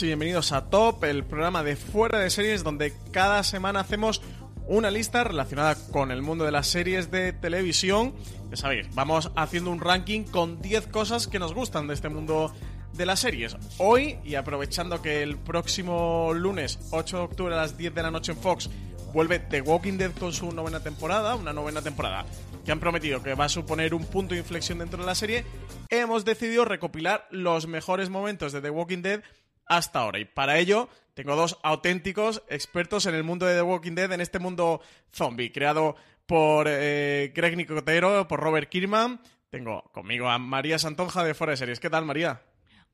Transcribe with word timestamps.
Y 0.00 0.06
bienvenidos 0.06 0.52
a 0.52 0.70
Top, 0.70 1.04
el 1.04 1.22
programa 1.22 1.62
de 1.62 1.76
fuera 1.76 2.18
de 2.18 2.30
series 2.30 2.64
donde 2.64 2.94
cada 3.10 3.42
semana 3.42 3.80
hacemos 3.80 4.22
una 4.66 4.90
lista 4.90 5.22
relacionada 5.22 5.76
con 5.90 6.10
el 6.10 6.22
mundo 6.22 6.46
de 6.46 6.50
las 6.50 6.66
series 6.68 7.10
de 7.10 7.34
televisión. 7.34 8.14
Ya 8.50 8.56
sabéis, 8.56 8.86
vamos 8.94 9.30
haciendo 9.36 9.70
un 9.70 9.82
ranking 9.82 10.22
con 10.22 10.62
10 10.62 10.86
cosas 10.86 11.26
que 11.26 11.38
nos 11.38 11.52
gustan 11.52 11.88
de 11.88 11.94
este 11.94 12.08
mundo 12.08 12.54
de 12.94 13.04
las 13.04 13.20
series. 13.20 13.54
Hoy, 13.76 14.16
y 14.24 14.36
aprovechando 14.36 15.02
que 15.02 15.22
el 15.22 15.36
próximo 15.36 16.32
lunes 16.32 16.78
8 16.90 17.18
de 17.18 17.22
octubre 17.24 17.54
a 17.54 17.58
las 17.58 17.76
10 17.76 17.94
de 17.94 18.02
la 18.02 18.10
noche 18.10 18.32
en 18.32 18.38
Fox 18.38 18.70
vuelve 19.12 19.40
The 19.40 19.60
Walking 19.60 19.98
Dead 19.98 20.12
con 20.12 20.32
su 20.32 20.52
novena 20.52 20.80
temporada, 20.80 21.34
una 21.34 21.52
novena 21.52 21.82
temporada 21.82 22.24
que 22.64 22.72
han 22.72 22.80
prometido 22.80 23.22
que 23.22 23.34
va 23.34 23.44
a 23.44 23.50
suponer 23.50 23.92
un 23.92 24.06
punto 24.06 24.32
de 24.32 24.40
inflexión 24.40 24.78
dentro 24.78 25.00
de 25.00 25.06
la 25.06 25.14
serie, 25.14 25.44
hemos 25.90 26.24
decidido 26.24 26.64
recopilar 26.64 27.26
los 27.30 27.66
mejores 27.66 28.08
momentos 28.08 28.52
de 28.52 28.62
The 28.62 28.70
Walking 28.70 29.02
Dead 29.02 29.22
hasta 29.66 30.00
ahora. 30.00 30.18
Y 30.18 30.24
para 30.24 30.58
ello 30.58 30.88
tengo 31.14 31.36
dos 31.36 31.58
auténticos 31.62 32.42
expertos 32.48 33.06
en 33.06 33.14
el 33.14 33.24
mundo 33.24 33.46
de 33.46 33.54
The 33.54 33.62
Walking 33.62 33.94
Dead, 33.94 34.12
en 34.12 34.20
este 34.20 34.38
mundo 34.38 34.80
zombie, 35.12 35.52
creado 35.52 35.96
por 36.26 36.66
eh, 36.68 37.32
Greg 37.34 37.56
Nicotero, 37.56 38.26
por 38.28 38.40
Robert 38.40 38.68
Kirkman. 38.68 39.20
Tengo 39.50 39.82
conmigo 39.92 40.28
a 40.28 40.38
María 40.38 40.78
Santonja 40.78 41.22
de 41.24 41.34
Fuera 41.34 41.50
de 41.50 41.58
Series. 41.58 41.80
¿Qué 41.80 41.90
tal, 41.90 42.06
María? 42.06 42.40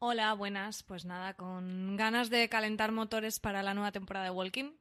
Hola, 0.01 0.33
buenas. 0.35 0.83
Pues 0.83 1.05
nada, 1.05 1.35
con 1.35 1.97
ganas 1.97 2.31
de 2.31 2.49
calentar 2.49 2.93
motores 2.93 3.39
para 3.39 3.63
la 3.63 3.75
nueva 3.75 3.93
temporada 3.93 4.25
de 4.25 4.31
Walking. 4.31 4.73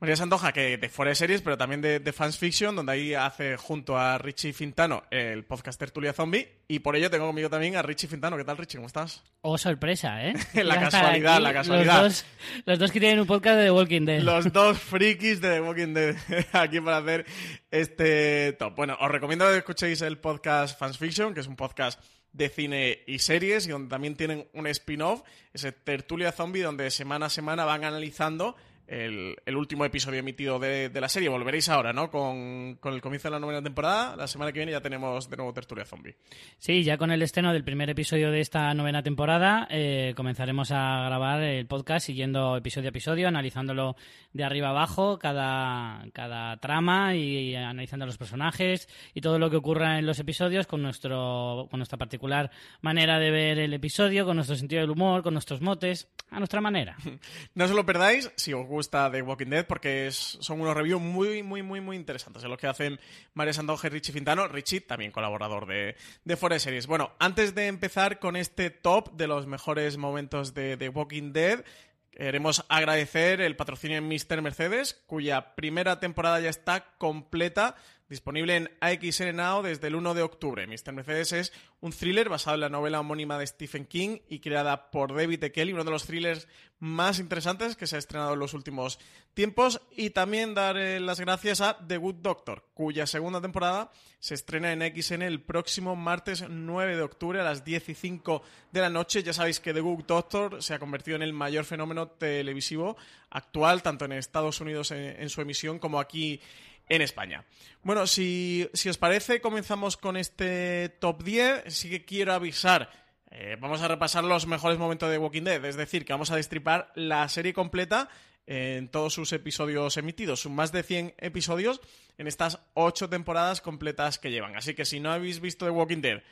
María 0.00 0.14
Santoja, 0.14 0.52
que 0.52 0.78
de 0.78 0.88
fuera 0.88 1.08
de 1.08 1.16
series, 1.16 1.42
pero 1.42 1.58
también 1.58 1.80
de, 1.80 1.98
de, 1.98 2.12
Fans 2.12 2.38
Fiction, 2.38 2.76
donde 2.76 2.92
ahí 2.92 3.14
hace 3.14 3.56
junto 3.56 3.98
a 3.98 4.16
Richie 4.16 4.52
Fintano 4.52 5.02
el 5.10 5.44
podcast 5.44 5.76
Tertulia 5.76 6.12
Zombie. 6.12 6.46
Y 6.68 6.78
por 6.78 6.94
ello 6.94 7.10
tengo 7.10 7.26
conmigo 7.26 7.50
también 7.50 7.74
a 7.74 7.82
Richie 7.82 8.06
Fintano. 8.06 8.36
¿Qué 8.36 8.44
tal, 8.44 8.56
Richie? 8.58 8.76
¿Cómo 8.76 8.86
estás? 8.86 9.24
Oh, 9.40 9.58
sorpresa, 9.58 10.24
¿eh? 10.24 10.34
la 10.62 10.78
casualidad, 10.78 11.40
la 11.40 11.52
casualidad. 11.52 12.04
Los 12.04 12.12
dos, 12.12 12.26
los 12.64 12.78
dos, 12.78 12.92
que 12.92 13.00
tienen 13.00 13.18
un 13.18 13.26
podcast 13.26 13.56
de 13.56 13.64
The 13.64 13.70
Walking 13.72 14.04
Dead. 14.04 14.20
Los 14.20 14.52
dos 14.52 14.78
frikis 14.78 15.40
de 15.40 15.54
The 15.54 15.60
Walking 15.62 15.94
Dead 15.94 16.16
aquí 16.52 16.80
para 16.80 16.98
hacer 16.98 17.26
este 17.72 18.52
top. 18.52 18.76
Bueno, 18.76 18.96
os 19.00 19.10
recomiendo 19.10 19.50
que 19.50 19.56
escuchéis 19.56 20.00
el 20.02 20.18
podcast 20.18 20.78
Fans 20.78 20.96
Fiction, 20.96 21.34
que 21.34 21.40
es 21.40 21.48
un 21.48 21.56
podcast 21.56 22.00
de 22.32 22.48
cine 22.48 23.00
y 23.08 23.18
series 23.18 23.66
y 23.66 23.70
donde 23.70 23.88
también 23.88 24.14
tienen 24.14 24.46
un 24.52 24.68
spin-off, 24.68 25.22
ese 25.52 25.72
Tertulia 25.72 26.30
Zombie, 26.30 26.62
donde 26.62 26.88
semana 26.92 27.26
a 27.26 27.30
semana 27.30 27.64
van 27.64 27.82
analizando 27.82 28.54
el, 28.88 29.36
el, 29.44 29.56
último 29.56 29.84
episodio 29.84 30.20
emitido 30.20 30.58
de, 30.58 30.88
de, 30.88 31.00
la 31.00 31.08
serie. 31.08 31.28
Volveréis 31.28 31.68
ahora, 31.68 31.92
¿no? 31.92 32.10
Con, 32.10 32.76
con, 32.80 32.94
el 32.94 33.02
comienzo 33.02 33.28
de 33.28 33.32
la 33.32 33.38
novena 33.38 33.62
temporada. 33.62 34.16
La 34.16 34.26
semana 34.26 34.50
que 34.50 34.60
viene 34.60 34.72
ya 34.72 34.80
tenemos 34.80 35.28
de 35.28 35.36
nuevo 35.36 35.52
Tertulia 35.52 35.84
Zombie. 35.84 36.16
Sí, 36.58 36.82
ya 36.82 36.96
con 36.96 37.10
el 37.10 37.22
estreno 37.22 37.52
del 37.52 37.64
primer 37.64 37.90
episodio 37.90 38.30
de 38.30 38.40
esta 38.40 38.72
novena 38.72 39.02
temporada 39.02 39.68
eh, 39.70 40.14
comenzaremos 40.16 40.70
a 40.72 41.04
grabar 41.04 41.42
el 41.42 41.66
podcast 41.66 42.06
siguiendo 42.06 42.56
episodio 42.56 42.88
a 42.88 42.90
episodio, 42.90 43.28
analizándolo 43.28 43.94
de 44.32 44.44
arriba 44.44 44.70
abajo, 44.70 45.18
cada, 45.18 46.06
cada 46.14 46.56
trama 46.56 47.14
y, 47.14 47.50
y 47.50 47.54
analizando 47.54 48.06
los 48.06 48.16
personajes 48.16 48.88
y 49.12 49.20
todo 49.20 49.38
lo 49.38 49.50
que 49.50 49.56
ocurra 49.56 49.98
en 49.98 50.06
los 50.06 50.18
episodios 50.18 50.66
con, 50.66 50.82
nuestro, 50.82 51.68
con 51.70 51.78
nuestra 51.78 51.98
particular 51.98 52.50
manera 52.80 53.18
de 53.18 53.30
ver 53.30 53.58
el 53.58 53.74
episodio, 53.74 54.24
con 54.24 54.36
nuestro 54.36 54.56
sentido 54.56 54.80
del 54.80 54.90
humor, 54.90 55.22
con 55.22 55.34
nuestros 55.34 55.60
motes, 55.60 56.08
a 56.30 56.38
nuestra 56.38 56.60
manera. 56.60 56.96
no 57.54 57.64
os 57.64 57.70
lo 57.70 57.84
perdáis 57.84 58.30
si 58.36 58.52
os 58.52 58.66
gusta 58.66 58.77
The 58.80 59.22
Walking 59.22 59.46
Dead 59.46 59.66
porque 59.66 60.08
son 60.12 60.60
unos 60.60 60.76
reviews 60.76 61.00
muy, 61.00 61.42
muy, 61.42 61.62
muy, 61.62 61.80
muy 61.80 61.96
interesantes. 61.96 62.42
Es 62.42 62.48
lo 62.48 62.56
que 62.56 62.66
hacen 62.66 63.00
María 63.34 63.52
Sandoja 63.52 63.88
y 63.88 63.90
Richie 63.90 64.12
Fintano. 64.12 64.48
Richie, 64.48 64.80
también 64.80 65.10
colaborador 65.10 65.66
de, 65.66 65.96
de 66.24 66.36
Forest 66.36 66.64
Series. 66.64 66.86
Bueno, 66.86 67.12
antes 67.18 67.54
de 67.54 67.66
empezar 67.66 68.18
con 68.18 68.36
este 68.36 68.70
top 68.70 69.12
de 69.12 69.26
los 69.26 69.46
mejores 69.46 69.96
momentos 69.96 70.54
de 70.54 70.76
The 70.76 70.88
Walking 70.90 71.32
Dead, 71.32 71.64
queremos 72.12 72.64
agradecer 72.68 73.40
el 73.40 73.56
patrocinio 73.56 73.98
en 73.98 74.08
Mr. 74.08 74.42
Mercedes, 74.42 75.02
cuya 75.06 75.54
primera 75.54 76.00
temporada 76.00 76.40
ya 76.40 76.50
está 76.50 76.96
completa 76.98 77.76
disponible 78.08 78.56
en 78.56 78.70
AXN 78.80 79.36
Now 79.36 79.62
desde 79.62 79.88
el 79.88 79.94
1 79.94 80.14
de 80.14 80.22
octubre. 80.22 80.66
Mr. 80.66 80.92
Mercedes 80.92 81.32
es 81.32 81.52
un 81.80 81.92
thriller 81.92 82.28
basado 82.28 82.54
en 82.54 82.62
la 82.62 82.68
novela 82.68 83.00
homónima 83.00 83.38
de 83.38 83.46
Stephen 83.46 83.84
King 83.84 84.18
y 84.28 84.40
creada 84.40 84.90
por 84.90 85.14
David 85.14 85.44
E. 85.44 85.52
Kelly, 85.52 85.72
uno 85.72 85.84
de 85.84 85.90
los 85.90 86.06
thrillers 86.06 86.48
más 86.80 87.18
interesantes 87.18 87.76
que 87.76 87.86
se 87.86 87.96
ha 87.96 87.98
estrenado 87.98 88.34
en 88.34 88.38
los 88.38 88.54
últimos 88.54 88.98
tiempos. 89.34 89.80
Y 89.96 90.10
también 90.10 90.54
dar 90.54 90.76
eh, 90.76 91.00
las 91.00 91.20
gracias 91.20 91.60
a 91.60 91.78
The 91.86 91.96
Good 91.96 92.16
Doctor, 92.16 92.64
cuya 92.74 93.06
segunda 93.06 93.40
temporada 93.40 93.90
se 94.20 94.34
estrena 94.34 94.72
en 94.72 94.80
XN 94.80 95.22
el 95.22 95.40
próximo 95.40 95.96
martes 95.96 96.44
9 96.48 96.96
de 96.96 97.02
octubre 97.02 97.40
a 97.40 97.44
las 97.44 97.64
10 97.64 97.88
y 97.90 97.94
5 97.94 98.42
de 98.72 98.80
la 98.80 98.90
noche. 98.90 99.22
Ya 99.22 99.32
sabéis 99.32 99.60
que 99.60 99.74
The 99.74 99.80
Good 99.80 100.04
Doctor 100.04 100.62
se 100.62 100.74
ha 100.74 100.78
convertido 100.78 101.16
en 101.16 101.22
el 101.22 101.32
mayor 101.32 101.64
fenómeno 101.64 102.08
televisivo 102.08 102.96
actual, 103.30 103.82
tanto 103.82 104.04
en 104.04 104.12
Estados 104.12 104.60
Unidos 104.60 104.90
en, 104.90 105.20
en 105.20 105.28
su 105.28 105.40
emisión 105.40 105.78
como 105.78 106.00
aquí 106.00 106.40
en 106.88 107.02
España. 107.02 107.44
Bueno, 107.82 108.06
si, 108.06 108.68
si, 108.72 108.88
os 108.88 108.98
parece, 108.98 109.40
comenzamos 109.40 109.96
con 109.96 110.16
este 110.16 110.88
top 111.00 111.22
10. 111.22 111.64
Sí 111.68 111.90
que 111.90 112.04
quiero 112.04 112.32
avisar. 112.32 112.90
Eh, 113.30 113.56
vamos 113.60 113.82
a 113.82 113.88
repasar 113.88 114.24
los 114.24 114.46
mejores 114.46 114.78
momentos 114.78 115.10
de 115.10 115.18
Walking 115.18 115.42
Dead, 115.42 115.64
es 115.64 115.76
decir, 115.76 116.04
que 116.04 116.12
vamos 116.12 116.30
a 116.30 116.36
destripar 116.36 116.90
la 116.94 117.28
serie 117.28 117.52
completa 117.52 118.08
en 118.46 118.88
todos 118.88 119.12
sus 119.12 119.32
episodios 119.34 119.98
emitidos, 119.98 120.40
son 120.40 120.54
más 120.54 120.72
de 120.72 120.82
100 120.82 121.14
episodios 121.18 121.82
en 122.16 122.26
estas 122.26 122.60
8 122.72 123.10
temporadas 123.10 123.60
completas 123.60 124.18
que 124.18 124.30
llevan. 124.30 124.56
Así 124.56 124.74
que 124.74 124.86
si 124.86 125.00
no 125.00 125.12
habéis 125.12 125.40
visto 125.40 125.66
The 125.66 125.70
Walking 125.70 126.00
Dead 126.00 126.22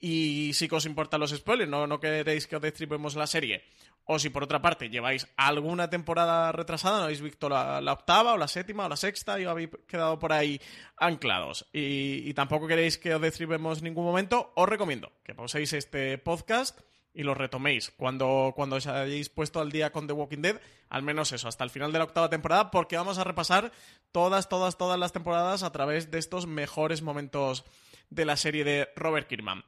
y 0.00 0.52
que 0.54 0.74
os 0.74 0.86
importan 0.86 1.20
los 1.20 1.30
spoilers, 1.30 1.70
no, 1.70 1.86
no 1.86 2.00
queréis 2.00 2.46
que 2.46 2.56
os 2.56 2.62
destripemos 2.62 3.14
la 3.14 3.26
serie, 3.26 3.62
o 4.04 4.18
si 4.18 4.30
por 4.30 4.42
otra 4.42 4.60
parte 4.60 4.88
lleváis 4.88 5.28
alguna 5.36 5.88
temporada 5.88 6.52
retrasada, 6.52 6.98
no 6.98 7.04
habéis 7.04 7.20
visto 7.20 7.48
la, 7.48 7.80
la, 7.80 7.92
octava 7.92 8.34
o 8.34 8.36
la 8.36 8.48
séptima 8.48 8.86
o 8.86 8.88
la 8.88 8.96
sexta 8.96 9.40
y 9.40 9.44
habéis 9.44 9.70
quedado 9.86 10.18
por 10.18 10.32
ahí 10.32 10.60
anclados 10.96 11.66
y, 11.72 12.32
tampoco 12.34 12.66
queréis 12.66 12.98
que 12.98 13.14
os 13.14 13.20
destripemos 13.20 13.82
ningún 13.82 14.04
momento, 14.04 14.52
os 14.56 14.68
recomiendo 14.68 15.12
que 15.24 15.34
pauséis 15.34 15.72
este 15.72 16.18
podcast 16.18 16.80
y 17.12 17.22
lo 17.22 17.34
retoméis 17.34 17.90
cuando, 17.96 18.52
cuando 18.54 18.76
os 18.76 18.86
hayáis 18.86 19.28
puesto 19.28 19.60
al 19.60 19.72
día 19.72 19.90
con 19.90 20.06
The 20.06 20.12
Walking 20.12 20.42
Dead, 20.42 20.60
al 20.88 21.02
menos 21.02 21.32
eso, 21.32 21.48
hasta 21.48 21.64
el 21.64 21.70
final 21.70 21.92
de 21.92 21.98
la 21.98 22.04
octava 22.04 22.30
temporada, 22.30 22.70
porque 22.70 22.96
vamos 22.96 23.18
a 23.18 23.24
repasar 23.24 23.72
todas, 24.12 24.48
todas, 24.48 24.76
todas 24.76 24.98
las 24.98 25.12
temporadas 25.12 25.62
a 25.62 25.72
través 25.72 26.10
de 26.10 26.18
estos 26.18 26.46
mejores 26.46 27.02
momentos 27.02 27.64
de 28.10 28.24
la 28.24 28.36
serie 28.36 28.64
de 28.64 28.88
Robert 28.96 29.28
Kirkman. 29.28 29.64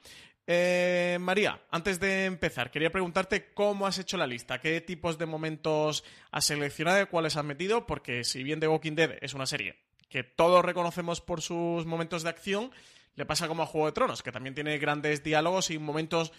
Eh, 0.47 1.19
María, 1.21 1.61
antes 1.71 2.01
de 2.01 2.25
empezar, 2.25 2.71
quería 2.71 2.91
preguntarte 2.91 3.53
cómo 3.55 3.87
has 3.87 3.99
hecho 3.99 4.17
la 4.17 4.27
lista, 4.27 4.61
qué 4.61 4.81
tipos 4.81 5.17
de 5.19 5.27
momentos 5.27 6.05
has 6.33 6.45
seleccionado 6.45 7.09
cuáles 7.09 7.37
has 7.37 7.45
metido, 7.45 7.87
porque 7.87 8.25
si 8.25 8.43
bien 8.43 8.59
The 8.59 8.69
Walking 8.69 8.95
Dead 8.97 9.19
es 9.21 9.35
una 9.35 9.47
serie 9.47 9.77
que 10.09 10.25
todos 10.25 10.65
reconocemos 10.65 11.21
por 11.21 11.41
sus 11.41 11.87
momentos 11.87 12.23
de 12.23 12.31
acción, 12.31 12.71
le 13.15 13.25
pasa 13.25 13.49
como 13.49 13.63
a 13.63 13.67
Juego 13.67 13.87
de 13.87 13.93
Tronos, 13.93 14.23
que 14.23 14.33
también 14.33 14.55
tiene 14.55 14.79
grandes 14.79 15.23
diálogos 15.23 15.71
y 15.71 15.79
momentos 15.79 16.33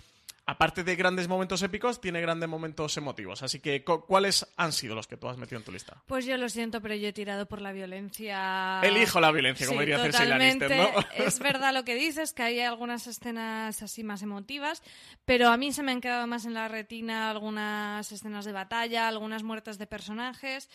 aparte 0.45 0.83
de 0.83 0.95
grandes 0.95 1.27
momentos 1.27 1.61
épicos, 1.61 2.01
tiene 2.01 2.21
grandes 2.21 2.49
momentos 2.49 2.95
emotivos. 2.97 3.43
Así 3.43 3.59
que, 3.59 3.83
¿cuáles 3.83 4.45
han 4.57 4.71
sido 4.71 4.95
los 4.95 5.07
que 5.07 5.17
tú 5.17 5.27
has 5.29 5.37
metido 5.37 5.59
en 5.59 5.65
tu 5.65 5.71
lista? 5.71 6.01
Pues 6.05 6.25
yo 6.25 6.35
lo 6.37 6.49
siento, 6.49 6.81
pero 6.81 6.95
yo 6.95 7.07
he 7.07 7.13
tirado 7.13 7.45
por 7.45 7.61
la 7.61 7.71
violencia. 7.71 8.81
Elijo 8.83 9.19
la 9.19 9.31
violencia, 9.31 9.67
como 9.67 9.79
diría 9.79 9.99
Cersei 9.99 10.27
Lannister, 10.27 10.75
¿no? 10.75 10.89
Es 11.17 11.39
verdad 11.39 11.73
lo 11.73 11.83
que 11.83 11.95
dices, 11.95 12.33
que 12.33 12.43
hay 12.43 12.59
algunas 12.59 13.07
escenas 13.07 13.81
así 13.81 14.03
más 14.03 14.21
emotivas, 14.21 14.83
pero 15.25 15.49
a 15.49 15.57
mí 15.57 15.71
se 15.71 15.83
me 15.83 15.91
han 15.91 16.01
quedado 16.01 16.27
más 16.27 16.45
en 16.45 16.53
la 16.53 16.67
retina 16.67 17.29
algunas 17.29 18.11
escenas 18.11 18.45
de 18.45 18.51
batalla, 18.51 19.07
algunas 19.07 19.43
muertes 19.43 19.77
de 19.77 19.87
personajes. 19.87 20.69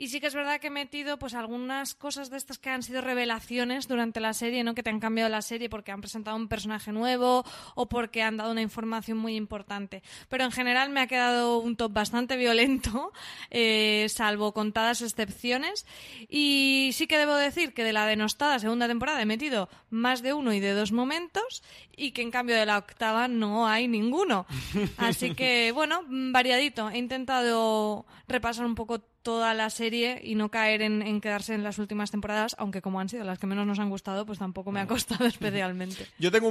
Y 0.00 0.08
sí 0.08 0.18
que 0.18 0.28
es 0.28 0.34
verdad 0.34 0.60
que 0.60 0.68
he 0.68 0.70
metido 0.70 1.18
pues 1.18 1.34
algunas 1.34 1.94
cosas 1.94 2.30
de 2.30 2.38
estas 2.38 2.56
que 2.56 2.70
han 2.70 2.82
sido 2.82 3.02
revelaciones 3.02 3.86
durante 3.86 4.18
la 4.18 4.32
serie, 4.32 4.64
¿no? 4.64 4.74
Que 4.74 4.82
te 4.82 4.88
han 4.88 4.98
cambiado 4.98 5.28
la 5.28 5.42
serie 5.42 5.68
porque 5.68 5.92
han 5.92 6.00
presentado 6.00 6.38
un 6.38 6.48
personaje 6.48 6.90
nuevo 6.90 7.44
o 7.74 7.86
porque 7.86 8.22
han 8.22 8.38
dado 8.38 8.52
una 8.52 8.62
información 8.62 9.18
muy 9.18 9.36
importante. 9.36 10.02
Pero 10.30 10.44
en 10.44 10.52
general 10.52 10.88
me 10.88 11.00
ha 11.00 11.06
quedado 11.06 11.58
un 11.58 11.76
top 11.76 11.92
bastante 11.92 12.38
violento, 12.38 13.12
eh, 13.50 14.06
salvo 14.08 14.54
contadas 14.54 15.02
excepciones. 15.02 15.84
Y 16.30 16.92
sí 16.94 17.06
que 17.06 17.18
debo 17.18 17.34
decir 17.34 17.74
que 17.74 17.84
de 17.84 17.92
la 17.92 18.06
denostada 18.06 18.58
segunda 18.58 18.88
temporada 18.88 19.20
he 19.20 19.26
metido 19.26 19.68
más 19.90 20.22
de 20.22 20.32
uno 20.32 20.54
y 20.54 20.60
de 20.60 20.72
dos 20.72 20.92
momentos 20.92 21.62
y 22.00 22.12
que 22.12 22.22
en 22.22 22.30
cambio 22.30 22.56
de 22.56 22.66
la 22.66 22.78
octava 22.78 23.28
no 23.28 23.66
hay 23.66 23.86
ninguno. 23.86 24.46
Así 24.96 25.34
que, 25.34 25.70
bueno, 25.72 26.00
variadito. 26.08 26.90
He 26.90 26.98
intentado 26.98 28.06
repasar 28.26 28.64
un 28.64 28.74
poco 28.74 29.00
toda 29.00 29.52
la 29.52 29.68
serie 29.68 30.20
y 30.24 30.34
no 30.34 30.50
caer 30.50 30.80
en, 30.80 31.20
quedarse 31.20 31.54
en 31.54 31.62
las 31.62 31.78
últimas 31.78 32.10
temporadas, 32.10 32.56
aunque 32.58 32.80
como 32.80 33.00
han 33.00 33.10
sido 33.10 33.24
las 33.24 33.38
que 33.38 33.46
menos 33.46 33.66
nos 33.66 33.78
han 33.78 33.90
gustado, 33.90 34.24
pues 34.24 34.38
tampoco 34.38 34.72
me 34.72 34.80
ha 34.80 34.86
costado 34.86 35.26
especialmente. 35.26 36.06
Yo 36.18 36.30
tengo 36.30 36.50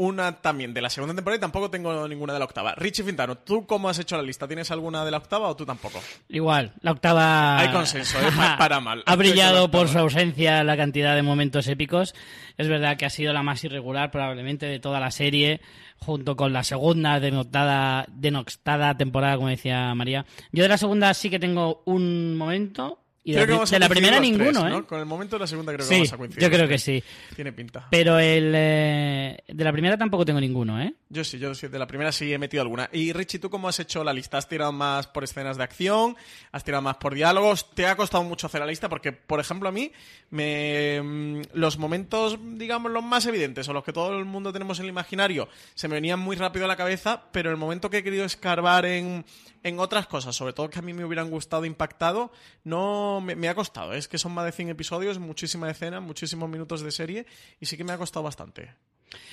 una 0.00 0.40
también 0.40 0.72
de 0.72 0.80
la 0.80 0.88
segunda 0.88 1.14
temporada 1.14 1.36
y 1.36 1.40
tampoco 1.40 1.70
tengo 1.70 2.08
ninguna 2.08 2.32
de 2.32 2.38
la 2.38 2.46
octava. 2.46 2.74
Richie 2.74 3.04
Fintano, 3.04 3.36
¿tú 3.36 3.66
cómo 3.66 3.90
has 3.90 3.98
hecho 3.98 4.16
la 4.16 4.22
lista? 4.22 4.48
¿Tienes 4.48 4.70
alguna 4.70 5.04
de 5.04 5.10
la 5.10 5.18
octava 5.18 5.46
o 5.48 5.54
tú 5.54 5.66
tampoco? 5.66 6.00
Igual, 6.30 6.72
la 6.80 6.92
octava... 6.92 7.58
Hay 7.58 7.70
consenso, 7.70 8.18
¿eh? 8.18 8.30
para 8.58 8.80
mal. 8.80 9.02
ha 9.04 9.16
brillado 9.16 9.70
por 9.70 9.88
su 9.88 9.98
ausencia 9.98 10.64
la 10.64 10.76
cantidad 10.78 11.14
de 11.14 11.22
momentos 11.22 11.68
épicos. 11.68 12.14
Es 12.56 12.66
verdad 12.66 12.96
que 12.96 13.04
ha 13.04 13.10
sido 13.10 13.34
la 13.34 13.42
más 13.42 13.62
irregular 13.62 14.10
probablemente 14.10 14.64
de 14.64 14.80
toda 14.80 15.00
la 15.00 15.10
serie 15.10 15.60
junto 15.98 16.34
con 16.34 16.54
la 16.54 16.64
segunda 16.64 17.20
denotada, 17.20 18.06
denoctada 18.08 18.96
temporada, 18.96 19.36
como 19.36 19.48
decía 19.48 19.94
María. 19.94 20.24
Yo 20.50 20.62
de 20.62 20.70
la 20.70 20.78
segunda 20.78 21.12
sí 21.12 21.28
que 21.28 21.38
tengo 21.38 21.82
un 21.84 22.36
momento 22.38 23.00
y 23.22 23.32
de, 23.32 23.46
la 23.78 23.88
primera 23.88 24.18
ninguno, 24.18 24.66
¿eh? 24.66 24.82
Con 24.86 24.98
el 24.98 25.04
momento 25.04 25.36
de 25.36 25.40
la 25.40 25.46
segunda 25.46 25.74
creo 25.74 25.86
que 25.86 25.94
vamos 25.94 26.12
a 26.12 26.16
coincidir. 26.16 26.42
Yo 26.42 26.50
creo 26.50 26.66
que 26.66 26.78
sí. 26.78 27.04
Tiene 27.36 27.52
pinta. 27.52 27.86
Pero 27.90 28.18
el 28.18 28.52
eh, 28.56 29.44
de 29.46 29.64
la 29.64 29.72
primera 29.72 29.98
tampoco 29.98 30.24
tengo 30.24 30.40
ninguno, 30.40 30.80
¿eh? 30.80 30.94
Yo 31.10 31.22
sí, 31.22 31.38
yo 31.38 31.54
sí, 31.54 31.68
de 31.68 31.78
la 31.78 31.86
primera 31.86 32.12
sí 32.12 32.32
he 32.32 32.38
metido 32.38 32.62
alguna. 32.62 32.88
Y 32.92 33.12
Richie, 33.12 33.38
¿tú 33.38 33.50
cómo 33.50 33.68
has 33.68 33.78
hecho 33.78 34.02
la 34.04 34.14
lista? 34.14 34.38
¿Has 34.38 34.48
tirado 34.48 34.72
más 34.72 35.06
por 35.06 35.22
escenas 35.22 35.58
de 35.58 35.64
acción? 35.64 36.16
¿Has 36.50 36.64
tirado 36.64 36.82
más 36.82 36.96
por 36.96 37.14
diálogos? 37.14 37.70
¿Te 37.74 37.86
ha 37.86 37.94
costado 37.94 38.24
mucho 38.24 38.46
hacer 38.46 38.60
la 38.60 38.66
lista? 38.66 38.88
Porque, 38.88 39.12
por 39.12 39.38
ejemplo, 39.38 39.68
a 39.68 39.72
mí, 39.72 39.92
me, 40.30 41.02
mm, 41.02 41.42
los 41.52 41.76
momentos, 41.76 42.38
digamos, 42.54 42.90
los 42.90 43.04
más 43.04 43.26
evidentes 43.26 43.68
o 43.68 43.74
los 43.74 43.84
que 43.84 43.92
todo 43.92 44.18
el 44.18 44.24
mundo 44.24 44.50
tenemos 44.50 44.78
en 44.78 44.86
el 44.86 44.90
imaginario, 44.90 45.48
se 45.74 45.88
me 45.88 45.96
venían 45.96 46.20
muy 46.20 46.36
rápido 46.36 46.64
a 46.64 46.68
la 46.68 46.76
cabeza, 46.76 47.24
pero 47.32 47.50
el 47.50 47.58
momento 47.58 47.90
que 47.90 47.98
he 47.98 48.02
querido 48.02 48.24
escarbar 48.24 48.86
en, 48.86 49.26
en 49.62 49.78
otras 49.78 50.06
cosas, 50.06 50.34
sobre 50.34 50.52
todo 50.52 50.70
que 50.70 50.78
a 50.78 50.82
mí 50.82 50.94
me 50.94 51.04
hubieran 51.04 51.30
gustado, 51.30 51.64
impactado, 51.64 52.32
no 52.64 53.19
me, 53.20 53.48
ha 53.48 53.54
costado. 53.54 53.92
Es 53.92 54.08
que 54.08 54.18
son 54.18 54.32
más 54.32 54.44
de 54.44 54.52
100 54.52 54.70
episodios, 54.70 55.18
muchísima 55.18 55.70
escena, 55.70 56.00
muchísimos 56.00 56.48
minutos 56.48 56.82
de 56.82 56.90
serie 56.90 57.26
y 57.60 57.66
sí 57.66 57.76
que 57.76 57.84
me 57.84 57.92
ha 57.92 57.98
costado 57.98 58.24
bastante. 58.24 58.70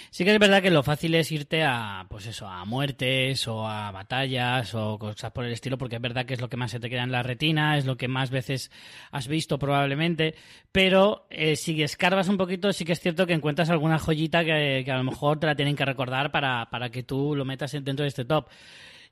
Sí 0.10 0.24
que 0.24 0.34
es 0.34 0.40
verdad 0.40 0.62
que 0.62 0.72
lo 0.72 0.82
fácil 0.82 1.14
es 1.16 1.32
irte 1.32 1.64
a, 1.64 2.08
pues 2.10 2.26
eso, 2.26 2.48
a 2.48 2.66
muertes 2.66 3.48
o 3.48 3.68
a 3.68 3.92
batallas 3.92 4.74
o 4.74 4.98
cosas 4.98 5.32
por 5.32 5.46
el 5.46 5.52
estilo, 5.52 5.78
porque 5.78 5.98
es 5.98 6.02
verdad 6.02 6.26
que 6.26 6.34
es 6.34 6.42
lo 6.42 6.50
que 6.50 6.58
más 6.58 6.72
se 6.72 6.80
te 6.80 6.90
queda 6.90 7.04
en 7.04 7.12
la 7.12 7.22
retina, 7.22 7.78
es 7.78 7.86
lo 7.86 7.98
que 7.98 8.08
más 8.08 8.32
veces 8.32 8.72
has 9.12 9.28
visto 9.28 9.60
probablemente, 9.60 10.34
pero 10.72 11.28
eh, 11.30 11.56
si 11.56 11.84
escarbas 11.84 12.28
un 12.28 12.38
poquito, 12.38 12.74
sí 12.74 12.86
que 12.86 12.94
es 12.94 13.00
cierto 13.00 13.28
que 13.28 13.34
encuentras 13.34 13.70
alguna 13.70 14.00
joyita 14.00 14.44
que, 14.44 14.82
que 14.84 14.92
a 14.92 14.98
lo 14.98 15.04
mejor 15.04 15.40
te 15.40 15.46
la 15.46 15.56
tienen 15.56 15.76
que 15.76 15.86
recordar 15.86 16.32
para, 16.32 16.70
para 16.72 16.90
que 16.90 17.04
tú 17.04 17.36
lo 17.36 17.46
metas 17.46 17.72
dentro 17.72 18.04
de 18.04 18.08
este 18.08 18.26
top. 18.26 18.48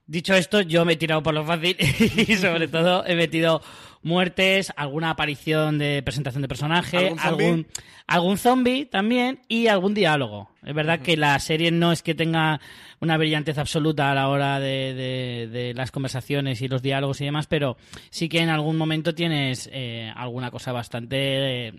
Dicho 0.07 0.35
esto, 0.35 0.61
yo 0.61 0.85
me 0.85 0.93
he 0.93 0.97
tirado 0.97 1.23
por 1.23 1.33
lo 1.33 1.43
fácil 1.43 1.75
y 2.27 2.35
sobre 2.35 2.67
todo 2.67 3.03
he 3.07 3.15
metido 3.15 3.61
muertes, 4.05 4.71
alguna 4.77 5.09
aparición 5.09 5.79
de 5.79 6.03
presentación 6.03 6.43
de 6.43 6.47
personaje, 6.47 7.15
algún, 7.17 7.65
algún 8.05 8.37
zombie 8.37 8.85
también 8.85 9.39
y 9.47 9.65
algún 9.67 9.95
diálogo. 9.95 10.51
Es 10.63 10.73
verdad 10.73 10.99
que 10.99 11.17
la 11.17 11.37
serie 11.39 11.71
no 11.71 11.91
es 11.91 12.01
que 12.01 12.15
tenga 12.15 12.59
una 12.99 13.17
brillantez 13.17 13.57
absoluta 13.57 14.11
a 14.11 14.15
la 14.15 14.29
hora 14.29 14.59
de, 14.59 15.47
de, 15.51 15.73
las 15.75 15.91
conversaciones 15.91 16.61
y 16.61 16.67
los 16.67 16.81
diálogos 16.81 17.21
y 17.21 17.25
demás, 17.25 17.45
pero 17.45 17.77
sí 18.09 18.29
que 18.29 18.39
en 18.39 18.49
algún 18.49 18.77
momento 18.77 19.13
tienes 19.13 19.69
eh, 19.71 20.11
alguna 20.15 20.49
cosa 20.49 20.71
bastante, 20.71 21.67
eh, 21.67 21.73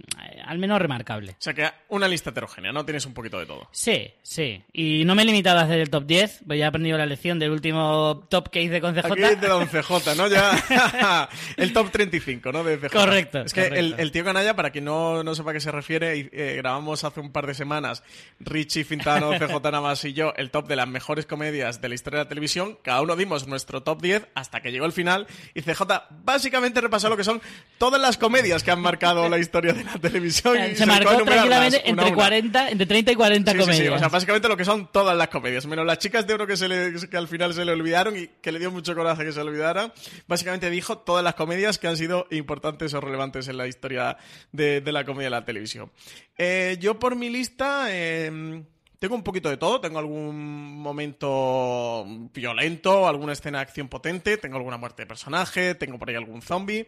al 0.44 0.58
menos 0.58 0.80
remarcable. 0.80 1.32
O 1.32 1.36
sea 1.42 1.54
que 1.54 1.68
una 1.88 2.06
lista 2.06 2.30
heterogénea, 2.30 2.72
¿no? 2.72 2.84
Tienes 2.84 3.06
un 3.06 3.14
poquito 3.14 3.38
de 3.40 3.46
todo. 3.46 3.68
Sí, 3.72 4.12
sí. 4.22 4.62
Y 4.72 5.04
no 5.04 5.14
me 5.14 5.22
he 5.22 5.24
limitado 5.24 5.58
a 5.58 5.62
hacer 5.62 5.80
el 5.80 5.90
top 5.90 6.06
10, 6.06 6.42
pues 6.46 6.58
ya 6.58 6.66
he 6.66 6.68
aprendido 6.68 6.96
la 6.96 7.06
lección 7.06 7.38
del 7.40 7.50
último 7.50 8.26
top 8.28 8.50
que 8.50 8.62
hice 8.62 8.80
con 8.80 8.94
CJ. 8.94 9.06
Aquí 9.06 9.20
de 9.20 9.48
la 9.48 9.66
CJ, 9.66 10.16
¿no? 10.16 10.28
Ya 10.28 11.28
el 11.56 11.72
top 11.72 11.90
35, 12.20 12.52
¿no? 12.52 12.64
De 12.64 12.78
CJ. 12.78 12.90
Correcto. 12.90 13.40
Es 13.40 13.52
que 13.52 13.66
El, 13.66 14.10
tío 14.12 14.24
Canalla, 14.24 14.56
para 14.56 14.70
quien 14.70 14.84
no, 14.84 15.22
no 15.22 15.34
sepa 15.34 15.50
a 15.50 15.54
qué 15.54 15.60
se 15.60 15.70
refiere, 15.70 16.30
eh, 16.32 16.54
grabamos 16.56 17.04
hace 17.04 17.20
un 17.20 17.30
par 17.30 17.46
de 17.46 17.54
semanas 17.54 18.02
Richie 18.40 18.84
Fintano, 18.84 19.30
CJ 19.38 19.70
Navas 19.70 20.04
y 20.04 20.12
yo 20.12 20.32
el 20.36 20.50
top 20.50 20.68
de 20.68 20.76
las 20.76 20.88
mejores 20.88 21.26
comedias 21.26 21.80
de 21.80 21.88
la 21.88 21.94
historia 21.94 22.18
de 22.18 22.24
la 22.24 22.28
televisión. 22.28 22.78
Cada 22.82 23.02
uno 23.02 23.16
dimos 23.16 23.46
nuestro 23.46 23.82
top 23.82 24.02
10 24.02 24.28
hasta 24.34 24.60
que 24.60 24.72
llegó 24.72 24.86
el 24.86 24.92
final. 24.92 25.26
Y 25.54 25.62
CJ 25.62 25.82
básicamente 26.24 26.80
repasó 26.80 27.08
lo 27.08 27.16
que 27.16 27.24
son 27.24 27.40
todas 27.78 28.00
las 28.00 28.16
comedias 28.16 28.62
que 28.62 28.70
han 28.70 28.80
marcado 28.80 29.28
la 29.28 29.38
historia 29.38 29.72
de 29.72 29.84
la 29.84 29.94
televisión. 29.94 30.56
se, 30.74 30.86
marcó 30.86 31.22
tranquilamente 31.22 31.88
entre, 31.88 32.12
40, 32.12 32.70
entre 32.70 32.86
30 32.86 33.12
y 33.12 33.14
40 33.14 33.52
comedias. 33.52 33.76
Sí, 33.76 33.88
o 33.88 33.98
sea, 33.98 34.08
básicamente 34.08 34.48
lo 34.48 34.56
que 34.56 34.64
son 34.64 34.90
todas 34.90 35.16
las 35.16 35.28
comedias. 35.28 35.66
Menos 35.66 35.86
las 35.86 35.98
chicas 35.98 36.26
de 36.26 36.34
oro 36.34 36.46
que, 36.46 36.56
se 36.56 36.68
le, 36.68 36.94
que 37.08 37.16
al 37.16 37.28
final 37.28 37.54
se 37.54 37.64
le 37.64 37.72
olvidaron 37.72 38.16
y 38.16 38.28
que 38.40 38.52
le 38.52 38.58
dio 38.58 38.70
mucho 38.70 38.94
coraje 38.94 39.24
que 39.24 39.32
se 39.32 39.40
olvidara. 39.40 39.92
Básicamente 40.26 40.70
dijo 40.70 40.98
todas 40.98 41.24
las 41.24 41.34
comedias 41.34 41.78
que 41.78 41.88
han 41.88 41.96
sido 41.96 42.05
importantes 42.30 42.94
o 42.94 43.00
relevantes 43.00 43.48
en 43.48 43.56
la 43.56 43.66
historia 43.66 44.16
de, 44.52 44.80
la 44.84 45.04
comedia 45.04 45.26
de 45.26 45.30
la 45.30 45.44
televisión. 45.44 45.90
Eh, 46.36 46.76
yo 46.80 46.98
por 46.98 47.16
mi 47.16 47.30
lista... 47.30 47.86
Eh, 47.90 48.62
tengo 48.98 49.14
un 49.14 49.22
poquito 49.22 49.50
de 49.50 49.58
todo, 49.58 49.80
tengo 49.80 49.98
algún 49.98 50.80
momento 50.80 52.06
violento, 52.32 53.06
alguna 53.06 53.34
escena 53.34 53.58
de 53.58 53.62
acción 53.62 53.88
potente, 53.88 54.38
tengo 54.38 54.56
alguna 54.56 54.78
muerte 54.78 55.02
de 55.02 55.06
personaje, 55.06 55.74
tengo 55.74 55.98
por 55.98 56.08
ahí 56.08 56.16
algún 56.16 56.40
zombie. 56.40 56.86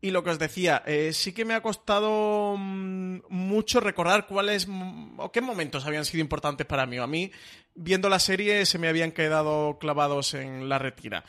Y 0.00 0.10
lo 0.10 0.22
que 0.22 0.30
os 0.30 0.38
decía, 0.38 0.82
eh, 0.86 1.12
sí 1.12 1.32
que 1.32 1.44
me 1.44 1.54
ha 1.54 1.62
costado 1.62 2.56
mm, 2.58 3.20
mucho 3.28 3.80
recordar 3.80 4.26
cuáles 4.26 4.68
mm, 4.68 5.18
o 5.18 5.32
qué 5.32 5.40
momentos 5.40 5.86
habían 5.86 6.04
sido 6.04 6.20
importantes 6.20 6.66
para 6.66 6.84
mí. 6.84 6.98
A 6.98 7.06
mí, 7.06 7.30
viendo 7.74 8.08
la 8.08 8.18
serie, 8.18 8.66
se 8.66 8.78
me 8.78 8.88
habían 8.88 9.12
quedado 9.12 9.78
clavados 9.78 10.34
en 10.34 10.68
la 10.68 10.78
retina. 10.78 11.24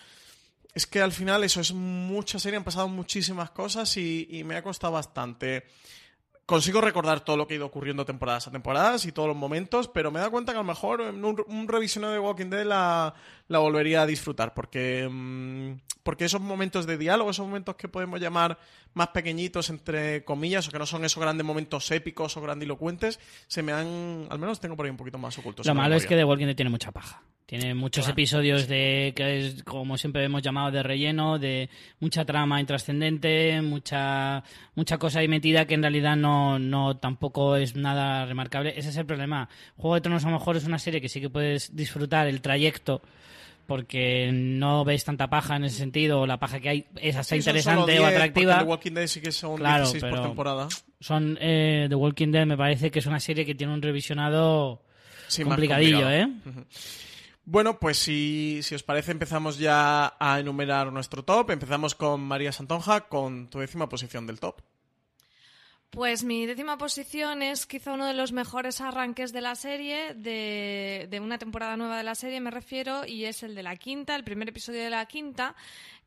Es 0.77 0.85
que 0.85 1.01
al 1.01 1.11
final 1.11 1.43
eso 1.43 1.59
es 1.59 1.73
mucha 1.73 2.37
serie, 2.37 2.57
han 2.57 2.63
pasado 2.63 2.87
muchísimas 2.87 3.49
cosas 3.49 3.97
y 3.97 4.43
me 4.45 4.55
ha 4.55 4.61
costado 4.61 4.93
bastante 4.93 5.63
consigo 6.47 6.79
recordar 6.79 7.19
todo 7.19 7.35
lo 7.35 7.45
que 7.45 7.55
ha 7.55 7.57
ido 7.57 7.65
ocurriendo 7.65 8.05
temporadas 8.05 8.47
a 8.47 8.51
temporadas 8.51 9.05
y 9.05 9.11
todos 9.11 9.27
los 9.27 9.35
momentos, 9.35 9.89
pero 9.89 10.11
me 10.11 10.21
da 10.21 10.29
cuenta 10.29 10.53
que 10.53 10.57
a 10.57 10.61
lo 10.61 10.67
mejor 10.67 11.01
un, 11.01 11.43
un 11.45 11.67
revisionado 11.67 12.13
de 12.13 12.19
Walking 12.19 12.49
Dead 12.49 12.65
la, 12.65 13.13
la 13.49 13.59
volvería 13.59 14.03
a 14.03 14.05
disfrutar, 14.05 14.53
porque, 14.53 15.09
mm, 15.11 15.73
porque 16.03 16.23
esos 16.23 16.39
momentos 16.39 16.87
de 16.87 16.97
diálogo, 16.97 17.31
esos 17.31 17.45
momentos 17.45 17.75
que 17.75 17.89
podemos 17.89 18.21
llamar 18.21 18.57
más 18.93 19.09
pequeñitos, 19.09 19.69
entre 19.69 20.23
comillas, 20.23 20.65
o 20.69 20.71
que 20.71 20.79
no 20.79 20.85
son 20.85 21.03
esos 21.03 21.21
grandes 21.21 21.45
momentos 21.45 21.91
épicos 21.91 22.37
o 22.37 22.41
grandilocuentes, 22.41 23.19
se 23.47 23.61
me 23.61 23.73
han, 23.73 24.27
al 24.29 24.39
menos 24.39 24.61
tengo 24.61 24.77
por 24.77 24.85
ahí 24.85 24.91
un 24.91 24.97
poquito 24.97 25.17
más 25.17 25.37
ocultos. 25.37 25.65
Lo 25.65 25.75
malo 25.75 25.95
es 25.95 26.05
que 26.05 26.15
The 26.15 26.23
Walking 26.23 26.45
Dead 26.45 26.55
tiene 26.55 26.71
mucha 26.71 26.93
paja. 26.93 27.23
Tiene 27.47 27.73
muchos 27.73 28.09
episodios 28.09 28.67
de 28.67 29.13
que 29.15 29.39
es 29.39 29.63
como 29.63 29.97
siempre 29.97 30.21
hemos 30.25 30.41
llamado 30.41 30.69
de 30.69 30.83
relleno, 30.83 31.39
de 31.39 31.69
mucha 32.01 32.25
trama 32.25 32.59
intrascendente, 32.59 33.61
mucha 33.61 34.43
mucha 34.75 34.97
cosa 34.97 35.19
ahí 35.19 35.29
metida 35.29 35.63
que 35.65 35.75
en 35.75 35.81
realidad 35.81 36.17
no, 36.17 36.59
no 36.59 36.97
tampoco 36.97 37.55
es 37.55 37.77
nada 37.77 38.25
remarcable. 38.25 38.73
Ese 38.77 38.89
es 38.89 38.97
el 38.97 39.05
problema. 39.05 39.47
Juego 39.77 39.95
de 39.95 40.01
Tronos 40.01 40.25
a 40.25 40.29
lo 40.29 40.37
mejor 40.37 40.57
es 40.57 40.65
una 40.65 40.77
serie 40.77 40.99
que 40.99 41.07
sí 41.07 41.21
que 41.21 41.29
puedes 41.29 41.73
disfrutar 41.73 42.27
el 42.27 42.41
trayecto 42.41 43.01
porque 43.65 44.29
no 44.33 44.83
ves 44.83 45.05
tanta 45.05 45.29
paja 45.29 45.55
en 45.55 45.63
ese 45.63 45.77
sentido, 45.77 46.27
la 46.27 46.37
paja 46.39 46.59
que 46.59 46.67
hay 46.67 46.87
es 46.97 47.15
hasta 47.15 47.37
interesante 47.37 47.97
o 47.97 48.05
atractiva. 48.05 48.59
The 48.59 48.65
Walking 48.65 48.91
Dead 48.91 49.07
sí 49.07 49.21
que 49.21 49.31
son 49.31 49.55
claro, 49.55 49.83
16 49.83 50.13
por 50.13 50.21
temporada. 50.21 50.67
Son, 50.99 51.37
eh, 51.39 51.85
The 51.87 51.95
Walking 51.95 52.31
Dead 52.33 52.45
me 52.45 52.57
parece 52.57 52.91
que 52.91 52.99
es 52.99 53.05
una 53.05 53.21
serie 53.21 53.45
que 53.45 53.55
tiene 53.55 53.73
un 53.73 53.81
revisionado 53.81 54.81
complicadillo, 55.45 56.09
¿eh? 56.09 56.27
Bueno, 57.49 57.79
pues 57.79 57.97
si, 57.97 58.59
si, 58.61 58.75
os 58.75 58.83
parece 58.83 59.13
empezamos 59.13 59.57
ya 59.57 60.17
a 60.19 60.37
enumerar 60.37 60.91
nuestro 60.91 61.23
top. 61.23 61.51
Empezamos 61.51 61.95
con 61.95 62.19
María 62.19 62.51
Santonja 62.51 63.07
con 63.07 63.49
tu 63.49 63.59
décima 63.59 63.87
posición 63.87 64.27
del 64.27 64.41
top. 64.41 64.61
Pues 65.89 66.25
mi 66.25 66.45
décima 66.45 66.77
posición 66.77 67.41
es 67.41 67.65
quizá 67.65 67.93
uno 67.93 68.05
de 68.05 68.13
los 68.13 68.33
mejores 68.33 68.81
arranques 68.81 69.31
de 69.31 69.39
la 69.39 69.55
serie, 69.55 70.13
de, 70.13 71.07
de, 71.09 71.19
una 71.21 71.37
temporada 71.37 71.77
nueva 71.77 71.97
de 71.97 72.03
la 72.03 72.15
serie 72.15 72.41
me 72.41 72.51
refiero, 72.51 73.05
y 73.05 73.23
es 73.23 73.41
el 73.43 73.55
de 73.55 73.63
la 73.63 73.77
quinta, 73.77 74.17
el 74.17 74.25
primer 74.25 74.49
episodio 74.49 74.83
de 74.83 74.89
la 74.89 75.05
quinta, 75.05 75.55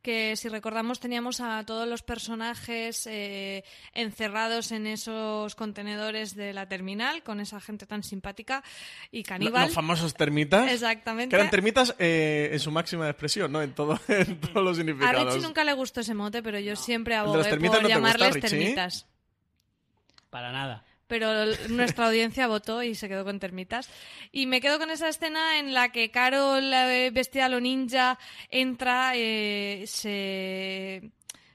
que 0.01 0.35
si 0.35 0.49
recordamos 0.49 0.99
teníamos 0.99 1.41
a 1.41 1.63
todos 1.65 1.87
los 1.87 2.01
personajes 2.01 3.07
eh, 3.07 3.63
encerrados 3.93 4.71
en 4.71 4.87
esos 4.87 5.55
contenedores 5.55 6.35
de 6.35 6.53
la 6.53 6.67
terminal, 6.67 7.23
con 7.23 7.39
esa 7.39 7.59
gente 7.61 7.85
tan 7.85 8.03
simpática 8.03 8.63
y 9.11 9.23
caníbal. 9.23 9.65
Los 9.65 9.75
famosos 9.75 10.13
termitas. 10.13 10.71
Exactamente. 10.71 11.35
Que 11.35 11.39
eran 11.39 11.51
termitas 11.51 11.95
eh, 11.99 12.49
en 12.51 12.59
su 12.59 12.71
máxima 12.71 13.09
expresión, 13.09 13.51
¿no? 13.51 13.61
En, 13.61 13.73
todo, 13.73 13.99
en 14.07 14.39
todos 14.39 14.63
los 14.63 14.77
significados. 14.77 15.21
A 15.21 15.25
Richie 15.25 15.41
nunca 15.41 15.63
le 15.63 15.73
gustó 15.73 16.01
ese 16.01 16.13
mote, 16.13 16.41
pero 16.41 16.59
yo 16.59 16.75
siempre 16.75 17.15
abogué 17.15 17.49
por 17.49 17.61
no 17.61 17.71
te 17.71 17.77
gusta, 17.77 17.87
llamarles 17.87 18.39
termitas. 18.39 19.07
Para 20.29 20.51
nada. 20.51 20.85
Pero 21.11 21.45
nuestra 21.67 22.07
audiencia 22.07 22.47
votó 22.47 22.81
y 22.83 22.95
se 22.95 23.09
quedó 23.09 23.25
con 23.25 23.37
termitas. 23.37 23.89
Y 24.31 24.45
me 24.45 24.61
quedo 24.61 24.79
con 24.79 24.91
esa 24.91 25.09
escena 25.09 25.59
en 25.59 25.73
la 25.73 25.91
que 25.91 26.09
Carol, 26.09 26.71
vestida 27.11 27.47
a 27.47 27.49
lo 27.49 27.59
ninja, 27.59 28.17
entra, 28.49 29.11
eh, 29.15 29.83
se, 29.87 31.11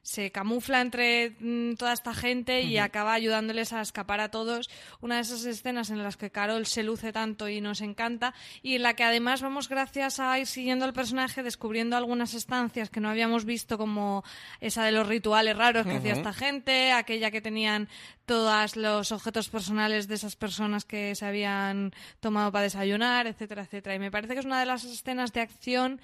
se 0.07 0.31
camufla 0.31 0.83
entre 0.83 1.35
mm, 1.41 1.75
toda 1.75 1.93
esta 1.93 2.15
gente 2.15 2.63
y 2.63 2.79
acaba 2.79 3.13
ayudándoles 3.13 3.73
a 3.73 3.81
escapar 3.81 4.21
a 4.21 4.31
todos. 4.31 4.71
Una 5.01 5.17
de 5.17 5.23
esas 5.23 5.45
escenas 5.45 5.91
en 5.91 6.01
las 6.01 6.17
que 6.17 6.31
Carol 6.31 6.65
se 6.65 6.85
luce 6.85 7.13
tanto 7.13 7.49
y 7.49 7.61
nos 7.61 7.81
encanta 7.81 8.33
y 8.63 8.77
en 8.77 8.83
la 8.83 8.95
que 8.95 9.03
además 9.03 9.43
vamos 9.43 9.69
gracias 9.69 10.21
a 10.21 10.39
ir 10.39 10.47
siguiendo 10.47 10.85
al 10.85 10.93
personaje 10.93 11.43
descubriendo 11.43 11.97
algunas 11.97 12.35
estancias 12.35 12.89
que 12.89 13.01
no 13.01 13.11
habíamos 13.11 13.45
visto 13.45 13.79
como 13.79 14.23
esa 14.61 14.85
de 14.85 14.93
los 14.93 15.09
rituales 15.09 15.57
raros 15.57 15.85
que 15.85 15.97
hacía 15.97 16.13
esta 16.13 16.33
gente, 16.33 16.93
aquella 16.93 17.33
que 17.33 17.41
tenían 17.41 17.89
todos 18.27 18.77
los 18.77 19.11
objetos 19.11 19.49
personales 19.49 20.07
de 20.07 20.15
esas 20.15 20.37
personas 20.37 20.85
que 20.85 21.17
se 21.17 21.27
habían 21.27 21.93
tomado 22.21 22.53
para 22.53 22.63
desayunar, 22.63 23.27
etcétera, 23.27 23.63
etcétera. 23.63 23.97
Y 23.97 23.99
me 23.99 24.13
parece 24.13 24.35
que 24.35 24.41
es 24.41 24.47
una 24.47 24.61
de 24.61 24.67
las 24.67 24.85
escenas 24.85 25.33
de 25.33 25.41
acción 25.41 26.01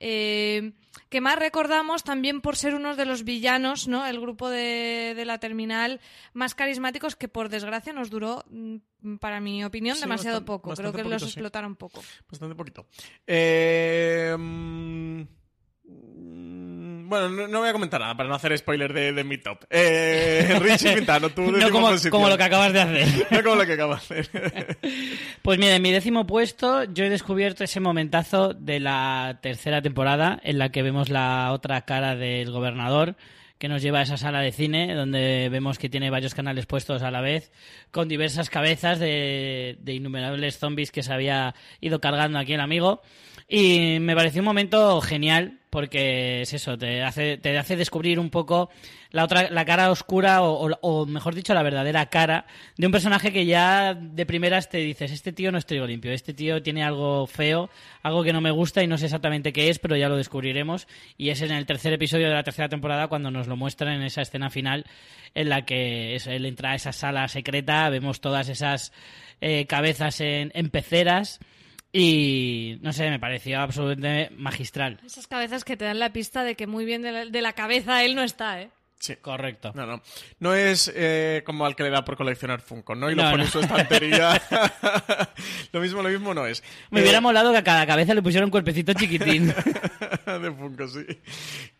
eh, 0.00 0.72
que 1.08 1.20
más 1.20 1.38
recordamos 1.38 2.04
también 2.04 2.40
por 2.40 2.56
ser 2.56 2.74
unos 2.74 2.96
de 2.96 3.04
los 3.04 3.24
villanos, 3.24 3.88
¿no? 3.88 4.06
El 4.06 4.20
grupo 4.20 4.48
de, 4.48 5.14
de 5.16 5.24
la 5.24 5.38
terminal 5.38 6.00
más 6.32 6.54
carismáticos 6.54 7.16
que 7.16 7.28
por 7.28 7.48
desgracia 7.48 7.92
nos 7.92 8.10
duró, 8.10 8.44
mm, 8.50 9.16
para 9.20 9.40
mi 9.40 9.64
opinión, 9.64 9.96
Sí, 9.96 10.02
demasiado 10.02 10.44
poco. 10.44 10.74
Creo 10.74 10.92
que 10.92 11.04
los 11.04 11.22
sí. 11.22 11.28
explotaron 11.28 11.76
poco. 11.76 12.02
Bastante 12.28 12.54
poquito. 12.54 12.86
Eh, 13.26 14.34
mm, 14.38 15.22
bueno, 15.86 17.28
no, 17.28 17.48
no 17.48 17.60
voy 17.60 17.68
a 17.68 17.72
comentar 17.72 18.00
nada 18.00 18.16
para 18.16 18.28
no 18.28 18.34
hacer 18.34 18.56
spoiler 18.56 18.92
de, 18.92 19.12
de 19.12 19.24
mi 19.24 19.38
top. 19.38 19.64
Eh, 19.70 20.58
Richie 20.60 20.94
Pintano, 20.94 21.30
tú 21.30 21.42
No 21.42 21.70
como, 21.70 21.90
como 22.10 22.28
lo 22.28 22.36
que 22.36 22.42
acabas 22.42 22.72
de 22.72 22.80
hacer. 22.80 23.26
No 23.30 23.42
como 23.42 23.56
lo 23.56 23.66
que 23.66 23.72
acabas 23.74 24.08
de 24.08 24.20
hacer. 24.20 24.78
Pues 25.42 25.58
mira, 25.58 25.76
en 25.76 25.82
mi 25.82 25.92
décimo 25.92 26.26
puesto 26.26 26.84
yo 26.84 27.04
he 27.04 27.10
descubierto 27.10 27.64
ese 27.64 27.80
momentazo 27.80 28.54
de 28.54 28.80
la 28.80 29.38
tercera 29.42 29.82
temporada 29.82 30.40
en 30.42 30.58
la 30.58 30.70
que 30.70 30.82
vemos 30.82 31.10
la 31.10 31.52
otra 31.52 31.82
cara 31.82 32.16
del 32.16 32.50
gobernador 32.50 33.16
que 33.58 33.68
nos 33.68 33.82
lleva 33.82 34.00
a 34.00 34.02
esa 34.02 34.16
sala 34.16 34.40
de 34.40 34.52
cine 34.52 34.94
donde 34.94 35.48
vemos 35.50 35.78
que 35.78 35.88
tiene 35.88 36.10
varios 36.10 36.34
canales 36.34 36.66
puestos 36.66 37.02
a 37.02 37.10
la 37.10 37.20
vez 37.20 37.52
con 37.92 38.08
diversas 38.08 38.50
cabezas 38.50 38.98
de, 38.98 39.76
de 39.80 39.94
innumerables 39.94 40.58
zombies 40.58 40.90
que 40.90 41.02
se 41.02 41.12
había 41.12 41.54
ido 41.80 42.00
cargando 42.00 42.38
aquí 42.38 42.54
el 42.54 42.60
amigo 42.60 43.02
y 43.48 43.98
me 44.00 44.14
pareció 44.16 44.40
un 44.40 44.46
momento 44.46 45.00
genial 45.00 45.58
porque 45.70 46.42
es 46.42 46.52
eso, 46.52 46.78
te 46.78 47.02
hace, 47.02 47.36
te 47.36 47.58
hace 47.58 47.74
descubrir 47.76 48.20
un 48.20 48.30
poco 48.30 48.70
la 49.10 49.24
otra, 49.24 49.50
la 49.50 49.64
cara 49.64 49.90
oscura 49.90 50.42
o, 50.42 50.68
o- 50.70 50.78
o, 50.82 51.04
mejor 51.06 51.34
dicho, 51.34 51.52
la 51.52 51.64
verdadera 51.64 52.06
cara 52.06 52.46
de 52.76 52.86
un 52.86 52.92
personaje 52.92 53.32
que 53.32 53.44
ya 53.44 53.92
de 53.94 54.24
primeras 54.24 54.68
te 54.68 54.78
dices, 54.78 55.10
este 55.10 55.32
tío 55.32 55.50
no 55.50 55.58
es 55.58 55.66
trigo 55.66 55.84
limpio, 55.86 56.12
este 56.12 56.32
tío 56.32 56.62
tiene 56.62 56.84
algo 56.84 57.26
feo, 57.26 57.70
algo 58.04 58.22
que 58.22 58.32
no 58.32 58.40
me 58.40 58.52
gusta 58.52 58.84
y 58.84 58.86
no 58.86 58.98
sé 58.98 59.06
exactamente 59.06 59.52
qué 59.52 59.68
es, 59.68 59.80
pero 59.80 59.96
ya 59.96 60.08
lo 60.08 60.16
descubriremos. 60.16 60.86
Y 61.18 61.30
es 61.30 61.42
en 61.42 61.50
el 61.50 61.66
tercer 61.66 61.92
episodio 61.92 62.28
de 62.28 62.34
la 62.34 62.44
tercera 62.44 62.68
temporada 62.68 63.08
cuando 63.08 63.32
nos 63.32 63.48
lo 63.48 63.56
muestran 63.56 63.94
en 63.94 64.02
esa 64.02 64.22
escena 64.22 64.50
final 64.50 64.84
en 65.34 65.48
la 65.48 65.64
que 65.64 66.14
él 66.14 66.46
entra 66.46 66.70
a 66.72 66.74
esa 66.76 66.92
sala 66.92 67.26
secreta, 67.26 67.88
vemos 67.90 68.20
todas 68.20 68.48
esas 68.48 68.92
eh, 69.40 69.66
cabezas 69.66 70.20
en, 70.20 70.52
en 70.54 70.70
peceras. 70.70 71.40
Y 71.96 72.80
no 72.82 72.92
sé, 72.92 73.08
me 73.08 73.20
pareció 73.20 73.60
absolutamente 73.60 74.34
magistral. 74.34 74.98
Esas 75.06 75.28
cabezas 75.28 75.64
que 75.64 75.76
te 75.76 75.84
dan 75.84 76.00
la 76.00 76.12
pista 76.12 76.42
de 76.42 76.56
que 76.56 76.66
muy 76.66 76.84
bien 76.84 77.02
de 77.02 77.12
la, 77.12 77.24
de 77.24 77.40
la 77.40 77.52
cabeza 77.52 78.02
él 78.02 78.16
no 78.16 78.24
está, 78.24 78.60
¿eh? 78.60 78.70
Sí. 79.04 79.16
Correcto. 79.16 79.72
No, 79.74 79.84
no. 79.84 80.00
No 80.38 80.54
es 80.54 80.90
eh, 80.94 81.42
como 81.44 81.66
al 81.66 81.76
que 81.76 81.82
le 81.82 81.90
da 81.90 82.04
por 82.04 82.16
coleccionar 82.16 82.60
Funko, 82.62 82.94
¿no? 82.94 83.10
Y 83.10 83.14
lo 83.14 83.22
No, 83.24 83.30
pone 83.32 83.42
no. 83.42 83.46
en 83.48 83.52
su 83.52 83.60
estantería. 83.60 84.40
lo 85.72 85.80
mismo, 85.80 86.02
lo 86.02 86.08
mismo 86.08 86.32
no 86.32 86.46
es. 86.46 86.62
Me 86.90 87.00
Eh, 87.00 87.02
hubiera 87.02 87.20
molado 87.20 87.52
que 87.52 87.58
a 87.58 87.64
cada 87.64 87.86
cabeza 87.86 88.14
le 88.14 88.22
pusiera 88.22 88.44
un 88.46 88.50
cuerpecito 88.50 88.92
chiquitín. 88.94 89.48
de 90.26 90.52
Funko, 90.52 90.88
sí. 90.88 91.04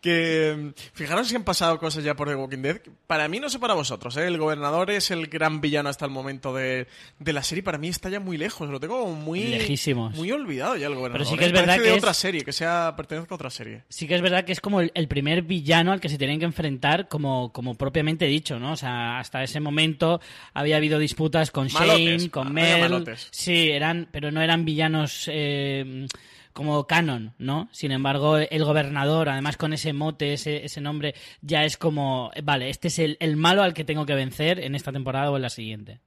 Que 0.01 0.55
mm, 0.57 0.69
fijaros 0.93 1.29
si 1.29 1.37
han 1.37 1.45
pasado 1.45 1.79
cosas 1.79 2.05
ya 2.05 2.15
por 2.15 2.29
The 2.29 2.35
Walking 2.35 2.59
Dead. 2.63 2.81
Para 3.07 3.27
mí, 3.29 3.41
no 3.41 3.49
sé 3.49 3.59
para 3.59 3.75
vosotros, 3.75 4.17
¿eh? 4.17 4.27
El 4.27 4.37
gobernador 4.39 4.91
es 4.91 5.11
el 5.11 5.27
gran 5.29 5.61
villano 5.61 5.89
hasta 5.89 6.05
el 6.05 6.11
momento 6.11 6.55
de, 6.55 6.87
de 7.19 7.33
la 7.33 7.43
serie. 7.43 7.63
Para 7.63 7.79
mí 7.79 7.89
está 7.89 8.09
ya 8.11 8.21
muy 8.21 8.37
lejos. 8.37 8.69
Lo 8.69 8.81
tengo 8.81 9.07
muy. 9.15 9.41
Lejísimos. 9.45 10.15
Muy 10.15 10.31
olvidado 10.33 10.77
ya 10.77 10.89
el 10.89 10.95
gobernador. 10.95 11.27
sí 11.27 11.37
que 11.37 11.45
¿eh? 11.45 11.47
es 11.47 11.53
verdad 11.53 11.77
que 11.77 11.83
de 11.83 11.93
es- 11.93 11.99
otra 12.03 12.13
serie, 12.15 12.45
que 12.45 12.53
sea 12.53 12.95
pertenezca 12.97 13.35
a 13.35 13.37
otra 13.37 13.51
serie. 13.51 13.85
sí 13.89 14.07
que 14.07 14.15
es 14.15 14.21
verdad 14.23 14.45
que 14.45 14.53
es 14.53 14.61
como 14.61 14.81
el, 14.81 14.93
el 14.95 15.09
primer 15.09 15.43
villano 15.43 15.93
al 15.93 16.01
que 16.01 16.09
se 16.09 16.19
tienen 16.19 16.39
que 16.39 16.45
enfrentar 16.45 17.09
como, 17.15 17.53
como 17.53 17.77
propiamente 17.77 18.27
dicho, 18.27 18.59
¿no? 18.59 18.73
O 18.73 18.77
sea, 18.77 19.21
hasta 19.21 19.45
ese 19.45 19.61
momento 19.61 20.21
había 20.53 20.79
habido 20.79 20.99
disputas 20.99 21.53
con 21.53 21.69
Malotes, 21.73 22.23
Shane, 22.23 22.31
con 22.31 22.53
Mel. 22.53 23.05
Sí, 23.31 23.71
eran, 23.71 24.09
pero 24.11 24.33
no 24.33 24.43
eran 24.43 24.65
villanos 24.65 25.31
eh, 25.33 26.09
como 26.53 26.89
canon, 26.89 27.33
¿no? 27.39 27.69
Sin 27.71 27.93
embargo, 27.93 28.39
el 28.39 28.65
gobernador, 28.65 29.29
además 29.29 29.57
con 29.57 29.73
ese 29.73 29.93
mote, 29.93 30.33
ese, 30.33 30.65
ese 30.65 30.81
nombre, 30.81 31.15
ya 31.41 31.65
es 31.65 31.77
como, 31.77 32.33
vale, 32.43 32.69
este 32.69 32.89
es 32.89 32.99
el, 32.99 33.17
el 33.21 33.37
malo 33.37 33.63
al 33.63 33.75
que 33.75 33.85
tengo 33.85 34.07
que 34.07 34.17
vencer 34.17 34.59
en 34.59 34.75
esta 34.75 34.91
temporada 34.91 35.31
o 35.31 35.37
en 35.37 35.43
la 35.43 35.51
siguiente. 35.51 36.01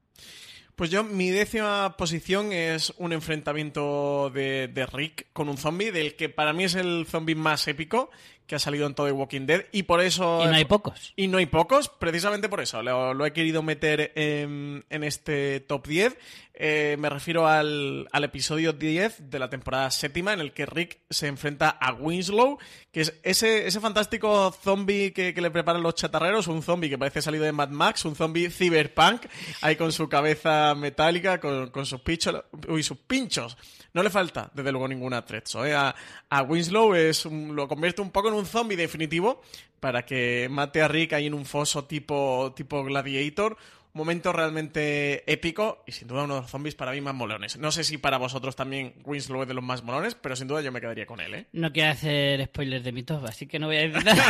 Pues 0.76 0.92
yo, 0.92 1.04
mi 1.04 1.30
décima 1.32 1.96
posición 1.98 2.52
es 2.52 2.94
un 2.98 3.12
enfrentamiento 3.12 4.30
de, 4.30 4.68
de 4.68 4.86
Rick 4.86 5.28
con 5.34 5.48
un 5.50 5.58
zombie, 5.58 5.92
del 5.92 6.16
que 6.16 6.28
para 6.30 6.54
mí 6.54 6.66
es 6.66 6.76
el 6.76 7.08
zombie 7.08 7.34
más 7.34 7.68
épico 7.68 8.12
que 8.48 8.56
ha 8.56 8.60
salido 8.60 8.88
en 8.88 8.96
todo 8.96 9.08
The 9.08 9.12
Walking 9.12 9.46
Dead, 9.46 9.66
y 9.72 9.84
por 9.84 10.02
eso... 10.02 10.42
Y 10.44 10.48
no 10.48 10.54
hay 10.54 10.66
pocos. 10.66 11.14
Y 11.16 11.28
no 11.28 11.38
hay 11.38 11.46
pocos, 11.46 11.90
precisamente 11.90 12.50
por 12.50 12.62
eso. 12.62 12.82
Lo, 12.82 13.14
lo 13.14 13.26
he 13.26 13.34
querido 13.34 13.62
meter 13.62 14.14
en, 14.16 14.86
en 14.90 15.04
este 15.04 15.60
top 15.60 15.86
10. 15.86 16.18
Eh, 16.60 16.96
me 16.98 17.10
refiero 17.10 17.48
al, 17.48 18.08
al 18.12 18.24
episodio 18.24 18.74
10 18.74 19.30
de 19.30 19.38
la 19.38 19.48
temporada 19.48 19.92
séptima, 19.92 20.34
en 20.34 20.40
el 20.40 20.54
que 20.54 20.66
Rick 20.66 20.98
se 21.08 21.28
enfrenta 21.28 21.70
a 21.70 21.94
Winslow, 21.94 22.58
que 22.92 23.02
es 23.02 23.14
ese, 23.22 23.68
ese 23.68 23.80
fantástico 23.80 24.52
zombie 24.64 25.14
que, 25.14 25.36
que 25.36 25.42
le 25.42 25.52
preparan 25.52 25.84
los 25.84 25.94
chatarreros, 25.94 26.48
un 26.48 26.64
zombie 26.64 26.90
que 26.90 26.98
parece 26.98 27.22
salido 27.22 27.44
de 27.44 27.52
Mad 27.52 27.70
Max, 27.70 28.06
un 28.06 28.16
zombie 28.16 28.50
cyberpunk, 28.50 29.28
ahí 29.62 29.76
con 29.76 29.92
su 29.92 30.10
cabeza 30.10 30.74
metálica, 30.74 31.40
con, 31.40 31.70
con 31.70 31.86
sus, 31.86 32.02
pichos, 32.02 32.44
uy, 32.68 32.82
sus 32.82 32.98
pinchos. 32.98 33.56
No 33.98 34.04
le 34.04 34.12
falta, 34.12 34.52
desde 34.54 34.72
luego, 34.72 34.88
ningún 34.88 35.12
atrezzo. 35.16 35.66
¿eh? 35.66 35.74
A, 35.74 35.96
a 36.30 36.44
Winslow 36.44 36.94
es 36.94 37.26
un- 37.26 37.56
lo 37.56 37.68
convierte 37.68 38.00
un 38.00 38.12
poco 38.12 38.28
en 38.28 38.36
un 38.36 38.46
zombie 38.46 38.78
definitivo 38.78 39.42
para 39.80 40.06
que 40.06 40.48
mate 40.52 40.84
a 40.84 40.88
Rick 40.88 41.14
ahí 41.14 41.26
en 41.26 41.34
un 41.34 41.46
foso 41.48 41.86
tipo, 41.86 42.54
tipo 42.56 42.84
Gladiator. 42.84 43.54
Un 43.94 44.00
momento 44.02 44.32
realmente 44.32 45.24
épico 45.32 45.84
y 45.88 45.94
sin 45.94 46.08
duda 46.08 46.26
uno 46.26 46.36
de 46.36 46.42
los 46.42 46.52
zombies 46.52 46.76
para 46.76 46.92
mí 46.92 47.02
más 47.02 47.16
molones. 47.16 47.58
No 47.58 47.72
sé 47.72 47.84
si 47.84 47.98
para 47.98 48.20
vosotros 48.20 48.56
también 48.56 48.94
Winslow 49.04 49.42
es 49.42 49.48
de 49.48 49.56
los 49.56 49.64
más 49.64 49.82
molones, 49.82 50.14
pero 50.14 50.36
sin 50.36 50.48
duda 50.48 50.62
yo 50.62 50.72
me 50.72 50.80
quedaría 50.80 51.08
con 51.08 51.20
él, 51.20 51.34
¿eh? 51.34 51.48
No 51.54 51.74
quiero 51.74 51.90
hacer 51.94 52.46
spoilers 52.46 52.84
de 52.84 52.92
mi 52.92 53.02
top, 53.02 53.26
así 53.26 53.48
que 53.48 53.58
no 53.58 53.66
voy 53.66 53.78
a 53.78 53.88
decir 53.88 54.06
nada. 54.06 54.24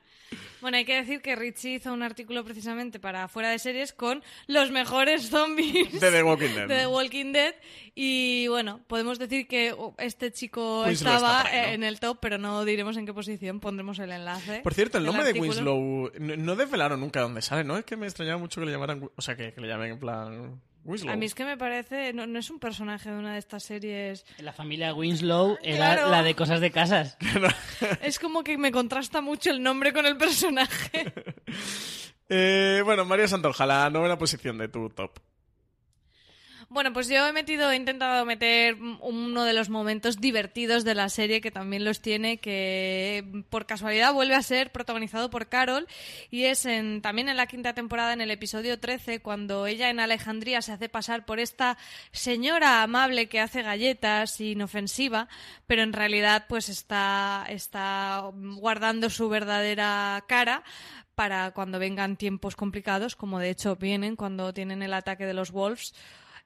Bueno, 0.61 0.77
hay 0.77 0.85
que 0.85 0.95
decir 0.95 1.21
que 1.21 1.35
Richie 1.35 1.75
hizo 1.75 1.93
un 1.93 2.03
artículo 2.03 2.43
precisamente 2.43 2.99
para 2.99 3.27
Fuera 3.27 3.49
de 3.49 3.59
Series 3.59 3.93
con 3.93 4.23
los 4.47 4.71
mejores 4.71 5.29
zombies 5.29 5.99
De 5.99 6.11
The 6.11 6.23
Walking 6.23 6.49
Dead. 6.49 6.67
de 6.67 6.77
The 6.79 6.87
Walking 6.87 7.31
Dead. 7.31 7.55
Y 7.95 8.47
bueno, 8.47 8.81
podemos 8.87 9.19
decir 9.19 9.47
que 9.47 9.73
oh, 9.77 9.95
este 9.97 10.31
chico 10.31 10.83
Winslow 10.85 11.13
estaba 11.13 11.41
está 11.41 11.43
por 11.43 11.51
ahí, 11.51 11.61
¿no? 11.61 11.67
eh, 11.67 11.73
en 11.73 11.83
el 11.83 11.99
top, 11.99 12.17
pero 12.21 12.37
no 12.37 12.65
diremos 12.65 12.97
en 12.97 13.05
qué 13.05 13.13
posición. 13.13 13.59
Pondremos 13.59 13.99
el 13.99 14.11
enlace. 14.11 14.61
Por 14.61 14.73
cierto, 14.73 14.97
el 14.97 15.05
nombre 15.05 15.23
de. 15.31 15.39
Winslow 15.39 16.11
no, 16.19 16.35
no 16.35 16.55
desvelaron 16.55 16.99
nunca 16.99 17.21
dónde 17.21 17.41
sale, 17.41 17.63
¿no? 17.63 17.77
Es 17.77 17.85
que 17.85 17.95
me 17.95 18.05
extrañaba 18.05 18.37
mucho 18.37 18.59
que 18.59 18.65
le 18.65 18.71
llamaran... 18.73 19.09
O 19.15 19.21
sea, 19.21 19.35
que, 19.35 19.53
que 19.53 19.61
le 19.61 19.67
llamen 19.67 19.91
en 19.91 19.99
plan... 19.99 20.61
Winslow. 20.83 21.13
A 21.13 21.15
mí 21.15 21.25
es 21.25 21.35
que 21.35 21.45
me 21.45 21.57
parece, 21.57 22.13
no, 22.13 22.25
no 22.27 22.39
es 22.39 22.49
un 22.49 22.59
personaje 22.59 23.09
de 23.11 23.17
una 23.17 23.33
de 23.33 23.39
estas 23.39 23.63
series. 23.63 24.25
La 24.39 24.53
familia 24.53 24.93
Winslow 24.93 25.57
era 25.61 25.93
Claro. 25.95 26.09
la 26.09 26.23
de 26.23 26.35
cosas 26.35 26.61
de 26.61 26.71
casas. 26.71 27.17
Es 28.01 28.19
como 28.19 28.43
que 28.43 28.57
me 28.57 28.71
contrasta 28.71 29.21
mucho 29.21 29.49
el 29.51 29.61
nombre 29.63 29.93
con 29.93 30.05
el 30.05 30.17
personaje. 30.17 31.13
Eh, 32.31 32.81
bueno, 32.85 33.05
María 33.05 33.27
Santorja, 33.27 33.65
la 33.65 33.89
novena 33.89 34.15
posición 34.19 34.59
de 34.59 34.67
tu 34.67 34.87
top. 34.91 35.17
Bueno, 36.71 36.93
pues 36.93 37.07
yo 37.07 37.25
he 37.25 37.33
metido, 37.33 37.71
he 37.71 37.75
intentado 37.75 38.23
meter 38.25 38.77
uno 39.01 39.43
de 39.43 39.53
los 39.53 39.69
momentos 39.69 40.21
divertidos 40.21 40.83
de 40.83 40.93
la 40.93 41.09
serie 41.09 41.41
que 41.41 41.49
también 41.49 41.83
los 41.83 41.99
tiene, 41.99 42.37
que 42.37 43.43
por 43.49 43.65
casualidad 43.65 44.13
vuelve 44.13 44.35
a 44.35 44.43
ser 44.43 44.71
protagonizado 44.71 45.31
por 45.31 45.47
Carol 45.47 45.87
y 46.29 46.43
es 46.43 46.67
en, 46.67 47.01
también 47.01 47.27
en 47.27 47.37
la 47.37 47.47
quinta 47.47 47.73
temporada, 47.73 48.13
en 48.13 48.21
el 48.21 48.29
episodio 48.29 48.79
13, 48.79 49.19
cuando 49.19 49.65
ella 49.65 49.89
en 49.89 49.99
Alejandría 49.99 50.61
se 50.61 50.71
hace 50.71 50.89
pasar 50.89 51.25
por 51.25 51.39
esta 51.39 51.75
señora 52.11 52.83
amable 52.83 53.29
que 53.29 53.39
hace 53.39 53.63
galletas 53.63 54.39
inofensiva, 54.39 55.27
pero 55.65 55.81
en 55.81 55.91
realidad 55.91 56.45
pues 56.47 56.69
está, 56.69 57.47
está 57.49 58.29
guardando 58.31 59.09
su 59.09 59.27
verdadera 59.27 60.23
cara 60.27 60.63
para 61.15 61.49
cuando 61.49 61.79
vengan 61.79 62.15
tiempos 62.15 62.55
complicados, 62.55 63.15
como 63.15 63.39
de 63.39 63.49
hecho 63.49 63.75
vienen 63.75 64.15
cuando 64.15 64.53
tienen 64.53 64.83
el 64.83 64.93
ataque 64.93 65.25
de 65.25 65.33
los 65.33 65.51
Wolves 65.51 65.95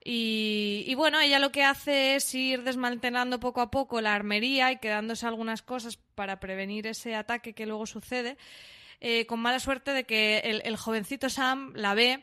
y, 0.05 0.93
bueno, 0.95 1.19
ella 1.21 1.39
lo 1.39 1.51
que 1.51 1.63
hace 1.63 2.15
es 2.15 2.33
ir 2.35 2.63
desmantelando 2.63 3.39
poco 3.39 3.61
a 3.61 3.71
poco 3.71 4.01
la 4.01 4.13
armería 4.13 4.71
y 4.71 4.77
quedándose 4.77 5.25
algunas 5.25 5.61
cosas 5.61 5.97
para 6.15 6.41
prevenir 6.41 6.87
ese 6.87 7.15
ataque 7.15 7.53
que 7.53 7.65
luego 7.65 7.85
sucede, 7.85 8.37
eh, 8.99 9.25
con 9.25 9.39
mala 9.39 9.59
suerte 9.59 9.91
de 9.91 10.03
que 10.03 10.61
el, 10.63 10.75
jovencito 10.75 11.29
Sam 11.29 11.71
la 11.75 11.93
ve. 11.93 12.21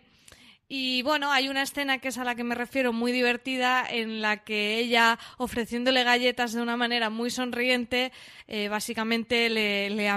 Y 0.69 1.03
bueno, 1.03 1.33
hay 1.33 1.49
una 1.49 1.63
escena 1.63 1.99
que 1.99 2.09
es 2.09 2.19
a 2.19 2.25
la 2.25 2.35
que 2.35 2.45
me 2.45 2.55
refiero 2.55 2.93
muy 2.93 3.13
divertida, 3.13 3.85
en 3.89 4.21
la 4.21 4.45
que 4.45 4.79
ella, 4.79 5.19
ofreciéndole 5.39 6.05
galletas 6.05 6.53
de 6.53 6.63
una 6.63 6.77
manera 6.77 7.09
muy 7.09 7.31
sonriente, 7.31 8.13
eh, 8.47 8.69
básicamente 8.69 9.49
le 9.49 10.09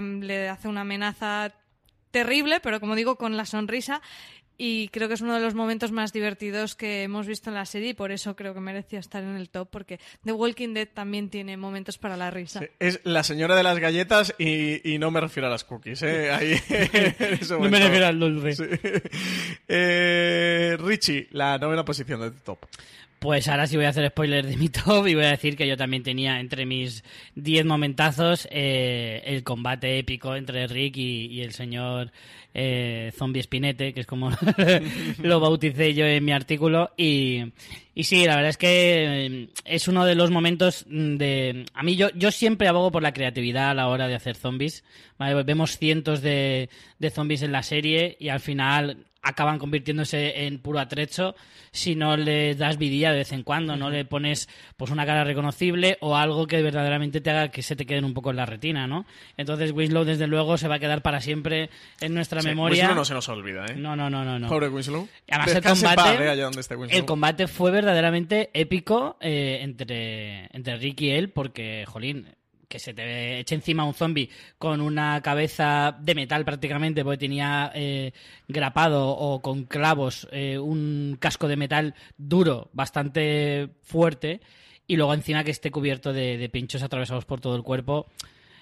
hace 0.49 0.67
una 0.67 0.81
amenaza 0.81 1.53
terrible, 2.11 2.59
pero 2.59 2.79
como 2.79 2.95
digo, 2.95 3.15
con 3.15 3.35
la 3.35 3.45
sonrisa 3.45 4.01
y 4.65 4.87
creo 4.87 5.09
que 5.09 5.15
es 5.15 5.21
uno 5.21 5.35
de 5.35 5.41
los 5.41 5.55
momentos 5.55 5.91
más 5.91 6.13
divertidos 6.13 6.73
que 6.75 7.03
hemos 7.03 7.27
visto 7.27 7.49
en 7.49 7.55
la 7.55 7.65
serie 7.65 7.89
y 7.89 7.93
por 7.93 8.13
eso 8.13 8.33
creo 8.37 8.53
que 8.53 8.61
merecía 8.61 8.99
estar 8.99 9.21
en 9.21 9.35
el 9.35 9.49
top 9.49 9.67
porque 9.69 9.99
The 10.23 10.31
Walking 10.31 10.73
Dead 10.73 10.87
también 10.87 11.29
tiene 11.29 11.57
momentos 11.57 11.97
para 11.97 12.15
la 12.15 12.31
risa. 12.31 12.61
es 12.79 13.01
la 13.03 13.23
señora 13.23 13.57
de 13.57 13.63
las 13.63 13.77
galletas 13.79 14.33
y, 14.39 14.97
no 14.99 15.11
me 15.11 15.19
refiero 15.19 15.47
a 15.47 15.49
las 15.49 15.65
cookies. 15.65 16.03
¿eh? 16.03 16.31
Ahí, 16.31 16.53
no 17.49 17.59
me 17.59 17.77
refiero 17.77 18.07
al 18.07 18.17
dulce. 18.17 18.79
Eh, 19.67 20.77
Richie, 20.79 21.27
la 21.31 21.57
novena 21.57 21.83
posición 21.83 22.21
de 22.21 22.31
top. 22.31 22.59
Pues 23.23 23.47
ahora 23.47 23.67
sí 23.67 23.77
voy 23.77 23.85
a 23.85 23.89
hacer 23.89 24.09
spoiler 24.09 24.45
de 24.45 24.57
mi 24.57 24.67
top 24.85 25.07
y 25.07 25.15
voy 25.15 25.23
a 25.23 25.29
decir 25.29 25.55
que 25.55 25.65
yo 25.65 25.77
también 25.77 26.03
tenía 26.03 26.41
entre 26.41 26.65
mis 26.65 27.05
10 27.35 27.65
momentazos 27.65 28.49
eh, 28.51 29.23
el 29.25 29.45
combate 29.45 29.97
épico 29.97 30.35
entre 30.35 30.67
Rick 30.67 30.97
y, 30.97 31.39
el 31.39 31.53
señor 31.53 32.11
eh, 32.53 33.13
Zombie 33.17 33.41
Spinete, 33.41 33.93
que 33.93 34.01
es 34.01 34.05
como 34.05 34.29
lo 35.23 35.39
bauticé 35.39 35.93
yo 35.93 36.05
en 36.05 36.25
mi 36.25 36.33
artículo. 36.33 36.91
Y, 36.97 37.53
y 37.95 38.03
sí, 38.03 38.25
la 38.25 38.35
verdad 38.35 38.49
es 38.49 38.57
que 38.57 39.25
eh, 39.25 39.49
es 39.63 39.87
uno 39.87 40.03
de 40.03 40.15
los 40.15 40.29
momentos 40.29 40.85
de... 40.89 41.65
A 41.73 41.81
mí 41.81 41.95
yo, 41.95 42.09
yo 42.15 42.29
siempre 42.29 42.67
abogo 42.67 42.91
por 42.91 43.03
la 43.03 43.13
creatividad 43.13 43.69
a 43.69 43.73
la 43.73 43.87
hora 43.87 44.09
de 44.09 44.15
hacer 44.15 44.35
zombies. 44.35 44.83
Vemos 45.45 45.77
cientos 45.77 46.21
de, 46.21 46.69
de 46.99 47.09
zombies 47.09 47.41
en 47.41 47.53
la 47.53 47.63
serie 47.63 48.17
y 48.19 48.27
al 48.27 48.41
final 48.41 49.05
acaban 49.23 49.57
convirtiéndose 49.57 50.45
en 50.45 50.59
puro 50.59 50.79
atrecho 50.79 51.35
si 51.71 51.95
no 51.95 52.15
le 52.17 52.53
das 52.55 52.77
vidilla 52.77 53.11
de 53.11 53.17
vez 53.19 53.31
en 53.31 53.41
cuando, 53.43 53.75
no 53.75 53.89
le 53.89 54.05
pones 54.05 54.47
pues 54.77 54.91
una 54.91 55.05
cara 55.05 55.23
reconocible 55.23 55.97
o 56.01 56.15
algo 56.15 56.45
que 56.45 56.61
verdaderamente 56.61 57.21
te 57.21 57.31
haga 57.31 57.49
que 57.49 57.63
se 57.63 57.75
te 57.75 57.85
queden 57.85 58.05
un 58.05 58.13
poco 58.13 58.29
en 58.29 58.35
la 58.35 58.45
retina, 58.45 58.85
¿no? 58.85 59.05
Entonces 59.37 59.71
Winslow 59.71 60.03
desde 60.03 60.27
luego 60.27 60.57
se 60.57 60.67
va 60.67 60.75
a 60.75 60.79
quedar 60.79 61.01
para 61.01 61.21
siempre 61.21 61.69
en 61.99 62.13
nuestra 62.13 62.43
memoria. 62.43 62.83
Winslow 62.83 62.95
no 62.95 63.05
se 63.05 63.13
nos 63.13 63.29
olvida, 63.29 63.65
¿eh? 63.65 63.75
No, 63.75 63.95
no, 63.95 64.09
no, 64.09 64.23
no. 64.23 64.47
Pobre 64.47 64.69
Winslow. 64.69 65.07
Además 65.29 65.55
el 65.55 65.63
combate, 65.63 66.97
el 66.97 67.05
combate 67.05 67.47
fue 67.47 67.71
verdaderamente 67.71 68.51
épico 68.53 69.17
eh, 69.19 69.59
entre, 69.61 70.49
entre 70.55 70.77
Rick 70.77 71.01
y 71.01 71.09
él 71.11 71.29
porque, 71.29 71.85
jolín, 71.87 72.27
que 72.73 72.79
se 72.79 72.95
te 72.95 73.37
eche 73.37 73.53
encima 73.53 73.85
un 73.85 73.93
zombie 73.93 74.31
con 74.57 74.81
una 74.81 75.21
cabeza 75.21 75.95
de 76.01 76.15
metal 76.15 76.43
prácticamente, 76.43 77.03
porque 77.03 77.19
tenía 77.19 77.71
eh, 77.75 78.13
grapado 78.47 79.09
o 79.09 79.43
con 79.43 79.65
clavos 79.65 80.27
eh, 80.31 80.57
un 80.57 81.15
casco 81.19 81.47
de 81.47 81.55
metal 81.55 81.93
duro, 82.17 82.71
bastante 82.73 83.69
fuerte, 83.83 84.41
y 84.87 84.95
luego 84.95 85.13
encima 85.13 85.43
que 85.43 85.51
esté 85.51 85.69
cubierto 85.69 86.13
de, 86.13 86.49
pinchos 86.51 86.81
atravesados 86.81 87.25
por 87.25 87.39
todo 87.39 87.55
el 87.55 87.61
cuerpo. 87.61 88.07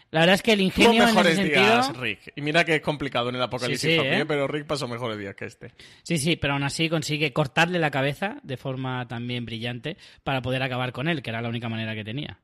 La 0.10 0.20
verdad 0.20 0.36
es 0.36 0.42
que 0.42 0.52
el 0.52 0.60
ingenio 0.60 1.06
mejores 1.06 1.38
en 1.38 1.46
ese 1.46 1.58
días, 1.58 1.96
Rick. 1.96 2.34
Y 2.36 2.42
mira 2.42 2.66
que 2.66 2.76
es 2.76 2.82
complicado 2.82 3.30
en 3.30 3.36
el 3.36 3.42
apocalipsis 3.42 3.98
¿eh? 3.98 4.26
pero 4.28 4.46
Rick 4.46 4.66
pasó 4.66 4.90
mejores 4.90 5.18
días 5.18 5.36
que 5.36 5.46
este. 5.46 5.72
Sí, 6.04 6.18
sí, 6.18 6.36
pero 6.36 6.52
aún 6.52 6.64
así 6.64 6.90
consigue 6.90 7.32
cortarle 7.32 7.80
la 7.80 7.92
cabeza 7.92 8.40
de 8.44 8.58
forma 8.58 9.08
también 9.08 9.46
brillante 9.46 9.96
para 10.26 10.42
poder 10.42 10.64
acabar 10.64 10.92
con 10.92 11.08
él, 11.08 11.22
que 11.22 11.30
era 11.30 11.42
la 11.42 11.48
única 11.48 11.70
manera 11.70 11.96
que 11.96 12.04
tenía. 12.04 12.40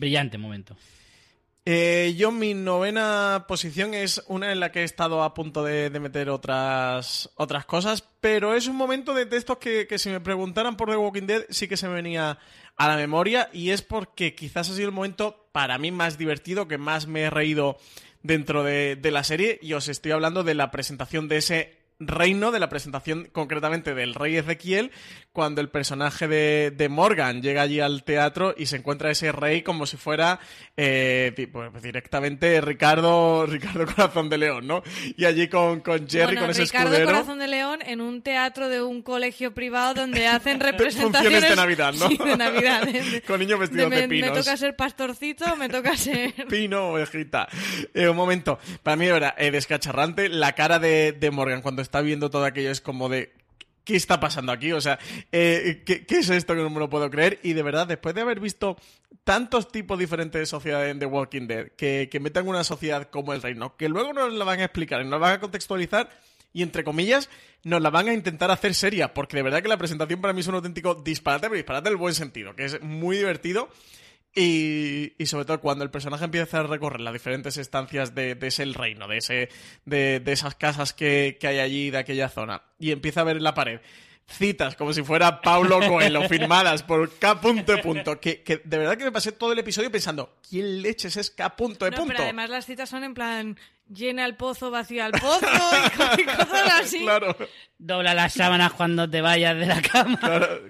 Brillante 0.00 0.38
momento. 0.38 0.76
Eh, 1.66 2.14
yo 2.16 2.32
mi 2.32 2.54
novena 2.54 3.44
posición 3.46 3.92
es 3.92 4.24
una 4.28 4.50
en 4.50 4.60
la 4.60 4.72
que 4.72 4.80
he 4.80 4.84
estado 4.84 5.22
a 5.22 5.34
punto 5.34 5.62
de, 5.62 5.90
meter 6.00 6.30
otras, 6.30 7.28
otras 7.34 7.66
cosas, 7.66 8.02
pero 8.22 8.54
es 8.54 8.66
un 8.66 8.76
momento 8.76 9.12
de, 9.12 9.28
estos 9.36 9.58
que, 9.58 9.86
si 9.98 10.08
me 10.08 10.20
preguntaran 10.20 10.78
por 10.78 10.88
The 10.88 10.96
Walking 10.96 11.26
Dead 11.26 11.42
sí 11.50 11.68
que 11.68 11.76
se 11.76 11.86
me 11.86 11.94
venía 11.94 12.38
a 12.76 12.88
la 12.88 12.96
memoria 12.96 13.50
y 13.52 13.70
es 13.70 13.82
porque 13.82 14.34
quizás 14.34 14.70
ha 14.70 14.74
sido 14.74 14.88
el 14.88 14.94
momento 14.94 15.50
para 15.52 15.76
mí 15.76 15.92
más 15.92 16.16
divertido, 16.16 16.66
que 16.66 16.78
más 16.78 17.06
me 17.06 17.24
he 17.24 17.30
reído 17.30 17.76
dentro 18.22 18.64
de, 18.64 18.96
de 18.96 19.10
la 19.10 19.22
serie 19.22 19.58
y 19.60 19.74
os 19.74 19.88
estoy 19.88 20.12
hablando 20.12 20.44
de 20.44 20.54
la 20.54 20.70
presentación 20.70 21.28
de 21.28 21.36
ese 21.36 21.80
reino 22.00 22.50
de 22.50 22.58
la 22.58 22.70
presentación 22.70 23.28
concretamente 23.30 23.94
del 23.94 24.14
rey 24.14 24.36
Ezequiel, 24.36 24.90
cuando 25.32 25.60
el 25.60 25.68
personaje 25.68 26.26
de, 26.26 26.88
Morgan 26.88 27.40
llega 27.40 27.62
allí 27.62 27.78
al 27.78 28.02
teatro 28.02 28.54
y 28.56 28.66
se 28.66 28.76
encuentra 28.76 29.10
ese 29.10 29.30
rey 29.30 29.62
como 29.62 29.86
si 29.86 29.96
fuera 29.96 30.40
eh, 30.76 31.48
pues, 31.52 31.82
directamente 31.82 32.60
Ricardo 32.60 33.46
Ricardo 33.46 33.86
Corazón 33.86 34.28
de 34.28 34.38
León, 34.38 34.66
¿no? 34.66 34.82
Y 35.16 35.24
allí 35.26 35.48
con, 35.48 35.80
con 35.80 36.08
Jerry, 36.08 36.36
con 36.36 36.50
ese 36.50 36.62
Ricardo 36.62 37.04
Corazón 37.04 37.38
de 37.38 37.46
León 37.46 37.80
en 37.86 38.00
un 38.00 38.22
teatro 38.22 38.68
de 38.68 38.82
un 38.82 39.02
colegio 39.02 39.54
privado 39.54 39.94
donde 39.94 40.26
hacen 40.26 40.58
representaciones 40.60 41.42
de 41.42 41.56
Navidad, 41.56 41.94
¿no? 41.94 42.08
Sí, 42.10 42.18
de 42.18 42.36
Navidad. 42.36 42.88
con 43.26 43.38
niños 43.38 43.60
vestidos 43.60 43.90
de, 43.90 44.08
pinos. 44.08 44.30
Me 44.30 44.36
toca 44.36 44.56
ser 44.56 44.74
pastorcito, 44.74 45.54
me 45.56 45.68
toca 45.68 45.96
ser... 45.96 46.34
Pino 46.48 46.88
o 46.88 46.94
ovejita. 46.94 47.46
Eh, 47.94 48.08
un 48.08 48.16
momento, 48.16 48.58
para 48.82 48.96
mí 48.96 49.06
era 49.06 49.34
eh, 49.38 49.52
descacharrante 49.52 50.28
la 50.28 50.54
cara 50.54 50.80
de, 50.80 51.12
de 51.12 51.30
Morgan 51.30 51.62
cuando 51.62 51.82
está 51.82 52.00
viendo 52.00 52.30
todo 52.30 52.44
aquello 52.44 52.70
es 52.70 52.80
como 52.80 53.08
de 53.08 53.39
¿qué 53.90 53.96
está 53.96 54.20
pasando 54.20 54.52
aquí? 54.52 54.70
O 54.70 54.80
sea, 54.80 55.00
eh, 55.32 55.82
¿qué, 55.84 56.04
es 56.08 56.30
esto 56.30 56.54
que 56.54 56.62
no 56.62 56.70
me 56.70 56.78
lo 56.78 56.88
puedo 56.88 57.10
creer? 57.10 57.40
Y 57.42 57.54
de 57.54 57.62
verdad, 57.64 57.88
después 57.88 58.14
de 58.14 58.20
haber 58.20 58.38
visto 58.38 58.76
tantos 59.24 59.72
tipos 59.72 59.98
diferentes 59.98 60.40
de 60.40 60.46
sociedad 60.46 60.88
en 60.88 61.00
The 61.00 61.06
Walking 61.06 61.48
Dead, 61.48 61.72
que, 61.76 62.08
que 62.08 62.20
metan 62.20 62.46
una 62.46 62.62
sociedad 62.62 63.10
como 63.10 63.32
el 63.32 63.42
reino, 63.42 63.76
que 63.76 63.88
luego 63.88 64.12
nos 64.12 64.32
la 64.32 64.44
van 64.44 64.60
a 64.60 64.64
explicar 64.64 65.00
y 65.00 65.04
nos 65.04 65.12
la 65.12 65.18
van 65.18 65.32
a 65.34 65.40
contextualizar, 65.40 66.08
y 66.52 66.62
entre 66.62 66.84
comillas, 66.84 67.28
nos 67.64 67.82
la 67.82 67.90
van 67.90 68.08
a 68.08 68.14
intentar 68.14 68.50
hacer 68.52 68.74
seria, 68.74 69.12
porque 69.12 69.36
de 69.36 69.42
verdad 69.42 69.60
que 69.60 69.68
la 69.68 69.76
presentación 69.76 70.20
para 70.20 70.32
mí 70.32 70.40
es 70.40 70.46
un 70.46 70.54
auténtico 70.54 70.94
disparate, 70.94 71.48
pero 71.48 71.56
disparate 71.56 71.88
en 71.88 71.92
el 71.92 71.98
buen 71.98 72.14
sentido, 72.14 72.54
que 72.54 72.66
es 72.66 72.80
muy 72.80 73.16
divertido. 73.16 73.68
Y, 74.34 75.12
sobre 75.26 75.44
todo 75.44 75.60
cuando 75.60 75.82
el 75.82 75.90
personaje 75.90 76.24
empieza 76.24 76.60
a 76.60 76.62
recorrer 76.62 77.00
las 77.00 77.12
diferentes 77.12 77.56
estancias 77.56 78.14
de, 78.14 78.38
ese 78.40 78.64
reino, 78.66 79.08
de, 79.08 79.16
ese, 79.18 79.48
de, 79.84 80.22
esas 80.26 80.54
casas 80.54 80.92
que, 80.92 81.36
que, 81.40 81.48
hay 81.48 81.58
allí, 81.58 81.90
de 81.90 81.98
aquella 81.98 82.28
zona, 82.28 82.62
y 82.78 82.92
empieza 82.92 83.22
a 83.22 83.24
ver 83.24 83.38
en 83.38 83.42
la 83.42 83.54
pared 83.54 83.80
citas 84.30 84.76
como 84.76 84.92
si 84.92 85.02
fuera 85.02 85.40
Paulo 85.40 85.80
Coelho, 85.80 86.22
firmadas 86.28 86.82
por 86.82 87.18
K. 87.18 87.40
Punto 87.40 87.72
de 87.72 87.78
punto, 87.82 88.20
que, 88.20 88.42
que, 88.42 88.62
de 88.64 88.78
verdad 88.78 88.96
que 88.96 89.04
me 89.04 89.12
pasé 89.12 89.32
todo 89.32 89.52
el 89.52 89.58
episodio 89.58 89.90
pensando, 89.90 90.36
¿quién 90.48 90.82
leches 90.82 91.16
es 91.16 91.30
K. 91.30 91.56
Punto 91.56 91.84
de 91.84 91.90
no, 91.90 91.96
punto? 91.98 92.12
Pero 92.12 92.24
además 92.24 92.50
las 92.50 92.66
citas 92.66 92.88
son 92.88 93.04
en 93.04 93.14
plan, 93.14 93.58
llena 93.92 94.24
el 94.24 94.36
pozo, 94.36 94.70
vacía 94.70 95.06
el 95.06 95.12
pozo 95.12 95.46
y 96.18 96.24
cosas 96.24 96.80
así. 96.80 97.00
Claro. 97.00 97.36
Dobla 97.78 98.12
las 98.14 98.34
sábanas 98.34 98.72
cuando 98.74 99.08
te 99.08 99.22
vayas 99.22 99.56
de 99.56 99.66
la 99.66 99.80
cama. 99.80 100.18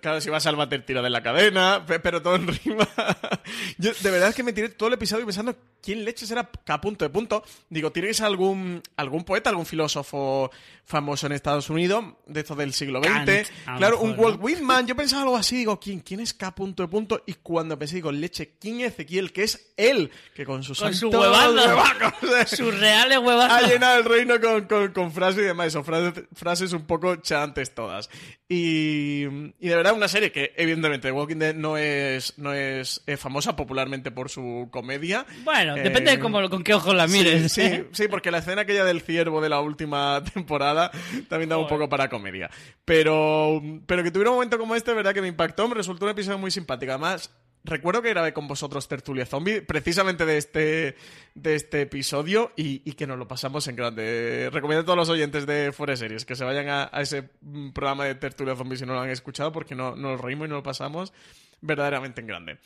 Claro, 0.00 0.20
si 0.20 0.30
vas 0.30 0.46
al 0.46 0.56
bater 0.56 0.84
tiro 0.86 1.02
de 1.02 1.10
la 1.10 1.22
cadena, 1.22 1.84
pero 1.86 2.22
todo 2.22 2.36
en 2.36 2.46
rima. 2.46 2.88
Yo 3.78 3.92
de 3.92 4.10
verdad 4.10 4.28
es 4.28 4.34
que 4.34 4.44
me 4.44 4.52
tiré 4.52 4.68
todo 4.68 4.88
el 4.88 4.94
episodio 4.94 5.26
pensando 5.26 5.56
quién 5.82 6.04
leches 6.04 6.30
era 6.30 6.48
K 6.48 6.80
punto 6.80 7.04
de 7.04 7.10
punto. 7.10 7.42
Digo, 7.68 7.90
tiene 7.90 8.08
que 8.08 8.14
ser 8.14 8.26
algún, 8.26 8.80
algún 8.96 9.24
poeta, 9.24 9.50
algún 9.50 9.66
filósofo 9.66 10.50
famoso 10.84 11.26
en 11.26 11.32
Estados 11.32 11.68
Unidos, 11.68 12.04
de 12.26 12.40
estos 12.40 12.56
del 12.56 12.72
siglo 12.72 13.00
XX. 13.02 13.50
claro, 13.76 14.00
un 14.00 14.14
Walt 14.16 14.38
Whitman. 14.40 14.86
Yo 14.86 14.94
pensaba 14.94 15.22
algo 15.22 15.36
así, 15.36 15.56
digo, 15.56 15.80
¿quién, 15.80 16.00
quién 16.00 16.20
es 16.20 16.32
K 16.32 16.54
punto 16.54 16.84
de 16.84 16.88
punto? 16.88 17.22
Y 17.26 17.34
cuando 17.34 17.78
pensé, 17.78 17.96
digo, 17.96 18.12
leche, 18.12 18.56
¿quién 18.60 18.80
es 18.80 18.92
Ezequiel? 18.92 19.32
Que 19.32 19.44
es 19.44 19.72
él, 19.76 20.10
que 20.34 20.44
con 20.44 20.62
su 20.62 20.74
con 20.74 20.94
su 20.94 21.08
huevado, 21.08 21.56
surreal 22.46 23.09
Huevazo. 23.18 23.54
ha 23.54 23.62
llenado 23.68 23.98
el 23.98 24.04
reino 24.04 24.40
con, 24.40 24.66
con, 24.66 24.92
con 24.92 25.12
frases 25.12 25.42
y 25.42 25.46
demás, 25.46 25.68
eso, 25.68 25.82
frases, 25.84 26.24
frases 26.34 26.72
un 26.72 26.86
poco 26.86 27.16
chantes 27.16 27.74
todas. 27.74 28.08
Y, 28.48 29.24
y 29.60 29.68
de 29.68 29.76
verdad 29.76 29.92
una 29.94 30.08
serie 30.08 30.32
que 30.32 30.52
evidentemente 30.56 31.08
The 31.08 31.12
Walking 31.12 31.36
Dead 31.36 31.54
no 31.54 31.76
es, 31.76 32.36
no 32.38 32.52
es 32.52 33.02
eh, 33.06 33.16
famosa 33.16 33.54
popularmente 33.54 34.10
por 34.10 34.28
su 34.28 34.68
comedia. 34.72 35.24
Bueno, 35.44 35.76
Eh, 35.76 35.82
depende 35.82 36.10
de 36.10 36.18
cómo, 36.18 36.48
con 36.50 36.64
qué 36.64 36.74
ojos 36.74 36.94
la 36.94 37.06
mires. 37.06 37.52
Sí, 37.52 37.62
sí, 37.68 37.84
sí, 37.92 38.08
porque 38.08 38.30
la 38.30 38.38
escena 38.38 38.62
aquella 38.62 38.84
del 38.84 39.02
ciervo 39.02 39.40
de 39.40 39.48
la 39.48 39.60
última 39.60 40.22
temporada 40.34 40.90
también 41.28 41.48
daba 41.48 41.62
un 41.62 41.68
poco 41.68 41.88
para 41.88 42.08
comedia. 42.08 42.50
Pero, 42.84 43.62
pero 43.86 44.02
que 44.02 44.10
tuviera 44.10 44.30
un 44.30 44.36
momento 44.36 44.58
como 44.58 44.74
este, 44.74 44.92
verdad 44.94 45.14
que 45.14 45.22
me 45.22 45.28
impactó, 45.28 45.68
me 45.68 45.74
resultó 45.74 46.06
un 46.06 46.10
episodio 46.12 46.38
muy 46.38 46.50
simpático. 46.50 46.90
Además, 46.92 47.30
recuerdo 47.64 48.02
que 48.02 48.10
grabé 48.10 48.32
con 48.32 48.48
vosotros 48.48 48.88
Tertulia 48.88 49.26
Zombie, 49.26 49.60
precisamente 49.60 50.24
de 50.26 50.38
este, 50.38 50.96
de 51.34 51.54
este 51.54 51.82
episodio, 51.82 52.52
y, 52.56 52.82
y 52.84 52.92
que 52.92 53.06
nos 53.06 53.18
lo 53.18 53.28
pasamos 53.28 53.66
en 53.68 53.76
grande. 53.76 54.48
Recomiendo 54.52 54.82
a 54.82 54.84
todos 54.84 54.98
los 54.98 55.08
oyentes 55.08 55.46
de 55.46 55.72
Fuera 55.72 55.96
Series 55.96 56.24
que 56.24 56.36
se 56.36 56.44
vayan 56.44 56.68
a, 56.68 56.90
a 56.92 57.02
ese 57.02 57.30
mm, 57.40 57.70
programa 57.70 58.04
de 58.04 58.14
Tertulia 58.14 58.56
Zombie 58.56 58.76
si 58.76 58.86
no 58.86 58.94
lo 58.94 59.00
han 59.00 59.10
escuchado, 59.10 59.52
porque 59.52 59.74
no, 59.74 59.96
nos 59.96 60.20
reímos 60.20 60.46
y 60.46 60.50
nos 60.50 60.58
lo 60.58 60.62
pasamos 60.62 61.12
verdaderamente 61.60 62.20
en 62.20 62.26
grande. 62.26 62.58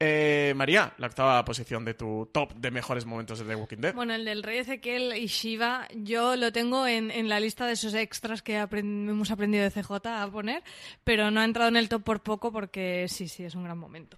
Eh, 0.00 0.52
María, 0.54 0.92
la 0.98 1.08
octava 1.08 1.44
posición 1.44 1.84
de 1.84 1.92
tu 1.94 2.30
top 2.32 2.52
de 2.54 2.70
mejores 2.70 3.04
momentos 3.04 3.40
de 3.40 3.44
The 3.46 3.56
Walking 3.56 3.78
Dead. 3.78 3.94
Bueno, 3.94 4.14
el 4.14 4.24
del 4.24 4.44
rey 4.44 4.58
Ezequiel 4.58 5.16
y 5.16 5.26
Shiva, 5.26 5.88
yo 5.92 6.36
lo 6.36 6.52
tengo 6.52 6.86
en, 6.86 7.10
en 7.10 7.28
la 7.28 7.40
lista 7.40 7.66
de 7.66 7.72
esos 7.72 7.94
extras 7.94 8.40
que 8.40 8.60
aprend- 8.60 9.10
hemos 9.10 9.32
aprendido 9.32 9.64
de 9.64 9.70
CJ 9.72 9.90
a 10.06 10.30
poner, 10.30 10.62
pero 11.02 11.32
no 11.32 11.40
ha 11.40 11.44
entrado 11.44 11.68
en 11.68 11.76
el 11.76 11.88
top 11.88 12.04
por 12.04 12.22
poco 12.22 12.52
porque 12.52 13.06
sí, 13.08 13.26
sí, 13.26 13.42
es 13.42 13.56
un 13.56 13.64
gran 13.64 13.76
momento. 13.76 14.16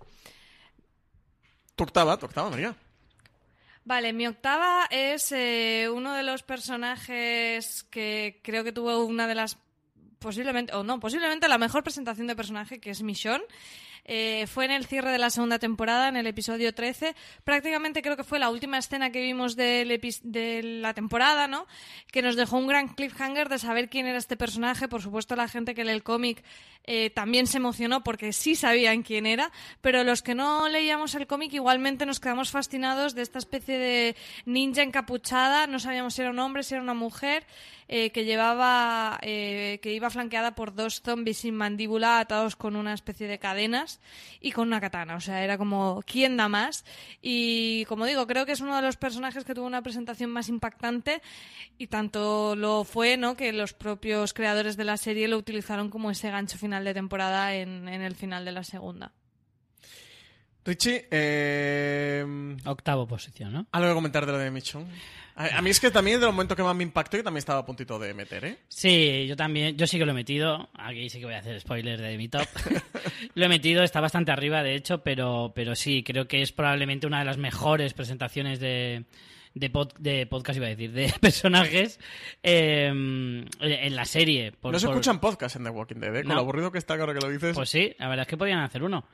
Tu 1.77 1.85
octava, 1.85 2.19
tu 2.19 2.27
octava, 2.27 2.51
María. 2.51 2.77
Vale, 3.83 4.12
mi 4.12 4.27
octava 4.27 4.87
es 4.90 5.33
eh, 5.33 5.88
uno 5.90 6.12
de 6.12 6.23
los 6.23 6.43
personajes 6.43 7.85
que 7.85 8.40
creo 8.45 8.64
que 8.64 8.73
tuvo 8.73 9.03
una 9.07 9.27
de 9.27 9.35
las 9.35 9.57
posiblemente, 10.19 10.75
o 10.75 10.85
no, 10.85 11.01
posiblemente 11.01 11.49
la 11.49 11.57
mejor 11.57 11.83
presentación 11.83 12.27
de 12.27 12.37
personaje, 12.37 12.79
que 12.81 12.90
es 12.90 13.03
Michonne. 13.03 13.45
Eh, 14.12 14.49
fue 14.49 14.64
en 14.64 14.73
el 14.73 14.87
cierre 14.87 15.12
de 15.12 15.18
la 15.18 15.31
segunda 15.31 15.61
temporada, 15.61 16.09
en 16.09 16.16
el 16.16 16.27
episodio 16.27 16.75
13. 16.75 17.14
Prácticamente 17.44 18.03
creo 18.03 18.16
que 18.16 18.25
fue 18.25 18.40
la 18.40 18.51
última 18.51 18.77
escena 18.77 19.12
que 19.12 19.23
vimos 19.23 19.55
de 19.55 20.61
la 20.83 20.94
temporada, 20.94 21.46
¿no? 21.46 21.68
Que 22.11 22.20
nos 22.20 22.35
dejó 22.35 22.57
un 22.57 22.66
gran 22.66 22.88
cliffhanger 22.88 23.49
de 23.49 23.61
saber 23.61 23.88
quién 23.88 24.07
era 24.07 24.18
este 24.18 24.37
personaje. 24.37 24.88
Por 24.88 25.01
supuesto, 25.01 25.37
la 25.37 25.46
gente 25.46 25.77
que 25.77 25.85
lee 25.85 25.92
el 25.92 26.03
cómic 26.03 26.42
eh, 26.83 27.11
también 27.11 27.46
se 27.46 27.59
emocionó 27.59 28.03
porque 28.03 28.33
sí 28.33 28.57
sabían 28.57 29.05
quién 29.05 29.27
era, 29.27 29.53
pero 29.81 30.03
los 30.03 30.23
que 30.23 30.35
no 30.35 30.68
leíamos 30.68 31.14
el 31.14 31.29
cómic 31.29 31.53
igualmente 31.53 32.05
nos 32.05 32.18
quedamos 32.18 32.51
fascinados 32.51 33.14
de 33.14 33.23
esta 33.23 33.38
especie 33.38 33.79
de 33.79 34.16
ninja 34.44 34.83
encapuchada. 34.83 35.68
No 35.68 35.79
sabíamos 35.79 36.14
si 36.14 36.23
era 36.23 36.33
un 36.33 36.38
hombre, 36.40 36.64
si 36.64 36.75
era 36.75 36.83
una 36.83 36.94
mujer. 36.94 37.46
eh, 37.92 38.12
que 38.12 38.25
llevaba, 38.25 39.18
eh, 39.20 39.81
que 39.83 39.92
iba 39.92 40.11
flanqueada 40.11 40.55
por 40.55 40.75
dos 40.75 41.03
zombies 41.03 41.38
sin 41.38 41.57
mandíbula 41.57 42.20
atados 42.20 42.55
con 42.55 42.77
una 42.77 42.94
especie 42.94 43.27
de 43.27 43.40
cadenas 43.40 44.00
y 44.41 44.53
con 44.53 44.69
una 44.69 44.81
katana. 44.81 45.17
O 45.17 45.21
sea, 45.21 45.43
era 45.45 45.59
como, 45.59 46.03
¿quién 46.07 46.37
da 46.37 46.49
más? 46.49 46.85
Y 47.23 47.85
como 47.87 48.07
digo, 48.07 48.27
creo 48.27 48.47
que 48.47 48.53
es 48.53 48.61
uno 48.61 48.77
de 48.77 48.83
los 48.83 48.97
personajes 48.97 49.45
que 49.45 49.55
tuvo 49.55 49.67
una 49.67 49.83
presentación 49.83 50.31
más 50.31 50.49
impactante 50.49 51.23
y 51.79 51.87
tanto 51.89 52.57
lo 52.57 52.85
fue, 52.85 53.17
¿no? 53.17 53.37
Que 53.37 53.53
los 53.53 53.73
propios 53.73 54.33
creadores 54.33 54.77
de 54.77 54.85
la 54.85 54.97
serie 54.97 55.29
lo 55.29 55.39
utilizaron 55.39 55.91
como 55.91 56.11
ese 56.11 56.31
gancho 56.31 56.59
final 56.59 56.85
de 56.85 56.95
temporada 56.95 57.55
en, 57.55 57.89
en 57.89 58.03
el 58.03 58.15
final 58.15 58.45
de 58.45 58.53
la 58.53 58.65
segunda. 58.65 59.13
Richie, 60.65 61.09
eh, 61.11 62.57
Octavo 62.67 63.07
posición, 63.07 63.53
¿no? 63.53 63.67
algo 63.73 63.89
que 63.89 63.95
comentar 63.95 64.27
de 64.27 64.33
lo 64.33 64.39
de 64.39 64.51
Michonne. 64.51 64.91
A, 65.40 65.57
a 65.57 65.62
mí 65.62 65.70
es 65.70 65.81
que 65.81 65.90
también 65.90 66.16
es 66.16 66.20
de 66.20 66.26
los 66.26 66.35
momentos 66.35 66.55
que 66.55 66.62
más 66.62 66.76
me 66.76 66.83
impactó 66.83 67.16
y 67.16 67.22
también 67.22 67.38
estaba 67.38 67.61
a 67.61 67.64
puntito 67.64 67.98
de 67.98 68.12
meter, 68.12 68.44
¿eh? 68.44 68.59
Sí, 68.68 69.26
yo 69.26 69.37
también, 69.37 69.74
yo 69.74 69.87
sí 69.87 69.98
que 69.98 70.05
lo 70.05 70.11
he 70.11 70.14
metido. 70.14 70.68
Aquí 70.74 71.09
sí 71.09 71.18
que 71.18 71.24
voy 71.24 71.35
a 71.35 71.38
hacer 71.38 71.59
spoiler 71.59 71.98
de 71.98 72.18
mi 72.18 72.29
top. 72.29 72.46
lo 73.35 73.46
he 73.46 73.48
metido, 73.48 73.83
está 73.83 74.03
bastante 74.03 74.33
arriba, 74.33 74.62
de 74.62 74.74
hecho, 74.74 75.03
pero, 75.03 75.53
pero 75.55 75.74
sí, 75.74 76.03
creo 76.03 76.29
que 76.29 76.42
es 76.42 76.53
probablemente 76.53 77.07
una 77.07 77.20
de 77.20 77.24
las 77.24 77.38
mejores 77.38 77.94
presentaciones 77.94 78.61
de, 78.61 79.07
de, 79.55 79.73
pod- 79.73 79.95
de 79.99 80.27
podcast, 80.27 80.57
iba 80.59 80.67
a 80.67 80.71
decir, 80.71 80.93
de 80.93 81.13
personajes 81.21 81.99
eh, 82.43 82.87
en 82.89 83.97
la 83.97 84.05
serie. 84.05 84.53
Por- 84.53 84.73
no 84.73 84.79
se 84.79 84.87
por- 84.87 84.95
escuchan 84.97 85.21
podcasts 85.21 85.57
en 85.57 85.65
The 85.65 85.71
Walking 85.71 85.97
Dead, 85.97 86.15
¿eh? 86.17 86.21
Con 86.23 86.29
No. 86.29 86.35
lo 86.37 86.41
aburrido 86.41 86.71
que 86.73 86.79
está 86.79 86.95
ahora 86.95 87.15
que 87.15 87.21
lo 87.21 87.29
dices. 87.31 87.55
Pues 87.55 87.69
sí, 87.71 87.95
la 87.99 88.09
verdad 88.09 88.23
es 88.23 88.29
que 88.29 88.37
podían 88.37 88.61
hacer 88.61 88.83
uno. 88.83 89.05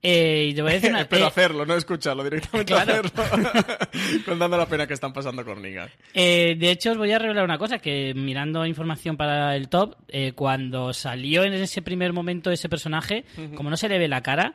Eh, 0.00 0.50
y 0.50 0.54
te 0.54 0.62
voy 0.62 0.70
a 0.70 0.74
decir 0.74 0.90
una, 0.90 1.00
Espero 1.00 1.24
eh, 1.24 1.28
hacerlo, 1.28 1.66
no 1.66 1.74
escucharlo, 1.74 2.22
directamente 2.22 2.72
Claro. 2.72 3.02
hacerlo. 3.04 3.62
Contando 4.24 4.56
la 4.56 4.66
pena 4.66 4.86
que 4.86 4.94
están 4.94 5.12
pasando 5.12 5.44
con 5.44 5.60
Negan. 5.60 5.88
Eh, 6.14 6.54
de 6.58 6.70
hecho, 6.70 6.92
os 6.92 6.98
voy 6.98 7.10
a 7.10 7.18
revelar 7.18 7.44
una 7.44 7.58
cosa, 7.58 7.78
que 7.80 8.12
mirando 8.14 8.64
información 8.64 9.16
para 9.16 9.56
el 9.56 9.68
top, 9.68 9.96
eh, 10.08 10.32
cuando 10.36 10.92
salió 10.92 11.42
en 11.42 11.52
ese 11.54 11.82
primer 11.82 12.12
momento 12.12 12.50
ese 12.52 12.68
personaje, 12.68 13.24
como 13.56 13.70
no 13.70 13.76
se 13.76 13.88
le 13.88 13.98
ve 13.98 14.06
la 14.06 14.22
cara, 14.22 14.54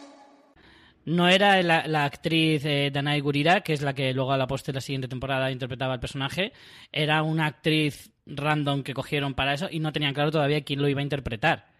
No 1.05 1.27
era 1.27 1.61
la, 1.63 1.87
la 1.87 2.05
actriz 2.05 2.63
eh, 2.65 2.91
Danae 2.91 3.21
Gurira, 3.21 3.61
que 3.61 3.73
es 3.73 3.81
la 3.81 3.93
que 3.93 4.13
luego 4.13 4.31
a 4.31 4.37
la 4.37 4.47
postre 4.47 4.73
la 4.73 4.81
siguiente 4.81 5.07
temporada 5.07 5.51
interpretaba 5.51 5.95
el 5.95 5.99
personaje, 5.99 6.53
era 6.91 7.23
una 7.23 7.47
actriz 7.47 8.11
random 8.25 8.83
que 8.83 8.93
cogieron 8.93 9.33
para 9.33 9.53
eso 9.53 9.67
y 9.69 9.79
no 9.79 9.91
tenían 9.91 10.13
claro 10.13 10.31
todavía 10.31 10.61
quién 10.61 10.81
lo 10.81 10.87
iba 10.87 10.99
a 10.99 11.03
interpretar. 11.03 11.70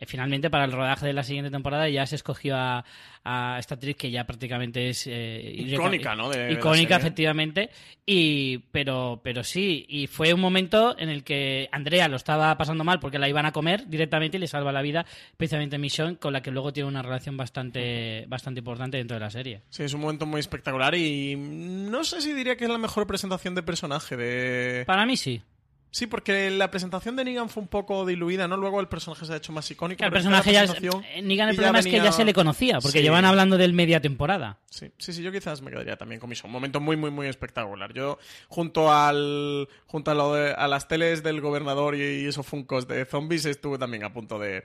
Eh, 0.00 0.06
Finalmente, 0.06 0.48
para 0.48 0.64
el 0.64 0.72
rodaje 0.72 1.04
de 1.06 1.12
la 1.12 1.24
siguiente 1.24 1.50
temporada 1.50 1.88
ya 1.88 2.06
se 2.06 2.14
escogió 2.14 2.56
a, 2.56 2.84
a 3.24 3.56
esta 3.58 3.74
actriz 3.74 3.96
que 3.96 4.10
ya 4.12 4.24
prácticamente 4.24 4.88
es... 4.90 5.06
eh, 5.08 5.54
Icónica, 5.56 6.14
¿no? 6.14 6.30
de- 6.30 6.52
icónica, 6.52 6.96
efectivamente. 6.96 7.68
Y, 8.06 8.58
pero, 8.70 9.20
pero 9.22 9.42
sí, 9.44 9.84
y 9.88 10.06
fue 10.06 10.32
un 10.32 10.40
momento 10.40 10.96
en 10.98 11.08
el 11.08 11.24
que 11.24 11.68
Andrea 11.72 12.08
lo 12.08 12.16
estaba 12.16 12.56
pasando 12.56 12.84
mal 12.84 13.00
porque 13.00 13.18
la 13.18 13.28
iban 13.28 13.44
a 13.44 13.52
comer 13.52 13.86
directamente 13.88 14.36
y 14.36 14.40
le 14.40 14.46
salva 14.46 14.72
la 14.72 14.82
vida, 14.82 15.04
precisamente 15.36 15.78
Michonne, 15.78 16.16
con 16.16 16.32
la 16.32 16.40
que 16.42 16.50
luego 16.50 16.72
tiene 16.72 16.88
una 16.88 17.02
relación 17.02 17.36
bastante, 17.36 18.24
bastante 18.28 18.60
importante 18.60 18.96
dentro 18.98 19.16
de 19.16 19.20
la 19.20 19.30
serie. 19.30 19.62
Sí, 19.68 19.82
es 19.82 19.92
un 19.92 20.00
momento 20.00 20.24
muy 20.26 20.40
espectacular 20.40 20.94
y 20.94 21.34
no 21.36 22.04
sé 22.04 22.20
si 22.22 22.32
diría 22.32 22.56
que 22.56 22.64
es 22.64 22.70
la 22.70 22.78
mejor 22.78 23.06
presentación 23.06 23.54
de 23.54 23.62
personaje 23.62 24.16
de... 24.16 24.84
Para 24.86 25.04
mí 25.04 25.16
sí. 25.16 25.42
Sí, 25.90 26.06
porque 26.06 26.50
la 26.50 26.70
presentación 26.70 27.16
de 27.16 27.24
Negan 27.24 27.48
fue 27.48 27.62
un 27.62 27.68
poco 27.68 28.04
diluida, 28.04 28.46
¿no? 28.46 28.56
Luego 28.58 28.78
el 28.80 28.88
personaje 28.88 29.24
se 29.24 29.32
ha 29.32 29.36
hecho 29.36 29.52
más 29.52 29.70
icónico. 29.70 30.04
El 30.04 30.10
personaje 30.12 30.52
ya... 30.52 30.64
eh, 30.64 31.22
Negan, 31.22 31.48
el 31.48 31.54
y 31.54 31.56
ya 31.56 31.62
problema 31.62 31.78
es 31.78 31.86
que 31.86 31.96
ya 31.96 32.12
se 32.12 32.24
le 32.26 32.34
conocía, 32.34 32.78
porque 32.80 32.98
Sí. 32.98 33.02
llevan 33.04 33.24
hablando 33.24 33.56
del 33.56 33.72
media 33.72 34.00
temporada. 34.00 34.58
Sí, 34.68 34.90
sí, 34.98 35.12
sí, 35.14 35.22
yo 35.22 35.32
quizás 35.32 35.62
me 35.62 35.70
quedaría 35.70 35.96
también 35.96 36.20
con 36.20 36.28
Michonne. 36.28 36.48
Un 36.48 36.52
momento 36.52 36.78
muy, 36.80 36.96
muy, 36.96 37.10
muy 37.10 37.26
espectacular. 37.26 37.92
Yo, 37.94 38.18
junto 38.48 38.92
al 38.92 39.66
junto 39.86 40.10
a, 40.10 40.14
lo 40.14 40.34
de- 40.34 40.52
a 40.52 40.68
las 40.68 40.88
teles 40.88 41.22
del 41.22 41.40
gobernador 41.40 41.94
y, 41.94 42.02
y 42.02 42.26
esos 42.26 42.46
funcos 42.46 42.86
de 42.86 43.06
zombies, 43.06 43.46
estuve 43.46 43.78
también 43.78 44.04
a 44.04 44.12
punto 44.12 44.38
de, 44.38 44.64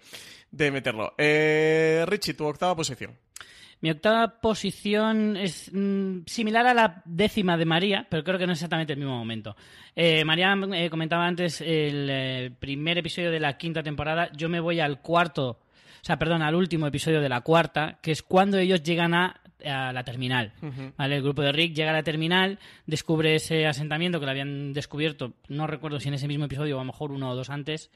de 0.51 0.71
meterlo. 0.71 1.13
Eh, 1.17 2.03
Richie, 2.07 2.33
tu 2.33 2.45
octava 2.45 2.75
posición. 2.75 3.17
Mi 3.83 3.91
octava 3.91 4.39
posición 4.39 5.35
es 5.35 5.69
mm, 5.73 6.19
similar 6.25 6.65
a 6.67 6.73
la 6.73 7.01
décima 7.03 7.57
de 7.57 7.65
María, 7.65 8.07
pero 8.09 8.23
creo 8.23 8.39
que 8.39 8.47
no 8.47 8.53
es 8.53 8.59
exactamente 8.59 8.93
el 8.93 8.99
mismo 8.99 9.17
momento. 9.17 9.57
Eh, 9.93 10.23
María 10.23 10.57
eh, 10.73 10.89
comentaba 10.89 11.27
antes 11.27 11.59
el 11.59 12.07
eh, 12.09 12.51
primer 12.57 12.99
episodio 12.99 13.29
de 13.29 13.41
la 13.41 13.57
quinta 13.57 13.83
temporada. 13.83 14.29
Yo 14.37 14.47
me 14.47 14.61
voy 14.61 14.79
al 14.79 15.01
cuarto, 15.01 15.49
o 15.49 15.57
sea, 16.01 16.17
perdón, 16.17 16.43
al 16.43 16.55
último 16.55 16.87
episodio 16.87 17.19
de 17.19 17.27
la 17.27 17.41
cuarta, 17.41 17.99
que 18.01 18.11
es 18.11 18.23
cuando 18.23 18.57
ellos 18.57 18.83
llegan 18.83 19.13
a 19.13 19.41
a 19.65 19.91
la 19.93 20.03
terminal. 20.03 20.53
¿vale? 20.97 21.15
El 21.15 21.23
grupo 21.23 21.41
de 21.41 21.51
Rick 21.51 21.73
llega 21.73 21.91
a 21.91 21.93
la 21.93 22.03
terminal, 22.03 22.59
descubre 22.85 23.35
ese 23.35 23.65
asentamiento 23.65 24.19
que 24.19 24.25
lo 24.25 24.31
habían 24.31 24.73
descubierto, 24.73 25.33
no 25.47 25.67
recuerdo 25.67 25.99
si 25.99 26.07
en 26.09 26.15
ese 26.15 26.27
mismo 26.27 26.45
episodio 26.45 26.77
o 26.77 26.79
a 26.79 26.83
lo 26.83 26.91
mejor 26.91 27.11
uno 27.11 27.29
o 27.29 27.35
dos 27.35 27.49
antes, 27.49 27.89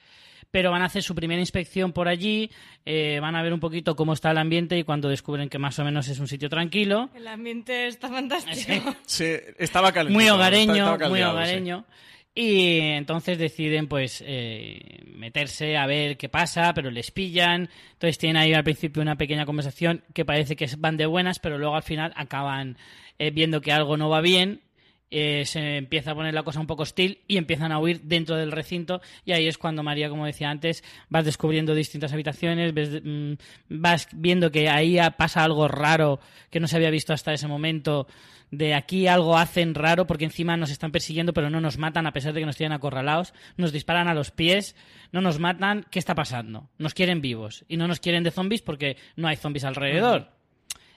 pero 0.52 0.72
van 0.72 0.82
a 0.82 0.86
hacer 0.86 1.04
su 1.04 1.16
primera 1.16 1.40
inspección 1.40 1.92
por 1.94 2.08
allí, 2.08 2.50
eh, 2.86 3.20
van 3.22 3.36
a 3.36 3.44
ver 3.44 3.54
un 3.54 3.60
poquito 3.60 3.96
cómo 3.96 4.14
está 4.14 4.32
el 4.32 4.38
ambiente 4.38 4.78
y 4.78 4.84
cuando 4.84 5.10
descubren 5.10 5.50
que 5.50 5.60
más 5.60 5.78
o 5.80 5.84
menos 5.84 6.08
es 6.08 6.20
un 6.20 6.28
sitio 6.28 6.50
tranquilo. 6.50 7.10
El 7.16 7.28
ambiente 7.28 7.88
está 7.88 8.10
fantástico. 8.10 8.96
Sí, 9.06 9.34
estaba 9.58 9.92
calentito, 9.92 10.20
Muy 10.20 10.30
hogareño, 10.30 10.74
estaba 10.74 10.92
muy 10.92 11.00
caldeado, 11.00 11.34
hogareño. 11.34 11.86
Y 12.40 12.82
entonces 12.82 13.40
deciden 13.40 13.88
pues 13.88 14.24
eh, 14.24 15.02
meterse 15.08 15.76
a 15.76 15.88
ver 15.88 16.18
qué 16.18 16.30
pasa, 16.30 16.72
pero 16.76 16.92
les 16.92 17.10
pillan. 17.10 17.68
Entonces 17.94 18.20
tienen 18.20 18.38
ahí 18.38 18.54
al 18.54 18.64
principio 18.64 19.02
una 19.02 19.16
pequeña 19.16 19.48
conversación 19.48 20.04
que 20.14 20.24
parece 20.24 20.56
que 20.56 20.70
van 20.78 20.98
de 20.98 21.08
buenas, 21.08 21.40
pero 21.40 21.58
luego 21.58 21.76
al 21.76 21.82
final 21.82 22.14
acaban 22.16 22.78
eh, 23.18 23.32
viendo 23.32 23.60
que 23.60 23.72
algo 23.72 23.98
no 23.98 24.08
va 24.10 24.22
bien. 24.22 24.62
Eh, 25.10 25.44
se 25.46 25.78
empieza 25.78 26.12
a 26.12 26.16
poner 26.16 26.34
la 26.34 26.44
cosa 26.44 26.60
un 26.60 26.68
poco 26.68 26.84
hostil 26.84 27.22
y 27.28 27.38
empiezan 27.38 27.72
a 27.72 27.80
huir 27.80 28.02
dentro 28.02 28.36
del 28.36 28.52
recinto. 28.52 29.02
Y 29.26 29.32
ahí 29.32 29.48
es 29.48 29.58
cuando 29.58 29.84
María, 29.84 30.10
como 30.10 30.26
decía 30.26 30.50
antes, 30.50 30.84
vas 31.10 31.26
descubriendo 31.26 31.74
distintas 31.74 32.12
habitaciones, 32.14 32.74
ves, 32.74 33.02
mm, 33.04 33.34
vas 33.70 34.08
viendo 34.12 34.52
que 34.52 34.70
ahí 34.70 34.98
pasa 35.18 35.44
algo 35.44 35.68
raro 35.68 36.20
que 36.50 36.60
no 36.60 36.68
se 36.68 36.76
había 36.76 36.90
visto 36.90 37.14
hasta 37.14 37.34
ese 37.34 37.48
momento. 37.48 38.08
De 38.52 38.74
aquí 38.74 39.08
algo 39.08 39.38
hacen 39.38 39.76
raro 39.76 40.08
porque 40.08 40.24
encima 40.24 40.56
nos 40.56 40.72
están 40.72 40.92
persiguiendo 40.92 41.34
pero 41.34 41.50
no 41.50 41.60
nos 41.60 41.78
matan 41.78 42.08
a 42.08 42.14
pesar 42.14 42.32
de 42.34 42.40
que 42.40 42.46
nos 42.46 42.56
tienen 42.56 42.72
acorralados, 42.72 43.34
nos 43.58 43.74
disparan 43.74 44.08
a 44.08 44.14
los 44.14 44.32
pies, 44.32 44.74
no 45.12 45.20
nos 45.20 45.38
matan, 45.38 45.86
¿qué 45.92 46.00
está 46.00 46.16
pasando? 46.16 46.70
Nos 46.78 46.94
quieren 46.94 47.20
vivos 47.20 47.66
y 47.68 47.76
no 47.76 47.90
nos 47.90 48.00
quieren 48.00 48.24
de 48.24 48.32
zombies 48.32 48.62
porque 48.62 48.96
no 49.18 49.28
hay 49.28 49.36
zombies 49.36 49.66
alrededor. 49.66 50.37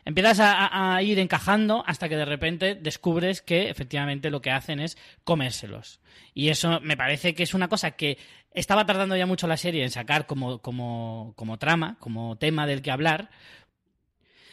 Empiezas 0.04 0.40
a, 0.40 0.94
a- 0.96 1.02
ir 1.02 1.18
encajando 1.18 1.84
hasta 1.86 2.08
que 2.08 2.16
de 2.16 2.24
repente 2.24 2.74
descubres 2.74 3.42
que 3.42 3.68
efectivamente 3.70 4.30
lo 4.30 4.40
que 4.40 4.50
hacen 4.50 4.80
es 4.80 4.96
comérselos. 5.24 6.00
Y 6.34 6.48
eso 6.48 6.80
me 6.80 6.96
parece 6.96 7.34
que 7.34 7.42
es 7.42 7.54
una 7.54 7.68
cosa 7.68 7.92
que 7.92 8.18
estaba 8.52 8.86
tardando 8.86 9.16
ya 9.16 9.26
mucho 9.26 9.46
la 9.46 9.56
serie 9.56 9.84
en 9.84 9.90
sacar 9.90 10.26
como, 10.26 10.58
como, 10.60 11.32
como 11.36 11.58
trama, 11.58 11.96
como 12.00 12.36
tema 12.38 12.66
del 12.66 12.82
que 12.82 12.90
hablar, 12.90 13.30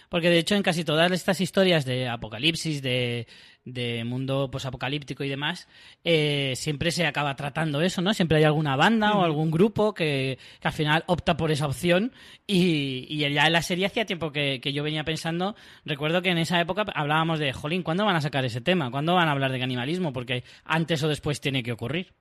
porque 0.09 0.29
de 0.29 0.39
hecho 0.39 0.55
en 0.55 0.63
casi 0.63 0.83
todas 0.83 1.11
estas 1.11 1.41
historias 1.41 1.85
de 1.85 2.07
apocalipsis, 2.07 2.81
de, 2.81 3.27
de 3.65 4.03
mundo 4.05 4.49
posapocalíptico 4.49 5.23
y 5.23 5.29
demás, 5.29 5.67
eh, 6.03 6.53
siempre 6.55 6.91
se 6.91 7.05
acaba 7.05 7.35
tratando 7.35 7.81
eso, 7.81 8.01
¿no? 8.01 8.13
Siempre 8.13 8.37
hay 8.37 8.45
alguna 8.45 8.75
banda 8.75 9.13
o 9.13 9.23
algún 9.23 9.51
grupo 9.51 9.93
que, 9.93 10.37
que 10.61 10.67
al 10.67 10.73
final 10.73 11.03
opta 11.07 11.35
por 11.35 11.51
esa 11.51 11.67
opción 11.67 12.13
y, 12.45 13.05
y 13.09 13.29
ya 13.29 13.47
en 13.47 13.53
la 13.53 13.61
serie 13.61 13.85
hacía 13.85 14.05
tiempo 14.05 14.31
que, 14.31 14.61
que 14.61 14.73
yo 14.73 14.83
venía 14.83 15.03
pensando, 15.03 15.55
recuerdo 15.85 16.21
que 16.21 16.29
en 16.29 16.37
esa 16.37 16.59
época 16.61 16.85
hablábamos 16.93 17.39
de, 17.39 17.51
jolín, 17.51 17.83
¿cuándo 17.83 18.05
van 18.05 18.15
a 18.15 18.21
sacar 18.21 18.45
ese 18.45 18.61
tema? 18.61 18.89
¿Cuándo 18.89 19.15
van 19.15 19.27
a 19.27 19.31
hablar 19.31 19.51
de 19.51 19.59
canibalismo? 19.59 20.13
Porque 20.13 20.43
antes 20.63 21.03
o 21.03 21.09
después 21.09 21.41
tiene 21.41 21.63
que 21.63 21.73
ocurrir. 21.73 22.13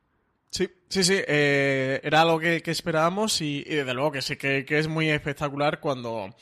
Sí, 0.51 0.69
sí, 0.89 1.05
sí, 1.05 1.17
eh, 1.27 2.01
era 2.03 2.23
algo 2.23 2.39
que, 2.39 2.63
que 2.63 2.71
esperábamos 2.71 3.41
y, 3.41 3.59
y 3.67 3.75
desde 3.75 3.95
luego 3.95 4.13
que 4.13 4.23
sí, 4.23 4.37
que, 4.37 4.65
que 4.65 4.79
es 4.79 4.89
muy 4.89 5.11
espectacular 5.11 5.81
cuando 5.81 6.35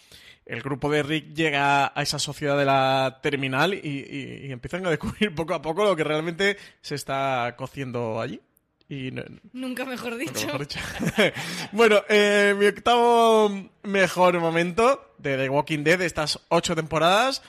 el 0.47 0.61
grupo 0.63 0.91
de 0.91 1.03
Rick 1.03 1.33
llega 1.35 1.93
a 1.99 2.03
esa 2.03 2.19
sociedad 2.19 2.59
de 2.59 2.65
la 2.67 3.19
terminal 3.23 3.73
y, 3.75 3.79
y- 3.79 4.47
y 4.47 4.53
empiezan 4.53 4.87
a 4.87 4.91
descubrir 4.91 5.35
poco 5.35 5.55
a 5.55 5.63
poco 5.63 5.85
lo 5.85 5.97
que 5.97 6.05
realmente 6.05 6.57
se 6.83 6.95
está 6.95 7.55
cociendo 7.57 8.21
allí. 8.21 8.41
Y 8.89 9.11
no- 9.11 9.23
Nunca 9.55 9.85
mejor 9.87 10.13
nunca 10.13 10.25
dicho. 10.33 10.47
mejor 10.47 10.61
dicho. 10.61 10.79
bueno, 11.73 12.03
eh, 12.09 12.55
mi 12.59 12.67
octavo 12.67 13.71
mejor 13.83 14.39
momento 14.41 15.15
de 15.19 15.39
The 15.39 15.49
Walking 15.49 15.85
Dead 15.85 15.99
de 15.99 16.07
estas 16.07 16.39
ocho 16.51 16.77
temporadas 16.77 17.43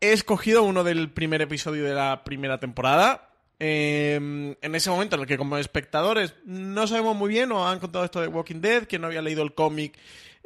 he 0.00 0.12
escogido 0.12 0.62
uno 0.64 0.84
del 0.84 1.10
primer 1.10 1.42
episodio 1.42 1.84
de 1.84 1.94
la 1.94 2.22
primera 2.24 2.58
temporada. 2.60 3.30
Eh, 3.60 4.14
en 4.60 4.74
ese 4.74 4.90
momento 4.90 5.16
en 5.16 5.22
el 5.22 5.26
que 5.28 5.36
como 5.38 5.58
espectadores 5.58 6.34
no 6.44 6.86
sabemos 6.86 7.16
muy 7.16 7.28
bien 7.28 7.50
o 7.50 7.68
han 7.68 7.80
contado 7.80 8.04
esto 8.04 8.20
de 8.20 8.28
Walking 8.28 8.60
Dead, 8.60 8.86
quien 8.86 9.02
no 9.02 9.08
había 9.08 9.22
leído 9.22 9.42
el 9.42 9.54
cómic 9.54 9.98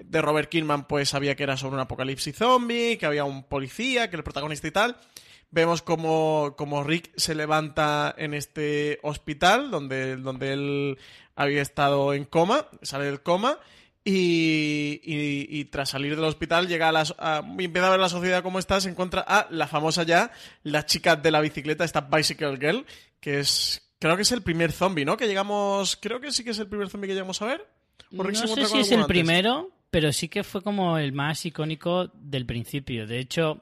de 0.06 0.22
Robert 0.22 0.48
Kirkman 0.48 0.86
pues 0.86 1.08
sabía 1.10 1.34
que 1.36 1.42
era 1.42 1.56
sobre 1.56 1.74
un 1.74 1.80
apocalipsis 1.80 2.36
zombie, 2.36 2.96
que 2.98 3.06
había 3.06 3.24
un 3.24 3.44
policía, 3.44 4.08
que 4.08 4.16
era 4.16 4.20
el 4.20 4.24
protagonista 4.24 4.66
y 4.68 4.70
tal. 4.72 4.96
Vemos 5.50 5.82
como, 5.82 6.54
como 6.56 6.82
Rick 6.82 7.10
se 7.16 7.34
levanta 7.34 8.14
en 8.16 8.32
este 8.34 8.98
hospital 9.02 9.70
donde, 9.70 10.16
donde 10.16 10.52
él 10.54 10.98
había 11.36 11.60
estado 11.62 12.14
en 12.14 12.24
coma, 12.24 12.68
sale 12.80 13.04
del 13.04 13.22
coma 13.22 13.58
y, 14.04 15.00
y- 15.04 15.46
y 15.50 15.64
tras 15.66 15.90
salir 15.90 16.16
del 16.16 16.24
hospital 16.24 16.68
llega 16.68 16.88
a 16.88 16.92
la, 16.92 17.04
a- 17.18 17.42
y 17.58 17.64
empieza 17.64 17.88
a 17.88 17.90
ver 17.90 18.00
la 18.00 18.08
sociedad 18.08 18.42
como 18.42 18.58
está, 18.58 18.80
se 18.80 18.88
encuentra 18.90 19.20
a 19.20 19.46
la 19.50 19.66
famosa 19.68 20.02
ya, 20.04 20.32
la 20.62 20.86
chica 20.86 21.16
de 21.16 21.30
la 21.30 21.40
bicicleta, 21.40 21.84
esta 21.84 22.00
Bicycle 22.00 22.56
Girl, 22.56 22.86
que 23.20 23.38
es, 23.40 23.82
creo 23.98 24.16
que 24.16 24.22
es 24.22 24.32
el 24.32 24.42
primer 24.42 24.72
zombie, 24.72 25.04
¿no? 25.04 25.16
Que 25.16 25.26
llegamos, 25.28 25.96
creo 26.00 26.20
que 26.20 26.32
sí 26.32 26.42
que 26.44 26.50
es 26.50 26.58
el 26.58 26.66
primer 26.68 26.88
zombie 26.88 27.08
que 27.08 27.14
llegamos 27.14 27.40
a 27.42 27.46
ver. 27.46 27.66
¿O 28.16 28.22
Rick 28.22 28.36
se 28.36 28.46
No 28.46 28.54
sé 28.56 28.66
si 28.66 28.80
es 28.80 28.90
el 28.90 28.96
antes? 29.02 29.08
primero, 29.08 29.70
pero 29.92 30.10
sí 30.10 30.28
que 30.30 30.42
fue 30.42 30.62
como 30.62 30.96
el 30.96 31.12
más 31.12 31.44
icónico 31.44 32.10
del 32.14 32.46
principio. 32.46 33.06
De 33.06 33.18
hecho, 33.18 33.60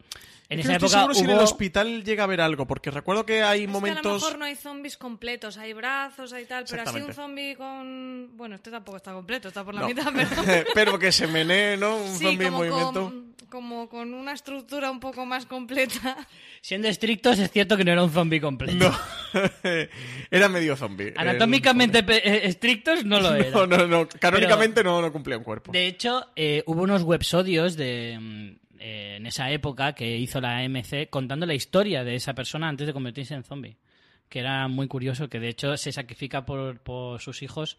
en 0.50 0.58
Es 0.58 0.66
que 0.66 0.72
esa 0.72 0.84
estoy 0.84 0.88
época 0.88 0.98
seguro 0.98 1.14
si 1.14 1.24
en 1.24 1.30
el 1.30 1.38
hospital 1.38 2.04
llega 2.04 2.24
a 2.24 2.26
ver 2.26 2.40
algo, 2.40 2.66
porque 2.66 2.90
recuerdo 2.90 3.24
que 3.24 3.42
hay 3.42 3.60
Es 3.60 3.66
que 3.66 3.70
a 3.70 3.72
lo 3.72 3.80
momentos... 3.80 4.22
mejor 4.22 4.38
no 4.38 4.44
hay 4.44 4.56
zombies 4.56 4.96
completos, 4.96 5.56
hay 5.56 5.72
brazos, 5.72 6.32
hay 6.32 6.44
tal, 6.44 6.64
pero 6.68 6.82
así 6.82 7.00
un 7.00 7.14
zombie 7.14 7.54
con... 7.56 8.30
Bueno, 8.36 8.56
este 8.56 8.70
tampoco 8.70 8.96
está 8.96 9.12
completo, 9.12 9.48
está 9.48 9.64
por 9.64 9.74
la 9.74 9.82
No. 9.82 9.86
mitad, 9.88 10.12
pero... 10.14 10.64
pero 10.74 10.98
que 10.98 11.12
se 11.12 11.26
menee, 11.28 11.76
¿no? 11.76 11.96
Un 11.96 12.16
Sí, 12.16 12.24
zombie 12.24 12.46
en 12.48 12.52
como 12.52 12.58
movimiento. 12.64 13.02
con, 13.04 13.30
como 13.48 13.88
con 13.88 14.12
una 14.14 14.32
estructura 14.32 14.90
un 14.90 15.00
poco 15.00 15.24
más 15.24 15.46
completa. 15.46 16.16
Siendo 16.60 16.88
estrictos, 16.88 17.38
es 17.38 17.50
cierto 17.50 17.76
que 17.76 17.84
no 17.84 17.92
era 17.92 18.02
un 18.04 18.10
zombie 18.10 18.40
completo. 18.40 18.90
No, 18.90 19.40
era 20.30 20.48
medio 20.48 20.76
zombie. 20.76 21.14
Anatómicamente 21.16 22.04
eh, 22.08 22.40
estrictos 22.48 23.04
no 23.04 23.20
lo 23.20 23.34
era. 23.36 23.50
No, 23.50 23.66
no, 23.66 23.86
no. 23.86 24.08
Canónicamente 24.08 24.82
no, 24.84 25.00
no 25.00 25.12
cumplía 25.12 25.38
un 25.38 25.44
cuerpo. 25.44 25.72
De 25.72 25.86
hecho, 25.86 26.26
eh, 26.36 26.62
hubo 26.66 26.82
unos 26.82 27.02
websodios 27.02 27.76
de, 27.76 28.18
mm, 28.20 28.69
eh, 28.80 29.16
en 29.16 29.26
esa 29.26 29.50
época 29.50 29.92
que 29.92 30.16
hizo 30.16 30.40
la 30.40 30.58
AMC 30.58 31.10
contando 31.10 31.44
la 31.44 31.52
historia 31.52 32.02
de 32.02 32.14
esa 32.14 32.34
persona 32.34 32.66
antes 32.66 32.86
de 32.86 32.94
convertirse 32.94 33.34
en 33.34 33.44
zombie. 33.44 33.76
Que 34.30 34.38
era 34.38 34.68
muy 34.68 34.88
curioso, 34.88 35.28
que 35.28 35.38
de 35.38 35.48
hecho 35.48 35.76
se 35.76 35.92
sacrifica 35.92 36.46
por, 36.46 36.80
por 36.80 37.20
sus 37.20 37.42
hijos 37.42 37.76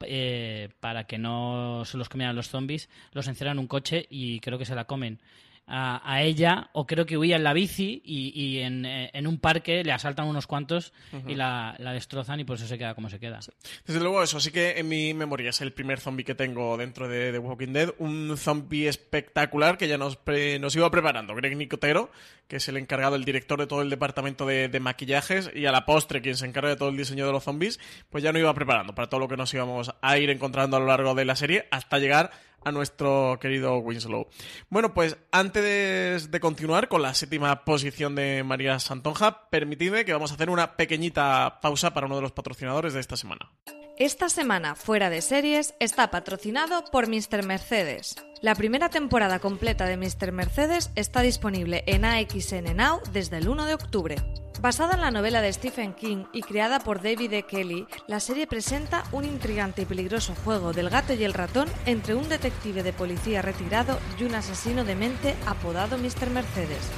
eh, 0.00 0.68
para 0.78 1.04
que 1.08 1.18
no 1.18 1.84
se 1.84 1.96
los 1.96 2.08
comieran 2.08 2.36
los 2.36 2.48
zombies. 2.48 2.88
Los 3.12 3.26
encierran 3.26 3.56
en 3.56 3.62
un 3.62 3.66
coche 3.66 4.06
y 4.08 4.38
creo 4.38 4.56
que 4.56 4.64
se 4.64 4.76
la 4.76 4.84
comen. 4.84 5.20
A, 5.66 6.02
a 6.04 6.20
ella, 6.20 6.68
o 6.74 6.86
creo 6.86 7.06
que 7.06 7.16
huía 7.16 7.36
en 7.36 7.42
la 7.42 7.54
bici 7.54 8.02
y, 8.04 8.38
y 8.38 8.58
en, 8.58 8.84
eh, 8.84 9.10
en 9.14 9.26
un 9.26 9.38
parque 9.38 9.82
le 9.82 9.92
asaltan 9.92 10.26
unos 10.26 10.46
cuantos 10.46 10.92
y 11.26 11.34
la, 11.36 11.74
la 11.78 11.92
destrozan 11.94 12.38
y 12.38 12.44
por 12.44 12.56
eso 12.56 12.66
se 12.66 12.76
queda 12.76 12.94
como 12.94 13.08
se 13.08 13.18
queda. 13.18 13.40
Desde 13.86 13.98
luego 14.00 14.22
eso, 14.22 14.40
sí 14.40 14.50
que 14.50 14.78
en 14.78 14.88
mi 14.88 15.14
memoria 15.14 15.48
es 15.48 15.62
el 15.62 15.72
primer 15.72 16.00
zombie 16.00 16.22
que 16.22 16.34
tengo 16.34 16.76
dentro 16.76 17.08
de 17.08 17.32
The 17.32 17.38
Walking 17.38 17.72
Dead. 17.72 17.94
Un 17.96 18.36
zombie 18.36 18.88
espectacular 18.88 19.78
que 19.78 19.88
ya 19.88 19.96
nos, 19.96 20.16
pre- 20.16 20.58
nos 20.58 20.76
iba 20.76 20.90
preparando. 20.90 21.34
Greg 21.34 21.56
Nicotero, 21.56 22.10
que 22.46 22.56
es 22.56 22.68
el 22.68 22.76
encargado, 22.76 23.16
el 23.16 23.24
director 23.24 23.58
de 23.58 23.66
todo 23.66 23.80
el 23.80 23.88
departamento 23.88 24.44
de, 24.44 24.68
de 24.68 24.80
maquillajes 24.80 25.50
y 25.54 25.64
a 25.64 25.72
la 25.72 25.86
postre 25.86 26.20
quien 26.20 26.36
se 26.36 26.44
encarga 26.44 26.68
de 26.68 26.76
todo 26.76 26.90
el 26.90 26.96
diseño 26.98 27.24
de 27.24 27.32
los 27.32 27.42
zombies, 27.42 27.80
pues 28.10 28.22
ya 28.22 28.32
nos 28.32 28.40
iba 28.40 28.52
preparando 28.52 28.94
para 28.94 29.08
todo 29.08 29.20
lo 29.20 29.28
que 29.28 29.38
nos 29.38 29.54
íbamos 29.54 29.94
a 30.02 30.18
ir 30.18 30.28
encontrando 30.28 30.76
a 30.76 30.80
lo 30.80 30.86
largo 30.86 31.14
de 31.14 31.24
la 31.24 31.36
serie 31.36 31.66
hasta 31.70 31.98
llegar 31.98 32.30
a 32.64 32.72
nuestro 32.72 33.38
querido 33.40 33.78
Winslow. 33.78 34.28
Bueno, 34.70 34.94
pues 34.94 35.16
antes 35.30 36.30
de, 36.30 36.40
continuar 36.40 36.88
con 36.88 37.02
la 37.02 37.14
séptima 37.14 37.64
posición 37.64 38.14
de 38.14 38.42
María 38.44 38.78
Santonja, 38.78 39.48
permitidme 39.50 40.04
que 40.04 40.12
vamos 40.12 40.30
a 40.30 40.34
hacer 40.34 40.50
una 40.50 40.76
pequeñita 40.76 41.60
pausa 41.60 41.94
para 41.94 42.06
uno 42.06 42.16
de 42.16 42.22
los 42.22 42.32
patrocinadores 42.32 42.94
de 42.94 43.00
esta 43.00 43.16
semana. 43.16 43.50
Esta 43.96 44.28
semana, 44.28 44.74
Fuera 44.74 45.08
de 45.08 45.22
Series, 45.22 45.74
está 45.78 46.10
patrocinado 46.10 46.84
por 46.90 47.06
Mr. 47.06 47.46
Mercedes. 47.46 48.16
La 48.42 48.56
primera 48.56 48.88
temporada 48.88 49.38
completa 49.38 49.86
de 49.86 49.96
Mr. 49.96 50.32
Mercedes 50.32 50.90
está 50.96 51.20
disponible 51.20 51.84
en 51.86 52.04
AXN 52.04 52.76
Now 52.76 53.00
desde 53.12 53.38
el 53.38 53.48
1 53.48 53.66
de 53.66 53.74
octubre. 53.74 54.16
Basada 54.60 54.94
en 54.94 55.00
la 55.00 55.12
novela 55.12 55.42
de 55.42 55.52
Stephen 55.52 55.94
King 55.94 56.24
y 56.32 56.42
creada 56.42 56.80
por 56.80 57.02
David 57.02 57.34
E. 57.34 57.42
Kelly, 57.44 57.86
la 58.08 58.18
serie 58.18 58.48
presenta 58.48 59.04
un 59.12 59.24
intrigante 59.26 59.82
y 59.82 59.84
peligroso 59.84 60.34
juego 60.42 60.72
del 60.72 60.90
gato 60.90 61.12
y 61.12 61.22
el 61.22 61.32
ratón 61.32 61.68
entre 61.86 62.16
un 62.16 62.28
detective 62.28 62.82
de 62.82 62.92
policía 62.92 63.42
retirado 63.42 64.00
y 64.18 64.24
un 64.24 64.34
asesino 64.34 64.84
de 64.84 64.96
mente 64.96 65.36
apodado 65.46 65.98
Mr. 65.98 66.30
Mercedes. 66.30 66.90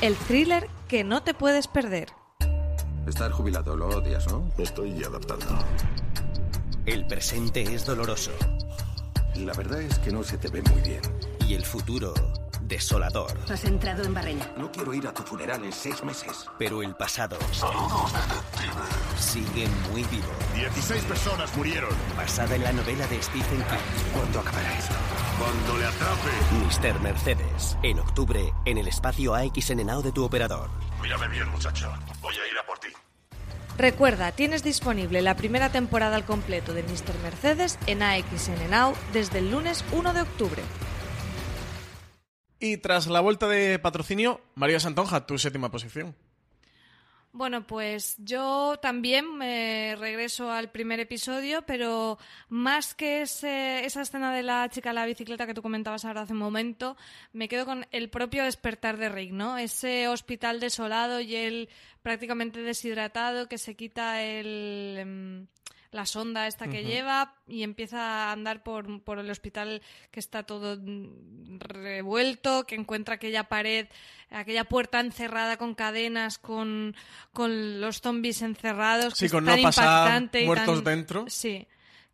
El 0.00 0.16
thriller 0.16 0.66
que 0.88 1.04
no 1.04 1.22
te 1.22 1.34
puedes 1.34 1.68
perder. 1.68 2.08
Estar 3.06 3.30
jubilado 3.32 3.76
lo 3.76 3.88
odias, 3.88 4.26
¿no? 4.28 4.50
Estoy 4.56 5.04
adaptando. 5.04 5.46
El 6.88 7.06
presente 7.06 7.62
es 7.74 7.84
doloroso 7.84 8.30
La 9.34 9.52
verdad 9.52 9.82
es 9.82 9.98
que 9.98 10.10
no 10.10 10.22
se 10.24 10.38
te 10.38 10.48
ve 10.48 10.62
muy 10.62 10.80
bien. 10.80 11.02
y 11.46 11.52
el 11.52 11.62
futuro 11.64 12.14
desolador. 12.62 13.38
Has 13.50 13.64
entrado 13.64 14.04
en 14.04 14.14
Barreña. 14.14 14.50
No 14.56 14.72
quiero 14.72 14.94
ir 14.94 15.06
a 15.06 15.12
tu 15.12 15.22
funeral 15.22 15.62
en 15.66 15.72
seis 15.72 16.02
meses. 16.02 16.46
Pero 16.58 16.82
el 16.82 16.94
pasado 16.94 17.36
sigue 19.18 19.68
muy 19.90 20.02
vivo. 20.04 20.28
16 20.54 21.04
personas 21.04 21.54
murieron. 21.58 21.90
Basada 22.16 22.54
en 22.56 22.62
la 22.62 22.72
novela 22.72 23.06
de 23.06 23.22
Stephen 23.22 23.58
King. 23.58 24.12
¿Cuándo 24.14 24.40
acabará 24.40 24.78
esto? 24.78 24.94
Cuando 25.38 25.78
le 25.78 25.86
atrape. 25.86 26.94
Mr. 26.94 27.00
Mercedes. 27.00 27.76
En 27.82 27.98
octubre, 27.98 28.52
en 28.64 28.78
el 28.78 28.88
espacio 28.88 29.34
AXN 29.34 29.84
Now 29.86 30.00
de 30.02 30.12
tu 30.12 30.24
operador. 30.24 30.70
Mírame 31.02 31.28
bien, 31.28 31.48
muchacho. 31.50 31.92
Voy 32.22 32.34
a 32.34 32.50
ir 32.50 32.58
a 32.58 32.66
por 32.66 32.78
ti. 32.78 32.88
Recuerda, 33.78 34.32
tienes 34.32 34.64
disponible 34.64 35.22
la 35.22 35.36
primera 35.36 35.70
temporada 35.70 36.16
al 36.16 36.24
completo 36.24 36.74
de 36.74 36.82
Mr. 36.82 37.16
Mercedes 37.22 37.78
en 37.86 38.02
AXN 38.02 38.68
Now 38.72 38.92
desde 39.12 39.38
el 39.38 39.52
lunes 39.52 39.84
1 39.92 40.14
de 40.14 40.20
octubre. 40.20 40.62
Y 42.58 42.78
tras 42.78 43.06
la 43.06 43.20
vuelta 43.20 43.46
de 43.46 43.78
patrocinio, 43.78 44.40
María 44.56 44.80
Santonja, 44.80 45.26
tu 45.26 45.38
séptima 45.38 45.70
posición. 45.70 46.16
Bueno, 47.32 47.66
pues 47.66 48.16
yo 48.18 48.78
también 48.80 49.36
me 49.36 49.94
regreso 49.96 50.50
al 50.50 50.70
primer 50.70 50.98
episodio, 50.98 51.62
pero 51.66 52.18
más 52.48 52.94
que 52.94 53.22
ese- 53.22 53.84
esa 53.84 54.00
escena 54.02 54.34
de 54.34 54.42
la 54.42 54.68
chica 54.70 54.88
en 54.88 54.94
la 54.96 55.06
bicicleta 55.06 55.46
que 55.46 55.54
tú 55.54 55.62
comentabas 55.62 56.04
ahora 56.04 56.22
hace 56.22 56.32
un 56.32 56.38
momento, 56.40 56.96
me 57.32 57.46
quedo 57.48 57.66
con 57.66 57.86
el 57.92 58.08
propio 58.08 58.44
despertar 58.44 58.96
de 58.96 59.08
Rick, 59.10 59.32
¿no? 59.32 59.58
Ese 59.58 60.08
hospital 60.08 60.58
desolado 60.58 61.20
y 61.20 61.36
él 61.36 61.68
prácticamente 62.02 62.62
deshidratado 62.62 63.46
que 63.48 63.58
se 63.58 63.76
quita 63.76 64.22
el, 64.22 64.96
em, 64.98 65.46
la 65.90 66.04
sonda 66.06 66.46
esta 66.46 66.68
que 66.68 66.84
lleva 66.84 67.34
y 67.46 67.62
empieza 67.62 67.98
a 68.28 68.32
andar 68.32 68.62
por, 68.62 69.02
por 69.02 69.18
el 69.18 69.30
hospital 69.30 69.80
que 70.10 70.20
está 70.20 70.42
todo 70.42 70.78
revuelto, 71.58 72.64
que 72.64 72.74
encuentra 72.74 73.14
aquella 73.14 73.44
pared, 73.44 73.86
aquella 74.30 74.64
puerta 74.64 75.00
encerrada 75.00 75.56
con 75.56 75.74
cadenas, 75.74 76.38
con, 76.38 76.94
con 77.32 77.80
los 77.80 78.00
zombies 78.00 78.42
encerrados. 78.42 79.14
Sí, 79.16 79.26
que 79.26 79.32
con 79.32 79.48
es 79.48 79.54
tan 79.54 79.56
no 79.62 79.62
pasar 79.68 79.84
impactante 79.84 80.42
y 80.42 80.46
muertos 80.46 80.76
tan- 80.76 80.84
dentro. 80.84 81.24
Sí, 81.28 81.66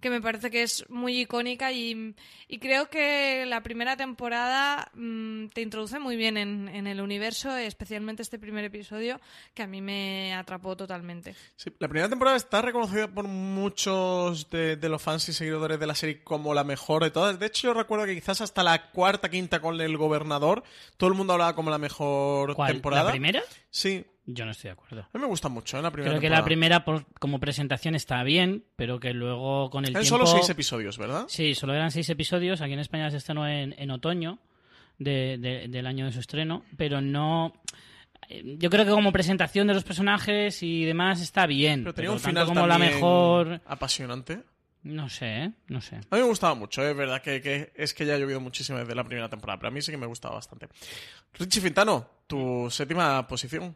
que 0.05 0.11
me 0.11 0.21
parece 0.21 0.51
que 0.51 0.63
es 0.63 0.85
muy 0.91 1.19
icónica 1.19 1.73
y, 1.73 2.15
y 2.47 2.59
creo 2.59 2.91
que 2.91 3.47
la 3.47 3.63
primera 3.63 3.97
temporada 3.97 4.91
mm, 4.93 5.47
te 5.47 5.63
introduce 5.63 5.99
muy 5.99 6.17
bien 6.17 6.37
en, 6.37 6.69
en 6.69 6.87
el 6.87 7.01
universo, 7.01 7.57
especialmente 7.57 8.21
este 8.21 8.39
primer 8.39 8.67
episodio, 8.67 9.19
que 9.55 9.63
a 9.63 9.67
mí 9.67 9.81
me 9.81 10.35
atrapó 10.35 10.77
totalmente. 10.77 11.35
Sí, 11.57 11.71
la 11.79 11.89
primera 11.89 12.11
temporada 12.11 12.37
está 12.37 12.61
reconocida 12.61 13.09
por 13.09 13.27
muchos 13.27 14.51
de, 14.51 14.77
de 14.77 14.89
los 14.91 15.01
fans 15.01 15.27
y 15.31 15.33
seguidores 15.33 15.81
de 15.81 15.87
la 15.87 15.95
serie 15.95 16.23
como 16.23 16.53
la 16.53 16.65
mejor 16.65 17.03
de 17.03 17.11
todas. 17.11 17.39
De 17.39 17.47
hecho, 17.47 17.69
yo 17.69 17.73
recuerdo 17.73 18.05
que 18.05 18.15
quizás 18.15 18.43
hasta 18.43 18.63
la 18.63 18.91
cuarta, 18.91 19.31
quinta 19.31 19.61
con 19.63 19.81
el 19.81 19.97
gobernador, 19.97 20.65
todo 20.99 21.09
el 21.09 21.17
mundo 21.17 21.33
hablaba 21.33 21.55
como 21.55 21.71
la 21.71 21.79
mejor 21.79 22.55
¿Cuál? 22.55 22.73
temporada. 22.73 23.05
¿La 23.05 23.11
primera? 23.13 23.43
Sí. 23.71 24.05
Yo 24.27 24.45
no 24.47 24.53
estoy 24.53 24.69
de 24.69 24.73
acuerdo. 24.73 25.01
A 25.03 25.09
mí 25.19 25.21
me 25.21 25.27
gusta 25.27 25.49
mucho, 25.51 25.79
¿eh? 25.79 25.83
La 25.83 25.91
primera 25.91 26.13
Creo 26.13 26.21
que 26.21 26.27
temporada. 26.29 26.41
la 26.41 26.45
primera 26.47 26.85
por- 26.85 27.07
como 27.21 27.39
presentación 27.41 27.95
está 27.95 28.23
bien, 28.23 28.65
pero 28.77 28.99
que 28.99 29.13
luego 29.13 29.69
con 29.69 29.85
el 29.85 29.91
Eran 29.91 30.03
tiempo... 30.03 30.25
solo 30.27 30.39
seis 30.39 30.49
episodios, 30.49 30.97
¿verdad? 30.97 31.27
Sí, 31.29 31.55
solo 31.55 31.75
eran 31.75 31.91
seis 31.91 32.09
episodios. 32.09 32.61
Aquí 32.63 32.73
en 32.73 32.79
España 32.79 33.11
se 33.11 33.19
estrenó 33.19 33.47
en, 33.47 33.75
en 33.79 33.91
otoño 33.91 34.39
de- 34.99 35.37
de- 35.39 35.69
del 35.69 35.87
año 35.87 36.07
de 36.07 36.13
su 36.13 36.21
estreno, 36.21 36.65
pero 36.79 37.03
no... 37.03 37.53
eh, 38.31 38.57
Yo 38.59 38.71
creo 38.71 38.87
que 38.87 38.93
como 38.93 39.13
presentación 39.13 39.67
de 39.67 39.75
los 39.75 39.85
personajes 39.85 40.63
y 40.63 40.85
demás 40.87 41.21
está 41.21 41.47
bien. 41.47 41.83
Pero 41.83 41.93
tenía 41.95 42.11
un 42.13 42.21
final 42.21 42.47
como 42.47 42.67
la 42.67 42.79
mejor... 42.79 43.61
apasionante. 43.67 44.43
No 44.85 45.09
sé, 45.09 45.45
¿eh? 45.45 45.53
no 45.69 45.81
sé. 45.81 45.97
A 45.97 46.17
mí 46.17 46.23
me 46.23 46.29
gustaba 46.29 46.55
mucho, 46.55 46.83
¿eh? 46.83 46.91
es 46.91 46.97
verdad 46.97 47.23
que, 47.23 47.41
que 47.41 47.73
es 47.75 47.95
que 47.95 48.05
ya 48.05 48.15
ha 48.15 48.19
llovido 48.19 48.39
muchísimo 48.41 48.79
desde 48.79 48.95
la 48.95 49.03
primera 49.05 49.29
temporada, 49.31 49.59
pero 49.59 49.69
a 49.69 49.71
mí 49.71 49.81
sí 49.81 49.91
que 49.91 49.97
me 49.97 50.07
gustaba 50.07 50.35
bastante. 50.35 50.69
Richie 51.39 51.61
Fintano, 51.63 52.07
tu 52.27 52.69
séptima 52.71 53.27
posición. 53.27 53.75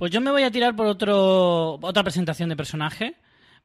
Pues 0.00 0.12
yo 0.12 0.22
me 0.22 0.30
voy 0.30 0.44
a 0.44 0.50
tirar 0.50 0.74
por 0.74 0.86
otro, 0.86 1.74
otra 1.74 2.02
presentación 2.02 2.48
de 2.48 2.56
personaje. 2.56 3.16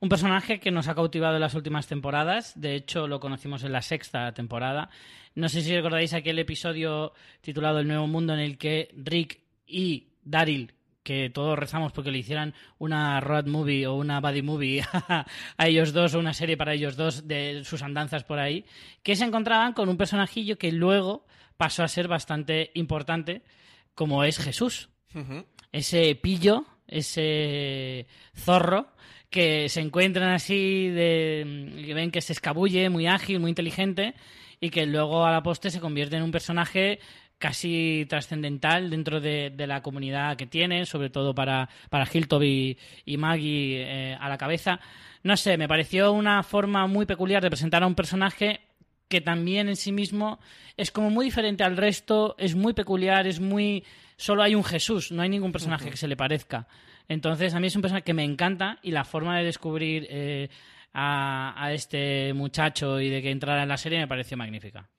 Un 0.01 0.09
personaje 0.09 0.59
que 0.59 0.69
nos 0.69 0.89
ha 0.89 0.93
cautivado 0.93 1.35
en 1.35 1.39
las 1.39 1.53
últimas 1.55 1.87
temporadas. 1.87 2.59
De 2.59 2.75
hecho, 2.75 3.07
lo 3.07 3.21
conocimos 3.21 3.63
en 3.63 3.71
la 3.71 3.81
sexta 3.81 4.33
temporada. 4.33 4.89
No 5.33 5.47
sé 5.47 5.61
si 5.61 5.73
recordáis 5.73 6.13
aquel 6.13 6.37
episodio 6.37 7.13
titulado 7.39 7.79
El 7.79 7.87
Nuevo 7.87 8.07
Mundo 8.07 8.33
en 8.33 8.41
el 8.41 8.57
que 8.57 8.89
Rick 8.97 9.43
y 9.65 10.09
Daryl, 10.25 10.73
que 11.03 11.29
todos 11.29 11.57
rezamos 11.57 11.93
porque 11.93 12.11
le 12.11 12.17
hicieran 12.17 12.53
una 12.79 13.21
road 13.21 13.45
movie 13.45 13.87
o 13.87 13.93
una 13.93 14.19
buddy 14.19 14.41
movie 14.41 14.83
a 15.07 15.67
ellos 15.67 15.93
dos 15.93 16.15
o 16.15 16.19
una 16.19 16.33
serie 16.33 16.57
para 16.57 16.73
ellos 16.73 16.97
dos 16.97 17.29
de 17.29 17.63
sus 17.63 17.81
andanzas 17.81 18.25
por 18.25 18.39
ahí, 18.39 18.65
que 19.03 19.15
se 19.15 19.23
encontraban 19.23 19.71
con 19.71 19.87
un 19.87 19.95
personajillo 19.95 20.57
que 20.57 20.73
luego 20.73 21.25
pasó 21.55 21.81
a 21.81 21.87
ser 21.87 22.09
bastante 22.09 22.71
importante, 22.73 23.41
como 23.93 24.25
es 24.25 24.37
Jesús 24.37 24.89
ese 25.75 26.15
pillo, 26.15 26.65
ese 26.87 28.07
zorro, 28.33 28.87
que 29.29 29.67
se 29.67 29.81
encuentran 29.81 30.29
así, 30.29 30.87
de, 30.87 31.83
que 31.85 31.93
ven 31.93 32.11
que 32.11 32.21
se 32.21 32.31
escabulle, 32.31 32.89
muy 32.89 33.07
ágil, 33.07 33.41
muy 33.41 33.49
inteligente, 33.49 34.13
y 34.61 34.69
que 34.69 34.85
luego 34.85 35.25
a 35.25 35.31
la 35.31 35.43
poste 35.43 35.69
se 35.69 35.81
convierte 35.81 36.15
en 36.15 36.23
un 36.23 36.31
personaje 36.31 36.99
casi 37.37 38.05
trascendental 38.07 38.89
dentro 38.89 39.19
de, 39.19 39.49
de 39.49 39.67
la 39.67 39.81
comunidad 39.81 40.37
que 40.37 40.47
tiene, 40.47 40.85
sobre 40.85 41.09
todo 41.09 41.35
para, 41.35 41.67
para 41.89 42.07
y, 42.13 42.77
y 43.05 43.17
Maggie 43.17 43.81
eh, 43.81 44.17
a 44.17 44.29
la 44.29 44.37
cabeza. 44.37 44.79
No 45.23 45.35
sé, 45.35 45.57
me 45.57 45.67
pareció 45.67 46.13
una 46.13 46.41
forma 46.43 46.87
muy 46.87 47.05
peculiar 47.05 47.43
de 47.43 47.49
presentar 47.49 47.83
a 47.83 47.87
un 47.87 47.95
personaje 47.95 48.61
que 49.07 49.21
también 49.21 49.69
en 49.69 49.75
sí 49.75 49.91
mismo 49.91 50.39
es 50.77 50.91
como 50.91 51.09
muy 51.09 51.25
diferente 51.25 51.63
al 51.63 51.77
resto, 51.77 52.35
es 52.37 52.55
muy 52.55 52.73
peculiar, 52.73 53.27
es 53.27 53.39
muy... 53.39 53.83
Solo 54.17 54.43
hay 54.43 54.55
un 54.55 54.63
Jesús, 54.63 55.11
no 55.11 55.21
hay 55.21 55.29
ningún 55.29 55.51
personaje 55.51 55.89
que 55.89 55.97
se 55.97 56.07
le 56.07 56.15
parezca. 56.15 56.67
Entonces, 57.07 57.53
a 57.53 57.59
mí 57.59 57.67
es 57.67 57.75
un 57.75 57.81
personaje 57.81 58.03
que 58.03 58.13
me 58.13 58.23
encanta 58.23 58.79
y 58.81 58.91
la 58.91 59.03
forma 59.03 59.37
de 59.37 59.45
descubrir 59.45 60.07
eh, 60.09 60.49
a, 60.93 61.53
a 61.57 61.73
este 61.73 62.33
muchacho 62.33 62.99
y 62.99 63.09
de 63.09 63.21
que 63.21 63.31
entrara 63.31 63.63
en 63.63 63.69
la 63.69 63.77
serie 63.77 63.99
me 63.99 64.07
pareció 64.07 64.37
magnífica. 64.37 64.89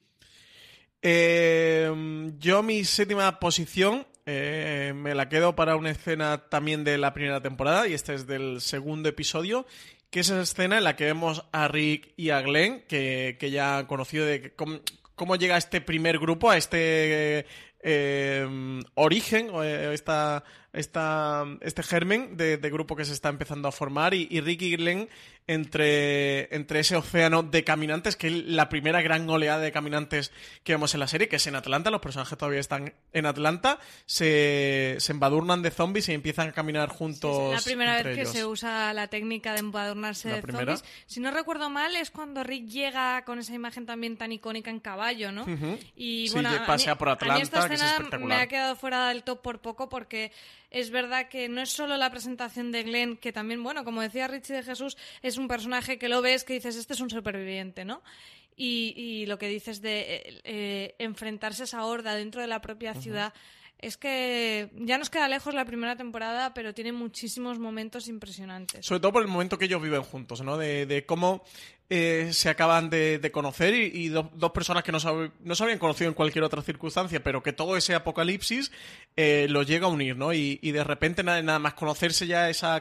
Eh, 1.02 2.32
yo 2.38 2.62
mi 2.62 2.84
séptima 2.84 3.38
posición 3.38 4.06
eh, 4.24 4.92
me 4.96 5.14
la 5.14 5.28
quedo 5.28 5.54
para 5.54 5.76
una 5.76 5.90
escena 5.90 6.48
también 6.48 6.82
de 6.82 6.98
la 6.98 7.14
primera 7.14 7.40
temporada 7.40 7.86
y 7.86 7.92
este 7.92 8.14
es 8.14 8.26
del 8.26 8.60
segundo 8.60 9.08
episodio 9.08 9.66
que 10.10 10.20
es 10.20 10.30
esa 10.30 10.42
escena 10.42 10.78
en 10.78 10.84
la 10.84 10.96
que 10.96 11.04
vemos 11.04 11.44
a 11.52 11.68
Rick 11.68 12.12
y 12.16 12.30
a 12.30 12.40
Glenn 12.40 12.82
que, 12.88 13.36
que 13.38 13.50
ya 13.50 13.78
han 13.78 13.86
conocido 13.86 14.24
de 14.26 14.54
cómo, 14.54 14.80
cómo 15.14 15.36
llega 15.36 15.56
este 15.56 15.80
primer 15.80 16.18
grupo 16.18 16.50
a 16.50 16.56
este 16.56 17.46
eh, 17.88 18.80
origen 18.94 19.50
o 19.52 19.62
eh, 19.62 19.94
esta, 19.94 20.44
esta, 20.76 21.44
este 21.60 21.82
germen 21.82 22.36
de, 22.36 22.56
de 22.58 22.70
grupo 22.70 22.94
que 22.96 23.04
se 23.04 23.12
está 23.12 23.28
empezando 23.28 23.68
a 23.68 23.72
formar 23.72 24.14
y, 24.14 24.28
y 24.30 24.40
Rick 24.40 24.62
y 24.62 24.76
Glenn 24.76 25.08
entre, 25.48 26.54
entre 26.54 26.80
ese 26.80 26.96
océano 26.96 27.42
de 27.42 27.62
caminantes, 27.64 28.16
que 28.16 28.26
es 28.26 28.32
la 28.46 28.68
primera 28.68 29.00
gran 29.02 29.28
oleada 29.30 29.60
de 29.60 29.70
caminantes 29.72 30.32
que 30.64 30.72
vemos 30.72 30.92
en 30.94 31.00
la 31.00 31.08
serie, 31.08 31.28
que 31.28 31.36
es 31.36 31.46
en 31.46 31.54
Atlanta, 31.54 31.90
los 31.90 32.00
personajes 32.00 32.36
todavía 32.36 32.60
están 32.60 32.94
en 33.12 33.26
Atlanta, 33.26 33.78
se, 34.06 34.96
se 34.98 35.12
embadurnan 35.12 35.62
de 35.62 35.70
zombies 35.70 36.08
y 36.08 36.12
empiezan 36.14 36.48
a 36.48 36.52
caminar 36.52 36.88
juntos. 36.88 37.54
Es 37.54 37.60
la 37.60 37.64
primera 37.64 37.94
vez 37.94 38.02
que 38.04 38.12
ellos. 38.22 38.28
se 38.32 38.44
usa 38.44 38.92
la 38.92 39.06
técnica 39.08 39.52
de 39.52 39.60
embadurnarse 39.60 40.28
¿La 40.30 40.36
de 40.36 40.42
primera? 40.42 40.76
zombies. 40.76 40.92
Si 41.06 41.20
no 41.20 41.30
recuerdo 41.30 41.70
mal, 41.70 41.94
es 41.96 42.10
cuando 42.10 42.42
Rick 42.42 42.66
llega 42.66 43.24
con 43.24 43.38
esa 43.38 43.54
imagen 43.54 43.86
también 43.86 44.16
tan 44.16 44.32
icónica 44.32 44.70
en 44.70 44.80
caballo, 44.80 45.30
¿no? 45.32 45.46
Y 45.96 46.26
Sí, 46.28 46.34
bueno, 46.34 46.50
que 46.50 46.56
a 46.56 46.60
mí- 46.60 46.66
pasea 46.66 46.98
por 46.98 47.08
a 47.08 47.12
mí 47.14 47.40
esta 47.40 47.58
Atlanta, 47.64 47.68
que 47.68 47.74
es 47.74 47.82
espectacular. 47.82 48.38
me 48.38 48.42
ha 48.42 48.46
quedado 48.48 48.76
fuera 48.76 49.08
del 49.08 49.22
top 49.22 49.42
por 49.42 49.60
poco 49.60 49.88
porque 49.88 50.32
es 50.70 50.90
verdad 50.90 51.28
que 51.28 51.48
no 51.48 51.60
es 51.60 51.70
solo 51.70 51.96
la 51.96 52.10
presentación 52.10 52.72
de 52.72 52.82
Glenn, 52.82 53.16
que 53.16 53.32
también, 53.32 53.62
bueno, 53.62 53.84
como 53.84 54.02
decía 54.02 54.28
Richie 54.28 54.54
de 54.54 54.62
Jesús, 54.62 54.96
es 55.22 55.38
un 55.38 55.48
personaje 55.48 55.98
que 55.98 56.08
lo 56.08 56.22
ves 56.22 56.44
que 56.44 56.54
dices, 56.54 56.76
este 56.76 56.94
es 56.94 57.00
un 57.00 57.10
superviviente, 57.10 57.84
¿no? 57.84 58.02
Y, 58.56 58.94
y 58.96 59.26
lo 59.26 59.38
que 59.38 59.48
dices 59.48 59.82
de 59.82 60.00
eh, 60.00 60.40
eh, 60.44 60.94
enfrentarse 60.98 61.62
a 61.62 61.64
esa 61.64 61.84
horda 61.84 62.14
dentro 62.14 62.40
de 62.40 62.46
la 62.46 62.60
propia 62.60 62.94
ciudad. 62.94 63.34
Es 63.78 63.98
que 63.98 64.70
ya 64.74 64.96
nos 64.96 65.10
queda 65.10 65.28
lejos 65.28 65.52
la 65.54 65.66
primera 65.66 65.96
temporada, 65.96 66.54
pero 66.54 66.72
tiene 66.72 66.92
muchísimos 66.92 67.58
momentos 67.58 68.08
impresionantes. 68.08 68.86
Sobre 68.86 69.00
todo 69.00 69.12
por 69.12 69.22
el 69.22 69.28
momento 69.28 69.58
que 69.58 69.66
ellos 69.66 69.82
viven 69.82 70.02
juntos, 70.02 70.40
¿no? 70.40 70.56
De, 70.56 70.86
de 70.86 71.04
cómo 71.04 71.44
eh, 71.90 72.30
se 72.32 72.48
acaban 72.48 72.88
de, 72.88 73.30
conocer 73.32 73.74
y, 73.74 73.90
y 73.92 74.08
do- 74.08 74.30
dos 74.34 74.52
personas 74.52 74.82
que 74.82 74.92
no, 74.92 74.98
sab- 74.98 75.30
no 75.40 75.54
se 75.54 75.62
habían 75.62 75.78
conocido 75.78 76.08
en 76.08 76.14
cualquier 76.14 76.44
otra 76.44 76.62
circunstancia, 76.62 77.22
pero 77.22 77.42
que 77.42 77.52
todo 77.52 77.76
ese 77.76 77.94
apocalipsis 77.94 78.72
eh, 79.14 79.46
los 79.50 79.66
llega 79.66 79.86
a 79.86 79.90
unir, 79.90 80.16
¿no? 80.16 80.32
Y, 80.32 80.58
y 80.62 80.70
de 80.72 80.82
repente 80.82 81.22
nada, 81.22 81.42
nada 81.42 81.58
más 81.58 81.74
conocerse 81.74 82.26
ya 82.26 82.48
esa... 82.48 82.80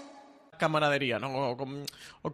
camaradería, 0.61 1.17
¿no? 1.17 1.49
O, 1.49 1.57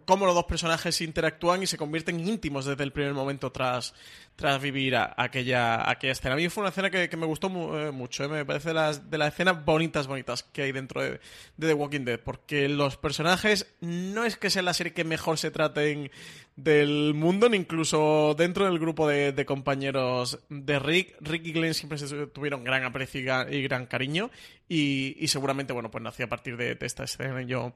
cómo 0.04 0.26
los 0.26 0.34
dos 0.34 0.44
personajes 0.44 1.00
interactúan 1.00 1.62
y 1.62 1.66
se 1.66 1.78
convierten 1.78 2.20
íntimos 2.20 2.66
desde 2.66 2.84
el 2.84 2.92
primer 2.92 3.14
momento 3.14 3.50
tras, 3.50 3.94
tras 4.38 4.62
vivir 4.62 4.94
aquella, 4.94 5.90
aquella 5.90 6.12
escena. 6.12 6.34
A 6.34 6.36
mí 6.36 6.48
fue 6.48 6.60
una 6.60 6.70
escena 6.70 6.90
que, 6.90 7.16
me 7.16 7.26
gustó 7.26 7.48
eh, 7.76 7.90
mucho, 7.90 8.22
¿eh? 8.22 8.28
me 8.28 8.44
parece 8.44 8.68
de 8.68 8.74
las, 8.74 9.10
de 9.10 9.26
escenas 9.26 9.64
bonitas, 9.64 10.06
bonitas 10.06 10.44
que 10.44 10.62
hay 10.62 10.70
dentro 10.70 11.02
de, 11.02 11.18
The 11.58 11.74
Walking 11.74 12.04
Dead, 12.04 12.20
porque 12.20 12.68
los 12.68 12.96
personajes 12.96 13.66
no 13.80 14.24
es 14.24 14.36
que 14.36 14.48
sea 14.48 14.62
la 14.62 14.74
serie 14.74 14.92
que 14.92 15.02
mejor 15.02 15.38
se 15.38 15.50
traten 15.50 16.12
del 16.54 17.14
mundo, 17.14 17.48
ni 17.48 17.56
incluso 17.56 18.36
dentro 18.38 18.66
del 18.66 18.78
grupo 18.78 19.08
de, 19.08 19.44
compañeros 19.44 20.38
de 20.48 20.78
Rick. 20.78 21.16
Rick 21.20 21.44
y 21.44 21.52
Glenn 21.52 21.74
siempre 21.74 21.98
tuvieron 22.28 22.62
gran 22.62 22.84
aprecio 22.84 23.20
y 23.50 23.62
gran, 23.64 23.86
cariño, 23.86 24.30
y, 24.68 25.26
seguramente, 25.26 25.72
bueno, 25.72 25.90
pues 25.90 26.04
nació 26.04 26.26
a 26.26 26.28
partir 26.28 26.56
de, 26.56 26.78
esta 26.80 27.02
escena 27.02 27.42
y 27.42 27.46
yo 27.46 27.74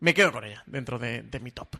me 0.00 0.12
quedo 0.12 0.32
con 0.32 0.42
ella 0.44 0.64
dentro 0.66 0.98
de, 0.98 1.22
de 1.22 1.38
mi 1.38 1.52
top. 1.52 1.76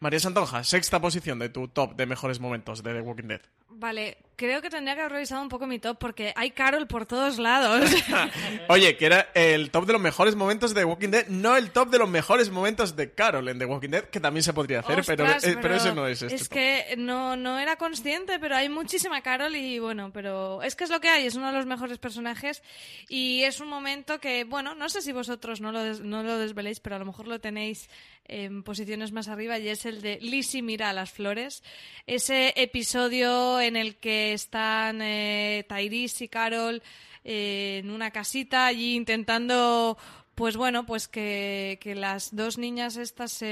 María 0.00 0.20
Santonja, 0.20 0.62
sexta 0.62 1.00
posición 1.00 1.38
de 1.40 1.48
tu 1.48 1.66
top 1.68 1.96
de 1.96 2.06
mejores 2.06 2.38
momentos 2.38 2.82
de 2.82 2.94
The 2.94 3.00
Walking 3.00 3.28
Dead. 3.28 3.40
Vale, 3.70 4.18
creo 4.36 4.62
que 4.62 4.70
tendría 4.70 4.94
que 4.94 5.02
haber 5.02 5.12
revisado 5.12 5.42
un 5.42 5.48
poco 5.48 5.66
mi 5.66 5.78
top 5.78 5.98
porque 5.98 6.32
hay 6.36 6.52
Carol 6.52 6.86
por 6.86 7.06
todos 7.06 7.38
lados. 7.38 7.90
Oye, 8.68 8.96
que 8.96 9.06
era 9.06 9.28
el 9.34 9.70
top 9.70 9.86
de 9.86 9.92
los 9.92 10.02
mejores 10.02 10.36
momentos 10.36 10.74
de 10.74 10.80
The 10.80 10.84
Walking 10.84 11.10
Dead, 11.10 11.26
no 11.28 11.56
el 11.56 11.70
top 11.70 11.90
de 11.90 11.98
los 11.98 12.08
mejores 12.08 12.50
momentos 12.50 12.96
de 12.96 13.12
Carol 13.12 13.48
en 13.48 13.58
The 13.58 13.64
Walking 13.66 13.90
Dead, 13.90 14.04
que 14.04 14.20
también 14.20 14.42
se 14.42 14.52
podría 14.52 14.80
hacer, 14.80 15.02
pero, 15.04 15.26
eh, 15.26 15.58
pero, 15.60 15.74
ese 15.74 15.94
no 15.94 16.06
es 16.06 16.22
este 16.22 16.34
Es 16.34 16.48
que 16.48 16.94
no, 16.96 17.36
no 17.36 17.58
era 17.58 17.76
consciente, 17.76 18.38
pero 18.38 18.56
hay 18.56 18.68
muchísima 18.68 19.20
Carol 19.20 19.54
y 19.54 19.80
bueno, 19.80 20.12
pero 20.12 20.62
es 20.62 20.76
que 20.76 20.84
es 20.84 20.90
lo 20.90 21.00
que 21.00 21.08
hay, 21.08 21.26
es 21.26 21.34
uno 21.34 21.48
de 21.48 21.54
los 21.54 21.66
mejores 21.66 21.98
personajes 21.98 22.62
y 23.08 23.42
es 23.42 23.60
un 23.60 23.68
momento 23.68 24.20
que, 24.20 24.44
bueno, 24.44 24.74
no 24.74 24.88
sé 24.88 25.02
si 25.02 25.12
vosotros 25.12 25.60
no 25.60 25.72
lo, 25.72 25.82
no 25.94 26.22
lo 26.22 26.38
desveléis, 26.38 26.78
pero 26.80 26.96
a 26.96 26.98
lo 27.00 27.04
mejor 27.04 27.26
lo 27.26 27.40
tenéis 27.40 27.88
en 28.28 28.62
posiciones 28.62 29.12
más 29.12 29.28
arriba 29.28 29.58
y 29.58 29.68
es 29.68 29.86
el 29.86 30.00
de 30.00 30.18
Lizzie 30.20 30.62
mira 30.62 30.90
a 30.90 30.92
las 30.92 31.10
flores. 31.10 31.62
Ese 32.06 32.52
episodio 32.56 33.60
en 33.60 33.76
el 33.76 33.96
que 33.96 34.32
están 34.32 35.00
eh, 35.02 35.66
Tyrese 35.68 36.24
y 36.24 36.28
Carol 36.28 36.82
eh, 37.24 37.80
en 37.82 37.90
una 37.90 38.10
casita 38.10 38.66
allí 38.66 38.94
intentando, 38.94 39.98
pues 40.34 40.56
bueno, 40.56 40.86
pues 40.86 41.08
que, 41.08 41.78
las 41.96 42.36
dos 42.36 42.58
niñas 42.58 42.96
estas 42.96 43.42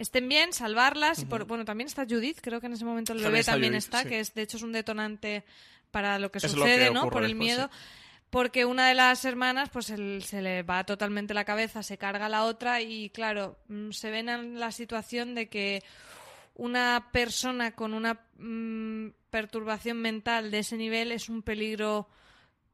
estén 0.00 0.28
bien, 0.28 0.52
salvarlas. 0.52 1.22
y 1.22 1.24
por, 1.26 1.44
bueno, 1.44 1.64
también 1.64 1.88
está 1.88 2.06
Judith, 2.08 2.38
creo 2.40 2.60
que 2.60 2.66
en 2.66 2.74
ese 2.74 2.84
momento 2.84 3.12
el 3.12 3.20
bebé 3.20 3.42
también 3.42 3.74
está, 3.74 4.04
que 4.04 4.20
es 4.20 4.34
de 4.34 4.42
hecho 4.42 4.56
es 4.56 4.62
un 4.62 4.72
detonante 4.72 5.44
para 5.90 6.18
lo 6.18 6.30
que 6.30 6.40
sucede, 6.40 6.90
¿no? 6.90 7.10
Por 7.10 7.24
el 7.24 7.34
miedo 7.34 7.70
porque 8.30 8.64
una 8.64 8.88
de 8.88 8.94
las 8.94 9.24
hermanas 9.24 9.68
pues 9.70 9.86
se 9.86 10.42
le 10.42 10.62
va 10.62 10.84
totalmente 10.84 11.34
la 11.34 11.44
cabeza, 11.44 11.82
se 11.82 11.98
carga 11.98 12.28
la 12.28 12.44
otra 12.44 12.80
y 12.80 13.10
claro, 13.10 13.58
mm, 13.68 13.90
se 13.90 14.10
ven 14.10 14.28
en 14.28 14.60
la 14.60 14.70
situación 14.70 15.34
de 15.34 15.48
que 15.48 15.82
una 16.54 17.08
persona 17.12 17.72
con 17.72 17.92
una 17.92 18.20
mm, 18.38 19.08
perturbación 19.30 19.98
mental 19.98 20.50
de 20.50 20.60
ese 20.60 20.76
nivel 20.76 21.12
es 21.12 21.28
un 21.28 21.42
peligro 21.42 22.08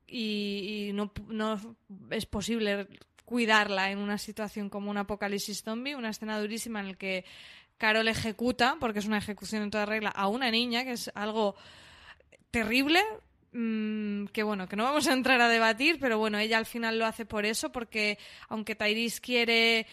y, 0.06 0.90
no, 0.92 1.10
es 2.10 2.26
posible 2.26 2.88
cuidarla 3.24 3.90
en 3.90 3.98
una 3.98 4.18
situación 4.18 4.70
como 4.70 4.90
un 4.90 4.98
apocalipsis 4.98 5.62
zombie, 5.62 5.96
una 5.96 6.10
escena 6.10 6.38
durísima 6.38 6.80
en 6.80 6.88
la 6.88 6.94
que 6.94 7.24
Carol 7.78 8.08
ejecuta, 8.08 8.76
porque 8.78 9.00
es 9.00 9.06
una 9.06 9.18
ejecución 9.18 9.62
en 9.62 9.70
toda 9.70 9.84
regla, 9.84 10.10
a 10.10 10.28
una 10.28 10.50
niña, 10.50 10.84
que 10.84 10.92
es 10.92 11.10
algo 11.14 11.56
terrible, 12.50 13.02
Mm, 13.58 14.26
que 14.34 14.42
bueno, 14.42 14.68
que 14.68 14.76
no 14.76 14.84
vamos 14.84 15.08
a 15.08 15.14
entrar 15.14 15.40
a 15.40 15.48
debatir, 15.48 15.98
pero 15.98 16.18
bueno, 16.18 16.38
ella 16.38 16.58
al 16.58 16.66
final 16.66 16.98
lo 16.98 17.06
hace 17.06 17.24
por 17.24 17.46
eso, 17.46 17.72
porque 17.72 18.18
aunque 18.50 18.74
Tyrese 18.74 19.18
quiere 19.22 19.86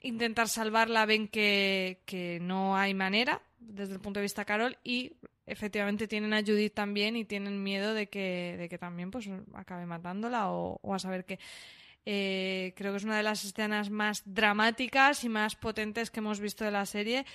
intentar 0.00 0.48
salvarla, 0.48 1.06
ven 1.06 1.26
que, 1.26 2.38
no 2.40 2.76
hay 2.76 2.94
manera 2.94 3.42
desde 3.58 3.94
el 3.94 4.00
punto 4.00 4.20
de 4.20 4.24
vista 4.24 4.44
Carol 4.44 4.78
y 4.84 5.16
efectivamente 5.44 6.06
tienen 6.06 6.32
a 6.32 6.40
Judith 6.40 6.72
también 6.72 7.16
y 7.16 7.24
tienen 7.24 7.60
miedo 7.64 7.94
de 7.94 8.08
que, 8.08 8.54
de 8.56 8.68
que 8.68 8.78
también 8.78 9.10
pues 9.10 9.28
acabe 9.54 9.86
matándola 9.86 10.52
o, 10.52 10.94
a 10.94 10.98
saber 11.00 11.24
que 11.24 11.40
eh, 12.06 12.72
creo 12.76 12.92
que 12.92 12.98
es 12.98 13.04
una 13.04 13.16
de 13.16 13.24
las 13.24 13.44
escenas 13.44 13.90
más 13.90 14.22
dramáticas 14.24 15.24
y 15.24 15.28
más 15.28 15.56
potentes 15.56 16.12
que 16.12 16.20
hemos 16.20 16.38
visto 16.38 16.64
de 16.64 16.70
la 16.70 16.86
serie 16.86 17.26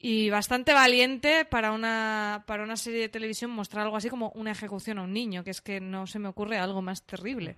y 0.00 0.30
bastante 0.30 0.72
valiente 0.72 1.44
para 1.44 1.72
una, 1.72 2.44
para 2.46 2.62
una 2.62 2.76
serie 2.76 3.00
de 3.00 3.08
televisión 3.08 3.50
mostrar 3.50 3.84
algo 3.84 3.96
así 3.96 4.08
como 4.08 4.30
una 4.30 4.52
ejecución 4.52 4.98
a 4.98 5.02
un 5.02 5.12
niño, 5.12 5.42
que 5.42 5.50
es 5.50 5.60
que 5.60 5.80
no 5.80 6.06
se 6.06 6.18
me 6.18 6.28
ocurre 6.28 6.58
algo 6.58 6.82
más 6.82 7.04
terrible. 7.04 7.56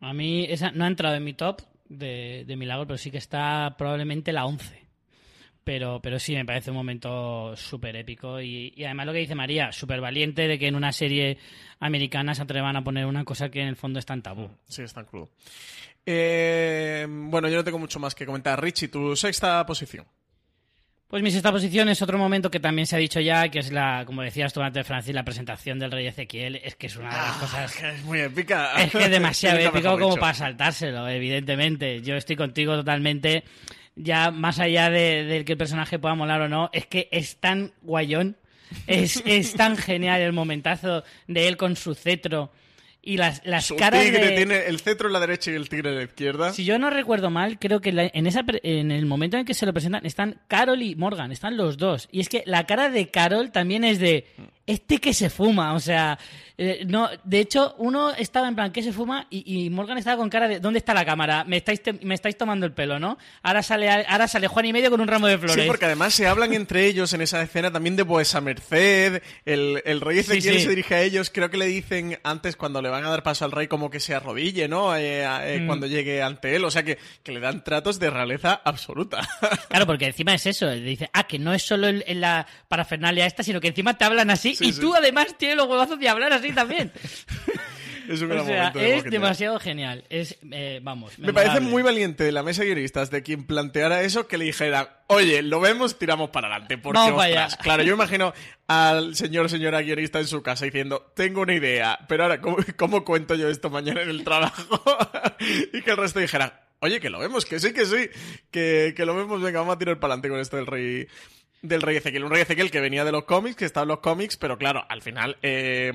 A 0.00 0.12
mí 0.12 0.46
esa 0.48 0.70
no 0.72 0.84
ha 0.84 0.88
entrado 0.88 1.14
en 1.16 1.24
mi 1.24 1.34
top 1.34 1.62
de, 1.88 2.44
de 2.46 2.56
milagro, 2.56 2.86
pero 2.86 2.98
sí 2.98 3.10
que 3.10 3.18
está 3.18 3.74
probablemente 3.76 4.32
la 4.32 4.46
11. 4.46 4.90
Pero, 5.62 6.00
pero 6.02 6.18
sí, 6.18 6.34
me 6.34 6.44
parece 6.44 6.70
un 6.70 6.76
momento 6.76 7.54
súper 7.54 7.94
épico. 7.96 8.40
Y, 8.40 8.72
además 8.84 9.06
lo 9.06 9.12
que 9.12 9.18
dice 9.18 9.34
María, 9.34 9.72
súper 9.72 10.00
valiente 10.00 10.48
de 10.48 10.58
que 10.58 10.66
en 10.66 10.74
una 10.74 10.90
serie 10.90 11.38
americana 11.78 12.34
se 12.34 12.42
atrevan 12.42 12.76
a 12.76 12.84
poner 12.84 13.06
una 13.06 13.24
cosa 13.24 13.50
que 13.50 13.60
en 13.60 13.68
el 13.68 13.76
fondo 13.76 13.98
es 13.98 14.06
tan 14.06 14.22
tabú. 14.22 14.50
Sí, 14.66 14.82
es 14.82 14.92
tan 14.92 15.04
crudo. 15.04 15.28
Eh, 16.06 17.06
bueno, 17.08 17.48
yo 17.48 17.56
no 17.56 17.64
tengo 17.64 17.78
mucho 17.78 18.00
más 18.00 18.14
que 18.14 18.26
comentar. 18.26 18.60
Richie, 18.60 18.88
tu 18.88 19.14
sexta 19.14 19.64
posición. 19.66 20.06
Pues 21.10 21.24
mi 21.24 21.32
sexta 21.32 21.50
posición 21.50 21.88
es 21.88 22.00
otro 22.02 22.18
momento 22.18 22.52
que 22.52 22.60
también 22.60 22.86
se 22.86 22.94
ha 22.94 22.98
dicho 23.00 23.18
ya, 23.18 23.48
que 23.48 23.58
es 23.58 23.72
la, 23.72 24.04
como 24.06 24.22
decías 24.22 24.52
tú 24.52 24.62
antes, 24.62 24.86
Francis, 24.86 25.12
la 25.12 25.24
presentación 25.24 25.76
del 25.80 25.90
rey 25.90 26.06
Ezequiel. 26.06 26.60
Es 26.62 26.76
que 26.76 26.86
es 26.86 26.96
una 26.96 27.08
de 27.10 27.16
las 27.16 27.36
ah, 27.36 27.38
cosas. 27.40 27.74
Que 27.74 27.90
es 27.90 28.04
muy 28.04 28.20
épica. 28.20 28.80
Es 28.80 28.92
que 28.92 29.02
es 29.02 29.10
demasiado 29.10 29.58
épico 29.58 29.98
como 29.98 30.16
para 30.18 30.34
saltárselo, 30.34 31.08
evidentemente. 31.08 32.00
Yo 32.02 32.14
estoy 32.14 32.36
contigo 32.36 32.76
totalmente. 32.76 33.42
Ya 33.96 34.30
más 34.30 34.60
allá 34.60 34.88
de, 34.88 35.42
que 35.44 35.50
el 35.50 35.58
personaje 35.58 35.98
pueda 35.98 36.14
molar 36.14 36.42
o 36.42 36.48
no, 36.48 36.70
es 36.72 36.86
que 36.86 37.08
es 37.10 37.38
tan 37.38 37.72
guayón. 37.82 38.36
Es, 38.86 39.20
es 39.26 39.54
tan 39.54 39.76
genial 39.76 40.20
el 40.20 40.32
momentazo 40.32 41.02
de 41.26 41.48
él 41.48 41.56
con 41.56 41.74
su 41.74 41.96
cetro 41.96 42.52
y 43.02 43.16
las, 43.16 43.40
las 43.44 43.66
Su 43.66 43.76
caras 43.76 44.04
tigre 44.04 44.36
tiene 44.36 44.66
el 44.66 44.80
cetro 44.80 45.08
en 45.08 45.14
la 45.14 45.20
derecha 45.20 45.50
y 45.50 45.54
el 45.54 45.68
tigre 45.68 45.90
en 45.90 45.96
la 45.96 46.02
izquierda. 46.02 46.52
Si 46.52 46.64
yo 46.64 46.78
no 46.78 46.90
recuerdo 46.90 47.30
mal, 47.30 47.58
creo 47.58 47.80
que 47.80 47.90
en, 47.90 48.26
esa, 48.26 48.44
en 48.62 48.90
el 48.90 49.06
momento 49.06 49.36
en 49.36 49.44
que 49.44 49.54
se 49.54 49.64
lo 49.66 49.72
presentan 49.72 50.04
están 50.04 50.40
Carol 50.48 50.82
y 50.82 50.94
Morgan, 50.96 51.32
están 51.32 51.56
los 51.56 51.78
dos. 51.78 52.08
Y 52.12 52.20
es 52.20 52.28
que 52.28 52.42
la 52.46 52.66
cara 52.66 52.90
de 52.90 53.08
Carol 53.08 53.52
también 53.52 53.84
es 53.84 53.98
de 53.98 54.26
este 54.66 54.98
que 54.98 55.12
se 55.14 55.30
fuma, 55.30 55.74
o 55.74 55.80
sea, 55.80 56.18
eh, 56.62 56.84
no, 56.86 57.08
de 57.24 57.40
hecho, 57.40 57.74
uno 57.78 58.12
estaba 58.12 58.46
en 58.46 58.54
plan, 58.54 58.70
¿qué 58.70 58.82
se 58.82 58.92
fuma? 58.92 59.26
Y, 59.30 59.70
Morgan 59.70 59.96
estaba 59.96 60.18
con 60.18 60.28
cara 60.28 60.46
de, 60.46 60.60
¿dónde 60.60 60.78
está 60.78 60.92
la 60.92 61.06
cámara? 61.06 61.42
Me 61.44 61.56
estáis, 61.56 61.80
me 62.02 62.14
estáis 62.14 62.36
tomando 62.36 62.66
el 62.66 62.72
pelo, 62.72 62.98
¿no? 62.98 63.16
Ahora 63.42 63.62
sale, 63.62 63.88
ahora 63.90 64.28
sale 64.28 64.46
Juan 64.46 64.66
y 64.66 64.72
medio 64.74 64.90
con 64.90 65.00
un 65.00 65.08
ramo 65.08 65.26
de 65.26 65.38
flores. 65.38 65.56
Sí, 65.56 65.66
porque 65.66 65.86
además 65.86 66.12
se 66.12 66.26
hablan 66.26 66.52
entre 66.52 66.84
ellos 66.84 67.14
en 67.14 67.22
esa 67.22 67.40
escena 67.40 67.72
también 67.72 67.96
de 67.96 68.02
Vuesa 68.02 68.42
Merced, 68.42 69.22
el, 69.46 69.82
el 69.86 70.00
rey 70.02 70.18
Ezequiel 70.18 70.60
se 70.60 70.68
dirige 70.68 70.94
a 70.94 71.02
ellos, 71.02 71.30
creo 71.30 71.48
que 71.48 71.56
le 71.56 71.64
dicen 71.64 72.18
antes 72.24 72.56
cuando 72.56 72.82
le 72.82 72.90
van 72.90 73.04
a 73.04 73.08
dar 73.08 73.22
paso 73.22 73.46
al 73.46 73.52
rey 73.52 73.66
como 73.66 73.88
que 73.88 73.98
se 73.98 74.14
arrodille, 74.14 74.68
¿no? 74.68 74.94
Eh, 74.94 75.24
eh, 75.24 75.60
mm. 75.62 75.66
Cuando 75.66 75.86
llegue 75.86 76.22
ante 76.22 76.54
él, 76.54 76.64
o 76.66 76.70
sea 76.70 76.82
que, 76.82 76.98
que, 77.22 77.32
le 77.32 77.40
dan 77.40 77.64
tratos 77.64 77.98
de 77.98 78.10
realeza 78.10 78.60
absoluta. 78.64 79.26
Claro, 79.68 79.86
porque 79.86 80.06
encima 80.06 80.34
es 80.34 80.44
eso, 80.46 80.66
le 80.66 80.80
dice, 80.80 81.08
ah, 81.12 81.24
que 81.24 81.38
no 81.38 81.54
es 81.54 81.62
solo 81.62 81.88
en 81.88 82.20
la 82.20 82.46
parafernalia 82.68 83.24
esta, 83.24 83.42
sino 83.42 83.60
que 83.60 83.68
encima 83.68 83.96
te 83.96 84.04
hablan 84.04 84.28
así 84.30 84.49
y 84.58 84.72
tú 84.72 84.94
además 84.94 85.36
tienes 85.38 85.56
los 85.56 85.66
huevazos 85.66 85.98
de 85.98 86.08
hablar 86.08 86.32
así 86.32 86.52
también. 86.52 86.92
es 88.10 88.22
un 88.22 88.28
gran 88.28 88.40
o 88.40 88.44
sea, 88.44 88.72
es 88.74 89.04
demasiado 89.04 89.58
genial. 89.60 90.04
Es, 90.10 90.36
eh, 90.50 90.80
vamos. 90.82 91.18
Me 91.18 91.32
parece 91.32 91.60
muy 91.60 91.82
valiente 91.82 92.24
de 92.24 92.32
la 92.32 92.42
mesa 92.42 92.64
guionistas 92.64 93.10
de 93.10 93.22
quien 93.22 93.44
planteara 93.44 94.02
eso 94.02 94.26
que 94.26 94.36
le 94.36 94.46
dijera, 94.46 95.04
oye, 95.06 95.42
lo 95.42 95.60
vemos, 95.60 95.98
tiramos 95.98 96.30
para 96.30 96.48
adelante. 96.48 96.78
Porque, 96.78 96.98
vamos 96.98 97.56
claro, 97.56 97.82
yo 97.82 97.94
imagino 97.94 98.32
al 98.66 99.14
señor 99.14 99.48
señora 99.48 99.80
guionista 99.82 100.18
en 100.18 100.26
su 100.26 100.42
casa 100.42 100.64
diciendo, 100.64 101.12
tengo 101.14 101.42
una 101.42 101.54
idea, 101.54 101.98
pero 102.08 102.24
ahora, 102.24 102.40
¿cómo, 102.40 103.04
cuento 103.04 103.34
yo 103.34 103.48
esto 103.48 103.70
mañana 103.70 104.02
en 104.02 104.10
el 104.10 104.24
trabajo? 104.24 104.82
y 105.72 105.80
que 105.82 105.90
el 105.90 105.96
resto 105.96 106.18
dijera, 106.18 106.68
oye, 106.80 107.00
que 107.00 107.10
lo 107.10 107.20
vemos, 107.20 107.44
que 107.44 107.60
sí, 107.60 107.72
que 107.72 107.86
sí, 107.86 108.08
que, 108.50 108.92
que 108.96 109.06
lo 109.06 109.14
vemos, 109.14 109.40
venga, 109.40 109.60
vamos 109.60 109.76
a 109.76 109.78
tirar 109.78 110.00
para 110.00 110.14
adelante 110.14 110.28
con 110.28 110.40
esto 110.40 110.56
del 110.56 110.66
rey 110.66 111.06
del 111.62 111.82
Rey 111.82 111.96
Ezequiel. 111.96 112.24
Un 112.24 112.30
Rey 112.30 112.42
Ezequiel 112.42 112.70
que 112.70 112.80
venía 112.80 113.04
de 113.04 113.12
los 113.12 113.24
cómics, 113.24 113.56
que 113.56 113.64
estaba 113.64 113.82
en 113.82 113.88
los 113.88 114.00
cómics, 114.00 114.36
pero 114.36 114.56
claro, 114.58 114.84
al 114.88 115.02
final 115.02 115.36
eh, 115.42 115.92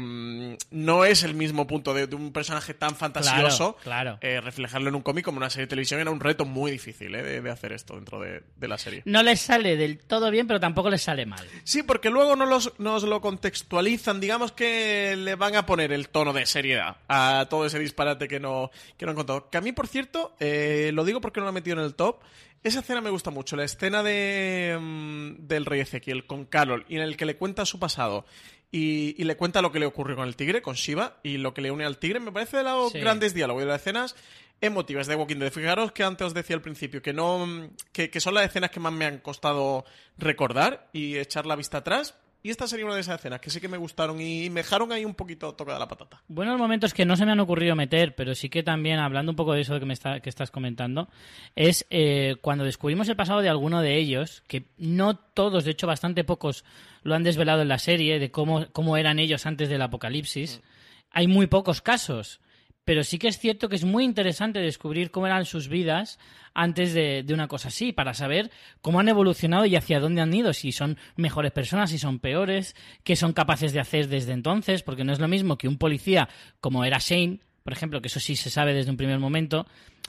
no 0.69 1.05
es 1.05 1.23
el 1.23 1.33
mismo 1.33 1.65
punto 1.67 1.93
de, 1.93 2.13
un 2.15 2.31
personaje 2.31 2.73
tan 2.73 2.95
fantasioso. 2.95 3.77
Claro, 3.83 4.17
eh, 4.21 4.41
reflejarlo 4.41 4.89
en 4.89 4.95
un 4.95 5.01
cómic 5.01 5.25
como 5.25 5.37
una 5.37 5.49
serie 5.49 5.65
de 5.65 5.69
televisión 5.69 5.99
era 5.99 6.11
un 6.11 6.19
reto 6.19 6.45
muy 6.45 6.71
difícil 6.71 7.15
eh, 7.15 7.41
de, 7.41 7.51
hacer 7.51 7.71
esto 7.73 7.95
dentro 7.95 8.19
de, 8.19 8.43
la 8.67 8.77
serie. 8.77 9.03
No 9.05 9.21
les 9.21 9.41
sale 9.41 9.77
del 9.77 9.99
todo 9.99 10.31
bien, 10.31 10.47
pero 10.47 10.59
tampoco 10.59 10.89
les 10.89 11.01
sale 11.01 11.25
mal. 11.25 11.45
Sí, 11.63 11.83
porque 11.83 12.09
luego 12.09 12.35
no 12.35 12.45
los, 12.45 12.73
nos 12.79 13.03
lo 13.03 13.21
contextualizan, 13.21 14.19
digamos 14.19 14.51
que 14.51 15.15
le 15.15 15.35
van 15.35 15.55
a 15.55 15.65
poner 15.65 15.91
el 15.91 16.09
tono 16.09 16.33
de 16.33 16.45
seriedad 16.45 16.97
a 17.07 17.45
todo 17.49 17.65
ese 17.65 17.79
disparate 17.79 18.27
que 18.27 18.39
no, 18.39 18.71
que 18.97 19.05
no 19.05 19.11
han 19.11 19.15
contado. 19.15 19.49
Que 19.49 19.57
a 19.57 19.61
mí, 19.61 19.71
por 19.71 19.87
cierto, 19.87 20.35
lo 20.39 21.05
digo 21.05 21.21
porque 21.21 21.39
no 21.39 21.45
lo 21.45 21.51
he 21.51 21.53
metido 21.53 21.77
en 21.77 21.85
el 21.85 21.95
top, 21.95 22.21
esa 22.65 22.79
escena 22.79 22.99
me 22.99 23.11
gusta 23.11 23.29
mucho, 23.29 23.55
la 23.55 23.63
escena 23.63 24.01
de, 24.01 24.75
mm, 24.79 25.47
del 25.47 25.65
rey 25.65 25.81
Ezequiel 25.81 26.25
con 26.25 26.45
Carol, 26.45 26.83
y 26.89 26.95
en 26.95 27.03
el 27.03 27.15
que 27.15 27.25
le 27.25 27.37
cuenta 27.37 27.63
su 27.63 27.77
pasado 27.77 28.25
y, 28.71 29.23
le 29.23 29.37
cuenta 29.37 29.61
lo 29.61 29.71
que 29.71 29.79
le 29.79 29.85
ocurrió 29.85 30.15
con 30.15 30.27
el 30.27 30.35
tigre, 30.35 30.61
con 30.61 30.73
Shiva, 30.73 31.19
y 31.23 31.37
lo 31.37 31.53
que 31.53 31.61
le 31.61 31.71
une 31.71 31.85
al 31.85 31.97
tigre. 31.97 32.19
Me 32.19 32.31
parece 32.31 32.57
de 32.57 32.63
los 32.63 32.91
grandes 32.91 33.33
diálogos 33.33 33.61
y 33.61 33.65
de 33.65 33.71
las 33.71 33.81
escenas 33.81 34.15
emotivas 34.59 35.07
de 35.07 35.15
Walking 35.15 35.37
Dead. 35.37 35.51
Fijaros 35.51 35.91
que 35.91 36.03
antes 36.03 36.27
os 36.27 36.33
decía 36.33 36.55
al 36.55 36.61
principio 36.61 37.01
que 37.01 37.13
no 37.13 37.69
que, 37.93 38.09
que 38.09 38.19
son 38.19 38.33
las 38.33 38.45
escenas 38.45 38.71
que 38.71 38.79
más 38.79 38.91
me 38.91 39.05
han 39.05 39.19
costado 39.19 39.85
recordar 40.17 40.89
y 40.91 41.17
echar 41.17 41.45
la 41.45 41.55
vista 41.55 41.77
atrás, 41.77 42.15
y 42.45 42.51
esta 42.51 42.67
sería 42.67 42.85
una 42.85 42.93
de 42.93 43.01
esas 43.01 43.17
escenas 43.17 43.41
que 43.41 43.49
sí 43.49 43.59
que 43.59 43.67
me 43.67 43.77
gustaron 43.77 44.21
y 44.21 44.51
me 44.51 44.59
dejaron 44.59 44.91
ahí 44.91 45.03
un 45.03 45.15
poquito 45.15 45.55
tocada 45.55 45.79
la 45.79 45.87
patata. 45.87 46.21
Buenos 46.27 46.59
momentos 46.59 46.93
que 46.93 47.03
no 47.03 47.17
se 47.17 47.25
me 47.25 47.31
han 47.31 47.39
ocurrido 47.39 47.75
meter, 47.75 48.13
pero 48.13 48.35
sí 48.35 48.49
que 48.49 48.61
también, 48.61 48.99
hablando 48.99 49.31
un 49.31 49.35
poco 49.35 49.53
de 49.53 49.61
eso 49.61 49.79
que, 49.79 49.85
me 49.87 49.95
está, 49.95 50.19
que 50.19 50.29
estás 50.29 50.51
comentando, 50.51 51.09
es 51.55 51.87
eh, 51.89 52.35
cuando 52.41 52.63
descubrimos 52.63 53.09
el 53.09 53.15
pasado 53.15 53.41
de 53.41 53.49
alguno 53.49 53.81
de 53.81 53.97
ellos, 53.97 54.43
que 54.45 54.67
no 54.77 55.15
todos, 55.15 55.65
de 55.65 55.71
hecho 55.71 55.87
bastante 55.87 56.23
pocos, 56.23 56.65
lo 57.01 57.15
han 57.15 57.23
desvelado 57.23 57.63
en 57.63 57.67
la 57.67 57.79
serie, 57.79 58.19
de 58.19 58.29
cómo, 58.29 58.67
cómo 58.71 58.95
eran 58.95 59.17
ellos 59.17 59.47
antes 59.47 59.67
del 59.67 59.81
apocalipsis. 59.81 60.59
Mm. 60.59 61.07
Hay 61.13 61.27
muy 61.27 61.47
pocos 61.47 61.81
casos 61.81 62.41
pero 62.85 63.03
sí 63.03 63.17
que 63.17 63.27
es 63.27 63.39
cierto 63.39 63.67
que 63.67 63.75
es 63.75 63.83
muy 63.83 64.03
interesante 64.05 64.59
descubrir 64.59 65.11
cómo 65.11 65.25
eran 65.25 65.45
sus 65.45 65.67
vidas 65.67 66.19
antes 66.53 66.93
de, 66.93 67.25
una 67.33 67.47
cosa 67.47 67.67
así, 67.67 67.91
para 67.91 68.13
saber 68.13 68.51
cómo 68.81 68.99
han 68.99 69.09
evolucionado 69.09 69.65
y 69.65 69.75
hacia 69.75 69.99
dónde 69.99 70.21
han 70.21 70.33
ido, 70.33 70.53
si 70.53 70.71
son 70.71 70.97
mejores 71.17 71.51
personas, 71.51 71.89
si 71.89 71.97
son 71.97 72.19
peores, 72.19 72.75
qué 73.03 73.15
son 73.15 73.33
capaces 73.33 73.73
de 73.73 73.81
hacer 73.81 74.07
desde 74.07 74.31
entonces, 74.31 74.83
porque 74.83 75.03
no 75.03 75.11
es 75.11 75.19
lo 75.19 75.27
mismo 75.27 75.57
que 75.57 75.67
un 75.67 75.77
policía 75.77 76.29
como 76.61 76.85
era 76.85 76.99
Shane, 76.99 77.39
por 77.65 77.73
ejemplo, 77.73 77.99
que 77.99 78.09
eso 78.09 78.19
sí 78.19 78.35
se 78.35 78.51
sabe 78.51 78.75
desde 78.75 78.91
un 78.91 78.95
primer 78.95 79.17
momento, 79.17 79.65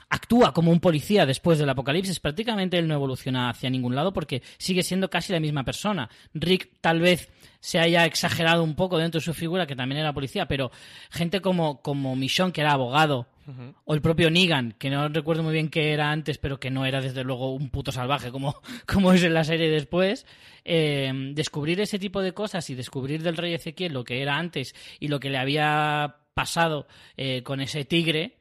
actúa 0.09 0.53
como 0.53 0.69
un 0.69 0.79
policía 0.79 1.25
después 1.25 1.57
del 1.57 1.67
apocalipsis, 1.67 2.19
prácticamente 2.19 2.77
él 2.77 2.87
no 2.87 2.93
evoluciona 2.93 3.49
hacia 3.49 3.71
ningún 3.71 3.95
lado 3.95 4.13
porque 4.13 4.43
sigue 4.59 4.83
siendo 4.83 5.09
casi 5.09 5.33
la 5.33 5.39
misma 5.39 5.63
persona. 5.63 6.07
Rick 6.35 6.69
tal 6.81 6.99
vez 6.99 7.31
se 7.59 7.79
haya 7.79 8.05
exagerado 8.05 8.63
un 8.63 8.75
poco 8.75 8.99
dentro 8.99 9.19
de 9.19 9.25
su 9.25 9.33
figura, 9.33 9.65
que 9.65 9.75
también 9.75 10.01
era 10.01 10.13
policía, 10.13 10.47
pero 10.47 10.69
gente 11.09 11.41
como, 11.41 11.81
como 11.81 12.15
Michonne, 12.15 12.53
que 12.53 12.61
era 12.61 12.73
abogado, 12.73 13.25
o 13.85 13.95
el 13.95 14.01
propio 14.01 14.29
Negan, 14.29 14.73
que 14.73 14.91
no 14.91 15.09
recuerdo 15.09 15.41
muy 15.41 15.53
bien 15.53 15.69
qué 15.69 15.93
era 15.93 16.11
antes, 16.11 16.37
pero 16.37 16.59
que 16.59 16.69
no 16.69 16.85
era 16.85 17.01
desde 17.01 17.23
luego 17.23 17.55
un 17.55 17.71
puto 17.71 17.91
salvaje 17.91 18.29
como, 18.29 18.61
como 18.85 19.13
es 19.13 19.23
en 19.23 19.33
la 19.33 19.43
serie 19.43 19.71
después, 19.71 20.27
eh, 20.63 21.11
descubrir 21.33 21.81
ese 21.81 21.97
tipo 21.97 22.21
de 22.21 22.33
cosas 22.33 22.69
y 22.69 22.75
descubrir 22.75 23.23
del 23.23 23.35
rey 23.35 23.55
Ezequiel 23.55 23.93
lo 23.93 24.03
que 24.03 24.21
era 24.21 24.37
antes 24.37 24.75
y 24.99 25.07
lo 25.07 25.19
que 25.19 25.31
le 25.31 25.39
había 25.39 26.17
pasado 26.37 26.87
eh, 27.17 27.41
con 27.41 27.61
ese 27.61 27.83
tigre, 27.83 28.37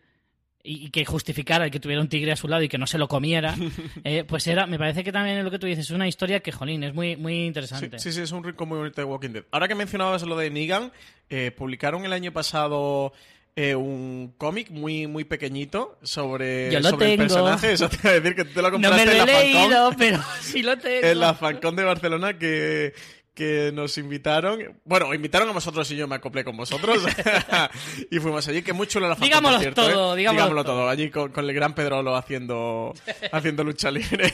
y, 0.63 0.91
que 0.91 1.05
justificara 1.05 1.65
el 1.65 1.71
que 1.71 1.81
tuviera 1.81 2.03
un 2.03 2.09
tigre 2.09 2.33
a 2.33 2.37
su 2.37 2.47
lado 2.49 2.63
y 2.63 2.69
que 2.69 2.77
no 2.77 2.87
se 2.87 2.99
lo 2.99 3.09
comiera, 3.09 3.55
eh, 4.05 4.25
pues 4.25 4.47
era, 4.47 4.67
me 4.67 4.79
parece 4.79 5.03
que 5.03 5.13
también 5.13 5.39
es 5.39 5.45
lo 5.45 5.51
que 5.51 5.59
tú 5.59 5.67
dices, 5.67 5.87
es 5.87 5.91
una 5.91 6.09
historia 6.09 6.41
que, 6.41 6.53
jolín, 6.53 6.83
es 6.85 6.93
muy, 6.93 7.17
muy 7.17 7.47
interesante. 7.47 7.99
Sí, 7.99 8.13
sí, 8.13 8.21
es 8.21 8.33
un 8.33 8.45
rico 8.45 8.67
muy 8.67 8.79
bonito 8.79 9.01
de 9.01 9.05
Walking 9.05 9.31
Dead. 9.31 9.45
Ahora 9.51 9.69
que 9.69 9.75
mencionabas 9.75 10.23
lo 10.25 10.37
de 10.37 10.51
Negan, 10.51 10.93
eh, 11.31 11.53
publicaron 11.57 12.05
el 12.05 12.13
año 12.13 12.33
pasado 12.33 13.13
eh, 13.59 13.75
un 13.75 14.35
cómic 14.37 14.69
muy 14.71 15.07
muy 15.07 15.25
pequeñito 15.25 15.99
sobre, 16.03 16.71
sobre 16.83 17.13
el 17.13 17.19
personaje. 17.19 17.73
Eso 17.73 17.89
te 17.89 17.97
iba 18.03 18.11
a 18.11 18.21
decir 18.21 18.35
que 18.35 18.45
te 18.45 18.61
lo 18.61 18.71
compraste 18.71 19.07
no 19.07 19.11
me 19.11 19.17
lo 19.17 19.23
he 19.23 19.27
leído, 19.27 19.91
pero 19.97 20.23
sí 20.43 20.63
lo 20.63 20.77
tengo. 20.77 21.07
En 21.07 21.21
la 21.21 21.33
Fancon 21.33 21.75
de 21.75 21.85
Barcelona 21.85 22.39
que, 22.39 22.93
que 23.37 23.71
nos 23.73 23.99
invitaron. 23.99 24.81
Bueno, 24.85 25.13
invitaron 25.13 25.51
a 25.51 25.53
vosotros 25.53 25.89
y 25.91 25.97
yo 25.97 26.09
me 26.09 26.17
acoplé 26.17 26.43
con 26.43 26.57
vosotros. 26.57 27.05
y 28.11 28.19
fuimos 28.19 28.49
allí, 28.49 28.63
que 28.63 28.73
muy 28.73 28.87
chulo 28.87 29.09
la 29.09 29.15
familia. 29.15 29.37
Digámoslo 29.37 29.61
cierto, 29.61 29.89
todo, 29.89 30.15
¿eh? 30.15 30.19
digámoslo, 30.19 30.65
todo. 30.65 30.89
Allí 30.89 31.11
con, 31.11 31.33
el 31.37 31.53
gran 31.53 31.75
Pedrolo 31.75 32.17
haciendo, 32.17 32.95
haciendo 33.33 33.63
lucha 33.63 33.91
libre. 33.91 34.33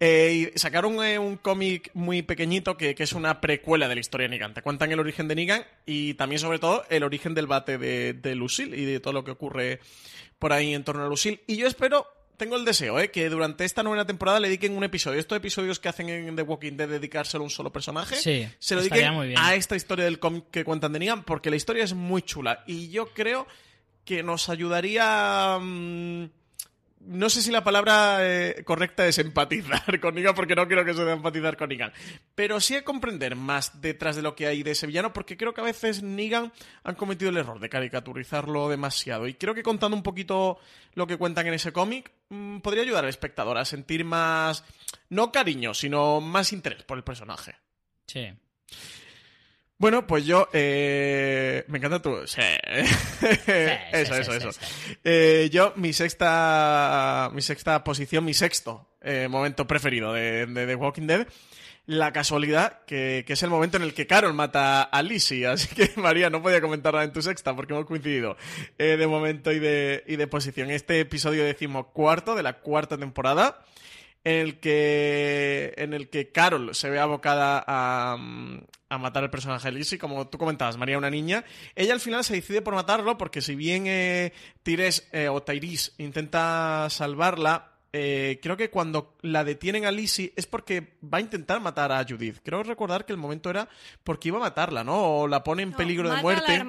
eh, 0.00 0.50
y 0.54 0.58
sacaron 0.58 1.04
eh, 1.04 1.18
un 1.18 1.36
cómic 1.36 1.90
muy 1.92 2.22
pequeñito 2.22 2.76
que, 2.78 2.94
que, 2.94 3.02
es 3.02 3.12
una 3.12 3.40
precuela 3.40 3.86
de 3.86 3.96
la 3.96 4.00
historia 4.00 4.24
de 4.24 4.30
Negan. 4.30 4.54
Te 4.54 4.62
cuentan 4.62 4.90
el 4.90 4.98
origen 4.98 5.28
de 5.28 5.34
Negan 5.34 5.64
y 5.84 6.14
también, 6.14 6.38
sobre 6.40 6.58
todo, 6.58 6.84
el 6.88 7.04
origen 7.04 7.34
del 7.34 7.46
bate 7.46 7.76
de, 7.76 8.14
de 8.14 8.34
Lucille 8.34 8.74
y 8.74 8.86
de 8.86 8.98
todo 8.98 9.12
lo 9.12 9.24
que 9.24 9.32
ocurre 9.32 9.78
por 10.38 10.54
ahí 10.54 10.72
en 10.72 10.84
torno 10.84 11.04
a 11.04 11.08
Lucille. 11.08 11.42
Y 11.46 11.56
yo 11.56 11.66
espero 11.66 12.06
tengo 12.42 12.56
el 12.56 12.64
deseo, 12.64 12.98
¿eh? 12.98 13.12
Que 13.12 13.28
durante 13.28 13.64
esta 13.64 13.84
novena 13.84 14.04
temporada 14.04 14.40
le 14.40 14.48
dediquen 14.48 14.76
un 14.76 14.82
episodio. 14.82 15.20
Estos 15.20 15.36
episodios 15.36 15.78
que 15.78 15.88
hacen 15.88 16.08
en 16.08 16.34
The 16.34 16.42
Walking 16.42 16.72
Dead 16.72 16.88
dedicárselo 16.88 17.42
a 17.42 17.44
un 17.44 17.50
solo 17.50 17.70
personaje. 17.70 18.16
se 18.16 18.74
lo 18.74 18.82
dediquen 18.82 19.34
a 19.38 19.54
esta 19.54 19.76
historia 19.76 20.06
del 20.06 20.18
cómic 20.18 20.46
que 20.50 20.64
cuentan 20.64 20.92
de 20.92 20.98
Negan, 20.98 21.22
porque 21.22 21.50
la 21.50 21.56
historia 21.56 21.84
es 21.84 21.94
muy 21.94 22.20
chula. 22.22 22.64
Y 22.66 22.88
yo 22.88 23.06
creo 23.14 23.46
que 24.04 24.24
nos 24.24 24.48
ayudaría. 24.48 25.56
Mm, 25.60 26.30
no 27.06 27.28
sé 27.30 27.42
si 27.42 27.50
la 27.50 27.64
palabra 27.64 28.18
eh, 28.20 28.62
correcta 28.64 29.06
es 29.06 29.18
empatizar 29.18 29.98
con 30.00 30.14
Negan, 30.14 30.34
porque 30.34 30.54
no 30.54 30.66
quiero 30.66 30.84
que 30.84 30.94
se 30.94 31.04
dé 31.04 31.12
empatizar 31.12 31.56
con 31.56 31.68
Negan. 31.68 31.92
Pero 32.34 32.60
sí 32.60 32.76
a 32.76 32.84
comprender 32.84 33.36
más 33.36 33.80
detrás 33.80 34.16
de 34.16 34.22
lo 34.22 34.34
que 34.34 34.46
hay 34.46 34.62
de 34.62 34.72
ese 34.72 34.86
villano, 34.86 35.12
porque 35.12 35.36
creo 35.36 35.54
que 35.54 35.60
a 35.60 35.64
veces 35.64 36.02
Negan 36.02 36.52
han 36.84 36.94
cometido 36.94 37.30
el 37.30 37.36
error 37.36 37.60
de 37.60 37.68
caricaturizarlo 37.68 38.68
demasiado. 38.68 39.26
Y 39.26 39.34
creo 39.34 39.54
que 39.54 39.62
contando 39.62 39.96
un 39.96 40.02
poquito 40.02 40.58
lo 40.94 41.06
que 41.06 41.16
cuentan 41.16 41.46
en 41.46 41.54
ese 41.54 41.72
cómic, 41.72 42.12
mm, 42.28 42.58
podría 42.58 42.82
ayudar 42.82 43.04
al 43.04 43.10
espectador 43.10 43.58
a 43.58 43.64
sentir 43.64 44.04
más. 44.04 44.64
no 45.08 45.30
cariño, 45.30 45.74
sino 45.74 46.20
más 46.20 46.52
interés 46.52 46.84
por 46.84 46.96
el 46.96 47.04
personaje. 47.04 47.54
Sí. 48.06 48.32
Bueno, 49.82 50.06
pues 50.06 50.24
yo. 50.24 50.48
Eh, 50.52 51.64
me 51.66 51.78
encanta 51.78 52.00
tu. 52.00 52.24
Sí. 52.28 52.40
eso, 53.92 54.14
eso, 54.14 54.32
eso. 54.32 54.50
Eh, 55.02 55.50
yo, 55.50 55.72
mi 55.74 55.92
sexta. 55.92 57.30
Mi 57.34 57.42
sexta 57.42 57.82
posición, 57.82 58.24
mi 58.24 58.32
sexto 58.32 58.92
eh, 59.00 59.26
momento 59.28 59.66
preferido 59.66 60.12
de, 60.12 60.46
The 60.46 60.76
Walking 60.76 61.08
Dead. 61.08 61.26
La 61.86 62.12
casualidad 62.12 62.84
que, 62.86 63.24
que, 63.26 63.32
es 63.32 63.42
el 63.42 63.50
momento 63.50 63.76
en 63.76 63.82
el 63.82 63.92
que 63.92 64.06
Carol 64.06 64.34
mata 64.34 64.82
a 64.84 65.02
Lizzie. 65.02 65.48
Así 65.48 65.74
que, 65.74 65.90
María, 66.00 66.30
no 66.30 66.42
podía 66.42 66.60
comentar 66.60 66.92
nada 66.92 67.04
en 67.04 67.12
tu 67.12 67.20
sexta 67.20 67.56
porque 67.56 67.72
hemos 67.72 67.86
coincidido 67.86 68.36
de 68.78 69.06
momento 69.08 69.50
y 69.50 69.58
de, 69.58 70.04
y 70.06 70.14
de 70.14 70.28
posición. 70.28 70.70
Este 70.70 71.00
episodio 71.00 71.42
decimocuarto 71.42 72.36
de 72.36 72.44
la 72.44 72.60
cuarta 72.60 72.96
temporada 72.98 73.58
en 74.24 74.34
el 74.34 74.60
que 74.60 75.74
en 75.76 75.94
el 75.94 76.08
que 76.08 76.30
Carol 76.30 76.74
se 76.74 76.90
ve 76.90 76.98
abocada 76.98 77.62
a, 77.66 78.16
a 78.88 78.98
matar 78.98 79.24
al 79.24 79.30
personaje 79.30 79.68
de 79.70 79.78
Lizzie, 79.78 79.98
como 79.98 80.28
tú 80.28 80.38
comentabas, 80.38 80.76
María 80.76 80.98
una 80.98 81.10
niña, 81.10 81.44
ella 81.74 81.94
al 81.94 82.00
final 82.00 82.24
se 82.24 82.34
decide 82.34 82.62
por 82.62 82.74
matarlo 82.74 83.18
porque 83.18 83.40
si 83.40 83.54
bien 83.54 83.86
eh, 83.86 84.32
Tires 84.62 85.08
eh, 85.12 85.28
o 85.28 85.42
Tyrese 85.42 85.92
intenta 85.98 86.88
salvarla, 86.90 87.71
eh, 87.94 88.40
creo 88.42 88.56
que 88.56 88.70
cuando 88.70 89.16
la 89.20 89.44
detienen 89.44 89.84
a 89.84 89.90
Lizzie 89.90 90.32
es 90.34 90.46
porque 90.46 90.96
va 91.02 91.18
a 91.18 91.20
intentar 91.20 91.60
matar 91.60 91.92
a 91.92 92.02
Judith. 92.08 92.38
Creo 92.42 92.62
recordar 92.62 93.04
que 93.04 93.12
el 93.12 93.18
momento 93.18 93.50
era 93.50 93.68
porque 94.02 94.28
iba 94.28 94.38
a 94.38 94.40
matarla, 94.40 94.82
¿no? 94.82 95.20
O 95.20 95.28
la 95.28 95.44
pone 95.44 95.62
en 95.62 95.72
peligro 95.72 96.10
de 96.10 96.22
muerte. 96.22 96.64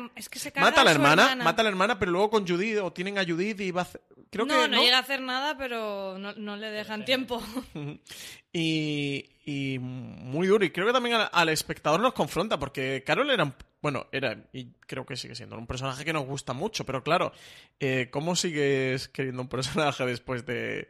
mata 0.55 0.81
a 0.81 0.83
la 0.83 0.91
hermana, 0.91 1.35
mata 1.37 1.61
a 1.61 1.63
la 1.63 1.69
hermana, 1.69 1.97
pero 1.97 2.11
luego 2.11 2.29
con 2.29 2.45
Judith 2.45 2.79
o 2.79 2.91
tienen 2.91 3.17
a 3.17 3.25
Judith 3.25 3.61
y 3.61 3.71
va 3.71 3.81
a 3.81 3.83
hacer... 3.83 4.01
Creo 4.29 4.45
no, 4.45 4.63
que, 4.63 4.67
no, 4.67 4.81
llega 4.81 4.97
a 4.97 5.01
hacer 5.01 5.21
nada, 5.21 5.57
pero 5.57 6.17
no, 6.17 6.55
le 6.57 6.71
dejan 6.71 7.05
tiempo. 7.05 7.41
y, 8.53 9.25
y 9.45 9.79
muy 9.79 10.47
duro. 10.47 10.63
Y 10.63 10.69
creo 10.69 10.85
que 10.87 10.93
también 10.93 11.17
al, 11.31 11.49
espectador 11.49 11.99
nos 11.99 12.13
confronta, 12.13 12.59
porque 12.59 13.03
Carol 13.05 13.29
era, 13.31 13.53
bueno, 13.81 14.05
era, 14.11 14.37
y 14.53 14.67
creo 14.87 15.05
que 15.05 15.17
sigue 15.17 15.35
siendo, 15.35 15.57
un 15.57 15.67
personaje 15.67 16.05
que 16.05 16.13
nos 16.13 16.25
gusta 16.25 16.53
mucho, 16.53 16.85
pero 16.85 17.03
claro, 17.03 17.33
eh, 17.79 18.09
¿cómo 18.11 18.35
sigues 18.35 19.09
queriendo 19.09 19.41
un 19.41 19.49
personaje 19.49 20.05
después 20.05 20.45
de... 20.45 20.87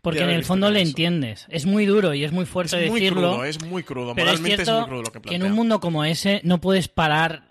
Porque 0.00 0.20
en 0.20 0.30
el 0.30 0.44
fondo 0.44 0.70
le 0.70 0.80
entiendes. 0.80 1.46
Es 1.48 1.66
muy 1.66 1.84
duro 1.84 2.14
y 2.14 2.24
es 2.24 2.32
muy 2.32 2.46
fuerte 2.46 2.84
es 2.84 2.90
muy 2.90 3.00
decirlo. 3.00 3.32
Crudo, 3.32 3.44
es 3.44 3.62
muy 3.62 3.82
crudo, 3.82 4.14
moralmente 4.14 4.62
es, 4.62 4.68
muy 4.68 4.84
crudo 4.84 5.02
lo 5.02 5.12
que 5.12 5.20
plantea. 5.20 5.38
Que 5.38 5.44
en 5.44 5.50
un 5.50 5.56
mundo 5.56 5.80
como 5.80 6.04
ese 6.04 6.40
no 6.44 6.60
puedes 6.60 6.88
parar 6.88 7.49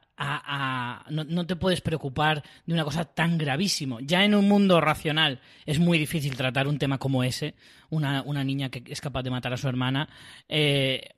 no, 1.10 1.46
te 1.46 1.56
puedes 1.56 1.82
preocupar 1.82 2.44
de 2.66 2.74
una 2.74 2.84
cosa 2.84 3.06
tan 3.06 3.38
gravísimo. 3.38 4.00
Ya 4.02 4.24
en 4.26 4.36
un 4.36 4.48
mundo 4.48 4.82
racional 4.82 5.40
es 5.66 5.80
muy 5.80 5.98
difícil 5.98 6.36
tratar 6.36 6.68
un 6.68 6.78
tema 6.78 6.98
como 6.98 7.24
ese, 7.24 7.56
una, 7.90 8.24
niña 8.44 8.70
que 8.70 8.84
es 8.88 9.02
capaz 9.02 9.24
de 9.24 9.32
matar 9.32 9.54
a 9.54 9.58
su 9.58 9.68
hermana. 9.68 10.10
Eh, 10.48 11.10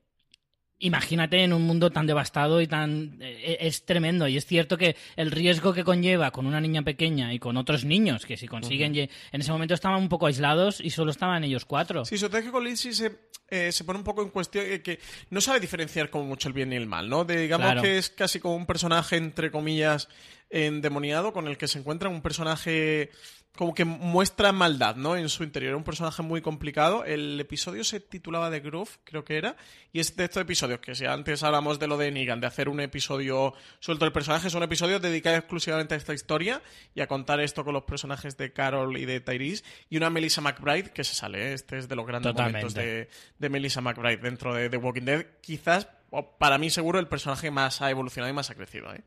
imagínate 0.81 1.43
en 1.43 1.53
un 1.53 1.61
mundo 1.63 1.89
tan 1.91 2.05
devastado 2.07 2.61
y 2.61 2.67
tan... 2.67 3.17
eh, 3.21 3.57
es 3.61 3.85
tremendo. 3.85 4.27
Y 4.27 4.37
es 4.37 4.45
cierto 4.45 4.77
que 4.77 4.95
el 5.15 5.31
riesgo 5.31 5.73
que 5.73 5.83
conlleva 5.83 6.31
con 6.31 6.45
una 6.45 6.59
niña 6.59 6.81
pequeña 6.81 7.33
y 7.33 7.39
con 7.39 7.55
otros 7.57 7.85
niños, 7.85 8.25
que 8.25 8.37
si 8.37 8.47
consiguen... 8.47 8.95
En 8.95 9.41
ese 9.41 9.51
momento 9.51 9.73
estaban 9.73 10.01
un 10.01 10.09
poco 10.09 10.25
aislados 10.27 10.81
y 10.81 10.89
solo 10.89 11.11
estaban 11.11 11.43
ellos 11.43 11.65
cuatro. 11.65 12.03
Sí, 12.05 12.17
que 12.17 12.51
con 12.51 12.63
Lindsay 12.63 12.93
se, 12.93 13.11
eh, 13.49 13.71
se 13.71 13.83
pone 13.83 13.99
un 13.99 14.05
poco 14.05 14.21
en 14.23 14.29
cuestión 14.29 14.65
eh, 14.67 14.81
que 14.81 14.99
no 15.29 15.39
sabe 15.41 15.59
diferenciar 15.59 16.09
como 16.09 16.25
mucho 16.25 16.47
el 16.47 16.53
bien 16.53 16.73
y 16.73 16.75
el 16.75 16.87
mal, 16.87 17.09
¿no? 17.09 17.23
De, 17.25 17.37
digamos 17.37 17.65
Claro. 17.65 17.81
que 17.81 17.97
es 17.97 18.09
casi 18.09 18.39
como 18.39 18.55
un 18.55 18.65
personaje, 18.65 19.17
entre 19.17 19.51
comillas, 19.51 20.07
endemoniado, 20.49 21.33
con 21.33 21.47
el 21.47 21.57
que 21.57 21.67
se 21.67 21.79
encuentra 21.79 22.09
un 22.09 22.21
personaje 22.21 23.09
como 23.55 23.73
que 23.73 23.83
muestra 23.83 24.53
maldad, 24.53 24.95
¿no? 24.95 25.17
En 25.17 25.27
su 25.27 25.43
interior. 25.43 25.75
Un 25.75 25.83
personaje 25.83 26.21
muy 26.21 26.41
complicado. 26.41 27.03
El 27.03 27.39
episodio 27.39 27.83
se 27.83 27.99
titulaba 27.99 28.49
The 28.49 28.61
Groove, 28.61 28.89
creo 29.03 29.25
que 29.25 29.37
era. 29.37 29.57
Y 29.91 29.99
es 29.99 30.15
de 30.15 30.23
estos 30.23 30.41
episodios 30.41 30.79
que 30.79 30.95
si 30.95 31.05
antes 31.05 31.43
hablamos 31.43 31.77
de 31.77 31.87
lo 31.87 31.97
de 31.97 32.11
Negan, 32.11 32.39
de 32.39 32.47
hacer 32.47 32.69
un 32.69 32.79
episodio 32.79 33.53
suelto 33.79 34.05
del 34.05 34.13
personaje, 34.13 34.47
es 34.47 34.53
un 34.53 34.63
episodio 34.63 34.99
dedicado 34.99 35.35
exclusivamente 35.35 35.93
a 35.93 35.97
esta 35.97 36.13
historia 36.13 36.61
y 36.95 37.01
a 37.01 37.07
contar 37.07 37.41
esto 37.41 37.65
con 37.65 37.73
los 37.73 37.83
personajes 37.83 38.37
de 38.37 38.53
Carol 38.53 38.97
y 38.97 39.05
de 39.05 39.19
Tyrese. 39.19 39.63
Y 39.89 39.97
una 39.97 40.09
Melissa 40.09 40.39
McBride 40.39 40.91
que 40.91 41.03
se 41.03 41.13
sale, 41.13 41.49
¿eh? 41.49 41.53
Este 41.53 41.77
es 41.77 41.89
de 41.89 41.95
los 41.95 42.07
grandes 42.07 42.31
Totalmente. 42.31 42.65
momentos 42.65 42.73
de, 42.73 43.09
de 43.37 43.49
Melissa 43.49 43.81
McBride 43.81 44.17
dentro 44.17 44.53
de 44.53 44.69
The 44.69 44.77
Walking 44.77 45.03
Dead. 45.03 45.25
Quizás, 45.41 45.89
o 46.09 46.37
para 46.37 46.57
mí 46.57 46.69
seguro, 46.69 46.99
el 46.99 47.07
personaje 47.07 47.51
más 47.51 47.81
ha 47.81 47.91
evolucionado 47.91 48.31
y 48.31 48.33
más 48.33 48.49
ha 48.49 48.55
crecido, 48.55 48.93
¿eh? 48.93 49.01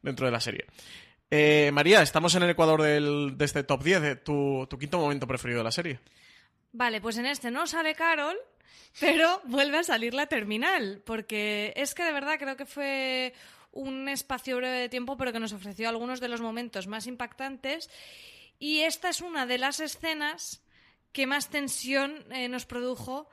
Dentro 0.00 0.26
de 0.26 0.32
la 0.32 0.40
serie. 0.40 0.64
Eh, 1.30 1.70
María, 1.72 2.02
estamos 2.02 2.34
en 2.34 2.42
el 2.42 2.50
Ecuador 2.50 2.82
de 2.82 3.44
este 3.44 3.62
top 3.62 3.82
10. 3.84 4.02
eh, 4.02 4.16
Tu, 4.16 4.66
tu 4.68 4.78
quinto 4.78 4.98
momento 4.98 5.26
preferido 5.26 5.58
de 5.58 5.64
la 5.64 5.70
serie. 5.70 6.00
Vale, 6.72 7.00
pues 7.00 7.18
en 7.18 7.26
este 7.26 7.50
no 7.50 7.66
sale 7.66 7.94
Carol, 7.94 8.36
pero 8.98 9.40
vuelve 9.44 9.78
a 9.78 9.82
salir 9.84 10.14
la 10.14 10.26
terminal, 10.26 11.02
porque 11.04 11.72
es 11.76 11.94
que 11.94 12.04
de 12.04 12.12
verdad 12.12 12.38
creo 12.38 12.56
que 12.56 12.66
fue 12.66 13.32
un 13.72 14.08
espacio 14.08 14.56
breve 14.56 14.78
de 14.80 14.88
tiempo, 14.88 15.16
pero 15.16 15.32
que 15.32 15.40
nos 15.40 15.52
ofreció 15.52 15.88
algunos 15.88 16.20
de 16.20 16.28
los 16.28 16.40
momentos 16.40 16.86
más 16.86 17.06
impactantes. 17.06 17.88
Y 18.58 18.80
esta 18.80 19.08
es 19.08 19.20
una 19.20 19.46
de 19.46 19.58
las 19.58 19.80
escenas 19.80 20.62
que 21.12 21.26
más 21.26 21.48
tensión 21.48 22.24
eh, 22.32 22.48
nos 22.48 22.66
produjo, 22.66 23.28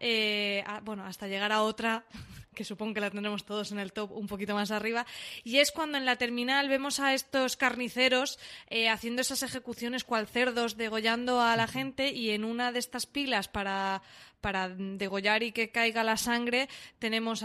eh, 0.00 0.62
a- 0.66 0.80
bueno, 0.80 1.04
hasta 1.04 1.26
llegar 1.28 1.52
a 1.52 1.62
otra 1.62 2.04
que 2.54 2.64
supongo 2.64 2.94
que 2.94 3.00
la 3.00 3.10
tendremos 3.10 3.44
todos 3.44 3.70
en 3.72 3.78
el 3.78 3.92
top 3.92 4.12
un 4.12 4.26
poquito 4.26 4.54
más 4.54 4.70
arriba, 4.70 5.04
y 5.44 5.58
es 5.58 5.70
cuando 5.72 5.98
en 5.98 6.06
la 6.06 6.16
terminal 6.16 6.68
vemos 6.70 7.00
a 7.00 7.12
estos 7.12 7.56
carniceros 7.56 8.38
eh, 8.70 8.88
haciendo 8.88 9.20
esas 9.20 9.42
ejecuciones 9.42 10.04
cual 10.04 10.26
cerdos, 10.26 10.76
degollando 10.78 11.40
a 11.42 11.54
la 11.56 11.66
gente, 11.66 12.12
y 12.12 12.30
en 12.30 12.44
una 12.44 12.72
de 12.72 12.78
estas 12.78 13.04
pilas 13.06 13.48
para, 13.48 14.00
para 14.40 14.68
degollar 14.70 15.42
y 15.42 15.52
que 15.52 15.70
caiga 15.70 16.02
la 16.02 16.16
sangre 16.16 16.68
tenemos. 16.98 17.44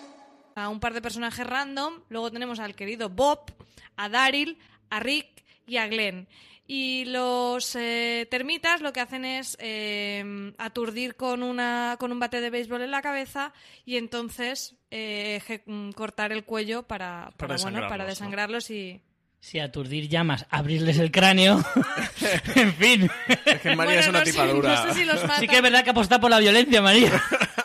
A 0.55 0.69
un 0.69 0.79
par 0.79 0.93
de 0.93 1.01
personajes 1.01 1.45
random. 1.45 2.01
Luego 2.09 2.31
tenemos 2.31 2.59
al 2.59 2.75
querido 2.75 3.09
Bob, 3.09 3.51
a 3.97 4.09
Daryl, 4.09 4.57
a 4.89 4.99
Rick 4.99 5.43
y 5.67 5.77
a 5.77 5.87
Glenn. 5.87 6.27
Y 6.67 7.03
los 7.05 7.75
eh, 7.75 8.27
termitas 8.31 8.79
lo 8.79 8.93
que 8.93 9.01
hacen 9.01 9.25
es 9.25 9.57
eh, 9.59 10.53
aturdir 10.57 11.15
con, 11.15 11.43
una, 11.43 11.97
con 11.99 12.13
un 12.13 12.19
bate 12.19 12.39
de 12.39 12.49
béisbol 12.49 12.81
en 12.81 12.91
la 12.91 13.01
cabeza 13.01 13.51
y 13.83 13.97
entonces 13.97 14.75
eh, 14.89 15.41
mm, 15.65 15.91
cortar 15.91 16.31
el 16.31 16.45
cuello 16.45 16.83
para, 16.83 17.31
para, 17.35 17.57
bueno, 17.57 17.89
para 17.89 18.05
desangrarlos, 18.05 18.69
y... 18.71 19.01
Si 19.41 19.59
aturdir 19.59 20.07
llamas, 20.07 20.45
abrirles 20.49 20.99
el 20.99 21.11
cráneo. 21.11 21.61
en 22.55 22.73
fin. 22.75 23.09
Es 23.45 23.59
que 23.59 23.75
María 23.75 23.95
Bueno, 23.95 23.99
es 23.99 24.07
una 24.07 24.19
no 24.19 24.25
tipadura. 24.25 24.85
no 24.85 24.93
sé 24.93 24.99
si 24.99 25.03
los 25.03 25.21
matan. 25.23 25.39
Sí 25.39 25.47
que 25.47 25.55
es 25.55 25.61
verdad 25.61 25.83
que 25.83 25.89
apostar 25.89 26.21
por 26.21 26.29
la 26.29 26.39
violencia, 26.39 26.81
María. 26.81 27.11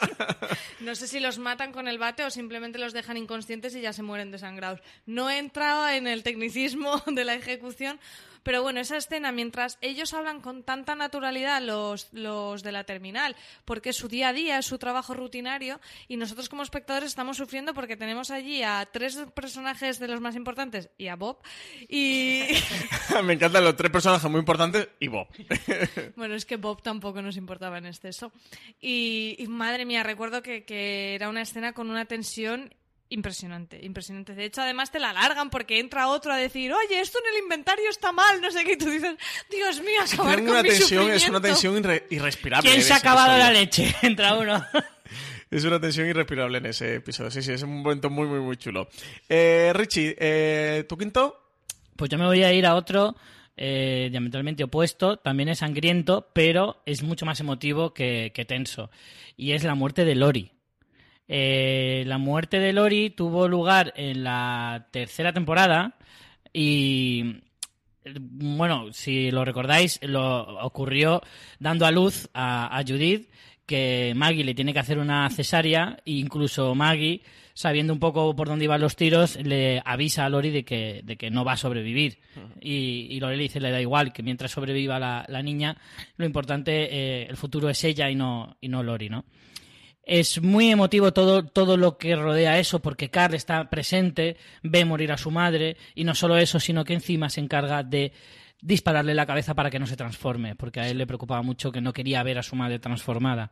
No 0.81 0.95
sé 0.95 1.09
si 1.09 1.21
los 1.21 1.39
matan 1.39 1.73
con 1.73 1.89
el 1.89 1.99
bate 1.99 2.25
o 2.25 2.31
simplemente 2.31 2.79
los 2.79 2.93
dejan 2.93 3.17
inconscientes 3.17 3.75
y 3.75 3.81
ya 3.81 3.93
se 3.93 4.03
mueren 4.03 4.31
desangrados. 4.31 4.81
No 5.07 5.31
he 5.31 5.39
entrado 5.39 5.89
en 5.89 6.07
el 6.07 6.23
tecnicismo 6.23 7.03
de 7.07 7.25
la 7.25 7.35
ejecución, 7.35 7.99
pero 8.47 8.63
bueno, 8.63 8.79
esa 8.79 8.97
escena, 8.97 9.33
mientras 9.33 9.77
ellos 9.81 10.15
hablan 10.15 10.41
con 10.41 10.63
tanta 10.63 10.95
naturalidad, 10.95 11.61
los, 11.61 12.07
los 12.13 12.63
de 12.63 12.71
la 12.71 12.85
terminal, 12.85 13.35
porque 13.65 13.91
es 13.91 13.97
su 13.97 14.07
día 14.07 14.29
a 14.29 14.33
día, 14.33 14.57
es 14.61 14.67
su 14.67 14.79
trabajo 14.79 15.15
rutinario, 15.15 15.81
y 16.07 16.17
nosotros 16.17 16.49
como 16.49 16.63
espectadores 16.63 17.09
estamos 17.09 17.39
sufriendo 17.39 17.75
porque 17.75 17.97
tenemos 17.97 18.31
allí 18.31 18.63
a 18.63 18.89
tres 18.93 19.19
personajes 19.35 19.99
de 19.99 20.07
los 20.07 20.21
más 20.21 20.37
importantes 20.37 20.91
y 20.97 21.09
a 21.09 21.17
Bob, 21.17 21.39
y 21.89 22.45
Me 23.25 23.33
encantan 23.33 23.65
los 23.65 23.75
tres 23.75 23.91
personajes 23.91 24.31
muy 24.31 24.39
importantes 24.39 24.91
y 25.01 25.09
Bob. 25.09 25.27
Bueno, 26.15 26.37
es 26.37 26.47
que 26.47 26.57
Bob 26.57 26.83
tampoco 26.83 27.21
nos 27.23 27.37
importaba 27.37 27.79
en 27.79 27.87
exceso. 27.87 28.31
Y, 28.81 29.35
y 29.41 29.49
madre 29.49 29.85
mía, 29.85 30.05
recuerdo 30.05 30.41
que, 30.41 30.65
que 30.65 31.17
era 31.17 31.29
una 31.29 31.43
escena 31.43 31.73
con 31.73 31.91
una 31.91 32.05
tensión 32.05 32.73
impresionante, 33.09 33.79
impresionante. 33.85 34.35
De 34.35 34.45
hecho, 34.45 34.63
además 34.63 34.91
te 34.91 34.99
la 34.99 35.11
alargan 35.11 35.51
porque 35.51 35.79
entra 35.79 36.09
otro 36.09 36.33
a 36.33 36.37
decir, 36.37 36.73
oye, 36.73 37.01
esto 37.01 37.19
en 37.25 37.35
el 37.37 37.43
inventario 37.45 37.89
está 37.91 38.13
mal, 38.13 38.41
no 38.41 38.51
sé 38.51 38.65
qué, 38.65 38.73
y 38.73 38.77
tú 38.77 38.91
dices, 38.91 39.17
Dios 39.51 39.81
mío, 39.81 40.01
acabar 40.05 40.37
con 40.37 40.49
una 40.51 40.63
mi 40.63 40.69
tensión, 40.71 41.11
es 41.11 41.29
una 41.29 41.39
sufrimiento". 41.39 41.41
tensión 41.43 41.77
irre- 41.83 42.05
irrespirable. 42.11 42.69
¿Quién 42.69 42.81
en 42.81 42.87
se 42.87 42.93
ha 42.93 42.97
ese 42.97 43.07
acabado 43.07 43.37
la 43.39 43.53
episodio. 43.53 43.61
leche? 43.61 43.97
Entra 44.07 44.35
uno. 44.37 44.65
Es 45.49 45.63
una 45.65 45.81
tensión 45.81 46.09
irrespirable 46.09 46.59
en 46.59 46.67
ese 46.67 46.97
episodio. 46.97 47.31
Sí, 47.31 47.41
sí, 47.41 47.53
es 47.53 47.63
un 47.63 47.81
momento 47.81 48.11
muy, 48.11 48.27
muy, 48.27 48.41
muy 48.41 48.57
chulo. 48.57 48.89
Eh, 49.29 49.71
Richie, 49.77 50.17
eh, 50.19 50.85
¿tu 50.89 50.99
quinto? 50.99 51.41
Pues 51.95 52.11
yo 52.11 52.19
me 52.19 52.27
voy 52.27 52.43
a 52.43 52.53
ir 52.53 52.67
a 52.67 52.75
otro 52.75 53.15
eh, 53.57 54.09
diametralmente 54.11 54.65
opuesto, 54.65 55.19
también 55.19 55.49
es 55.49 55.61
sangriento, 55.61 56.29
pero 56.33 56.83
es 56.85 57.05
mucho 57.05 57.27
más 57.27 57.39
emotivo 57.39 57.95
que, 57.95 58.33
que 58.35 58.45
tenso. 58.45 58.91
Y 59.37 59.53
es 59.53 59.63
la 59.63 59.77
muerte 59.77 60.05
de 60.05 60.17
Lori. 60.17 60.51
Eh, 61.29 62.05
la 62.07 62.19
muerte 62.19 62.61
de 62.61 62.73
Lori 62.73 63.11
tuvo 63.11 63.49
lugar 63.49 63.93
en 63.97 64.23
la 64.23 64.87
tercera 64.93 65.33
temporada 65.33 65.97
y 66.53 67.43
bueno, 68.05 68.93
si 68.93 69.31
lo 69.33 69.45
recordáis, 69.45 69.99
lo 70.03 70.65
ocurrió 70.65 71.23
dando 71.59 71.87
a 71.87 71.91
luz 71.91 72.29
a, 72.33 72.79
a 72.79 72.83
Judith 72.85 73.29
que 73.67 74.13
Maggie 74.15 74.45
le 74.45 74.55
tiene 74.55 74.73
que 74.73 74.79
hacer 74.79 74.99
una 74.99 75.29
cesárea 75.29 75.99
e 76.07 76.13
incluso 76.13 76.75
Maggie, 76.75 77.23
sabiendo 77.53 77.93
un 77.93 77.99
poco 77.99 78.35
por 78.37 78.47
dónde 78.47 78.65
iban 78.65 78.81
los 78.81 78.95
tiros, 78.95 79.37
le 79.43 79.83
avisa 79.85 80.25
a 80.25 80.29
Lori 80.29 80.51
de 80.51 80.65
que, 80.65 81.01
de 81.03 81.17
que 81.17 81.31
no 81.31 81.45
va 81.45 81.53
a 81.53 81.57
sobrevivir. 81.57 82.21
Y, 82.61 83.09
y 83.11 83.19
Lori 83.19 83.37
le 83.37 83.43
dice, 83.43 83.61
le 83.61 83.73
da 83.73 83.81
igual, 83.81 84.13
que 84.13 84.23
mientras 84.23 84.53
sobreviva 84.53 85.01
la, 85.01 85.25
la 85.29 85.43
niña, 85.43 85.77
lo 86.17 86.25
importante, 86.25 86.89
eh, 86.93 87.27
el 87.29 87.37
futuro 87.37 87.69
es 87.69 87.83
ella 87.83 88.09
y 88.09 88.15
no, 88.15 88.57
y 88.61 88.69
no 88.69 88.85
Lori, 88.85 89.09
¿no? 89.09 89.25
Es 90.07 90.41
muy 90.41 90.71
emotivo 90.71 91.13
todo, 91.13 91.45
todo 91.45 91.77
lo 91.77 91.99
que 91.99 92.15
rodea 92.15 92.61
eso, 92.61 92.81
porque 92.81 93.11
Carl 93.11 93.35
está 93.35 93.69
presente, 93.69 94.37
ve 94.63 94.85
morir 94.85 95.11
a 95.11 95.19
su 95.19 95.33
madre, 95.33 95.77
y 95.97 96.05
no 96.05 96.15
solo 96.15 96.37
eso, 96.37 96.61
sino 96.61 96.85
que 96.85 96.95
encima 96.95 97.29
se 97.29 97.41
encarga 97.41 97.83
de 97.83 98.13
dispararle 98.63 99.15
la 99.15 99.27
cabeza 99.27 99.55
para 99.55 99.69
que 99.69 99.81
no 99.81 99.87
se 99.89 99.97
transforme, 99.97 100.55
porque 100.55 100.79
a 100.79 100.89
él 100.89 100.99
le 100.99 101.09
preocupaba 101.09 101.43
mucho 101.43 101.73
que 101.73 101.81
no 101.81 101.93
quería 101.93 102.23
ver 102.23 102.39
a 102.39 102.45
su 102.45 102.55
madre 102.55 102.79
transformada. 102.79 103.51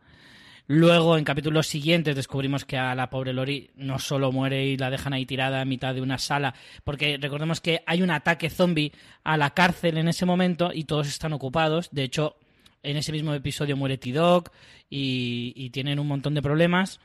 Luego, 0.69 1.19
en 1.19 1.25
capítulos 1.25 1.67
siguientes, 1.67 2.15
descubrimos 2.15 2.65
que 2.65 2.79
a 2.79 2.95
la 2.95 3.11
pobre 3.11 3.33
Lori 3.33 3.73
no 3.75 3.99
solo 3.99 4.31
muere 4.31 4.65
y 4.65 4.77
la 4.77 4.91
dejan 4.91 5.13
ahí 5.13 5.27
tirada 5.27 5.61
en 5.61 5.69
mitad 5.69 5.93
de 5.93 6.03
una 6.03 6.19
sala, 6.19 6.55
porque 6.85 7.19
recordemos 7.21 7.61
que 7.61 7.83
hay 7.85 8.01
un 8.01 8.13
ataque 8.13 8.49
zombie 8.49 8.93
a 9.25 9.37
la 9.37 9.51
cárcel 9.51 9.99
en 9.99 10.07
ese 10.07 10.25
momento 10.25 10.71
y 10.73 10.85
todos 10.85 11.09
están 11.09 11.33
ocupados. 11.33 11.91
De 11.91 12.05
hecho, 12.05 12.37
en 12.85 12.97
ese 12.97 13.13
mismo 13.13 13.35
episodio 13.35 13.77
muere 13.77 13.99
T-Dog 13.99 14.51
y, 14.89 15.53
y 15.57 15.71
tienen 15.71 15.99
un 15.99 16.07
montón 16.07 16.35
de 16.35 16.43
problemas. 16.43 17.01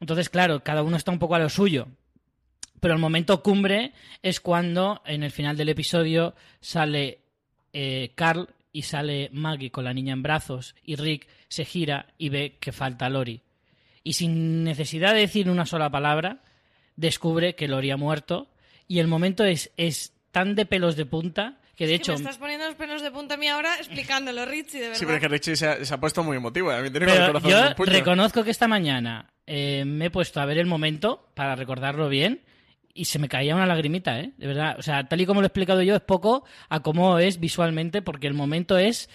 Entonces, 0.00 0.28
claro, 0.28 0.62
cada 0.62 0.82
uno 0.82 0.96
está 0.96 1.12
un 1.12 1.18
poco 1.18 1.36
a 1.36 1.38
lo 1.38 1.48
suyo. 1.48 1.88
Pero 2.82 2.94
el 2.94 3.00
momento 3.00 3.44
cumbre 3.44 3.92
es 4.22 4.40
cuando 4.40 5.02
en 5.06 5.22
el 5.22 5.30
final 5.30 5.56
del 5.56 5.68
episodio 5.68 6.34
sale 6.60 7.20
eh, 7.72 8.10
Carl 8.16 8.48
y 8.72 8.82
sale 8.82 9.30
Maggie 9.32 9.70
con 9.70 9.84
la 9.84 9.94
niña 9.94 10.14
en 10.14 10.24
brazos 10.24 10.74
y 10.84 10.96
Rick 10.96 11.28
se 11.46 11.64
gira 11.64 12.08
y 12.18 12.30
ve 12.30 12.56
que 12.58 12.72
falta 12.72 13.08
Lori. 13.08 13.40
Y 14.02 14.14
sin 14.14 14.64
necesidad 14.64 15.14
de 15.14 15.20
decir 15.20 15.48
una 15.48 15.64
sola 15.64 15.90
palabra, 15.90 16.42
descubre 16.96 17.54
que 17.54 17.68
Lori 17.68 17.92
ha 17.92 17.96
muerto 17.96 18.48
y 18.88 18.98
el 18.98 19.06
momento 19.06 19.44
es, 19.44 19.70
es 19.76 20.14
tan 20.32 20.56
de 20.56 20.66
pelos 20.66 20.96
de 20.96 21.06
punta 21.06 21.60
que 21.82 21.88
de 21.88 21.94
Es 21.96 22.00
hecho... 22.00 22.12
me 22.12 22.18
estás 22.18 22.38
poniendo 22.38 22.66
los 22.66 22.74
pelos 22.76 23.02
de 23.02 23.10
punta 23.10 23.34
a 23.34 23.36
mí 23.36 23.48
ahora 23.48 23.76
explicándolo, 23.76 24.46
Richie, 24.46 24.78
de 24.78 24.86
verdad. 24.88 24.98
Sí, 24.98 25.04
pero 25.04 25.16
es 25.16 25.20
que 25.20 25.28
Richie 25.28 25.56
se 25.56 25.66
ha, 25.66 25.84
se 25.84 25.92
ha 25.94 25.98
puesto 25.98 26.22
muy 26.22 26.36
emotivo. 26.36 26.70
¿eh? 26.72 26.76
A 26.76 26.80
mí 26.80 26.90
tiene 26.90 27.06
con 27.06 27.14
el 27.14 27.20
Pero 27.20 27.32
corazón 27.40 27.50
yo 27.70 27.76
puño. 27.76 27.92
reconozco 27.92 28.44
que 28.44 28.50
esta 28.50 28.68
mañana 28.68 29.32
eh, 29.46 29.84
me 29.84 30.06
he 30.06 30.10
puesto 30.10 30.40
a 30.40 30.44
ver 30.46 30.58
el 30.58 30.66
momento 30.66 31.28
para 31.34 31.56
recordarlo 31.56 32.08
bien 32.08 32.42
y 32.94 33.06
se 33.06 33.18
me 33.18 33.28
caía 33.28 33.54
una 33.56 33.66
lagrimita, 33.66 34.20
¿eh? 34.20 34.32
De 34.36 34.46
verdad. 34.46 34.76
O 34.78 34.82
sea, 34.82 35.08
tal 35.08 35.20
y 35.20 35.26
como 35.26 35.40
lo 35.40 35.46
he 35.46 35.48
explicado 35.48 35.82
yo, 35.82 35.94
es 35.96 36.02
poco 36.02 36.44
a 36.68 36.80
cómo 36.80 37.18
es 37.18 37.40
visualmente, 37.40 38.02
porque 38.02 38.26
el 38.26 38.34
momento 38.34 38.78
es 38.78 39.08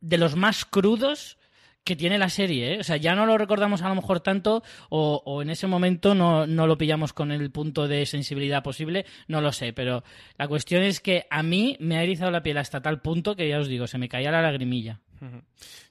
de 0.00 0.18
los 0.18 0.36
más 0.36 0.64
crudos 0.64 1.38
que 1.84 1.96
tiene 1.96 2.18
la 2.18 2.28
serie, 2.28 2.74
¿eh? 2.74 2.78
O 2.80 2.84
sea, 2.84 2.96
ya 2.96 3.14
no 3.14 3.26
lo 3.26 3.38
recordamos 3.38 3.82
a 3.82 3.88
lo 3.88 3.94
mejor 3.94 4.20
tanto 4.20 4.62
o, 4.88 5.22
o 5.24 5.42
en 5.42 5.50
ese 5.50 5.66
momento 5.66 6.14
no, 6.14 6.46
no 6.46 6.66
lo 6.66 6.78
pillamos 6.78 7.12
con 7.12 7.32
el 7.32 7.50
punto 7.50 7.88
de 7.88 8.06
sensibilidad 8.06 8.62
posible, 8.62 9.04
no 9.28 9.40
lo 9.40 9.52
sé, 9.52 9.72
pero 9.72 10.04
la 10.38 10.48
cuestión 10.48 10.82
es 10.82 11.00
que 11.00 11.26
a 11.30 11.42
mí 11.42 11.76
me 11.80 11.96
ha 11.96 12.02
erizado 12.02 12.30
la 12.30 12.42
piel 12.42 12.58
hasta 12.58 12.80
tal 12.80 13.00
punto 13.00 13.34
que 13.36 13.48
ya 13.48 13.58
os 13.58 13.68
digo, 13.68 13.86
se 13.86 13.98
me 13.98 14.08
caía 14.08 14.30
la 14.30 14.42
lagrimilla. 14.42 15.00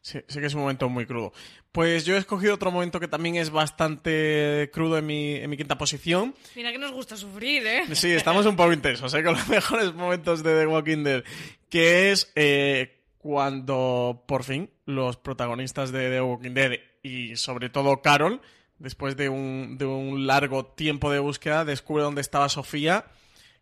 Sí, 0.02 0.20
sí 0.28 0.40
que 0.40 0.46
es 0.46 0.54
un 0.54 0.62
momento 0.62 0.90
muy 0.90 1.06
crudo. 1.06 1.32
Pues 1.72 2.06
yo 2.06 2.16
he 2.16 2.20
escogido 2.20 2.54
otro 2.54 2.70
momento 2.72 3.00
que 3.00 3.08
también 3.08 3.36
es 3.36 3.50
bastante 3.50 4.70
crudo 4.74 4.98
en 4.98 5.06
mi, 5.06 5.36
en 5.36 5.50
mi 5.50 5.56
quinta 5.56 5.78
posición. 5.78 6.36
Mira 6.56 6.72
que 6.72 6.78
nos 6.78 6.92
gusta 6.92 7.16
sufrir, 7.16 7.66
¿eh? 7.66 7.84
Sí, 7.94 8.12
estamos 8.12 8.46
un 8.46 8.58
poco 8.58 8.74
intensos, 8.74 9.14
¿eh? 9.14 9.24
Con 9.24 9.36
los 9.36 9.48
mejores 9.50 9.94
momentos 9.94 10.44
de 10.44 10.60
The 10.60 10.68
Walking 10.68 11.04
Dead. 11.04 11.24
Que 11.70 12.12
es 12.12 12.32
eh, 12.36 13.01
cuando, 13.22 14.24
por 14.28 14.44
fin, 14.44 14.72
los 14.86 15.16
protagonistas 15.16 15.92
de 15.92 16.10
The 16.10 16.22
Walking 16.22 16.56
Dead 16.56 16.72
y 17.04 17.36
sobre 17.36 17.70
todo 17.70 18.02
Carol, 18.02 18.42
después 18.80 19.16
de 19.16 19.30
un, 19.30 19.78
de 19.78 19.86
un 19.86 20.26
largo 20.26 20.66
tiempo 20.66 21.12
de 21.12 21.20
búsqueda, 21.20 21.64
descubre 21.64 22.02
dónde 22.04 22.22
estaba 22.22 22.50
Sofía, 22.50 23.06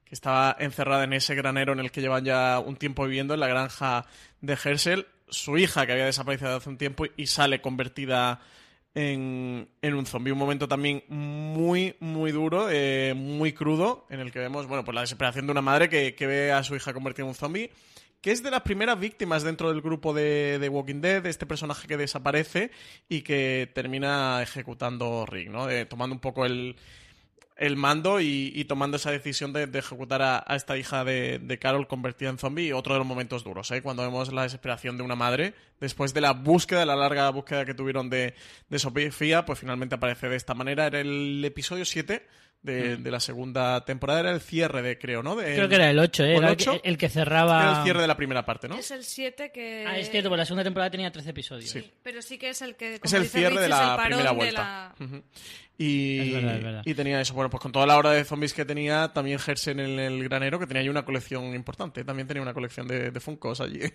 que 0.06 0.16
estaba 0.16 0.56
encerrada 0.60 1.04
en 1.04 1.12
ese 1.12 1.36
granero 1.36 1.74
en 1.74 1.80
el 1.80 1.92
que 1.92 2.00
llevan 2.00 2.24
ya 2.24 2.60
un 2.60 2.78
tiempo 2.78 3.04
viviendo, 3.04 3.34
en 3.34 3.42
la 3.42 3.48
granja 3.48 4.06
de 4.40 4.54
Herschel. 4.54 5.08
Su 5.28 5.58
hija, 5.58 5.86
que 5.86 5.92
había 5.92 6.06
desaparecido 6.06 6.56
hace 6.56 6.70
un 6.70 6.78
tiempo, 6.78 7.04
y 7.18 7.28
sale 7.28 7.62
convertida 7.62 8.40
en, 8.96 9.68
en 9.82 9.94
un 9.94 10.06
zombie. 10.06 10.32
Un 10.32 10.40
momento 10.40 10.70
también 10.70 11.04
muy, 11.10 11.98
muy 12.00 12.32
duro, 12.32 12.70
eh, 12.72 13.14
muy 13.14 13.52
crudo, 13.52 14.08
en 14.10 14.22
el 14.22 14.32
que 14.32 14.40
vemos, 14.40 14.68
bueno, 14.68 14.86
pues 14.86 14.96
la 14.96 15.02
desesperación 15.02 15.48
de 15.48 15.52
una 15.52 15.62
madre 15.62 15.90
que, 15.90 16.16
que 16.16 16.28
ve 16.28 16.54
a 16.54 16.64
su 16.64 16.78
hija 16.78 16.94
convertida 16.94 17.26
en 17.26 17.30
un 17.30 17.36
zombie, 17.36 17.70
que 18.22 18.32
es 18.32 18.44
de 18.44 18.52
las 18.52 18.62
primeras 18.62 19.00
víctimas 19.00 19.44
dentro 19.44 19.70
del 19.70 19.82
grupo 19.82 20.14
de, 20.14 20.60
de 20.60 20.70
Walking 20.70 21.02
Dead, 21.02 21.26
este 21.26 21.46
personaje 21.46 21.88
que 21.88 21.98
desaparece 21.98 22.72
y 23.08 23.22
que 23.22 23.72
termina 23.74 24.42
ejecutando 24.42 25.26
Rick, 25.26 25.50
¿no? 25.50 25.68
Tomando 25.88 26.16
un 26.16 26.20
poco 26.20 26.46
el, 26.46 26.76
el 27.60 27.76
mando 27.76 28.22
y, 28.22 28.64
tomando 28.66 28.96
esa 28.98 29.12
decisión 29.12 29.52
de, 29.52 29.64
ejecutar 29.64 30.22
a, 30.22 30.56
esta 30.56 30.78
hija 30.78 31.04
de, 31.04 31.40
de 31.40 31.60
Carol 31.60 31.88
convertida 31.88 32.30
en 32.30 32.38
zombie. 32.38 32.74
Otro 32.74 32.94
de 32.94 33.00
los 33.00 33.08
momentos 33.08 33.44
duros, 33.44 33.70
¿eh? 33.72 33.82
cuando 33.82 34.02
vemos 34.04 34.32
la 34.32 34.44
desesperación 34.44 34.98
de 34.98 35.04
una 35.04 35.16
madre 35.16 35.54
después 35.80 36.14
de 36.14 36.22
la 36.22 36.32
búsqueda, 36.32 36.86
la 36.86 36.96
larga 36.96 37.30
búsqueda 37.30 37.66
que 37.66 37.74
tuvieron 37.74 38.10
de, 38.10 38.34
de 38.70 38.80
Sofía, 38.80 39.46
pues 39.46 39.60
finalmente 39.60 39.96
aparece 39.96 40.30
de 40.30 40.38
esta 40.38 40.54
manera. 40.54 40.88
Era 40.88 41.02
el 41.02 41.44
episodio 41.44 41.84
7 41.84 42.26
de, 42.62 42.98
de 42.98 43.12
la 43.12 43.20
segunda 43.22 43.86
temporada, 43.86 44.20
era 44.20 44.32
el 44.32 44.42
cierre 44.42 44.82
de, 44.82 44.98
creo, 45.00 45.24
¿no? 45.24 45.36
De- 45.36 45.56
Creo 45.56 45.70
que 45.70 45.76
era 45.76 45.90
el 45.90 45.98
8, 46.00 46.24
¿eh? 46.26 46.28
¿O 46.28 46.32
el 46.32 46.38
Era 46.38 46.48
el, 46.48 46.54
ocho? 46.54 46.82
que, 46.82 46.90
el 46.90 46.98
que 46.98 47.10
cerraba... 47.10 47.62
Era 47.62 47.78
el 47.80 47.84
cierre 47.84 48.02
de 48.02 48.08
la 48.08 48.18
primera 48.18 48.46
parte, 48.46 48.68
¿no? 48.68 48.76
Es 48.76 48.92
el 48.92 49.04
7 49.04 49.52
que... 49.52 49.86
Ah, 49.88 49.98
es 49.98 50.10
cierto, 50.12 50.30
porque 50.30 50.40
la 50.40 50.46
segunda 50.46 50.64
temporada 50.64 50.92
tenía 50.92 51.12
13 51.12 51.30
episodios. 51.30 51.70
Sí. 51.70 51.90
Pero 52.04 52.22
sí 52.22 52.38
que 52.38 52.50
es 52.50 52.62
el 52.62 52.76
que... 52.76 53.00
Es 53.02 53.14
el 53.14 53.24
dice 53.24 53.38
cierre 53.40 53.62
de 53.62 53.70
la 53.70 53.98
primera 54.06 54.30
de 54.32 54.36
vuelta. 54.36 54.94
la-. 55.00 55.22
Y, 55.78 56.20
Es 56.20 56.34
verdad, 56.34 56.56
es 56.58 56.64
verdad. 56.66 56.82
y 56.86 56.94
tenía 56.94 57.22
eso. 57.22 57.34
Bueno, 57.34 57.50
pues 57.50 57.62
con 57.64 57.72
toda 57.72 57.88
la 57.88 57.98
hora 57.98 58.12
de 58.12 58.26
zombies 58.26 58.54
que 58.54 58.66
tenía, 58.66 59.14
también 59.14 59.40
Hersen 59.46 59.80
en 59.80 59.98
el 59.98 60.22
granero, 60.26 60.60
que 60.60 60.68
tenía 60.68 60.82
ahí 60.82 60.90
una 60.90 61.06
colección 61.06 61.56
importante. 61.56 62.04
También 62.04 62.28
tenía 62.28 62.44
una 62.44 62.54
colección 62.54 62.86
de, 62.86 63.12
de 63.12 63.20
Funkos 63.22 63.62
allí. 63.62 63.80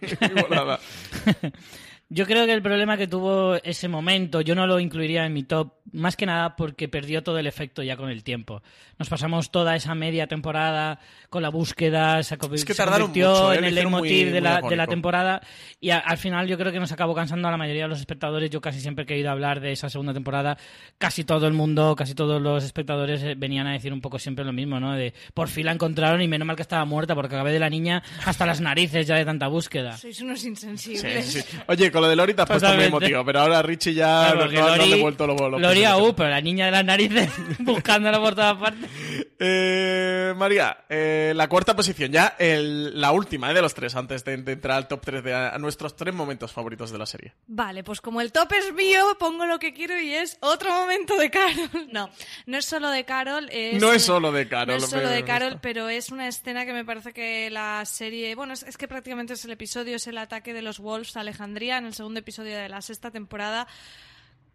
Yo 2.14 2.26
creo 2.26 2.46
que 2.46 2.52
el 2.52 2.62
problema 2.62 2.96
que 2.96 3.08
tuvo 3.08 3.56
ese 3.56 3.88
momento, 3.88 4.40
yo 4.40 4.54
no 4.54 4.68
lo 4.68 4.78
incluiría 4.78 5.26
en 5.26 5.32
mi 5.32 5.42
top, 5.42 5.72
más 5.92 6.16
que 6.16 6.26
nada 6.26 6.54
porque 6.54 6.88
perdió 6.88 7.24
todo 7.24 7.38
el 7.40 7.46
efecto 7.48 7.82
ya 7.82 7.96
con 7.96 8.08
el 8.08 8.22
tiempo. 8.22 8.62
Nos 9.00 9.08
pasamos 9.08 9.50
toda 9.50 9.74
esa 9.74 9.96
media 9.96 10.28
temporada 10.28 11.00
con 11.28 11.42
la 11.42 11.48
búsqueda, 11.48 12.22
se, 12.22 12.36
Es 12.52 12.64
que 12.64 12.72
se 12.72 12.74
tardaron 12.76 13.08
convirtió 13.08 13.30
mucho, 13.32 13.52
¿eh? 13.52 13.58
en 13.58 13.64
el 13.64 13.74
leitmotiv 13.74 14.32
de, 14.32 14.40
la, 14.40 14.60
de 14.60 14.76
la 14.76 14.84
agónico. 14.84 14.86
temporada 14.90 15.40
y 15.80 15.90
a- 15.90 15.98
al 15.98 16.16
final 16.16 16.46
yo 16.46 16.56
creo 16.56 16.70
que 16.70 16.78
nos 16.78 16.92
acabó 16.92 17.14
cansando 17.16 17.48
a 17.48 17.50
la 17.50 17.56
mayoría 17.56 17.82
de 17.82 17.88
los 17.88 17.98
espectadores. 17.98 18.48
Yo 18.50 18.60
casi 18.60 18.80
siempre 18.80 19.04
he 19.08 19.18
ido 19.18 19.30
a 19.30 19.32
hablar 19.32 19.58
de 19.58 19.72
esa 19.72 19.90
segunda 19.90 20.14
temporada, 20.14 20.56
casi 20.98 21.24
todo 21.24 21.48
el 21.48 21.52
mundo, 21.52 21.96
casi 21.96 22.14
todos 22.14 22.40
los 22.40 22.62
espectadores 22.62 23.24
eh, 23.24 23.34
venían 23.36 23.66
a 23.66 23.72
decir 23.72 23.92
un 23.92 24.00
poco 24.00 24.20
siempre 24.20 24.44
lo 24.44 24.52
mismo, 24.52 24.78
¿no? 24.78 24.92
De 24.92 25.12
por 25.34 25.48
fin 25.48 25.66
la 25.66 25.72
encontraron 25.72 26.22
y 26.22 26.28
menos 26.28 26.46
mal 26.46 26.54
que 26.54 26.62
estaba 26.62 26.84
muerta 26.84 27.16
porque 27.16 27.34
acabé 27.34 27.50
de 27.52 27.58
la 27.58 27.70
niña 27.70 28.04
hasta 28.24 28.46
las 28.46 28.60
narices 28.60 29.04
ya 29.08 29.16
de 29.16 29.24
tanta 29.24 29.48
búsqueda. 29.48 29.96
Sois 29.96 30.20
unos 30.20 30.44
insensibles. 30.44 31.26
sí, 31.26 31.40
sí. 31.42 31.58
Oye, 31.66 31.90
con 31.90 32.03
lo 32.04 32.08
de 32.10 32.16
Lori 32.16 32.34
te 32.34 32.42
has 32.42 32.46
puesto 32.48 32.66
muy 32.68 32.76
Totalmente. 32.76 33.06
emotivo, 33.06 33.24
pero 33.24 33.40
ahora 33.40 33.62
Richie 33.62 33.94
ya 33.94 34.32
Claro, 34.32 34.72
ha 34.74 34.78
devuelto 34.86 35.26
los 35.26 35.40
los 35.40 35.60
Lori 35.60 35.84
aún, 35.84 36.14
pero 36.14 36.28
la 36.30 36.40
niña 36.40 36.66
de 36.66 36.70
las 36.70 36.84
narices 36.84 37.30
buscándola 37.60 38.20
por 38.20 38.34
todas 38.34 38.56
partes. 38.56 38.90
Eh, 39.38 40.32
María, 40.36 40.84
eh, 40.88 41.32
la 41.34 41.48
cuarta 41.48 41.74
posición, 41.76 42.12
ya 42.12 42.34
el- 42.38 43.00
la 43.00 43.12
última 43.12 43.50
eh, 43.50 43.54
de 43.54 43.62
los 43.62 43.74
tres, 43.74 43.94
antes 43.94 44.24
de, 44.24 44.36
de 44.38 44.52
entrar 44.52 44.76
al 44.76 44.88
top 44.88 45.00
3 45.04 45.24
de 45.24 45.34
a, 45.34 45.54
a 45.54 45.58
nuestros 45.58 45.96
tres 45.96 46.14
momentos 46.14 46.52
favoritos 46.52 46.90
de 46.90 46.98
la 46.98 47.06
serie. 47.06 47.34
Vale, 47.46 47.82
pues 47.84 48.00
como 48.00 48.20
el 48.20 48.32
top 48.32 48.52
es 48.52 48.72
mío, 48.72 49.16
pongo 49.18 49.44
lo 49.46 49.58
que 49.58 49.72
quiero 49.74 50.00
y 50.00 50.12
es 50.14 50.38
otro 50.40 50.70
momento 50.72 51.16
de 51.18 51.30
Carol. 51.30 51.54
No, 51.94 52.10
no 52.46 52.58
es 52.58 52.64
solo 52.64 52.90
de 52.90 53.04
Carol. 53.04 53.48
Es 53.52 53.80
No 53.80 53.92
es 53.92 54.02
solo 54.02 54.32
de 54.32 54.48
Carol, 54.48 54.78
No 54.78 54.84
es 54.84 54.90
solo 54.90 55.08
de. 55.08 55.24
Carol, 55.24 55.58
pero 55.60 55.88
es 55.88 56.10
una 56.10 56.26
escena 56.28 56.64
que 56.66 56.72
me 56.72 56.84
parece 56.84 57.12
que 57.12 57.50
la 57.50 57.84
serie. 57.84 58.34
Bueno, 58.34 58.52
es, 58.54 58.62
es 58.64 58.76
que 58.76 58.88
prácticamente 58.88 59.34
es 59.34 59.44
el 59.44 59.52
episodio, 59.52 59.96
es 59.96 60.06
el 60.06 60.18
ataque 60.18 60.52
de 60.52 60.62
los 60.62 60.78
Wolves 60.80 61.16
a 61.16 61.20
Alejandría 61.20 61.80
en 61.84 61.88
el 61.88 61.94
segundo 61.94 62.20
episodio 62.20 62.56
de 62.56 62.68
la 62.68 62.82
sexta 62.82 63.10
temporada. 63.10 63.66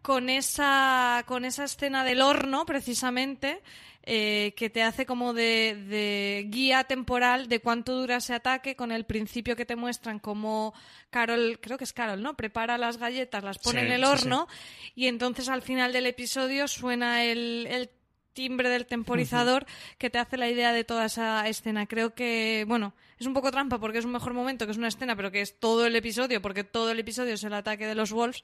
Con 0.02 0.30
esa, 0.30 1.24
con 1.26 1.44
esa 1.44 1.64
escena 1.64 2.04
del 2.04 2.22
horno, 2.22 2.64
precisamente, 2.64 3.60
eh, 4.02 4.54
que 4.56 4.70
te 4.70 4.82
hace 4.82 5.04
como 5.04 5.34
de, 5.34 5.76
de 5.88 6.46
guía 6.48 6.84
temporal 6.84 7.48
de 7.48 7.60
cuánto 7.60 7.94
dura 7.94 8.16
ese 8.16 8.32
ataque, 8.32 8.74
con 8.74 8.92
el 8.92 9.04
principio 9.04 9.56
que 9.56 9.66
te 9.66 9.76
muestran 9.76 10.18
cómo 10.18 10.72
Carol, 11.10 11.58
creo 11.60 11.76
que 11.76 11.84
es 11.84 11.92
Carol, 11.92 12.22
¿no? 12.22 12.34
Prepara 12.34 12.78
las 12.78 12.96
galletas, 12.96 13.44
las 13.44 13.58
pone 13.58 13.80
Sí, 13.80 13.86
en 13.86 13.92
el 13.92 14.00
sí, 14.00 14.06
horno, 14.06 14.48
y 14.94 15.06
entonces 15.06 15.50
al 15.50 15.60
final 15.60 15.92
del 15.92 16.06
episodio 16.06 16.66
suena 16.66 17.24
el, 17.24 17.66
el 17.70 17.90
timbre 18.32 18.68
del 18.68 18.86
temporizador 18.86 19.66
que 19.98 20.10
te 20.10 20.18
hace 20.18 20.36
la 20.36 20.48
idea 20.48 20.72
de 20.72 20.84
toda 20.84 21.06
esa 21.06 21.46
escena. 21.48 21.86
Creo 21.86 22.14
que, 22.14 22.64
bueno, 22.68 22.94
es 23.18 23.26
un 23.26 23.34
poco 23.34 23.50
trampa 23.50 23.78
porque 23.78 23.98
es 23.98 24.04
un 24.04 24.12
mejor 24.12 24.34
momento, 24.34 24.66
que 24.66 24.72
es 24.72 24.78
una 24.78 24.88
escena, 24.88 25.16
pero 25.16 25.30
que 25.30 25.40
es 25.40 25.58
todo 25.58 25.86
el 25.86 25.96
episodio, 25.96 26.40
porque 26.40 26.64
todo 26.64 26.90
el 26.90 26.98
episodio 26.98 27.34
es 27.34 27.44
el 27.44 27.54
ataque 27.54 27.86
de 27.86 27.94
los 27.94 28.12
Wolves, 28.12 28.42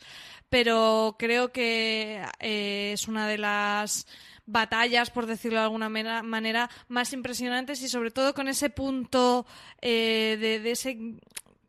pero 0.51 1.16
creo 1.18 1.53
que 1.53 2.22
eh, 2.41 2.91
es 2.93 3.09
una 3.09 3.26
de 3.28 3.39
las 3.39 4.07
batallas, 4.47 5.11
por 5.11 5.26
decirlo 5.26 5.59
de 5.59 5.64
alguna 5.64 5.89
manera, 5.89 6.70
más 6.89 7.12
impresionantes 7.12 7.82
y 7.82 7.89
sobre 7.89 8.11
todo 8.11 8.34
con 8.34 8.49
ese 8.49 8.70
punto 8.70 9.47
eh, 9.80 10.37
de, 10.41 10.61
de 10.61 10.70
ese 10.70 10.99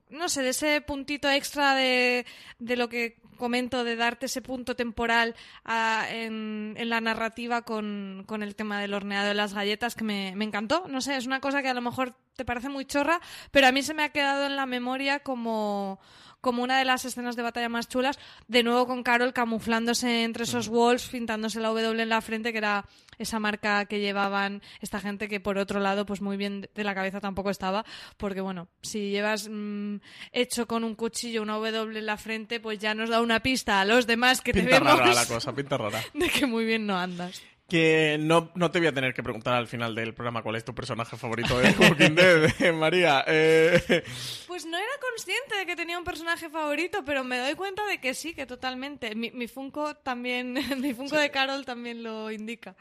no 0.09 0.30
sé, 0.30 0.41
de 0.41 0.49
ese 0.49 0.82
puntito 0.82 1.30
extra 1.30 1.76
de, 1.76 2.26
de 2.59 2.78
lo 2.78 2.88
que 2.89 3.18
comento, 3.38 3.83
de 3.83 3.95
darte 3.95 4.25
ese 4.25 4.41
punto 4.41 4.75
temporal 4.75 5.35
ah, 5.65 6.05
en, 6.09 6.73
en 6.77 6.89
la 6.89 7.01
narrativa 7.01 7.61
con, 7.61 8.23
con 8.27 8.43
el 8.43 8.55
tema 8.55 8.81
del 8.81 8.93
horneado 8.93 9.27
de 9.27 9.33
las 9.33 9.53
galletas, 9.53 9.95
que 9.95 10.03
me, 10.03 10.33
me 10.35 10.45
encantó. 10.45 10.85
No 10.88 11.01
sé, 11.01 11.15
es 11.17 11.25
una 11.25 11.39
cosa 11.39 11.61
que 11.61 11.69
a 11.69 11.73
lo 11.73 11.81
mejor 11.81 12.15
te 12.35 12.45
parece 12.45 12.69
muy 12.69 12.85
chorra, 12.85 13.19
pero 13.51 13.67
a 13.67 13.71
mí 13.71 13.81
se 13.81 13.93
me 13.93 14.03
ha 14.03 14.09
quedado 14.09 14.45
en 14.45 14.55
la 14.55 14.65
memoria 14.65 15.19
como 15.19 15.99
como 16.47 16.63
una 16.63 16.79
de 16.79 16.85
las 16.85 17.03
escenas 17.03 17.35
de 17.35 17.41
batalla 17.41 17.67
más 17.67 17.89
chulas, 17.89 18.17
de 18.47 18.63
nuevo 18.63 18.87
con 18.87 19.03
Carol 19.03 19.33
camuflándose 19.33 20.23
entre 20.23 20.45
esos 20.45 20.69
walls, 20.69 21.09
pintándose 21.09 21.59
la 21.59 21.67
W 21.67 22.01
en 22.01 22.07
la 22.07 22.21
frente, 22.21 22.53
que 22.53 22.59
era 22.59 22.85
esa 23.17 23.37
marca 23.37 23.83
que 23.83 23.99
llevaban 23.99 24.61
esta 24.79 25.01
gente 25.01 25.27
que 25.27 25.41
por 25.41 25.57
otro 25.57 25.81
lado 25.81 26.05
pues 26.05 26.21
muy 26.21 26.37
bien 26.37 26.69
de 26.73 26.83
la 26.85 26.95
cabeza 26.95 27.19
tampoco 27.19 27.49
estaba 27.49 27.83
porque 28.15 28.39
bueno 28.39 28.69
si 28.81 29.09
llevas 29.09 29.49
mm, 29.51 29.95
hecho 30.31 30.67
con 30.67 30.85
un 30.85 30.95
cuchillo 30.95 31.41
una 31.41 31.55
W 31.55 31.97
en 31.97 32.05
la 32.05 32.15
frente 32.15 32.61
pues 32.61 32.79
ya 32.79 32.93
nos 32.93 33.09
da 33.09 33.19
una 33.19 33.41
pista 33.41 33.81
a 33.81 33.85
los 33.85 34.07
demás 34.07 34.39
que 34.39 34.53
te 34.53 34.61
Pinta 34.61 34.79
vemos 34.79 34.99
rara 34.99 35.13
la 35.13 35.25
cosa, 35.25 35.53
pinta 35.53 35.77
rara. 35.77 35.99
de 36.13 36.29
que 36.29 36.45
muy 36.45 36.63
bien 36.63 36.85
no 36.85 36.97
andas 36.97 37.41
que 37.70 38.18
no, 38.20 38.51
no 38.55 38.72
te 38.72 38.80
voy 38.80 38.88
a 38.88 38.93
tener 38.93 39.13
que 39.13 39.22
preguntar 39.24 39.53
al 39.55 39.68
final 39.68 39.93
del 39.93 40.13
programa 40.13 40.41
cuál 40.41 40.55
es 40.55 40.63
tu 40.63 40.74
personaje 40.74 41.18
favorito 41.18 41.59
de 41.59 41.70
Walking 41.72 42.15
Dead, 42.15 42.74
María. 42.74 43.24
Eh, 43.28 44.03
Pues 44.47 44.65
no 44.65 44.78
era 44.78 44.88
consciente 45.01 45.55
de 45.57 45.65
que 45.65 45.76
tenía 45.76 45.97
un 45.97 46.05
personaje 46.05 46.49
favorito, 46.49 47.03
pero 47.05 47.24
me 47.24 47.38
doy 47.39 47.55
cuenta 47.55 47.86
de 47.88 47.99
que 47.99 48.13
sí, 48.13 48.34
que 48.34 48.45
totalmente. 48.45 49.13
Mi, 49.15 49.32
mi 49.32 49.47
Funko 49.47 49.95
también, 49.95 50.53
mi 50.82 50.93
Funko 50.93 51.18
de 51.18 51.30
Carol 51.30 51.65
también 51.65 52.03
lo 52.03 52.32
indica. 52.32 52.76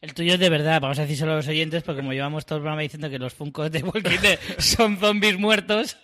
El 0.00 0.14
tuyo 0.14 0.32
es 0.32 0.40
de 0.40 0.48
verdad, 0.48 0.80
vamos 0.80 0.98
a 0.98 1.02
decírselo 1.02 1.32
a 1.32 1.36
los 1.36 1.48
oyentes, 1.48 1.82
porque 1.82 2.00
como 2.00 2.14
llevamos 2.14 2.46
todo 2.46 2.56
el 2.56 2.62
programa 2.62 2.80
diciendo 2.80 3.10
que 3.10 3.18
los 3.18 3.34
Funkos 3.34 3.70
de 3.70 3.82
Walking 3.82 4.18
Dead 4.22 4.38
son 4.58 4.96
zombies 4.98 5.38
muertos, 5.38 5.98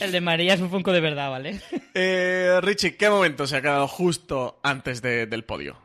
el 0.00 0.12
de 0.12 0.20
María 0.20 0.52
es 0.54 0.60
un 0.60 0.68
Funko 0.68 0.92
de 0.92 1.00
verdad, 1.00 1.30
¿vale? 1.30 1.58
eh, 1.94 2.58
Richie, 2.60 2.96
¿qué 2.96 3.08
momento 3.08 3.46
se 3.46 3.56
ha 3.56 3.62
quedado 3.62 3.88
justo 3.88 4.60
antes 4.62 5.00
de- 5.00 5.24
del 5.26 5.44
podio? 5.44 5.78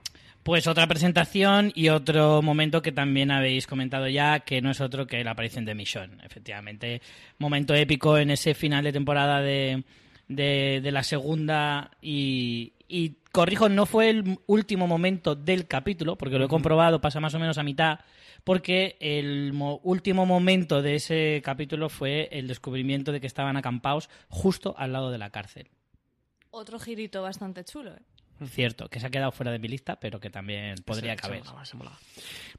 Pues 0.46 0.68
otra 0.68 0.86
presentación 0.86 1.72
y 1.74 1.90
otro 1.90 2.44
momento 2.44 2.84
que 2.84 2.92
también 2.92 3.32
habéis 3.32 3.66
comentado 3.66 4.08
ya, 4.08 4.42
que 4.42 4.62
no 4.62 4.70
es 4.70 4.80
otro 4.80 5.08
que 5.08 5.24
la 5.24 5.32
aparición 5.32 5.66
de 5.66 5.74
Michonne. 5.74 6.24
Efectivamente, 6.24 7.02
momento 7.40 7.74
épico 7.74 8.20
en 8.20 8.30
ese 8.30 8.54
final 8.54 8.84
de 8.84 8.94
temporada 8.94 9.42
de, 9.42 9.84
de, 10.28 10.82
de 10.84 10.92
la 10.92 11.02
segunda 11.02 11.90
y, 12.00 12.74
y, 12.88 13.16
corrijo, 13.32 13.70
no 13.70 13.88
fue 13.88 14.12
el 14.12 14.38
último 14.46 14.86
momento 14.86 15.34
del 15.34 15.66
capítulo, 15.66 16.16
porque 16.16 16.38
lo 16.38 16.46
he 16.46 16.48
comprobado, 16.48 17.02
pasa 17.02 17.20
más 17.20 17.34
o 17.34 17.40
menos 17.40 17.58
a 17.58 17.64
mitad, 17.64 18.02
porque 18.44 18.98
el 19.00 19.52
mo- 19.52 19.80
último 19.82 20.28
momento 20.28 20.84
de 20.84 20.94
ese 20.94 21.42
capítulo 21.44 21.90
fue 21.90 22.30
el 22.32 22.48
descubrimiento 22.48 23.12
de 23.12 23.20
que 23.20 23.26
estaban 23.26 23.58
acampados 23.58 24.12
justo 24.30 24.76
al 24.78 24.94
lado 24.94 25.10
de 25.10 25.18
la 25.18 25.32
cárcel. 25.32 25.70
Otro 26.52 26.78
girito 26.78 27.24
bastante 27.24 27.64
chulo, 27.64 27.96
¿eh? 27.96 28.02
Cierto, 28.52 28.90
que 28.90 29.00
se 29.00 29.08
ha 29.08 29.10
quedado 29.10 29.32
fuera 29.32 29.52
de 29.52 29.60
mi 29.60 29.68
lista, 29.70 29.98
pero 30.00 30.20
que 30.20 30.30
también 30.30 30.76
podría 30.86 31.12
Se- 31.14 31.16
se 31.18 31.22
caber. 31.22 31.40
molaba, 31.40 31.66
se 31.66 31.78
molaba. 31.78 31.98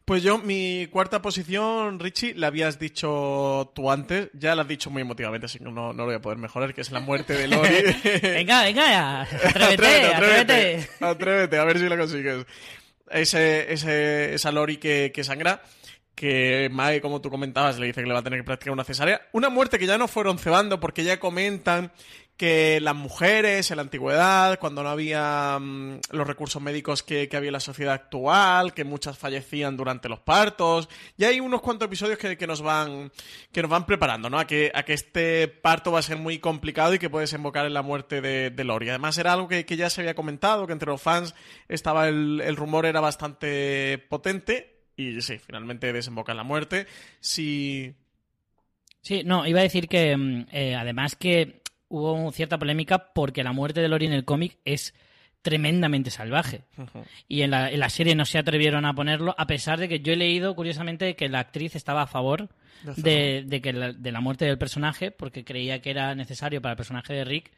Pues 0.07 0.23
yo, 0.23 0.39
mi 0.39 0.87
cuarta 0.91 1.21
posición, 1.21 1.99
Richie, 2.01 2.35
la 2.35 2.47
habías 2.47 2.79
dicho 2.79 3.73
tú 3.75 3.91
antes, 3.91 4.31
ya 4.33 4.55
la 4.55 4.63
has 4.63 4.69
dicho 4.69 4.89
muy 4.89 5.03
emotivamente, 5.03 5.47
así 5.47 5.59
que 5.59 5.65
no, 5.65 5.73
no 5.73 5.93
lo 5.93 6.05
voy 6.07 6.15
a 6.15 6.21
poder 6.23 6.39
mejorar, 6.39 6.73
que 6.73 6.81
es 6.81 6.91
la 6.93 7.01
muerte 7.01 7.35
de 7.35 7.49
Lori. 7.49 7.75
venga, 8.23 8.63
venga, 8.63 8.87
ya. 8.89 9.21
Atrévete, 9.23 10.15
atrévete. 10.15 10.89
Atrévete, 11.01 11.59
a 11.59 11.65
ver 11.65 11.79
si 11.79 11.85
lo 11.89 11.99
consigues. 11.99 12.47
Ese, 13.11 13.73
ese, 13.73 14.35
esa 14.35 14.53
Lori 14.53 14.79
que, 14.79 15.13
que 15.15 15.25
sangra, 15.25 15.63
que 16.15 16.69
Mae, 16.73 17.01
como 17.01 17.21
tú 17.21 17.29
comentabas, 17.29 17.79
le 17.79 17.87
dice 17.87 18.01
que 18.01 18.07
le 18.07 18.15
va 18.15 18.21
a 18.21 18.23
tener 18.25 18.39
que 18.41 18.45
practicar 18.45 18.73
una 18.73 18.85
cesárea. 18.85 19.21
Una 19.33 19.49
muerte 19.51 19.79
que 19.79 19.87
ya 19.87 19.99
no 19.99 20.09
fueron 20.09 20.39
cebando, 20.39 20.81
porque 20.81 21.05
ya 21.05 21.21
comentan 21.21 21.93
que 22.37 22.81
las 22.81 22.95
mujeres 22.95 23.71
en 23.71 23.77
la 23.77 23.83
antigüedad, 23.83 24.59
cuando 24.59 24.83
no 24.83 24.91
había 24.91 25.59
mm, 25.59 26.01
los 26.11 26.27
recursos 26.27 26.61
médicos 26.61 27.03
que, 27.03 27.29
que 27.29 27.37
había 27.37 27.49
en 27.49 27.55
la 27.55 27.61
sociedad 27.61 27.95
actual, 27.95 28.75
que 28.75 28.85
muchas 28.85 29.17
fallecían 29.17 29.77
durante 29.77 30.09
los 30.09 30.21
partos. 30.21 30.89
Y 31.17 31.25
hay 31.25 31.41
unos 31.41 31.63
cuantos 31.63 31.87
episodios 31.87 32.19
que, 32.19 32.37
que 32.37 32.47
nos 32.47 32.61
van 32.61 33.11
que 33.53 33.63
nos 33.63 33.71
van 33.71 33.87
preparando, 33.87 34.29
¿no? 34.29 34.39
A 34.39 34.47
que, 34.47 34.71
a 34.75 34.83
que 34.83 34.93
este 34.93 35.49
parto 35.49 35.93
va 35.93 36.01
a 36.01 36.03
ser 36.03 36.19
muy 36.19 36.39
complicado 36.39 36.95
y 36.95 36.99
que 36.99 37.09
puede 37.09 37.23
desembocar 37.25 37.65
en 37.65 37.75
la 37.75 37.83
muerte 37.83 38.21
de, 38.21 38.51
de 38.51 38.65
Lori. 38.65 38.91
Además, 38.91 39.17
era 39.17 39.33
algo 39.33 39.49
que, 39.49 39.65
que 39.65 39.77
ya 39.77 39.89
se 39.89 40.03
había 40.03 40.15
comentado, 40.15 40.67
que 40.67 40.75
entre 40.75 40.91
los 40.91 41.01
fans 41.01 41.35
estaba 41.69 42.09
el, 42.09 42.43
el 42.45 42.57
rumor 42.57 42.85
era 42.85 43.01
bastante 43.01 43.99
potente. 44.11 44.77
Y 44.97 45.21
sí, 45.21 45.39
finalmente 45.39 45.93
desemboca 45.93 46.33
en 46.33 46.39
la 46.39 46.45
muerte. 46.45 46.87
Si. 47.21 47.95
Sí, 49.03 49.23
no, 49.25 49.47
iba 49.47 49.61
a 49.61 49.63
decir 49.63 49.89
que 49.89 50.17
mm, 50.17 50.47
eh, 50.51 50.75
además 50.75 51.17
que 51.17 51.61
hubo 51.89 52.31
cierta 52.33 52.59
polémica 52.59 53.13
porque 53.13 53.45
la 53.45 53.53
muerte 53.53 53.81
de 53.81 53.89
Lori 53.89 54.07
en 54.07 54.13
el 54.13 54.25
cómic 54.25 54.59
es 54.65 54.95
tremendamente 55.43 56.11
salvaje. 56.11 56.65
Y 57.29 57.43
en 57.43 57.53
la, 57.53 57.71
en 57.71 57.79
la 57.79 57.89
serie 57.89 58.17
no 58.17 58.25
se 58.25 58.39
atrevieron 58.39 58.85
a 58.85 58.95
ponerlo, 58.95 59.33
a 59.39 59.47
pesar 59.47 59.79
de 59.79 59.89
que 59.89 60.01
yo 60.01 60.13
he 60.13 60.17
leído, 60.17 60.57
curiosamente, 60.57 61.15
que 61.15 61.29
la 61.29 61.39
actriz 61.39 61.77
estaba 61.77 62.03
a 62.03 62.07
favor 62.09 62.49
De 62.97 63.45
de, 63.47 63.61
que 63.61 63.73
la, 63.73 63.93
de 63.93 64.13
la 64.13 64.21
muerte 64.21 64.45
del 64.45 64.59
personaje, 64.59 65.13
porque 65.13 65.45
creía 65.45 65.81
que 65.81 65.91
era 65.91 66.15
necesario 66.17 66.61
para 66.61 66.73
el 66.73 66.77
personaje 66.77 67.15
de 67.15 67.25
Rick, 67.25 67.53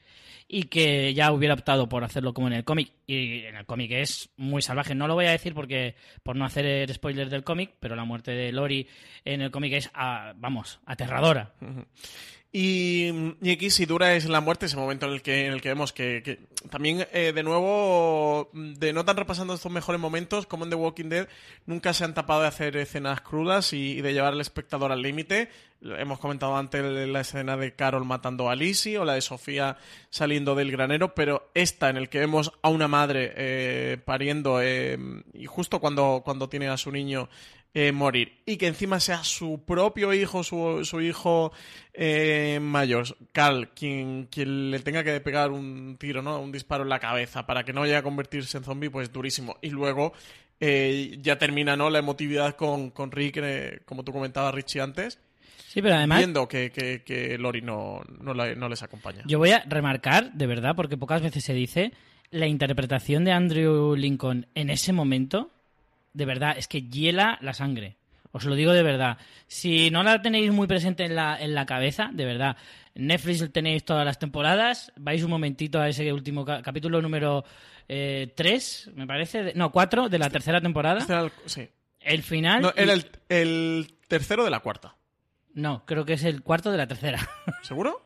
y 0.49 0.65
que 0.65 1.13
ya 1.15 1.33
hubiera 1.33 1.55
optado 1.55 1.89
por 1.89 2.05
hacerlo 2.05 2.33
como 2.33 2.49
en 2.49 2.55
el 2.55 2.65
cómic. 2.65 2.93
Y 3.07 3.45
en 3.45 3.57
el 3.57 3.67
cómic 3.67 3.91
es 3.93 4.31
muy 4.37 4.63
salvaje. 4.63 4.95
No 4.95 5.07
lo 5.07 5.15
voy 5.15 5.27
a 5.27 5.31
decir 5.31 5.55
porque 5.55 5.95
por 6.23 6.37
no 6.37 6.45
hacer 6.45 6.93
spoilers 6.93 7.31
del 7.31 7.45
cómic, 7.45 7.75
pero 7.81 7.97
la 7.97 8.05
muerte 8.05 8.33
de 8.33 8.53
Lori 8.53 8.87
en 9.25 9.43
el 9.43 9.51
cómic 9.51 9.75
es, 9.75 9.91
ah, 9.95 10.33
vamos, 10.37 10.81
aterradora. 10.87 11.53
Y, 12.51 13.37
y 13.43 13.51
aquí 13.51 13.69
si 13.69 13.85
dura 13.85 14.15
es 14.15 14.27
la 14.27 14.41
muerte, 14.41 14.67
ese 14.67 14.77
momento 14.77 15.05
en 15.07 15.13
el 15.13 15.21
que, 15.21 15.47
en 15.47 15.53
el 15.53 15.61
que 15.61 15.69
vemos 15.69 15.93
que, 15.93 16.23
que 16.23 16.39
también, 16.71 17.07
eh, 17.13 17.33
de 17.35 17.43
nuevo, 17.43 18.49
no 18.53 19.05
tan 19.05 19.17
repasando 19.17 19.53
estos 19.53 19.71
mejores 19.71 20.01
momentos, 20.01 20.47
como 20.47 20.65
en 20.65 20.71
The 20.71 20.77
Walking 20.77 21.11
Dead, 21.11 21.29
nunca 21.67 21.93
se 21.93 22.05
han 22.05 22.15
tapado 22.15 22.41
de 22.41 22.49
hacer 22.49 22.77
escenas 22.79 23.21
crudas 23.21 23.75
y, 23.75 23.99
y 23.99 24.01
de 24.01 24.15
llevar 24.15 24.33
al 24.33 24.41
espectador 24.41 24.93
al 24.93 25.03
límite. 25.03 25.51
Hemos 25.81 26.19
comentado 26.19 26.57
antes 26.57 26.83
la 26.83 27.21
escena 27.21 27.57
de 27.57 27.75
Carol 27.75 28.05
matando 28.05 28.51
a 28.51 28.57
Lizzie 28.57 28.99
o 28.99 29.05
la 29.05 29.15
de 29.15 29.21
Sofía 29.21 29.77
saliendo 30.11 30.57
del 30.57 30.73
granero, 30.73 31.15
pero 31.15 31.51
esta 31.55 31.89
en 31.89 31.97
el 31.97 32.09
que 32.09 32.19
vemos 32.19 32.53
a 32.63 32.71
una 32.71 32.89
madre 32.89 33.33
eh, 33.37 33.99
pariendo 34.05 34.61
eh, 34.61 34.99
y 35.35 35.47
justo 35.47 35.81
cuando, 35.81 36.23
cuando 36.25 36.49
tiene 36.49 36.69
a 36.69 36.77
su 36.77 36.91
niño 36.91 37.29
eh, 37.81 37.93
morir 37.93 38.41
y 38.45 38.57
que 38.57 38.67
encima 38.67 38.99
sea 38.99 39.23
su 39.23 39.63
propio 39.65 40.13
hijo, 40.13 40.43
su, 40.43 40.85
su 40.85 41.01
hijo 41.01 41.53
eh, 41.95 42.59
mayor, 42.61 43.05
Carl, 43.33 43.69
quien, 43.75 44.27
quien 44.31 44.71
le 44.71 44.81
tenga 44.81 45.05
que 45.05 45.21
pegar 45.21 45.51
un 45.51 45.97
tiro, 45.99 46.23
¿no? 46.23 46.41
Un 46.41 46.51
disparo 46.53 46.83
en 46.83 46.89
la 46.89 46.99
cabeza 46.99 47.47
para 47.47 47.65
que 47.65 47.73
no 47.73 47.85
llegue 47.85 47.97
a 47.97 48.03
convertirse 48.03 48.59
en 48.59 48.65
zombie, 48.65 48.91
pues 48.91 49.13
durísimo. 49.13 49.57
Y 49.63 49.71
luego 49.71 50.13
eh, 50.61 51.19
ya 51.21 51.39
termina, 51.39 51.77
¿no? 51.77 51.89
La 51.91 52.01
emotividad 52.01 52.57
con, 52.57 52.91
con 52.91 53.13
Rick, 53.13 53.37
eh, 53.43 53.81
como 53.85 54.03
tú 54.03 54.13
comentabas, 54.13 54.55
Richie, 54.55 54.81
antes. 54.81 55.21
Sí, 55.69 55.83
pero 55.83 55.97
además... 55.97 56.19
Viendo 56.19 56.49
que, 56.49 56.71
que, 56.73 57.03
que 57.05 57.37
Lori 57.39 57.61
no, 57.63 58.01
no, 58.21 58.33
la- 58.35 58.55
no 58.55 58.69
les 58.69 58.83
acompaña. 58.83 59.23
Yo 59.27 59.39
voy 59.39 59.51
a 59.51 59.63
remarcar, 59.69 60.33
de 60.33 60.47
verdad, 60.47 60.75
porque 60.75 60.97
pocas 60.97 61.21
veces 61.23 61.45
se 61.45 61.53
dice, 61.53 61.93
la 62.31 62.47
interpretación 62.47 63.25
de 63.25 63.33
Andrew 63.33 63.95
Lincoln 63.95 64.47
en 64.55 64.71
ese 64.71 64.93
momento, 64.93 65.51
de 66.13 66.25
verdad, 66.25 66.57
es 66.59 66.69
que 66.69 66.83
hiela 66.83 67.39
la 67.41 67.53
sangre. 67.55 67.97
Os 68.33 68.45
lo 68.45 68.55
digo 68.55 68.73
de 68.73 68.83
verdad. 68.83 69.17
Si 69.47 69.91
no 69.91 70.03
la 70.03 70.21
tenéis 70.21 70.53
muy 70.53 70.67
presente 70.67 71.05
en 71.05 71.15
la, 71.17 71.41
en 71.41 71.55
la 71.55 71.65
cabeza, 71.67 72.11
de 72.13 72.25
verdad, 72.27 72.57
Netflix 72.95 73.51
tenéis 73.53 73.85
todas 73.85 74.05
las 74.05 74.19
temporadas, 74.19 74.93
vais 74.97 75.23
un 75.23 75.31
momentito 75.31 75.81
a 75.81 75.89
ese 75.89 76.13
último 76.13 76.45
ca- 76.45 76.61
capítulo 76.63 77.01
número 77.01 77.45
3, 78.35 78.91
me 78.95 79.07
parece, 79.07 79.43
de- 79.45 79.55
no, 79.55 79.71
4 79.73 80.09
de 80.09 80.19
la 80.19 80.31
tercera 80.31 80.61
temporada. 80.61 81.01
Este 81.01 81.15
el- 81.15 81.33
sí. 81.47 81.69
El 82.01 82.23
final... 82.23 82.63
No, 82.63 82.73
era 82.77 82.93
el, 82.93 83.07
el 83.29 83.95
tercero 84.07 84.45
de 84.45 84.51
la 84.51 84.61
cuarta. 84.61 84.97
No, 85.55 85.85
creo 85.85 86.05
que 86.05 86.13
es 86.15 86.25
el 86.25 86.43
cuarto 86.43 86.71
de 86.71 86.79
la 86.79 86.87
tercera. 86.87 87.19
¿Seguro? 87.63 88.05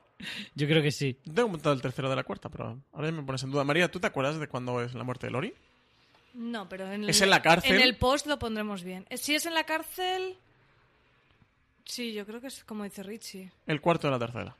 Yo 0.55 0.67
creo 0.67 0.83
que 0.83 0.91
sí. 0.93 1.19
Tengo 1.35 1.49
montado 1.49 1.75
el 1.75 1.83
tercero 1.83 2.09
de 2.09 2.17
la 2.17 2.23
cuarta, 2.25 2.49
pero 2.49 2.81
ahora 2.93 3.09
ya 3.09 3.13
me 3.13 3.23
pones 3.23 3.43
en 3.43 3.51
duda. 3.51 3.65
María, 3.65 3.91
¿tú 3.91 3.99
te 4.01 4.07
acuerdas 4.07 4.39
de 4.39 4.47
cuándo 4.49 4.81
es 4.83 4.95
la 4.95 5.05
muerte 5.05 5.27
de 5.27 5.33
Lori? 5.33 5.53
No, 6.35 6.69
pero 6.69 6.91
en 6.91 7.05
el, 7.05 7.11
¿Es 7.11 7.21
en 7.21 7.31
la 7.31 7.43
cárcel? 7.43 7.77
En 7.77 7.83
el 7.83 7.97
post 7.97 8.27
lo 8.27 8.39
pondremos 8.39 8.83
bien. 8.83 9.07
Eh, 9.11 9.17
Si 9.19 9.35
es 9.35 9.47
en 9.47 9.55
la 9.55 9.65
cárcel... 9.65 10.37
Sí, 11.85 12.13
yo 12.13 12.25
creo 12.25 12.41
que 12.41 12.47
es 12.47 12.65
como 12.65 12.85
dice 12.85 13.03
Richie. 13.03 13.51
El 13.67 13.81
cuarto 13.81 14.07
de 14.07 14.13
la 14.13 14.19
tercera. 14.19 14.57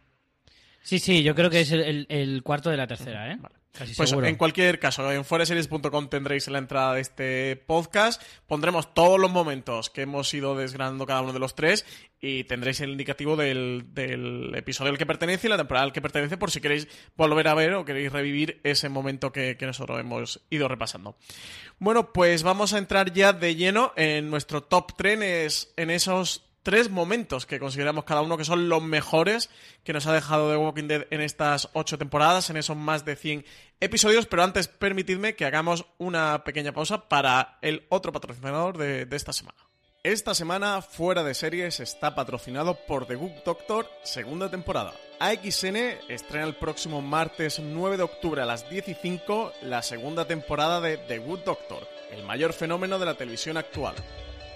Sí, 0.83 0.99
sí, 0.99 1.23
yo 1.23 1.35
creo 1.35 1.51
que 1.51 1.61
es 1.61 1.73
el, 1.73 2.43
cuarto 2.45 2.71
de 2.71 2.77
la 2.77 2.87
tercera, 2.87 3.33
¿eh? 3.33 3.39
Casi 3.73 3.95
Pues 3.95 4.11
seguro. 4.11 4.27
en 4.27 4.37
cualquier 4.37 4.79
caso, 4.79 5.11
en 5.11 5.25
foreseries.com 5.25 6.09
tendréis 6.09 6.47
en 6.47 6.53
la 6.53 6.59
entrada 6.59 6.95
de 6.95 7.01
este 7.01 7.57
podcast. 7.57 8.23
Pondremos 8.47 8.93
todos 8.93 9.19
los 9.19 9.31
momentos 9.31 9.89
que 9.89 10.03
hemos 10.03 10.33
ido 10.35 10.55
desgranando 10.55 11.07
cada 11.07 11.23
uno 11.23 11.33
de 11.33 11.39
los 11.39 11.55
tres 11.55 11.87
y 12.21 12.45
tendréis 12.45 12.83
el 12.83 12.91
indicativo 12.91 13.35
del, 13.35 13.87
del 13.95 14.53
episodio 14.55 14.91
al 14.91 14.99
que 14.99 15.07
pertenece 15.07 15.47
y 15.47 15.51
la 15.51 15.57
temporada 15.57 15.85
al 15.85 15.93
que 15.93 16.03
pertenece 16.03 16.37
por 16.37 16.51
si 16.51 16.61
queréis 16.61 16.87
volver 17.17 17.49
a 17.49 17.55
ver 17.55 17.73
o 17.73 17.87
queréis 17.87 18.13
revivir 18.13 18.61
ese 18.63 18.91
momento 18.91 19.33
que, 19.33 19.57
que 19.57 19.65
nosotros 19.65 19.99
hemos 19.99 20.43
ido 20.51 20.69
repasando. 20.69 21.17
Bueno, 21.79 22.13
pues 22.13 22.43
vamos 22.43 22.75
a 22.75 22.79
entrar 22.79 23.15
ya 23.15 23.33
de 23.33 23.57
lleno 23.57 23.95
en 23.97 24.29
nuestro 24.29 24.63
top 24.65 24.93
3 24.99 25.73
en 25.79 25.91
esos 25.91 26.52
tres 26.63 26.91
momentos 26.91 27.47
que 27.47 27.59
consideramos 27.59 28.05
cada 28.05 28.23
uno 28.23 28.37
que 28.37 28.45
son 28.45 28.69
los 28.69 28.83
mejores 28.83 29.51
que 29.85 29.93
nos 29.93 30.07
ha 30.07 30.13
dejado 30.13 30.51
The 30.51 30.57
Walking 30.57 30.89
Dead 30.89 31.07
en 31.11 31.21
estas 31.21 31.69
ocho 31.73 31.99
temporadas, 31.99 32.51
en 32.51 32.57
esos 32.57 32.77
más 32.77 33.05
de 33.05 33.17
100 33.17 33.45
episodios. 33.81 34.27
Pero 34.27 34.43
antes, 34.45 34.69
permitidme 34.69 35.35
que 35.35 35.45
hagamos 35.45 35.87
una 35.99 36.45
pequeña 36.45 36.73
pausa 36.73 37.09
para 37.09 37.59
el 37.63 37.85
otro 37.89 38.13
patrocinador 38.13 38.79
de, 38.79 39.07
esta 39.11 39.33
semana. 39.33 39.59
Esta 40.05 40.35
semana, 40.35 40.83
Fuera 40.83 41.23
de 41.23 41.35
Series 41.35 41.79
está 41.79 42.17
patrocinado 42.17 42.77
por 42.87 43.07
The 43.07 43.15
Good 43.15 43.45
Doctor, 43.45 43.89
segunda 44.03 44.51
temporada. 44.51 44.95
AXN 45.21 45.77
estrena 46.09 46.47
el 46.47 46.57
próximo 46.57 47.01
martes 47.01 47.61
9 47.61 47.97
de 47.97 48.03
octubre 48.03 48.43
a 48.43 48.47
las 48.47 48.69
10 48.69 48.89
y 48.89 48.95
5 48.95 49.53
la 49.63 49.81
segunda 49.83 50.27
temporada 50.27 50.81
de 50.81 50.99
The 50.99 51.19
Good 51.19 51.41
Doctor, 51.45 51.87
el 52.11 52.25
mayor 52.25 52.53
fenómeno 52.53 52.99
de 52.99 53.07
la 53.07 53.15
televisión 53.15 53.57
actual. 53.57 53.95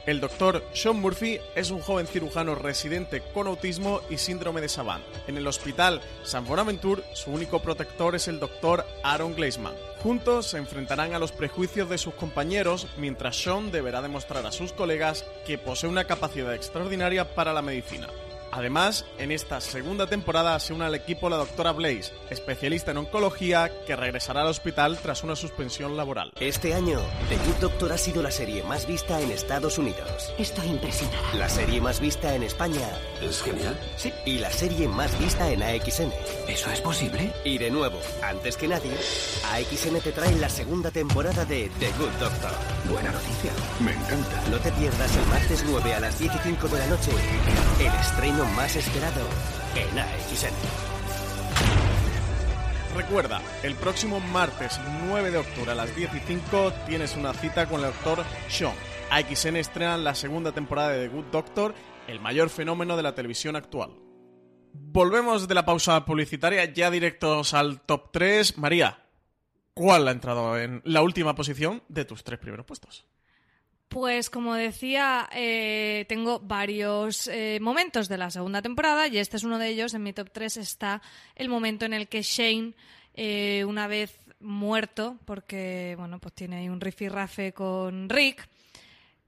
El 0.07 0.20
doctor 0.20 0.62
Sean 0.72 1.00
Murphy 1.00 1.40
es 1.57 1.72
un 1.72 1.80
joven 1.80 2.07
cirujano 2.07 2.54
residente 2.54 3.22
con 3.34 3.48
autismo 3.48 4.02
y 4.09 4.18
síndrome 4.18 4.61
de 4.61 4.68
Savant. 4.68 5.04
En 5.26 5.36
el 5.36 5.48
hospital 5.48 6.00
San 6.22 6.44
Bonaventure, 6.44 7.02
su 7.12 7.32
único 7.32 7.61
protector 7.61 8.14
es 8.14 8.28
el 8.28 8.38
doctor 8.38 8.86
Aaron 9.02 9.34
Gleisman. 9.34 9.74
Juntos 10.04 10.46
se 10.46 10.59
enfrentarán 10.59 11.14
a 11.14 11.18
los 11.18 11.32
prejuicios 11.32 11.88
de 11.90 11.98
sus 11.98 12.14
compañeros 12.14 12.86
mientras 12.96 13.36
Sean 13.36 13.72
deberá 13.72 14.00
demostrar 14.00 14.46
a 14.46 14.52
sus 14.52 14.72
colegas 14.72 15.24
que 15.44 15.59
posee 15.59 15.90
una 15.90 16.04
capacidad 16.04 16.54
extraordinaria 16.54 17.34
para 17.34 17.52
la 17.52 17.62
medicina. 17.62 18.07
Además, 18.57 19.04
en 19.18 19.32
esta 19.32 19.61
segunda 19.61 20.07
temporada 20.07 20.59
se 20.61 20.72
une 20.72 20.86
al 20.86 20.94
equipo 20.94 21.28
la 21.28 21.36
doctora 21.36 21.72
Blaze, 21.72 22.14
especialista 22.30 22.92
en 22.92 22.96
oncología 22.96 23.70
que 23.86 23.94
regresará 23.94 24.40
al 24.40 24.46
hospital 24.46 24.98
tras 25.02 25.22
una 25.24 25.36
suspensión 25.36 25.94
laboral. 25.94 26.32
Este 26.40 26.72
año, 26.72 26.98
The 27.28 27.36
Good 27.36 27.61
Doctor 27.61 27.92
ha 27.92 27.98
sido 27.98 28.22
la 28.22 28.30
serie 28.30 28.62
más 28.62 28.86
vista 28.86 29.20
en 29.20 29.30
Estados 29.30 29.76
Unidos. 29.76 30.32
Estoy 30.38 30.68
impresionada. 30.68 31.34
La 31.34 31.50
serie 31.50 31.82
más 31.82 32.00
vista 32.00 32.34
en 32.34 32.44
España. 32.44 32.88
Es 33.20 33.42
genial. 33.42 33.78
Sí. 33.96 34.11
Y 34.24 34.38
la 34.38 34.50
serie 34.50 34.88
más 34.88 35.18
vista 35.18 35.52
en 35.52 35.62
AXN. 35.62 36.11
¿Eso 36.48 36.70
es 36.70 36.80
posible? 36.80 37.34
Y 37.44 37.59
de 37.59 37.70
nuevo, 37.70 37.98
antes 38.22 38.57
que 38.57 38.68
nadie, 38.68 38.92
AXN 39.52 40.00
te 40.00 40.12
trae 40.12 40.34
la 40.36 40.48
segunda 40.48 40.90
temporada 40.90 41.44
de 41.44 41.70
The 41.78 41.90
Good 41.98 42.12
Doctor. 42.18 42.52
Buena 42.90 43.12
noticia. 43.12 43.52
Me 43.80 43.92
encanta. 43.92 44.42
No 44.50 44.57
te 44.61 44.72
pierdas 44.72 45.14
el 45.14 45.26
martes 45.26 45.62
9 45.68 45.94
a 45.94 46.00
las 46.00 46.16
15 46.16 46.68
de 46.68 46.78
la 46.78 46.86
noche 46.86 47.11
el 47.78 47.94
estreno 48.00 48.45
más 48.55 48.76
esperado 48.76 49.26
en 49.74 49.99
AXN. 49.99 50.55
Recuerda, 52.97 53.42
el 53.62 53.74
próximo 53.74 54.20
martes 54.20 54.80
9 55.07 55.30
de 55.30 55.38
octubre 55.38 55.70
a 55.70 55.74
las 55.74 55.94
10 55.94 56.14
y 56.14 56.20
5 56.20 56.72
tienes 56.86 57.14
una 57.14 57.34
cita 57.34 57.68
con 57.68 57.80
el 57.80 57.86
doctor 57.86 58.24
Sean. 58.49 58.74
AXN 59.11 59.57
estrena 59.57 59.97
la 59.99 60.14
segunda 60.14 60.53
temporada 60.53 60.90
de 60.90 61.07
The 61.07 61.14
Good 61.14 61.26
Doctor, 61.26 61.74
el 62.09 62.20
mayor 62.20 62.49
fenómeno 62.49 62.97
de 62.97 63.03
la 63.03 63.14
televisión 63.14 63.55
actual. 63.55 63.90
Volvemos 64.72 65.47
de 65.47 65.55
la 65.55 65.64
pausa 65.64 66.05
publicitaria 66.05 66.64
ya 66.72 66.90
directos 66.90 67.55
al 67.55 67.80
top 67.82 68.11
3. 68.12 68.59
María, 68.59 69.07
¿cuál 69.74 70.09
ha 70.09 70.12
entrado 70.12 70.59
en 70.59 70.82
la 70.84 71.03
última 71.03 71.34
posición 71.34 71.82
de 71.88 72.05
tus 72.05 72.24
tres 72.24 72.38
primeros 72.38 72.66
puestos? 72.66 73.07
Pues 73.89 74.30
como 74.30 74.55
decía, 74.55 75.28
eh, 75.32 76.07
tengo 76.09 76.41
varios 76.41 77.28
eh, 77.28 77.59
momentos 77.61 78.09
de 78.09 78.18
la 78.18 78.30
segunda 78.30 78.61
temporada 78.61 79.07
y 79.07 79.18
este 79.18 79.37
es 79.37 79.45
uno 79.45 79.59
de 79.59 79.68
ellos. 79.68 79.95
En 79.95 80.03
mi 80.03 80.12
top 80.12 80.30
3 80.32 80.57
está 80.57 81.03
el 81.37 81.49
momento 81.49 81.84
en 81.84 81.95
el 81.95 82.09
que 82.09 82.22
Shane, 82.22 82.74
eh, 83.14 83.64
una 83.64 83.87
vez 83.87 84.18
muerto, 84.41 85.18
porque 85.24 85.95
bueno, 85.99 86.18
pues 86.18 86.34
tiene 86.34 86.57
ahí 86.57 86.68
un 86.68 86.80
rifirrafe 86.80 87.53
con 87.53 88.09
Rick, 88.09 88.49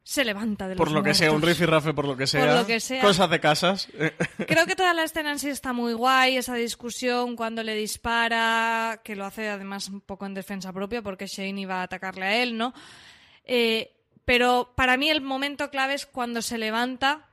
se 0.02 0.24
levanta 0.24 0.66
de 0.66 0.74
los 0.74 0.78
Por 0.78 0.90
lo 0.90 1.02
que 1.02 1.12
sea, 1.12 1.30
un 1.32 1.42
rifirrafe, 1.42 1.92
por 1.92 2.06
lo 2.06 2.16
que 2.16 2.26
sea. 2.26 2.56
lo 2.56 2.66
que 2.66 2.80
sea. 2.80 3.02
Cosas 3.02 3.28
de 3.28 3.40
casas. 3.40 3.88
Creo 4.48 4.66
que 4.66 4.74
toda 4.74 4.94
la 4.94 5.04
escena 5.04 5.32
en 5.32 5.38
sí 5.38 5.50
está 5.50 5.72
muy 5.72 5.92
guay, 5.92 6.38
esa 6.38 6.54
discusión 6.54 7.36
cuando 7.36 7.62
le 7.62 7.74
dispara, 7.74 9.02
que 9.04 9.14
lo 9.14 9.26
hace 9.26 9.48
además 9.50 9.88
un 9.88 10.00
poco 10.00 10.24
en 10.24 10.32
defensa 10.32 10.72
propia 10.72 11.02
porque 11.02 11.26
Shane 11.26 11.60
iba 11.60 11.80
a 11.80 11.82
atacarle 11.82 12.24
a 12.24 12.42
él, 12.42 12.56
¿no? 12.56 12.72
Eh, 13.44 13.97
pero 14.28 14.74
para 14.74 14.98
mí 14.98 15.08
el 15.08 15.22
momento 15.22 15.70
clave 15.70 15.94
es 15.94 16.04
cuando 16.04 16.42
se 16.42 16.58
levanta 16.58 17.24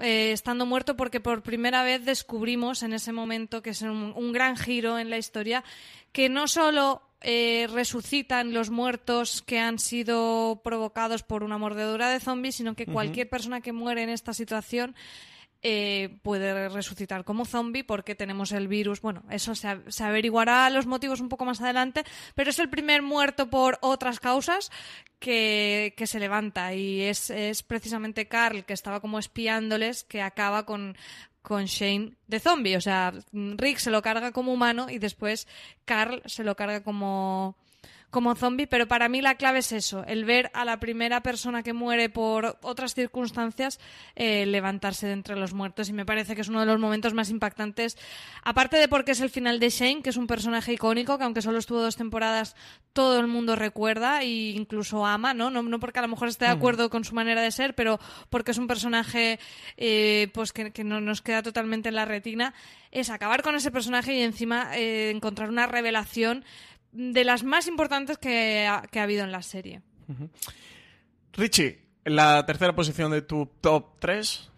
eh, 0.00 0.32
estando 0.32 0.66
muerto 0.66 0.96
porque 0.96 1.20
por 1.20 1.44
primera 1.44 1.84
vez 1.84 2.04
descubrimos 2.04 2.82
en 2.82 2.92
ese 2.92 3.12
momento 3.12 3.62
que 3.62 3.70
es 3.70 3.82
un, 3.82 4.12
un 4.16 4.32
gran 4.32 4.56
giro 4.56 4.98
en 4.98 5.08
la 5.08 5.18
historia 5.18 5.62
que 6.10 6.28
no 6.28 6.48
solo 6.48 7.00
eh, 7.20 7.68
resucitan 7.72 8.52
los 8.52 8.70
muertos 8.70 9.42
que 9.42 9.60
han 9.60 9.78
sido 9.78 10.62
provocados 10.64 11.22
por 11.22 11.44
una 11.44 11.58
mordedura 11.58 12.10
de 12.10 12.18
zombies, 12.18 12.56
sino 12.56 12.74
que 12.74 12.86
cualquier 12.86 13.28
persona 13.28 13.60
que 13.60 13.70
muere 13.70 14.02
en 14.02 14.08
esta 14.08 14.32
situación 14.32 14.96
eh, 15.62 16.18
puede 16.22 16.68
resucitar 16.68 17.24
como 17.24 17.44
zombie 17.44 17.84
porque 17.84 18.14
tenemos 18.14 18.52
el 18.52 18.68
virus. 18.68 19.00
Bueno, 19.00 19.22
eso 19.30 19.54
se, 19.54 19.78
se 19.88 20.04
averiguará 20.04 20.68
los 20.70 20.86
motivos 20.86 21.20
un 21.20 21.28
poco 21.28 21.44
más 21.44 21.60
adelante, 21.60 22.04
pero 22.34 22.50
es 22.50 22.58
el 22.58 22.68
primer 22.68 23.02
muerto 23.02 23.48
por 23.48 23.78
otras 23.80 24.18
causas 24.18 24.70
que, 25.18 25.94
que 25.96 26.06
se 26.06 26.18
levanta 26.18 26.74
y 26.74 27.02
es, 27.02 27.30
es 27.30 27.62
precisamente 27.62 28.26
Carl 28.26 28.64
que 28.64 28.72
estaba 28.72 29.00
como 29.00 29.18
espiándoles 29.18 30.04
que 30.04 30.22
acaba 30.22 30.66
con 30.66 30.96
con 31.42 31.64
Shane 31.64 32.12
de 32.28 32.38
zombie, 32.38 32.76
o 32.76 32.80
sea, 32.80 33.12
Rick 33.32 33.78
se 33.78 33.90
lo 33.90 34.00
carga 34.00 34.30
como 34.30 34.52
humano 34.52 34.88
y 34.88 34.98
después 34.98 35.48
Carl 35.84 36.22
se 36.24 36.44
lo 36.44 36.54
carga 36.54 36.84
como 36.84 37.56
como 38.12 38.34
zombie, 38.34 38.66
pero 38.66 38.86
para 38.86 39.08
mí 39.08 39.22
la 39.22 39.36
clave 39.36 39.60
es 39.60 39.72
eso, 39.72 40.04
el 40.06 40.26
ver 40.26 40.50
a 40.52 40.66
la 40.66 40.78
primera 40.78 41.22
persona 41.22 41.62
que 41.62 41.72
muere 41.72 42.10
por 42.10 42.58
otras 42.60 42.94
circunstancias 42.94 43.80
eh, 44.16 44.44
levantarse 44.44 45.06
de 45.06 45.14
entre 45.14 45.34
los 45.34 45.54
muertos 45.54 45.88
y 45.88 45.94
me 45.94 46.04
parece 46.04 46.34
que 46.34 46.42
es 46.42 46.48
uno 46.48 46.60
de 46.60 46.66
los 46.66 46.78
momentos 46.78 47.14
más 47.14 47.30
impactantes, 47.30 47.96
aparte 48.44 48.76
de 48.76 48.86
porque 48.86 49.12
es 49.12 49.22
el 49.22 49.30
final 49.30 49.58
de 49.58 49.70
Shane, 49.70 50.02
que 50.02 50.10
es 50.10 50.18
un 50.18 50.26
personaje 50.26 50.74
icónico, 50.74 51.16
que 51.16 51.24
aunque 51.24 51.40
solo 51.40 51.58
estuvo 51.58 51.80
dos 51.80 51.96
temporadas, 51.96 52.54
todo 52.92 53.18
el 53.18 53.28
mundo 53.28 53.56
recuerda 53.56 54.20
e 54.20 54.50
incluso 54.50 55.06
ama, 55.06 55.32
¿no? 55.32 55.48
No, 55.48 55.62
no 55.62 55.80
porque 55.80 55.98
a 55.98 56.02
lo 56.02 56.08
mejor 56.08 56.28
esté 56.28 56.44
de 56.44 56.50
acuerdo 56.50 56.90
con 56.90 57.04
su 57.04 57.14
manera 57.14 57.40
de 57.40 57.50
ser, 57.50 57.74
pero 57.74 57.98
porque 58.28 58.50
es 58.50 58.58
un 58.58 58.66
personaje 58.66 59.40
eh, 59.78 60.28
pues 60.34 60.52
que, 60.52 60.70
que 60.70 60.84
no 60.84 61.00
nos 61.00 61.22
queda 61.22 61.42
totalmente 61.42 61.88
en 61.88 61.94
la 61.94 62.04
retina, 62.04 62.52
es 62.90 63.08
acabar 63.08 63.42
con 63.42 63.56
ese 63.56 63.70
personaje 63.70 64.14
y 64.14 64.20
encima 64.20 64.76
eh, 64.76 65.10
encontrar 65.10 65.48
una 65.48 65.66
revelación 65.66 66.44
de 66.92 67.24
las 67.24 67.42
más 67.42 67.66
importantes 67.66 68.18
que 68.18 68.66
ha, 68.66 68.82
que 68.82 69.00
ha 69.00 69.04
habido 69.04 69.24
en 69.24 69.32
la 69.32 69.42
serie. 69.42 69.80
Richie, 71.32 71.80
la 72.04 72.44
tercera 72.46 72.74
posición 72.74 73.10
de 73.10 73.22
tu 73.22 73.50
top 73.60 73.98
3. 73.98 74.50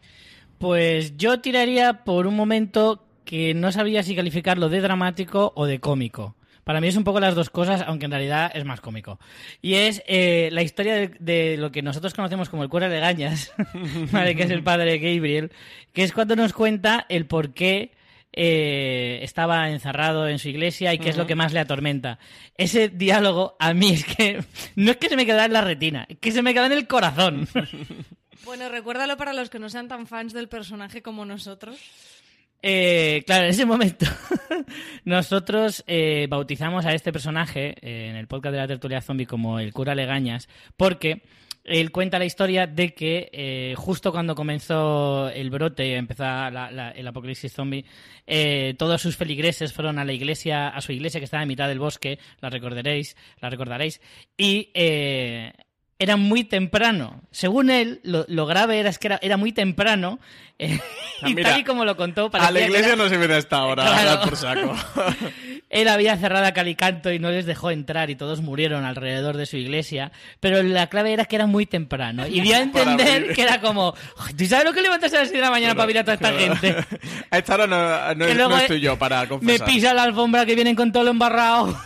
Pues 0.58 1.16
yo 1.16 1.40
tiraría 1.40 2.04
por 2.04 2.26
un 2.26 2.36
momento 2.36 3.06
que 3.24 3.54
no 3.54 3.72
sabía 3.72 4.02
si 4.02 4.14
calificarlo 4.14 4.68
de 4.68 4.80
dramático 4.80 5.52
o 5.56 5.66
de 5.66 5.80
cómico. 5.80 6.36
Para 6.64 6.80
mí 6.80 6.88
es 6.88 6.96
un 6.96 7.04
poco 7.04 7.20
las 7.20 7.34
dos 7.34 7.50
cosas, 7.50 7.82
aunque 7.86 8.06
en 8.06 8.10
realidad 8.10 8.50
es 8.54 8.64
más 8.64 8.80
cómico. 8.80 9.20
Y 9.60 9.74
es 9.74 10.02
eh, 10.06 10.48
la 10.50 10.62
historia 10.62 10.94
de, 10.94 11.08
de 11.20 11.56
lo 11.58 11.70
que 11.70 11.82
nosotros 11.82 12.14
conocemos 12.14 12.48
como 12.48 12.62
el 12.62 12.70
cura 12.70 12.88
de 12.88 13.00
Gañas, 13.00 13.52
¿vale? 14.12 14.34
que 14.34 14.44
es 14.44 14.50
el 14.50 14.62
padre 14.62 14.98
de 14.98 14.98
Gabriel, 14.98 15.52
que 15.92 16.04
es 16.04 16.12
cuando 16.12 16.36
nos 16.36 16.54
cuenta 16.54 17.04
el 17.10 17.26
por 17.26 17.52
qué 17.52 17.92
eh, 18.36 19.20
estaba 19.22 19.70
encerrado 19.70 20.28
en 20.28 20.38
su 20.38 20.48
iglesia 20.48 20.92
y 20.92 20.98
qué 20.98 21.10
es 21.10 21.16
lo 21.16 21.26
que 21.26 21.34
más 21.34 21.52
le 21.52 21.60
atormenta. 21.60 22.18
Ese 22.56 22.88
diálogo 22.88 23.56
a 23.58 23.74
mí 23.74 23.90
es 23.90 24.04
que 24.04 24.44
no 24.76 24.90
es 24.90 24.96
que 24.98 25.08
se 25.08 25.16
me 25.16 25.26
quedara 25.26 25.46
en 25.46 25.52
la 25.52 25.60
retina, 25.60 26.06
es 26.08 26.18
que 26.18 26.32
se 26.32 26.42
me 26.42 26.54
queda 26.54 26.66
en 26.66 26.72
el 26.72 26.86
corazón. 26.86 27.48
Bueno, 28.44 28.68
recuérdalo 28.68 29.16
para 29.16 29.32
los 29.32 29.48
que 29.48 29.58
no 29.58 29.70
sean 29.70 29.88
tan 29.88 30.06
fans 30.06 30.34
del 30.34 30.48
personaje 30.48 31.00
como 31.00 31.24
nosotros. 31.24 31.78
Eh, 32.66 33.22
claro, 33.26 33.44
en 33.44 33.50
ese 33.50 33.66
momento 33.66 34.06
nosotros 35.04 35.84
eh, 35.86 36.26
bautizamos 36.30 36.86
a 36.86 36.94
este 36.94 37.12
personaje 37.12 37.74
eh, 37.82 38.08
en 38.08 38.16
el 38.16 38.26
podcast 38.26 38.52
de 38.52 38.58
la 38.58 38.66
tertulia 38.66 39.02
zombie 39.02 39.26
como 39.26 39.60
el 39.60 39.74
cura 39.74 39.94
Legañas 39.94 40.48
porque 40.78 41.22
él 41.64 41.90
cuenta 41.90 42.18
la 42.18 42.26
historia 42.26 42.66
de 42.66 42.94
que 42.94 43.30
eh, 43.32 43.74
justo 43.76 44.12
cuando 44.12 44.34
comenzó 44.34 45.30
el 45.30 45.50
brote 45.50 45.96
empezó 45.96 46.24
el 46.24 47.06
apocalipsis 47.06 47.52
zombie, 47.52 47.86
eh, 48.26 48.74
todos 48.78 49.00
sus 49.00 49.16
feligreses 49.16 49.72
fueron 49.72 49.98
a 49.98 50.04
la 50.04 50.12
iglesia, 50.12 50.68
a 50.68 50.80
su 50.82 50.92
iglesia 50.92 51.20
que 51.20 51.24
estaba 51.24 51.42
en 51.42 51.48
mitad 51.48 51.68
del 51.68 51.78
bosque, 51.78 52.18
la 52.40 52.50
recordaréis, 52.50 53.16
la 53.40 53.48
recordaréis, 53.48 54.00
y 54.36 54.70
eh, 54.74 55.52
era 55.98 56.16
muy 56.16 56.44
temprano. 56.44 57.22
Según 57.30 57.70
él, 57.70 58.00
lo, 58.02 58.24
lo 58.28 58.46
grave 58.46 58.78
era 58.80 58.90
es 58.90 58.98
que 58.98 59.06
era, 59.08 59.18
era 59.22 59.36
muy 59.36 59.52
temprano 59.52 60.18
eh, 60.58 60.78
Ah, 61.22 61.28
y 61.30 61.34
mira, 61.34 61.50
tal 61.50 61.60
y 61.60 61.64
como 61.64 61.84
lo 61.84 61.96
contó, 61.96 62.28
A 62.32 62.50
la 62.50 62.60
iglesia 62.60 62.88
era- 62.94 62.96
no 62.96 63.08
se 63.08 63.16
viene 63.16 63.34
hasta 63.34 63.56
ahora, 63.56 63.84
Claro. 63.84 63.98
a 63.98 64.04
dar 64.16 64.20
por 64.28 64.36
saco. 64.36 64.74
él 65.70 65.88
había 65.88 66.16
cerrado 66.16 66.46
a 66.46 66.52
cal 66.52 66.68
y 66.68 66.76
no 67.18 67.30
les 67.30 67.46
dejó 67.46 67.70
entrar 67.70 68.10
y 68.10 68.14
todos 68.16 68.40
murieron 68.42 68.84
alrededor 68.84 69.36
de 69.36 69.46
su 69.46 69.56
iglesia, 69.56 70.12
pero 70.40 70.62
la 70.62 70.88
clave 70.88 71.12
era 71.12 71.24
que 71.24 71.36
era 71.36 71.46
muy 71.46 71.66
temprano 71.66 72.26
y 72.26 72.40
dio 72.40 72.56
a 72.56 72.60
entender 72.60 73.32
que 73.34 73.42
era 73.42 73.60
como, 73.60 73.94
¿tú 74.36 74.46
sabes 74.46 74.64
lo 74.64 74.72
que 74.72 74.82
levantas 74.82 75.12
a 75.14 75.18
las 75.20 75.28
6 75.28 75.38
de 75.38 75.44
la 75.44 75.50
mañana 75.50 75.74
para 75.74 75.86
ver 75.86 75.98
a 75.98 76.04
toda 76.04 76.14
esta 76.14 76.30
Claro. 76.32 76.56
gente? 76.56 76.84
A 77.30 77.38
esta 77.38 77.54
hora 77.54 77.66
no, 77.66 78.14
no 78.14 78.24
es- 78.26 78.36
no 78.36 78.58
estoy 78.58 78.80
yo 78.80 78.98
para 78.98 79.22
Me 79.22 79.28
confesar. 79.28 79.66
pisa 79.66 79.94
la 79.94 80.02
alfombra 80.04 80.44
que 80.46 80.54
vienen 80.54 80.76
con 80.76 80.92
todo 80.92 81.04
lo 81.04 81.10
embarrado. 81.10 81.76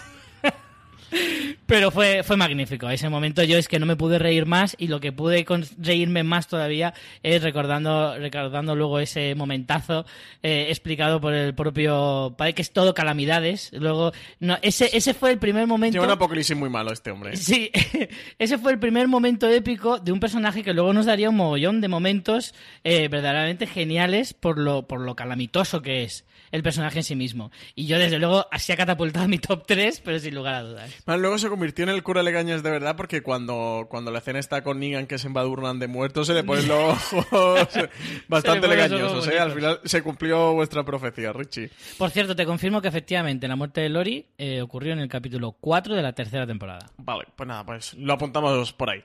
Pero 1.66 1.90
fue, 1.90 2.22
fue 2.22 2.36
magnífico. 2.36 2.88
Ese 2.88 3.08
momento 3.08 3.42
yo 3.42 3.58
es 3.58 3.68
que 3.68 3.78
no 3.78 3.86
me 3.86 3.96
pude 3.96 4.18
reír 4.18 4.46
más 4.46 4.74
y 4.78 4.88
lo 4.88 5.00
que 5.00 5.12
pude 5.12 5.44
reírme 5.78 6.22
más 6.22 6.48
todavía 6.48 6.94
es 7.22 7.42
recordando, 7.42 8.16
recordando 8.18 8.74
luego 8.74 8.98
ese 9.00 9.34
momentazo 9.34 10.06
eh, 10.42 10.66
explicado 10.68 11.20
por 11.20 11.34
el 11.34 11.54
propio 11.54 12.34
padre, 12.36 12.54
que 12.54 12.62
es 12.62 12.72
todo 12.72 12.94
calamidades. 12.94 13.70
Luego, 13.72 14.12
no, 14.40 14.56
ese, 14.62 14.88
ese 14.96 15.14
fue 15.14 15.30
el 15.30 15.38
primer 15.38 15.66
momento. 15.66 15.96
Lleva 15.96 16.06
un 16.06 16.12
apocalipsis 16.12 16.56
muy 16.56 16.70
malo 16.70 16.92
este 16.92 17.10
hombre. 17.10 17.36
Sí, 17.36 17.70
ese 18.38 18.58
fue 18.58 18.72
el 18.72 18.78
primer 18.78 19.08
momento 19.08 19.48
épico 19.48 19.98
de 19.98 20.12
un 20.12 20.20
personaje 20.20 20.62
que 20.62 20.72
luego 20.72 20.92
nos 20.92 21.06
daría 21.06 21.28
un 21.28 21.36
mogollón 21.36 21.80
de 21.80 21.88
momentos 21.88 22.54
eh, 22.84 23.08
verdaderamente 23.08 23.66
geniales 23.66 24.34
por 24.34 24.58
lo, 24.58 24.86
por 24.86 25.00
lo 25.00 25.16
calamitoso 25.16 25.82
que 25.82 26.04
es 26.04 26.24
el 26.50 26.62
personaje 26.62 26.98
en 26.98 27.04
sí 27.04 27.16
mismo. 27.16 27.50
Y 27.74 27.86
yo, 27.86 27.98
desde 27.98 28.18
luego, 28.18 28.46
así 28.50 28.72
ha 28.72 28.76
catapultado 28.76 29.28
mi 29.28 29.38
top 29.38 29.64
3, 29.66 30.00
pero 30.04 30.18
sin 30.18 30.34
lugar 30.34 30.54
a 30.54 30.62
dudas. 30.62 30.94
Bueno, 31.06 31.22
luego 31.22 31.38
se 31.38 31.48
convirtió 31.48 31.84
en 31.84 31.90
el 31.90 32.02
cura 32.02 32.22
Legañas 32.22 32.62
de 32.62 32.70
verdad 32.70 32.96
porque 32.96 33.22
cuando, 33.22 33.86
cuando 33.90 34.10
la 34.10 34.18
escena 34.18 34.38
está 34.38 34.62
con 34.62 34.78
Negan 34.78 35.06
que 35.06 35.18
se 35.18 35.26
embadurnan 35.26 35.78
de 35.78 35.88
muertos 35.88 36.26
se 36.26 36.34
le 36.34 36.44
ponen 36.44 36.68
los 36.68 37.12
ojos 37.12 37.68
bastante 38.28 38.66
los 38.66 38.76
legañosos. 38.76 39.28
¿eh? 39.28 39.38
Al 39.38 39.52
final 39.52 39.80
se 39.84 40.02
cumplió 40.02 40.52
vuestra 40.52 40.84
profecía, 40.84 41.32
Richie. 41.32 41.70
Por 41.96 42.10
cierto, 42.10 42.36
te 42.36 42.44
confirmo 42.44 42.80
que 42.80 42.88
efectivamente 42.88 43.48
la 43.48 43.56
muerte 43.56 43.80
de 43.80 43.88
Lori 43.88 44.26
eh, 44.36 44.60
ocurrió 44.60 44.92
en 44.92 45.00
el 45.00 45.08
capítulo 45.08 45.52
4 45.52 45.94
de 45.94 46.02
la 46.02 46.12
tercera 46.12 46.46
temporada. 46.46 46.90
Vale, 46.98 47.24
pues 47.34 47.46
nada, 47.46 47.64
pues 47.64 47.94
lo 47.94 48.12
apuntamos 48.12 48.72
por 48.72 48.90
ahí. 48.90 49.02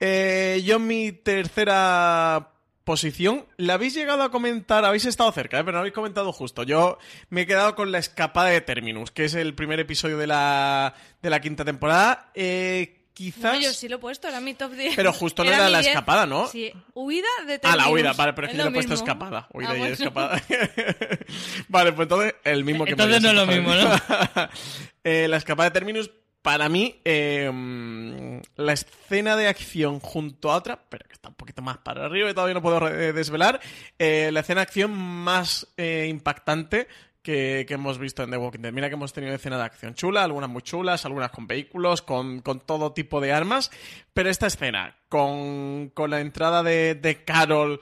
Eh, 0.00 0.62
yo 0.64 0.76
en 0.76 0.86
mi 0.86 1.12
tercera 1.12 2.53
posición, 2.84 3.46
la 3.56 3.74
habéis 3.74 3.94
llegado 3.94 4.22
a 4.22 4.30
comentar, 4.30 4.84
habéis 4.84 5.06
estado 5.06 5.32
cerca, 5.32 5.58
¿eh? 5.58 5.64
pero 5.64 5.72
no 5.72 5.78
habéis 5.80 5.94
comentado 5.94 6.32
justo. 6.32 6.62
Yo 6.62 6.98
me 7.30 7.42
he 7.42 7.46
quedado 7.46 7.74
con 7.74 7.90
la 7.92 7.98
escapada 7.98 8.48
de 8.50 8.60
Terminus, 8.60 9.10
que 9.10 9.24
es 9.24 9.34
el 9.34 9.54
primer 9.54 9.80
episodio 9.80 10.18
de 10.18 10.26
la, 10.26 10.94
de 11.22 11.30
la 11.30 11.40
quinta 11.40 11.64
temporada. 11.64 12.30
Eh, 12.34 13.06
quizás... 13.14 13.54
No, 13.54 13.60
yo 13.60 13.72
sí 13.72 13.88
lo 13.88 13.96
he 13.96 13.98
puesto, 13.98 14.28
era 14.28 14.40
mi 14.40 14.54
top 14.54 14.72
10. 14.72 14.96
Pero 14.96 15.12
justo 15.12 15.44
no 15.44 15.50
era 15.50 15.68
la 15.70 15.78
10. 15.78 15.88
escapada, 15.92 16.26
¿no? 16.26 16.46
Sí, 16.48 16.72
huida 16.94 17.26
de 17.46 17.54
Ah, 17.54 17.58
la 17.76 17.84
Terminus. 17.84 17.92
huida, 17.92 18.12
vale, 18.12 18.32
pero 18.34 18.46
es 18.46 18.52
que 18.52 18.58
yo 18.58 18.64
lo 18.64 18.70
le 18.70 18.74
he 18.78 18.82
puesto 18.82 18.92
mismo. 18.92 19.06
escapada. 19.06 19.48
Huida 19.52 19.70
Ah, 19.70 19.74
y 19.74 19.78
bueno. 19.78 19.94
escapada. 19.94 20.42
vale, 21.68 21.92
pues 21.92 22.04
entonces 22.06 22.34
el 22.44 22.64
mismo 22.64 22.84
que 22.84 22.90
Entonces 22.92 23.22
no 23.22 23.28
es 23.30 23.34
lo 23.34 23.80
Soto. 23.80 24.48
Eh, 25.06 25.28
la 25.28 25.36
escapada 25.36 25.68
de 25.68 25.74
Terminus, 25.74 26.10
para 26.44 26.68
mí, 26.68 27.00
eh, 27.06 27.50
la 28.56 28.72
escena 28.74 29.34
de 29.34 29.48
acción 29.48 29.98
junto 29.98 30.52
a 30.52 30.56
otra, 30.56 30.78
pero 30.90 31.06
que 31.06 31.14
está 31.14 31.30
un 31.30 31.36
poquito 31.36 31.62
más 31.62 31.78
para 31.78 32.04
arriba 32.04 32.28
y 32.28 32.34
todavía 32.34 32.52
no 32.52 32.60
puedo 32.60 32.86
eh, 32.86 33.14
desvelar, 33.14 33.62
eh, 33.98 34.28
la 34.30 34.40
escena 34.40 34.60
de 34.60 34.64
acción 34.64 34.92
más 34.92 35.66
eh, 35.78 36.06
impactante 36.10 36.86
que, 37.22 37.64
que 37.66 37.72
hemos 37.72 37.96
visto 37.96 38.22
en 38.22 38.30
The 38.30 38.36
Walking 38.36 38.60
Dead. 38.60 38.74
Mira 38.74 38.90
que 38.90 38.94
hemos 38.94 39.14
tenido 39.14 39.34
escenas 39.34 39.58
de 39.58 39.64
acción 39.64 39.94
chula, 39.94 40.22
algunas 40.22 40.50
muy 40.50 40.60
chulas, 40.60 41.06
algunas 41.06 41.30
con 41.30 41.46
vehículos, 41.46 42.02
con, 42.02 42.42
con 42.42 42.60
todo 42.60 42.92
tipo 42.92 43.22
de 43.22 43.32
armas, 43.32 43.70
pero 44.12 44.28
esta 44.28 44.46
escena, 44.46 44.98
con, 45.08 45.88
con 45.94 46.10
la 46.10 46.20
entrada 46.20 46.62
de, 46.62 47.22
Carol 47.24 47.80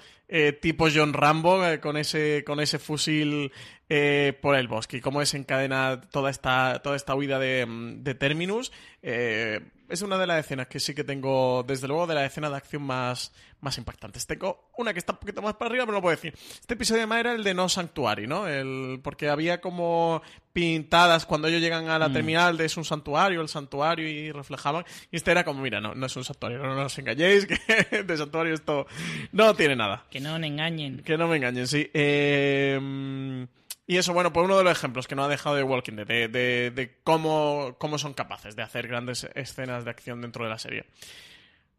tipo 0.62 0.86
John 0.94 1.12
Rambo, 1.12 1.60
con, 1.82 1.96
ese, 1.96 2.44
con 2.46 2.60
ese 2.60 2.78
fusil 2.78 3.52
eh, 3.94 4.32
por 4.40 4.56
el 4.56 4.68
bosque 4.68 4.96
y 4.96 5.00
cómo 5.02 5.20
desencadena 5.20 6.00
toda 6.00 6.30
esta, 6.30 6.80
toda 6.82 6.96
esta 6.96 7.14
huida 7.14 7.38
de, 7.38 7.66
mm, 7.66 8.02
de 8.02 8.14
Terminus, 8.14 8.72
eh, 9.02 9.60
es 9.90 10.00
una 10.00 10.16
de 10.16 10.26
las 10.26 10.40
escenas 10.42 10.66
que 10.68 10.80
sí 10.80 10.94
que 10.94 11.04
tengo, 11.04 11.62
desde 11.68 11.88
luego, 11.88 12.06
de 12.06 12.14
las 12.14 12.24
escenas 12.24 12.52
de 12.52 12.56
acción 12.56 12.82
más, 12.84 13.34
más 13.60 13.76
impactantes. 13.76 14.26
Tengo 14.26 14.70
una 14.78 14.94
que 14.94 14.98
está 14.98 15.12
un 15.12 15.18
poquito 15.18 15.42
más 15.42 15.52
para 15.56 15.68
arriba, 15.68 15.84
pero 15.84 15.98
no 15.98 16.00
puedo 16.00 16.16
decir. 16.16 16.32
Este 16.58 16.72
episodio 16.72 17.02
además 17.02 17.18
era 17.20 17.32
el 17.34 17.44
de 17.44 17.52
No 17.52 17.68
Sanctuary, 17.68 18.26
¿no? 18.26 18.48
El, 18.48 19.00
porque 19.02 19.28
había 19.28 19.60
como 19.60 20.22
pintadas 20.54 21.26
cuando 21.26 21.48
ellos 21.48 21.60
llegan 21.60 21.90
a 21.90 21.98
la 21.98 22.08
Mm. 22.08 22.12
terminal 22.14 22.56
de 22.56 22.64
es 22.64 22.78
un 22.78 22.86
santuario, 22.86 23.42
el 23.42 23.48
santuario, 23.50 24.08
y 24.08 24.32
reflejaban. 24.32 24.86
Y 25.10 25.16
este 25.16 25.32
era 25.32 25.44
como, 25.44 25.60
mira, 25.60 25.82
no, 25.82 25.94
no 25.94 26.06
es 26.06 26.16
un 26.16 26.24
santuario, 26.24 26.60
no, 26.60 26.74
no 26.74 26.86
os 26.86 26.98
engañéis, 26.98 27.46
que 27.90 28.02
de 28.04 28.16
santuario 28.16 28.54
esto 28.54 28.86
no 29.32 29.52
tiene 29.54 29.76
nada. 29.76 30.06
Que 30.10 30.20
no 30.20 30.38
me 30.38 30.46
engañen. 30.46 31.02
Que 31.02 31.18
no 31.18 31.28
me 31.28 31.36
engañen, 31.36 31.66
sí. 31.66 31.90
Eh, 31.92 33.46
y 33.92 33.98
eso, 33.98 34.12
bueno, 34.12 34.32
pues 34.32 34.44
uno 34.44 34.58
de 34.58 34.64
los 34.64 34.72
ejemplos 34.76 35.06
que 35.06 35.14
no 35.14 35.24
ha 35.24 35.28
dejado 35.28 35.56
de 35.56 35.62
Walking 35.62 35.92
Dead, 35.94 36.06
de, 36.06 36.28
de- 36.28 36.70
de 36.70 36.96
cómo, 37.04 37.76
cómo 37.78 37.98
son 37.98 38.14
capaces 38.14 38.56
de 38.56 38.62
hacer 38.62 38.88
grandes 38.88 39.28
escenas 39.34 39.84
de 39.84 39.90
acción 39.90 40.20
dentro 40.20 40.44
de 40.44 40.50
la 40.50 40.58
serie. 40.58 40.84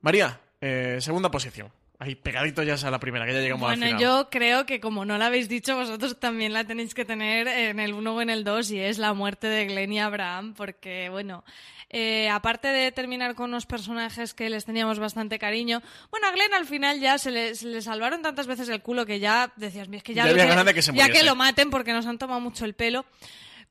María, 0.01 0.39
eh, 0.61 0.97
segunda 1.01 1.29
posición. 1.31 1.71
Ahí 2.03 2.15
pegadito 2.15 2.61
ya 2.63 2.75
a 2.75 2.91
la 2.91 2.99
primera, 2.99 3.25
que 3.25 3.33
ya 3.33 3.39
llegamos 3.39 3.69
al 3.71 3.77
Bueno, 3.79 3.85
final. 3.97 4.01
yo 4.01 4.29
creo 4.29 4.65
que 4.65 4.79
como 4.81 5.05
no 5.05 5.17
la 5.17 5.27
habéis 5.27 5.47
dicho, 5.47 5.75
vosotros 5.77 6.19
también 6.19 6.51
la 6.51 6.65
tenéis 6.65 6.93
que 6.93 7.05
tener 7.05 7.47
en 7.47 7.79
el 7.79 7.93
1 7.93 8.13
o 8.15 8.21
en 8.21 8.29
el 8.29 8.43
2 8.43 8.71
y 8.71 8.79
es 8.79 8.97
la 8.97 9.13
muerte 9.13 9.47
de 9.47 9.65
Glenn 9.67 9.93
y 9.93 9.99
Abraham, 10.01 10.53
porque 10.53 11.07
bueno, 11.09 11.45
eh, 11.89 12.27
aparte 12.29 12.67
de 12.67 12.91
terminar 12.91 13.35
con 13.35 13.51
unos 13.51 13.65
personajes 13.65 14.33
que 14.33 14.49
les 14.49 14.65
teníamos 14.65 14.99
bastante 14.99 15.39
cariño, 15.39 15.81
bueno, 16.11 16.27
a 16.27 16.31
Glenn 16.31 16.53
al 16.53 16.65
final 16.65 16.99
ya 16.99 17.17
se 17.17 17.31
le, 17.31 17.55
se 17.55 17.67
le 17.67 17.81
salvaron 17.81 18.21
tantas 18.21 18.47
veces 18.47 18.67
el 18.67 18.81
culo 18.81 19.05
que 19.05 19.19
ya 19.19 19.53
decías, 19.55 19.87
"Mira, 19.87 19.97
es 19.99 20.03
que 20.03 20.13
ya, 20.13 20.23
Ya 20.23 20.25
lo 20.25 20.31
había 20.31 20.43
que- 20.43 20.49
ganas 20.49 20.65
de 20.65 20.73
que 20.73 20.81
se 20.81 20.91
ya 20.91 21.03
muriese". 21.05 21.19
que 21.19 21.25
lo 21.25 21.35
maten 21.35 21.69
porque 21.69 21.93
nos 21.93 22.05
han 22.05 22.17
tomado 22.17 22.39
mucho 22.41 22.65
el 22.65 22.73
pelo. 22.73 23.05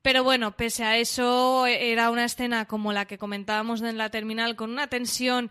Pero 0.01 0.25
bueno, 0.25 0.57
pese 0.57 0.83
a 0.85 0.97
eso, 0.97 1.67
era 1.67 2.11
una 2.11 2.25
escena 2.25 2.65
como 2.65 2.93
la 2.93 3.05
que 3.05 3.19
comentábamos 3.19 3.83
en 3.83 3.99
la 3.99 4.11
terminal, 4.11 4.57
con 4.57 4.71
una 4.71 4.89
tensión, 4.89 5.51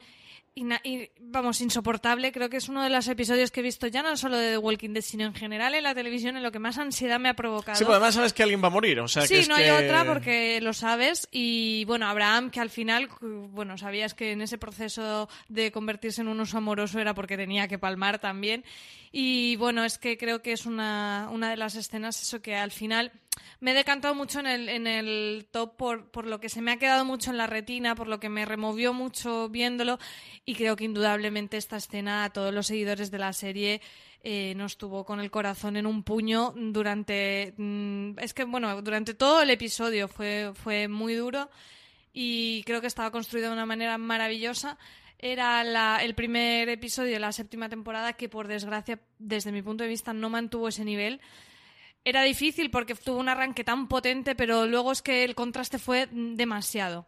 ina- 0.55 0.81
y, 0.83 1.09
vamos, 1.19 1.61
insoportable. 1.61 2.31
Creo 2.31 2.49
que 2.49 2.57
es 2.57 2.69
uno 2.69 2.83
de 2.83 2.89
los 2.89 3.07
episodios 3.07 3.51
que 3.51 3.61
he 3.61 3.63
visto 3.63 3.87
ya 3.87 4.03
no 4.03 4.15
solo 4.17 4.37
de 4.37 4.51
The 4.51 4.57
Walking 4.57 4.89
Dead, 4.93 5.01
sino 5.01 5.25
en 5.25 5.33
general 5.33 5.73
en 5.75 5.83
la 5.83 5.95
televisión, 5.95 6.37
en 6.37 6.43
lo 6.43 6.51
que 6.51 6.59
más 6.59 6.77
ansiedad 6.77 7.19
me 7.19 7.29
ha 7.29 7.33
provocado. 7.35 7.77
Sí, 7.77 7.83
pues 7.85 7.95
además 7.95 8.15
sabes 8.15 8.33
que 8.33 8.43
alguien 8.43 8.61
va 8.63 8.67
a 8.67 8.71
morir, 8.71 8.99
o 8.99 9.07
sea 9.07 9.23
Sí, 9.23 9.35
que 9.35 9.39
es 9.41 9.49
no 9.49 9.55
que- 9.55 9.69
hay 9.69 9.85
otra 9.85 10.05
porque 10.05 10.59
lo 10.61 10.73
sabes. 10.73 11.27
Y 11.31 11.85
bueno, 11.85 12.07
Abraham, 12.07 12.49
que 12.51 12.59
al 12.59 12.69
final, 12.69 13.09
bueno, 13.21 13.77
sabías 13.77 14.13
que 14.13 14.31
en 14.31 14.41
ese 14.41 14.57
proceso 14.57 15.29
de 15.47 15.71
convertirse 15.71 16.21
en 16.21 16.27
un 16.27 16.39
oso 16.39 16.57
amoroso 16.57 16.99
era 16.99 17.13
porque 17.13 17.37
tenía 17.37 17.67
que 17.67 17.79
palmar 17.79 18.19
también. 18.19 18.63
Y 19.11 19.57
bueno, 19.57 19.83
es 19.83 19.97
que 19.97 20.17
creo 20.17 20.41
que 20.41 20.53
es 20.53 20.65
una, 20.65 21.29
una 21.31 21.49
de 21.49 21.57
las 21.57 21.75
escenas, 21.75 22.21
eso 22.21 22.41
que 22.41 22.55
al 22.55 22.71
final 22.71 23.11
me 23.59 23.71
he 23.71 23.73
decantado 23.73 24.15
mucho 24.15 24.39
en 24.39 24.47
el, 24.47 24.69
en 24.69 24.87
el 24.87 25.47
top 25.51 25.75
por, 25.75 26.09
por 26.11 26.25
lo 26.25 26.39
que 26.39 26.49
se 26.49 26.61
me 26.61 26.71
ha 26.71 26.77
quedado 26.77 27.03
mucho 27.03 27.29
en 27.29 27.37
la 27.37 27.47
retina, 27.47 27.93
por 27.93 28.07
lo 28.07 28.19
que 28.19 28.29
me 28.29 28.45
removió 28.45 28.93
mucho 28.93 29.49
viéndolo. 29.49 29.99
Y 30.45 30.55
creo 30.55 30.75
que 30.75 30.85
indudablemente 30.85 31.57
esta 31.57 31.77
escena 31.77 32.23
a 32.23 32.29
todos 32.31 32.53
los 32.53 32.67
seguidores 32.67 33.11
de 33.11 33.19
la 33.19 33.33
serie 33.33 33.81
eh, 34.23 34.53
nos 34.55 34.77
tuvo 34.77 35.05
con 35.05 35.19
el 35.19 35.31
corazón 35.31 35.77
en 35.77 35.85
un 35.85 36.03
puño 36.03 36.53
durante. 36.55 37.53
mm, 37.57 38.19
es 38.19 38.33
que, 38.33 38.45
bueno, 38.45 38.81
durante 38.81 39.13
todo 39.13 39.41
el 39.41 39.49
episodio 39.49 40.07
fue, 40.07 40.51
fue 40.55 40.87
muy 40.87 41.15
duro 41.15 41.49
y 42.13 42.63
creo 42.63 42.81
que 42.81 42.87
estaba 42.87 43.11
construido 43.11 43.47
de 43.47 43.53
una 43.53 43.65
manera 43.65 43.97
maravillosa. 43.97 44.77
Era 45.21 45.63
la- 45.63 45.99
el 46.03 46.15
primer 46.15 46.67
episodio 46.69 47.13
de 47.13 47.19
la 47.19 47.31
séptima 47.31 47.69
temporada 47.69 48.13
que, 48.13 48.27
por 48.29 48.47
desgracia, 48.47 48.99
desde 49.19 49.51
mi 49.51 49.61
punto 49.61 49.83
de 49.83 49.89
vista, 49.89 50.13
no 50.13 50.29
mantuvo 50.29 50.67
ese 50.67 50.83
nivel. 50.83 51.21
Era 52.03 52.23
difícil 52.23 52.71
porque 52.71 52.95
tuvo 52.95 53.19
un 53.19 53.29
arranque 53.29 53.63
tan 53.63 53.87
potente, 53.87 54.33
pero 54.35 54.65
luego 54.65 54.91
es 54.91 55.01
que 55.03 55.23
el 55.23 55.35
contraste 55.35 55.77
fue 55.77 56.07
demasiado. 56.11 57.07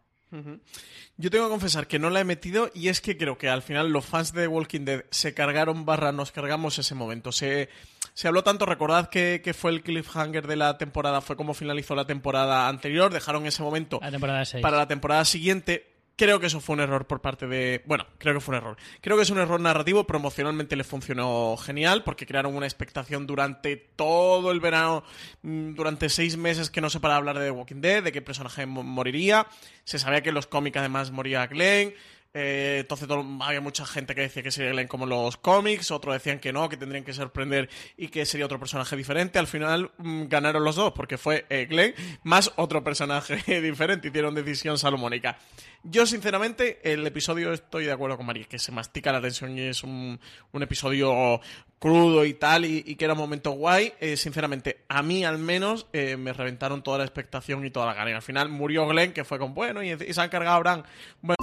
Yo 1.18 1.30
tengo 1.30 1.46
que 1.46 1.52
confesar 1.52 1.86
que 1.86 2.00
no 2.00 2.10
la 2.10 2.20
he 2.22 2.24
metido 2.24 2.72
y 2.74 2.88
es 2.88 3.02
que 3.02 3.16
creo 3.18 3.38
que 3.38 3.50
al 3.50 3.62
final 3.62 3.90
los 3.92 4.04
fans 4.04 4.34
de 4.34 4.42
The 4.42 4.48
Walking 4.48 4.82
Dead 4.84 5.04
se 5.12 5.36
cargaron 5.36 5.86
barra, 5.86 6.12
nos 6.12 6.32
cargamos 6.32 6.80
ese 6.80 6.96
momento. 6.96 7.32
Se, 7.32 7.70
se 8.16 8.28
habló 8.28 8.44
tanto, 8.44 8.66
recordad 8.66 9.10
que, 9.10 9.42
que 9.44 9.54
fue 9.54 9.70
el 9.70 9.84
cliffhanger 9.84 10.48
de 10.48 10.56
la 10.56 10.78
temporada, 10.80 11.22
fue 11.22 11.36
como 11.36 11.54
finalizó 11.54 11.94
la 11.94 12.06
temporada 12.08 12.68
anterior, 12.68 13.14
dejaron 13.14 13.46
ese 13.46 13.62
momento 13.62 14.00
La 14.02 14.10
temporada 14.10 14.44
6. 14.44 14.62
para 14.64 14.78
la 14.78 14.88
temporada 14.88 15.24
siguiente. 15.24 15.93
Creo 16.16 16.40
que 16.40 16.46
eso 16.46 16.62
fue 16.62 16.76
un 16.76 16.82
error 16.82 17.08
por 17.08 17.22
parte 17.22 17.48
de... 17.48 17.82
Bueno, 17.86 18.06
creo 18.20 18.36
que 18.36 18.40
fue 18.40 18.54
un 18.56 18.62
error. 18.62 18.78
Creo 19.02 19.18
que 19.18 19.24
es 19.24 19.32
un 19.32 19.40
error 19.40 19.60
narrativo, 19.60 20.06
promocionalmente 20.06 20.76
le 20.76 20.84
funcionó 20.84 21.58
genial 21.58 22.04
porque 22.04 22.28
crearon 22.28 22.56
una 22.56 22.68
expectación 22.68 23.26
durante 23.26 23.78
todo 23.78 24.52
el 24.52 24.60
verano, 24.60 25.04
mm, 25.42 25.74
durante 25.74 26.10
seis 26.10 26.38
meses 26.38 26.70
que 26.70 26.82
no 26.82 26.92
se 26.92 27.00
para 27.00 27.16
hablar 27.16 27.40
de 27.40 27.46
The 27.46 27.52
Walking 27.52 27.82
Dead, 27.82 28.04
de 28.04 28.12
qué 28.12 28.22
personaje 28.22 28.68
mo- 28.68 28.84
moriría. 28.84 29.48
Se 29.86 29.98
sabía 29.98 30.22
que 30.22 30.30
en 30.30 30.36
los 30.36 30.46
cómics 30.46 30.78
además 30.78 31.10
moría 31.10 31.48
Glenn. 31.48 31.94
eh, 32.36 32.78
entonces 32.82 33.08
había 33.42 33.62
mucha 33.62 33.86
gente 33.86 34.16
que 34.16 34.22
decía 34.22 34.42
que 34.42 34.50
sería 34.52 34.72
Glenn 34.72 34.88
como 34.88 35.06
los 35.06 35.38
cómics, 35.38 35.92
otros 35.92 36.16
decían 36.16 36.40
que 36.40 36.52
no, 36.52 36.68
que 36.68 36.78
tendrían 36.78 37.04
que 37.04 37.14
sorprender 37.14 37.70
y 37.96 38.08
que 38.08 38.26
sería 38.26 38.46
otro 38.48 38.60
personaje 38.60 38.96
diferente. 38.96 39.38
Al 39.38 39.46
final 39.46 39.92
mm, 40.00 40.24
ganaron 40.30 40.64
los 40.64 40.76
dos 40.76 40.94
porque 40.94 41.20
fue 41.20 41.46
eh, 41.52 41.68
Glenn 41.70 41.94
más 42.24 42.52
otro 42.56 42.84
personaje 42.84 43.36
diferente. 43.62 44.08
Hicieron 44.08 44.34
decisión 44.34 44.80
salomónica. 44.80 45.38
Yo, 45.86 46.06
sinceramente, 46.06 46.80
el 46.84 47.06
episodio 47.06 47.52
estoy 47.52 47.84
de 47.84 47.92
acuerdo 47.92 48.16
con 48.16 48.26
María, 48.26 48.46
que 48.46 48.58
se 48.58 48.72
mastica 48.72 49.12
la 49.12 49.20
tensión 49.20 49.58
y 49.58 49.62
es 49.64 49.84
un, 49.84 50.18
un 50.54 50.64
episodio 50.64 51.42
crudo 51.78 52.24
y 52.24 52.36
tal, 52.36 52.64
y, 52.64 52.96
que 52.96 53.04
era 53.04 53.14
un 53.14 53.20
momento 53.20 53.52
guay. 53.52 53.92
Eh, 54.00 54.16
sinceramente, 54.16 54.86
a 54.88 55.04
mí 55.04 55.26
al 55.26 55.40
menos 55.40 55.88
eh, 55.92 56.16
me 56.16 56.32
reventaron 56.32 56.84
toda 56.84 57.00
la 57.00 57.04
expectación 57.04 57.66
y 57.66 57.70
toda 57.70 57.88
la 57.88 57.96
gana. 57.96 58.16
Al 58.16 58.22
final 58.22 58.48
murió 58.48 58.88
Glenn, 58.88 59.12
que 59.12 59.26
fue 59.26 59.38
con 59.40 59.54
bueno, 59.54 59.84
y, 59.84 59.92
y 59.92 60.14
se 60.14 60.22
han 60.22 60.30
cargado 60.30 60.56
a 60.56 60.60
Bran. 60.60 60.84
Bueno, 61.22 61.43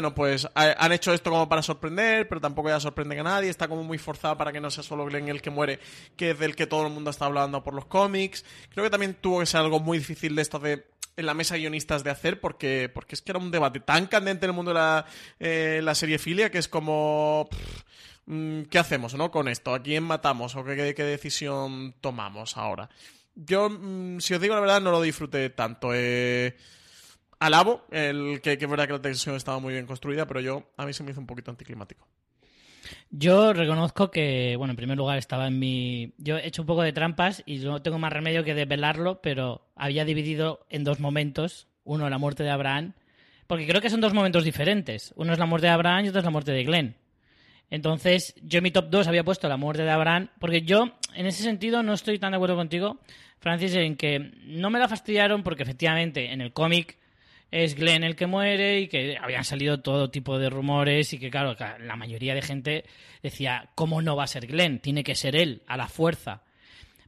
Bueno, 0.00 0.14
pues 0.14 0.48
ha- 0.54 0.76
han 0.82 0.92
hecho 0.92 1.12
esto 1.12 1.28
como 1.28 1.46
para 1.46 1.60
sorprender, 1.60 2.26
pero 2.26 2.40
tampoco 2.40 2.70
ya 2.70 2.80
sorprenden 2.80 3.18
a 3.20 3.22
nadie. 3.22 3.50
Está 3.50 3.68
como 3.68 3.84
muy 3.84 3.98
forzado 3.98 4.34
para 4.38 4.50
que 4.50 4.58
no 4.58 4.70
sea 4.70 4.82
solo 4.82 5.04
Glenn 5.04 5.28
el 5.28 5.42
que 5.42 5.50
muere, 5.50 5.78
que 6.16 6.30
es 6.30 6.38
del 6.38 6.56
que 6.56 6.66
todo 6.66 6.86
el 6.86 6.92
mundo 6.92 7.10
está 7.10 7.26
hablando 7.26 7.62
por 7.62 7.74
los 7.74 7.84
cómics. 7.84 8.46
Creo 8.70 8.82
que 8.82 8.88
también 8.88 9.12
tuvo 9.20 9.40
que 9.40 9.46
ser 9.46 9.60
algo 9.60 9.78
muy 9.78 9.98
difícil 9.98 10.34
de 10.34 10.40
esto 10.40 10.58
de 10.58 10.86
en 11.18 11.26
la 11.26 11.34
mesa 11.34 11.52
de 11.52 11.60
guionistas 11.60 12.02
de 12.02 12.08
hacer, 12.08 12.40
porque, 12.40 12.90
porque 12.94 13.14
es 13.14 13.20
que 13.20 13.32
era 13.32 13.38
un 13.38 13.50
debate 13.50 13.80
tan 13.80 14.06
candente 14.06 14.46
en 14.46 14.52
el 14.52 14.56
mundo 14.56 14.70
de 14.70 14.76
la, 14.78 15.04
eh, 15.38 15.80
la 15.84 15.94
serie 15.94 16.18
filia 16.18 16.50
que 16.50 16.56
es 16.56 16.66
como. 16.68 17.46
mm, 18.24 18.62
¿Qué 18.70 18.78
hacemos, 18.78 19.12
no? 19.12 19.30
Con 19.30 19.48
esto. 19.48 19.74
¿A 19.74 19.82
quién 19.82 20.02
matamos? 20.04 20.56
¿O 20.56 20.64
qué, 20.64 20.76
qué- 20.76 20.94
qué 20.94 21.04
decisión 21.04 21.94
tomamos 22.00 22.56
ahora? 22.56 22.88
Yo, 23.34 23.68
mm, 23.68 24.18
si 24.20 24.32
os 24.32 24.40
digo 24.40 24.54
la 24.54 24.60
verdad, 24.62 24.80
no 24.80 24.92
lo 24.92 25.02
disfruté 25.02 25.50
tanto. 25.50 25.90
Eh, 25.92 26.56
alabo 27.40 27.84
el 27.90 28.40
que, 28.40 28.56
que 28.56 28.64
es 28.64 28.70
verdad 28.70 28.86
que 28.86 28.92
la 28.92 29.02
tensión 29.02 29.34
estaba 29.34 29.58
muy 29.58 29.72
bien 29.72 29.86
construida, 29.86 30.26
pero 30.26 30.40
yo 30.40 30.70
a 30.76 30.86
mí 30.86 30.92
se 30.92 31.02
me 31.02 31.10
hizo 31.10 31.20
un 31.20 31.26
poquito 31.26 31.50
anticlimático. 31.50 32.06
Yo 33.10 33.52
reconozco 33.52 34.10
que, 34.10 34.54
bueno, 34.56 34.72
en 34.72 34.76
primer 34.76 34.96
lugar 34.96 35.18
estaba 35.18 35.48
en 35.48 35.58
mi... 35.58 36.12
Yo 36.18 36.38
he 36.38 36.46
hecho 36.46 36.62
un 36.62 36.66
poco 36.66 36.82
de 36.82 36.92
trampas 36.92 37.42
y 37.46 37.58
no 37.58 37.82
tengo 37.82 37.98
más 37.98 38.12
remedio 38.12 38.44
que 38.44 38.54
desvelarlo, 38.54 39.20
pero 39.20 39.66
había 39.74 40.04
dividido 40.04 40.66
en 40.68 40.84
dos 40.84 41.00
momentos. 41.00 41.66
Uno, 41.82 42.08
la 42.08 42.18
muerte 42.18 42.44
de 42.44 42.50
Abraham, 42.50 42.92
porque 43.46 43.66
creo 43.66 43.80
que 43.80 43.90
son 43.90 44.00
dos 44.00 44.14
momentos 44.14 44.44
diferentes. 44.44 45.12
Uno 45.16 45.32
es 45.32 45.38
la 45.38 45.46
muerte 45.46 45.66
de 45.66 45.72
Abraham 45.72 46.04
y 46.04 46.08
otro 46.08 46.20
es 46.20 46.24
la 46.24 46.30
muerte 46.30 46.52
de 46.52 46.62
Glenn. 46.62 46.94
Entonces, 47.68 48.34
yo 48.42 48.58
en 48.58 48.64
mi 48.64 48.70
top 48.70 48.90
2 48.90 49.08
había 49.08 49.24
puesto 49.24 49.48
la 49.48 49.56
muerte 49.56 49.82
de 49.82 49.90
Abraham, 49.90 50.28
porque 50.38 50.62
yo, 50.62 50.92
en 51.14 51.26
ese 51.26 51.42
sentido, 51.42 51.82
no 51.82 51.94
estoy 51.94 52.18
tan 52.18 52.32
de 52.32 52.36
acuerdo 52.36 52.54
contigo, 52.54 53.00
Francis, 53.38 53.74
en 53.74 53.96
que 53.96 54.32
no 54.44 54.70
me 54.70 54.78
la 54.78 54.88
fastidiaron 54.88 55.42
porque 55.42 55.62
efectivamente 55.62 56.32
en 56.32 56.40
el 56.40 56.52
cómic 56.52 56.98
es 57.50 57.74
Glenn 57.74 58.04
el 58.04 58.16
que 58.16 58.26
muere 58.26 58.80
y 58.80 58.88
que 58.88 59.16
habían 59.20 59.44
salido 59.44 59.80
todo 59.80 60.10
tipo 60.10 60.38
de 60.38 60.50
rumores 60.50 61.12
y 61.12 61.18
que, 61.18 61.30
claro, 61.30 61.56
la 61.80 61.96
mayoría 61.96 62.34
de 62.34 62.42
gente 62.42 62.84
decía, 63.22 63.70
¿cómo 63.74 64.02
no 64.02 64.16
va 64.16 64.24
a 64.24 64.28
ser 64.28 64.46
Glenn? 64.46 64.78
Tiene 64.78 65.02
que 65.02 65.14
ser 65.14 65.36
él, 65.36 65.62
a 65.66 65.76
la 65.76 65.88
fuerza. 65.88 66.42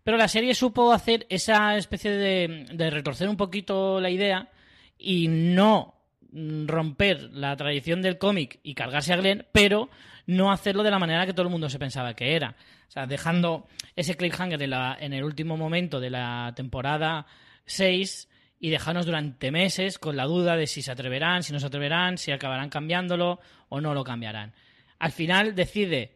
Pero 0.02 0.16
la 0.16 0.28
serie 0.28 0.54
supo 0.54 0.92
hacer 0.92 1.26
esa 1.28 1.76
especie 1.76 2.10
de, 2.10 2.66
de 2.72 2.90
retorcer 2.90 3.28
un 3.28 3.36
poquito 3.36 4.00
la 4.00 4.10
idea 4.10 4.50
y 4.98 5.28
no 5.28 5.94
romper 6.32 7.30
la 7.32 7.54
tradición 7.56 8.02
del 8.02 8.18
cómic 8.18 8.58
y 8.62 8.74
cargarse 8.74 9.12
a 9.12 9.16
Glenn, 9.16 9.46
pero 9.52 9.90
no 10.26 10.50
hacerlo 10.50 10.82
de 10.82 10.90
la 10.90 10.98
manera 10.98 11.26
que 11.26 11.34
todo 11.34 11.44
el 11.44 11.52
mundo 11.52 11.68
se 11.68 11.78
pensaba 11.78 12.14
que 12.14 12.34
era. 12.34 12.56
O 12.88 12.90
sea, 12.90 13.06
dejando 13.06 13.68
ese 13.94 14.16
cliffhanger 14.16 14.62
en, 14.62 14.72
en 14.72 15.12
el 15.12 15.24
último 15.24 15.56
momento 15.56 16.00
de 16.00 16.10
la 16.10 16.52
temporada 16.56 17.26
6 17.66 18.28
y 18.62 18.70
dejarnos 18.70 19.06
durante 19.06 19.50
meses 19.50 19.98
con 19.98 20.16
la 20.16 20.24
duda 20.24 20.56
de 20.56 20.68
si 20.68 20.82
se 20.82 20.92
atreverán, 20.92 21.42
si 21.42 21.52
no 21.52 21.58
se 21.58 21.66
atreverán, 21.66 22.16
si 22.16 22.30
acabarán 22.30 22.70
cambiándolo 22.70 23.40
o 23.68 23.80
no 23.80 23.92
lo 23.92 24.04
cambiarán. 24.04 24.54
Al 25.00 25.10
final 25.10 25.56
decide 25.56 26.12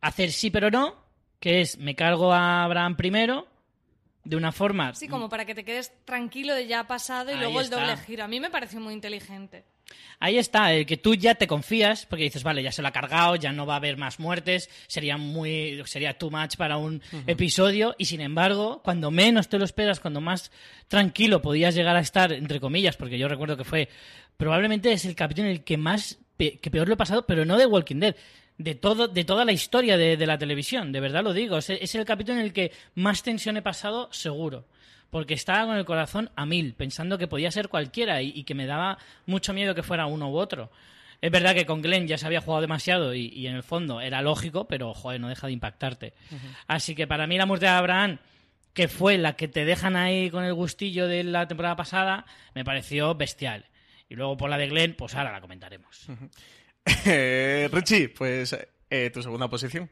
hacer 0.00 0.32
sí 0.32 0.50
pero 0.50 0.72
no, 0.72 0.96
que 1.38 1.60
es 1.60 1.78
me 1.78 1.94
cargo 1.94 2.32
a 2.32 2.64
Abraham 2.64 2.96
primero, 2.96 3.46
de 4.24 4.34
una 4.34 4.50
forma... 4.50 4.92
Sí, 4.96 5.06
como 5.06 5.28
para 5.28 5.44
que 5.44 5.54
te 5.54 5.64
quedes 5.64 5.92
tranquilo 6.04 6.56
de 6.56 6.66
ya 6.66 6.88
pasado 6.88 7.30
y 7.30 7.34
Ahí 7.34 7.38
luego 7.38 7.60
el 7.60 7.66
está. 7.66 7.78
doble 7.78 7.96
giro. 7.98 8.24
A 8.24 8.28
mí 8.28 8.40
me 8.40 8.50
pareció 8.50 8.80
muy 8.80 8.92
inteligente. 8.92 9.64
Ahí 10.20 10.36
está, 10.36 10.72
el 10.72 10.84
que 10.84 10.96
tú 10.96 11.14
ya 11.14 11.36
te 11.36 11.46
confías, 11.46 12.04
porque 12.06 12.24
dices, 12.24 12.42
vale, 12.42 12.62
ya 12.62 12.72
se 12.72 12.82
lo 12.82 12.88
ha 12.88 12.92
cargado, 12.92 13.36
ya 13.36 13.52
no 13.52 13.66
va 13.66 13.74
a 13.74 13.76
haber 13.76 13.96
más 13.96 14.18
muertes, 14.18 14.68
sería 14.88 15.16
muy, 15.16 15.80
sería 15.86 16.18
too 16.18 16.28
much 16.30 16.56
para 16.56 16.76
un 16.76 17.00
episodio, 17.28 17.94
y 17.98 18.06
sin 18.06 18.20
embargo, 18.20 18.80
cuando 18.82 19.10
menos 19.12 19.48
te 19.48 19.58
lo 19.58 19.64
esperas, 19.64 20.00
cuando 20.00 20.20
más 20.20 20.50
tranquilo 20.88 21.40
podías 21.40 21.74
llegar 21.76 21.94
a 21.96 22.00
estar, 22.00 22.32
entre 22.32 22.58
comillas, 22.58 22.96
porque 22.96 23.16
yo 23.16 23.28
recuerdo 23.28 23.56
que 23.56 23.62
fue, 23.64 23.88
probablemente 24.36 24.92
es 24.92 25.04
el 25.04 25.14
capítulo 25.14 25.46
en 25.46 25.52
el 25.54 25.64
que 25.64 25.76
más, 25.76 26.18
pe- 26.36 26.58
que 26.58 26.70
peor 26.70 26.88
lo 26.88 26.94
he 26.94 26.98
pasado, 26.98 27.24
pero 27.24 27.44
no 27.44 27.56
de 27.56 27.66
Walking 27.66 28.00
Dead, 28.00 28.16
de 28.56 28.74
todo, 28.74 29.06
de 29.06 29.24
toda 29.24 29.44
la 29.44 29.52
historia 29.52 29.96
de, 29.96 30.16
de 30.16 30.26
la 30.26 30.36
televisión, 30.36 30.90
de 30.90 30.98
verdad 30.98 31.22
lo 31.22 31.32
digo, 31.32 31.58
es, 31.58 31.70
es 31.70 31.94
el 31.94 32.04
capítulo 32.04 32.38
en 32.40 32.44
el 32.44 32.52
que 32.52 32.72
más 32.96 33.22
tensión 33.22 33.56
he 33.56 33.62
pasado, 33.62 34.08
seguro 34.12 34.66
porque 35.10 35.34
estaba 35.34 35.66
con 35.66 35.76
el 35.76 35.84
corazón 35.84 36.30
a 36.36 36.46
mil, 36.46 36.74
pensando 36.74 37.18
que 37.18 37.28
podía 37.28 37.50
ser 37.50 37.68
cualquiera 37.68 38.22
y, 38.22 38.32
y 38.34 38.44
que 38.44 38.54
me 38.54 38.66
daba 38.66 38.98
mucho 39.26 39.52
miedo 39.54 39.74
que 39.74 39.82
fuera 39.82 40.06
uno 40.06 40.30
u 40.30 40.36
otro. 40.36 40.70
Es 41.20 41.32
verdad 41.32 41.54
que 41.54 41.66
con 41.66 41.82
Glenn 41.82 42.06
ya 42.06 42.16
se 42.16 42.26
había 42.26 42.40
jugado 42.40 42.60
demasiado 42.60 43.14
y, 43.14 43.26
y 43.26 43.48
en 43.48 43.56
el 43.56 43.62
fondo 43.64 44.00
era 44.00 44.22
lógico, 44.22 44.68
pero 44.68 44.94
joder, 44.94 45.20
no 45.20 45.28
deja 45.28 45.48
de 45.48 45.52
impactarte. 45.52 46.14
Así 46.68 46.94
que 46.94 47.06
para 47.08 47.26
mí 47.26 47.36
la 47.36 47.46
muerte 47.46 47.66
de 47.66 47.72
Abraham, 47.72 48.18
que 48.72 48.86
fue 48.86 49.18
la 49.18 49.34
que 49.34 49.48
te 49.48 49.64
dejan 49.64 49.96
ahí 49.96 50.30
con 50.30 50.44
el 50.44 50.54
gustillo 50.54 51.08
de 51.08 51.24
la 51.24 51.48
temporada 51.48 51.74
pasada, 51.74 52.24
me 52.54 52.64
pareció 52.64 53.16
bestial. 53.16 53.64
Y 54.08 54.14
luego 54.14 54.36
por 54.36 54.48
la 54.48 54.58
de 54.58 54.68
Glenn, 54.68 54.94
pues 54.94 55.14
ahora 55.14 55.32
la 55.32 55.40
comentaremos. 55.40 56.06
Eh, 57.04 57.68
Richie, 57.70 58.08
pues 58.08 58.56
eh, 58.88 59.10
tu 59.12 59.22
segunda 59.22 59.46
posición. 59.46 59.90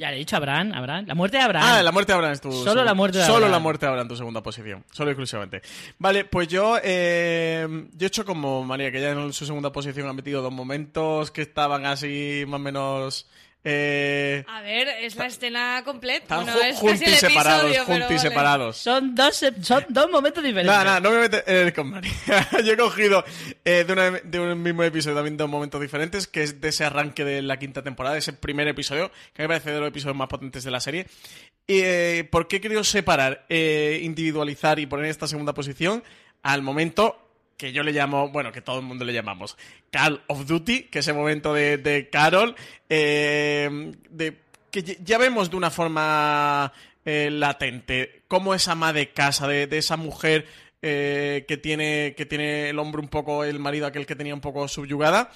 Ya 0.00 0.08
le 0.08 0.16
he 0.16 0.18
dicho 0.20 0.34
Abraham, 0.34 0.72
Abraham. 0.72 1.04
La 1.06 1.14
muerte 1.14 1.36
de 1.36 1.42
Abraham. 1.42 1.68
Ah, 1.68 1.82
la 1.82 1.92
muerte 1.92 2.12
de 2.12 2.16
Abraham 2.16 2.32
es 2.32 2.40
tu 2.40 2.50
Solo 2.50 2.82
la 2.84 2.94
muerte 2.94 3.18
de 3.18 3.24
Solo 3.24 3.36
Abraham. 3.36 3.52
la 3.52 3.58
muerte 3.58 3.84
de 3.84 3.90
Abraham 3.90 4.08
tu 4.08 4.16
segunda 4.16 4.42
posición. 4.42 4.82
Solo 4.90 5.10
exclusivamente. 5.10 5.60
Vale, 5.98 6.24
pues 6.24 6.48
yo, 6.48 6.78
eh, 6.82 7.68
yo 7.92 8.06
he 8.06 8.08
hecho 8.08 8.24
como 8.24 8.64
María, 8.64 8.90
que 8.90 8.98
ya 8.98 9.10
en 9.10 9.30
su 9.34 9.44
segunda 9.44 9.70
posición 9.70 10.08
ha 10.08 10.14
metido 10.14 10.40
dos 10.40 10.54
momentos 10.54 11.30
que 11.30 11.42
estaban 11.42 11.84
así 11.84 12.44
más 12.48 12.60
o 12.60 12.62
menos... 12.62 13.28
Eh, 13.62 14.42
A 14.48 14.62
ver, 14.62 14.88
es 15.02 15.16
la 15.16 15.26
escena 15.26 15.82
completa. 15.84 16.40
están 16.40 16.44
Bueno, 16.44 16.60
es 16.62 16.76
juntos 16.78 17.00
y 17.02 17.04
el 17.10 17.16
separados, 17.16 17.76
juntos 17.78 17.96
y 18.10 18.14
vale. 18.14 18.18
separados. 18.18 18.76
Son 18.78 19.14
dos, 19.14 19.44
son 19.62 19.84
dos 19.90 20.10
momentos 20.10 20.42
diferentes. 20.42 20.74
No, 20.74 20.84
no, 20.84 21.00
no 21.00 21.10
me 21.10 21.18
metes 21.20 21.44
eh, 21.46 21.72
con 21.74 21.90
María. 21.90 22.10
Yo 22.64 22.72
he 22.72 22.76
cogido 22.78 23.22
eh, 23.64 23.84
de, 23.86 23.92
una- 23.92 24.10
de 24.12 24.40
un 24.40 24.62
mismo 24.62 24.82
episodio 24.82 25.16
también 25.16 25.36
dos 25.36 25.48
momentos 25.50 25.78
diferentes, 25.80 26.26
que 26.26 26.42
es 26.42 26.60
de 26.60 26.68
ese 26.70 26.84
arranque 26.84 27.24
de 27.24 27.42
la 27.42 27.58
quinta 27.58 27.82
temporada, 27.82 28.16
ese 28.16 28.32
primer 28.32 28.66
episodio, 28.66 29.10
que 29.34 29.42
me 29.42 29.48
parece 29.48 29.72
de 29.72 29.80
los 29.80 29.88
episodios 29.88 30.16
más 30.16 30.28
potentes 30.28 30.64
de 30.64 30.70
la 30.70 30.80
serie. 30.80 31.06
Y, 31.66 31.80
eh, 31.82 32.28
¿Por 32.30 32.48
qué 32.48 32.56
he 32.56 32.60
querido 32.62 32.82
separar, 32.82 33.44
eh, 33.50 34.00
individualizar 34.02 34.78
y 34.78 34.86
poner 34.86 35.06
esta 35.06 35.28
segunda 35.28 35.52
posición 35.52 36.02
al 36.42 36.62
momento 36.62 37.29
que 37.60 37.72
yo 37.72 37.82
le 37.82 37.92
llamo, 37.92 38.30
bueno, 38.30 38.52
que 38.52 38.62
todo 38.62 38.78
el 38.78 38.86
mundo 38.86 39.04
le 39.04 39.12
llamamos 39.12 39.58
Call 39.90 40.22
of 40.28 40.46
Duty, 40.46 40.84
que 40.84 41.00
es 41.00 41.08
el 41.08 41.14
momento 41.14 41.52
de, 41.52 42.08
Carol, 42.10 42.56
eh, 42.88 43.92
de, 44.08 44.40
que 44.70 44.82
ya- 45.04 45.18
vemos 45.18 45.50
de 45.50 45.56
una 45.56 45.70
forma 45.70 46.72
eh, 47.04 47.28
latente 47.30 48.22
cómo 48.28 48.54
es 48.54 48.66
ama 48.66 48.94
de 48.94 49.10
casa, 49.12 49.46
de, 49.46 49.66
de 49.66 49.76
esa 49.76 49.98
mujer 49.98 50.46
eh, 50.80 51.44
que, 51.46 51.58
tiene, 51.58 52.14
que 52.16 52.24
tiene 52.24 52.70
el 52.70 52.78
hombre 52.78 53.02
un 53.02 53.08
poco, 53.08 53.44
el 53.44 53.58
marido 53.58 53.86
aquel 53.86 54.06
que 54.06 54.16
tenía 54.16 54.32
un 54.34 54.40
poco 54.40 54.66
subyugada, 54.66 55.30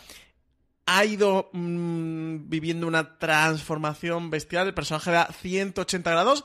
ha 0.86 1.05
ido 1.05 1.51
mm, 1.52 2.48
viviendo 2.48 2.86
una 2.86 3.18
transformación 3.18 4.30
bestial, 4.30 4.66
el 4.68 4.74
personaje 4.74 5.10
da 5.10 5.28
180 5.30 6.10
grados 6.10 6.44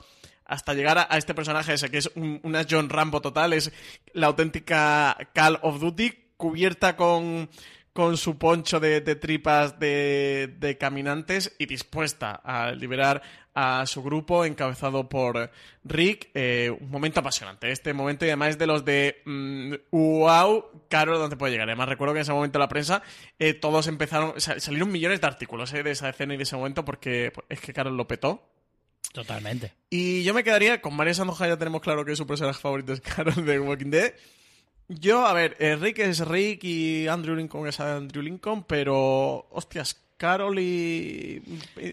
hasta 0.49 0.73
llegar 0.73 0.97
a, 0.97 1.17
este 1.17 1.33
personaje 1.33 1.73
ese, 1.73 1.89
que 1.89 1.99
es 1.99 2.11
un- 2.15 2.39
una 2.43 2.65
John 2.69 2.89
Rambo 2.89 3.21
total, 3.21 3.53
es 3.53 3.71
la 4.13 4.27
auténtica 4.27 5.15
Call 5.33 5.59
of 5.61 5.79
Duty, 5.79 6.11
cubierta 6.37 6.95
con, 6.95 7.49
con 7.93 8.17
su 8.17 8.37
poncho 8.37 8.79
de, 8.79 9.01
tripas 9.01 9.79
de, 9.79 10.55
de 10.59 10.77
caminantes 10.77 11.55
y 11.59 11.65
dispuesta 11.65 12.31
a 12.43 12.71
liberar 12.71 13.21
a 13.53 13.85
su 13.87 14.01
grupo 14.01 14.45
encabezado 14.45 15.09
por 15.09 15.51
Rick. 15.83 16.29
Eh, 16.33 16.71
un 16.79 16.89
momento 16.89 17.19
apasionante, 17.19 17.69
este 17.71 17.93
momento 17.93 18.23
y 18.25 18.29
además 18.29 18.57
de 18.57 18.67
los 18.67 18.85
de 18.85 19.21
mm, 19.25 19.73
wow, 19.91 20.83
Carol, 20.87 21.17
¿dónde 21.17 21.35
puede 21.35 21.51
llegar? 21.53 21.67
Además 21.67 21.89
recuerdo 21.89 22.13
que 22.13 22.19
en 22.19 22.23
ese 22.23 22.31
momento 22.31 22.57
la 22.57 22.69
prensa 22.69 23.01
eh, 23.37 23.53
todos 23.53 23.87
empezaron, 23.87 24.39
sa- 24.39 24.59
salieron 24.61 24.91
millones 24.91 25.19
de 25.19 25.27
artículos 25.27 25.73
eh, 25.73 25.83
de 25.83 25.91
esa 25.91 26.07
escena 26.09 26.33
y 26.35 26.37
de 26.37 26.43
ese 26.43 26.55
momento 26.55 26.85
porque 26.85 27.31
pues, 27.33 27.45
es 27.49 27.59
que 27.59 27.73
Carol 27.73 27.97
lo 27.97 28.07
petó. 28.07 28.47
Totalmente. 29.13 29.73
Y 29.89 30.23
yo 30.23 30.33
me 30.33 30.43
quedaría 30.43 30.81
con 30.81 30.95
María 30.95 31.13
Sandoja, 31.13 31.47
ya 31.47 31.57
tenemos 31.57 31.81
claro 31.81 32.05
que 32.05 32.15
su 32.15 32.27
personaje 32.27 32.59
favorito 32.59 32.93
es 32.93 33.01
Carol 33.15 33.45
de 33.45 33.59
Walking 33.59 33.89
Dead. 33.89 34.13
Yo, 34.87 35.25
a 35.25 35.33
ver, 35.33 35.55
Rick 35.79 35.99
es 35.99 36.19
Rick 36.27 36.63
y 36.63 37.07
Andrew 37.07 37.35
Lincoln 37.35 37.67
es 37.67 37.79
Andrew 37.79 38.23
Lincoln, 38.23 38.63
pero, 38.63 39.47
hostias, 39.51 40.01
Carol 40.19 40.59
y 40.59 41.41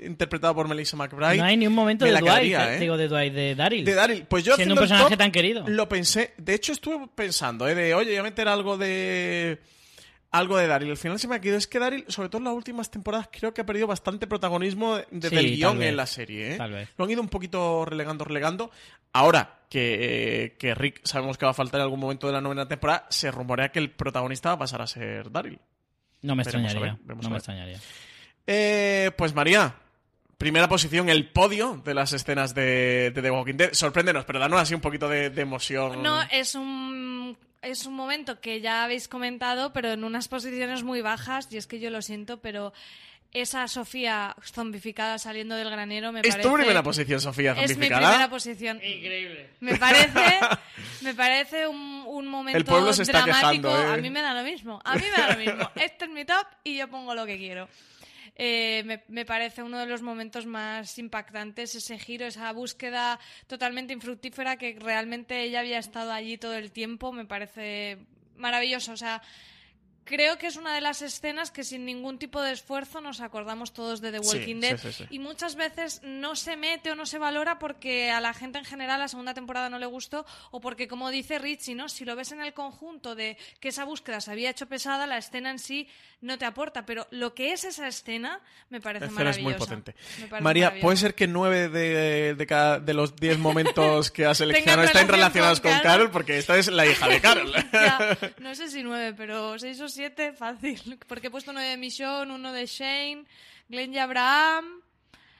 interpretada 0.03 0.53
por 0.53 0.67
Melissa 0.67 0.97
McBride. 0.97 1.37
No 1.37 1.45
hay 1.45 1.57
ni 1.57 1.69
un 1.69 1.73
momento 1.73 2.05
me 2.05 2.09
de 2.09 2.15
la 2.15 2.21
Dwight, 2.21 2.33
quedaría, 2.35 2.73
eh, 2.73 2.77
¿eh? 2.77 2.81
digo 2.81 2.97
de 2.97 3.07
Dwight, 3.07 3.33
de 3.33 3.55
Daryl. 3.55 3.85
De 3.85 3.95
Daryl. 3.95 4.25
Pues 4.25 4.45
yo 4.45 4.57
Siendo 4.57 4.75
un 4.75 4.81
personaje 4.81 5.11
top, 5.11 5.19
tan 5.19 5.31
querido. 5.31 5.65
Lo 5.69 5.89
pensé. 5.89 6.35
De 6.37 6.55
hecho, 6.55 6.73
estuve 6.73 7.07
pensando, 7.15 7.69
¿eh? 7.69 7.77
De, 7.77 7.95
oye, 7.95 8.11
voy 8.11 8.19
a 8.19 8.23
meter 8.25 8.49
algo 8.49 8.77
de... 8.77 9.61
algo 10.31 10.57
de 10.59 10.67
Daryl. 10.67 10.91
Al 10.91 10.97
final 10.97 11.19
se 11.19 11.29
me 11.29 11.37
ha 11.37 11.41
quedado. 11.41 11.59
Es 11.59 11.67
que 11.67 11.79
Daryl, 11.79 12.05
sobre 12.09 12.29
todo 12.29 12.39
en 12.39 12.45
las 12.45 12.55
últimas 12.55 12.91
temporadas, 12.91 13.29
creo 13.33 13.55
que 13.55 13.61
ha 13.63 13.67
perdido 13.67 13.87
bastante 13.87 14.27
protagonismo 14.27 14.99
desde 15.11 15.31
Sí, 15.31 15.37
el 15.47 15.57
guion 15.57 15.79
vez. 15.79 15.89
en 15.89 15.97
la 15.97 16.07
serie. 16.07 16.55
¿eh? 16.55 16.57
Tal 16.57 16.73
vez. 16.73 16.89
Lo 16.99 17.05
han 17.05 17.11
ido 17.11 17.23
un 17.23 17.29
poquito 17.29 17.85
relegando, 17.85 18.25
relegando. 18.25 18.71
Ahora 19.13 19.61
que, 19.71 20.57
que 20.59 20.75
Rick 20.75 21.01
sabemos 21.05 21.39
que 21.39 21.45
va 21.47 21.53
a 21.53 21.55
faltar 21.55 21.81
en 21.81 21.85
algún 21.85 22.01
momento 22.01 22.27
de 22.27 22.33
la 22.35 22.41
novena 22.41 22.69
temporada, 22.69 23.07
se 23.09 23.31
rumorea 23.31 23.71
que 23.71 23.79
el 23.79 23.91
protagonista 23.91 24.51
va 24.51 24.55
a 24.55 24.59
pasar 24.59 24.83
a 24.83 24.87
ser 24.87 25.31
Daryl. 25.31 25.59
No 26.23 26.35
me 26.35 26.43
Veremos 26.45 26.65
extrañaría. 26.73 26.93
ver, 26.95 27.03
veremos 27.05 27.25
no 27.25 27.31
me 27.31 27.37
extrañaría. 27.37 27.79
Eh, 28.47 29.11
pues 29.17 29.35
María, 29.35 29.75
primera 30.39 30.69
posición, 30.69 31.09
el 31.09 31.29
podio 31.31 31.81
de 31.85 31.95
las 31.95 32.13
escenas 32.13 32.55
de, 32.55 33.11
de 33.15 33.23
The 33.23 33.31
Walking 33.31 33.55
Dead. 33.57 33.73
Sorpréndenos, 33.73 34.25
pero 34.25 34.39
danos 34.39 34.61
así 34.61 34.75
un 34.75 34.81
poquito 34.81 35.09
de, 35.09 35.31
de 35.31 35.43
emoción. 35.43 36.03
No, 36.03 36.23
es 36.31 36.55
un 36.55 37.06
es 37.67 37.87
un 37.87 37.95
momento 37.95 38.41
que 38.41 38.61
ya 38.61 38.85
habéis 38.85 39.09
comentado, 39.09 39.73
pero 39.73 39.93
en 39.93 40.05
unas 40.05 40.29
posiciones 40.29 40.83
muy 40.83 41.01
bajas, 41.03 41.49
y 41.51 41.57
es 41.57 41.67
que 41.67 41.79
yo 41.81 41.91
lo 41.91 42.01
siento, 42.03 42.39
pero 42.41 42.73
esa 43.33 43.69
Sofía 43.69 44.35
zombificada 44.43 45.19
saliendo 45.19 45.57
del 45.57 45.69
granero 45.69 46.11
me 46.13 46.21
¿Es 46.21 46.29
parece... 46.29 46.49
tu 46.49 46.55
primera 46.55 46.83
posición, 46.83 47.21
Sofía, 47.21 47.53
Es 47.53 47.59
mi 47.59 47.69
zombificada? 47.75 48.09
primera 48.09 48.31
posición. 48.31 48.77
Increíble. 48.83 49.51
Me 49.61 49.77
parece, 49.77 50.39
me 51.03 51.13
parece 51.13 51.67
un, 51.67 52.05
un 52.07 52.27
momento 52.29 52.57
El 52.59 52.65
pueblo 52.65 52.93
se 52.95 53.03
está 53.03 53.23
dramático. 53.23 53.69
quejando, 53.69 53.83
¿eh? 53.93 53.95
A 53.95 53.97
mí 53.99 54.09
me 54.11 54.23
da 54.23 54.33
lo 54.33 54.43
mismo. 54.43 54.81
A 54.85 54.95
mí 54.95 55.03
me 55.15 55.23
da 55.23 55.33
lo 55.33 55.39
mismo. 55.39 55.71
Este 55.75 56.07
es 56.07 56.11
mi 56.11 56.25
top 56.25 56.47
y 56.65 56.77
yo 56.79 56.89
pongo 56.89 57.15
lo 57.15 57.27
que 57.27 57.37
quiero. 57.37 57.69
Eh, 58.39 58.83
me, 58.85 59.03
me 59.09 59.25
parece 59.25 59.63
uno 59.63 59.79
de 59.79 59.87
los 59.87 60.03
momentos 60.03 60.45
más 60.45 60.99
impactantes, 60.99 61.75
ese 61.75 61.99
giro, 61.99 62.27
esa 62.27 62.53
búsqueda 62.53 63.19
totalmente 63.47 63.95
infructífera 63.95 64.59
que 64.59 64.77
realmente 64.79 65.43
ella 65.43 65.61
había 65.61 65.79
estado 65.79 66.13
allí 66.13 66.37
todo 66.37 66.55
el 66.55 66.71
tiempo. 66.71 67.13
Me 67.13 67.25
parece 67.25 67.99
maravilloso. 68.37 68.93
O 68.93 68.97
sea, 68.97 69.23
creo 70.07 70.39
que 70.39 70.47
es 70.47 70.57
una 70.57 70.75
de 70.75 70.81
las 70.81 71.03
escenas 71.03 71.51
que 71.51 71.65
sin 71.65 71.85
ningún 71.85 72.19
tipo 72.19 72.41
de 72.41 72.53
esfuerzo 72.53 73.03
nos 73.03 73.21
acordamos 73.21 73.75
todos 73.75 74.01
de 74.01 74.13
The 74.13 74.21
Walking 74.21 74.55
sí, 74.55 74.61
Dead 74.61 74.79
sí, 74.79 74.93
sí. 74.93 75.05
y 75.11 75.19
muchas 75.19 75.57
veces 75.57 76.01
no 76.03 76.35
se 76.37 76.57
mete 76.57 76.91
o 76.93 76.95
no 76.95 77.05
se 77.05 77.19
valora 77.19 77.59
porque 77.59 78.11
a 78.11 78.21
la 78.21 78.33
gente 78.33 78.59
en 78.59 78.65
general 78.65 79.01
la 79.01 79.09
segunda 79.09 79.35
temporada 79.35 79.69
no 79.69 79.79
le 79.79 79.87
gustó 79.87 80.25
o 80.51 80.61
porque 80.63 80.89
como 80.89 81.11
dice 81.11 81.39
Richie, 81.39 81.75
¿no? 81.75 81.89
Si 81.91 82.05
lo 82.07 82.17
ves 82.17 82.33
en 82.33 82.41
el 82.41 82.55
conjunto 82.55 83.15
de 83.15 83.37
que 83.61 83.69
esa 83.69 83.85
búsqueda 83.85 84.21
se 84.23 84.31
había 84.31 84.49
hecho 84.49 84.67
pesada, 84.67 85.07
la 85.07 85.19
escena 85.19 85.51
en 85.51 85.59
sí 85.59 85.89
no 86.23 86.39
te 86.39 86.45
aporta, 86.47 86.87
pero 86.87 87.07
lo 87.11 87.35
que 87.35 87.53
es 87.53 87.65
esa 87.65 87.87
escena 87.89 88.41
me 88.71 88.81
parece 88.81 89.07
La 89.07 89.11
escena 89.13 89.31
es 89.31 89.37
maravillosa. 89.39 89.75
muy 89.75 89.83
potente. 89.83 89.95
María. 90.41 90.81
¿puede 90.81 90.97
ser 90.97 91.15
que 91.15 91.27
nueve 91.27 91.69
de, 91.69 92.35
de, 92.35 92.47
cada- 92.47 92.79
de 92.81 92.95
los 92.95 93.17
diez 93.17 93.39
momentos 93.39 94.11
que 94.11 94.25
has 94.25 94.39
seleccionado 94.39 94.85
estén 94.85 95.09
relacionados 95.09 95.61
con 95.61 95.71
Carol? 95.73 95.83
Carol? 95.83 96.11
Porque 96.11 96.39
esta 96.39 96.57
es 96.57 96.69
la 96.69 96.87
hija 96.87 97.09
de 97.09 97.21
Carol. 97.21 97.53
Ya, 97.73 98.17
no 98.39 98.55
sé 98.55 98.69
si 98.71 98.83
nueve, 98.83 99.13
pero 99.17 99.59
seis 99.59 99.81
o 99.81 99.89
siete, 99.97 100.33
fácil. 100.33 100.99
Porque 101.09 101.27
he 101.27 101.31
puesto 101.31 101.51
uno 101.51 101.61
de 101.61 101.77
Michonne, 101.77 102.33
uno 102.33 102.53
de 102.53 102.67
Shane, 102.67 103.25
Glenn 103.69 103.93
y 103.93 103.99
Abraham. 103.99 104.83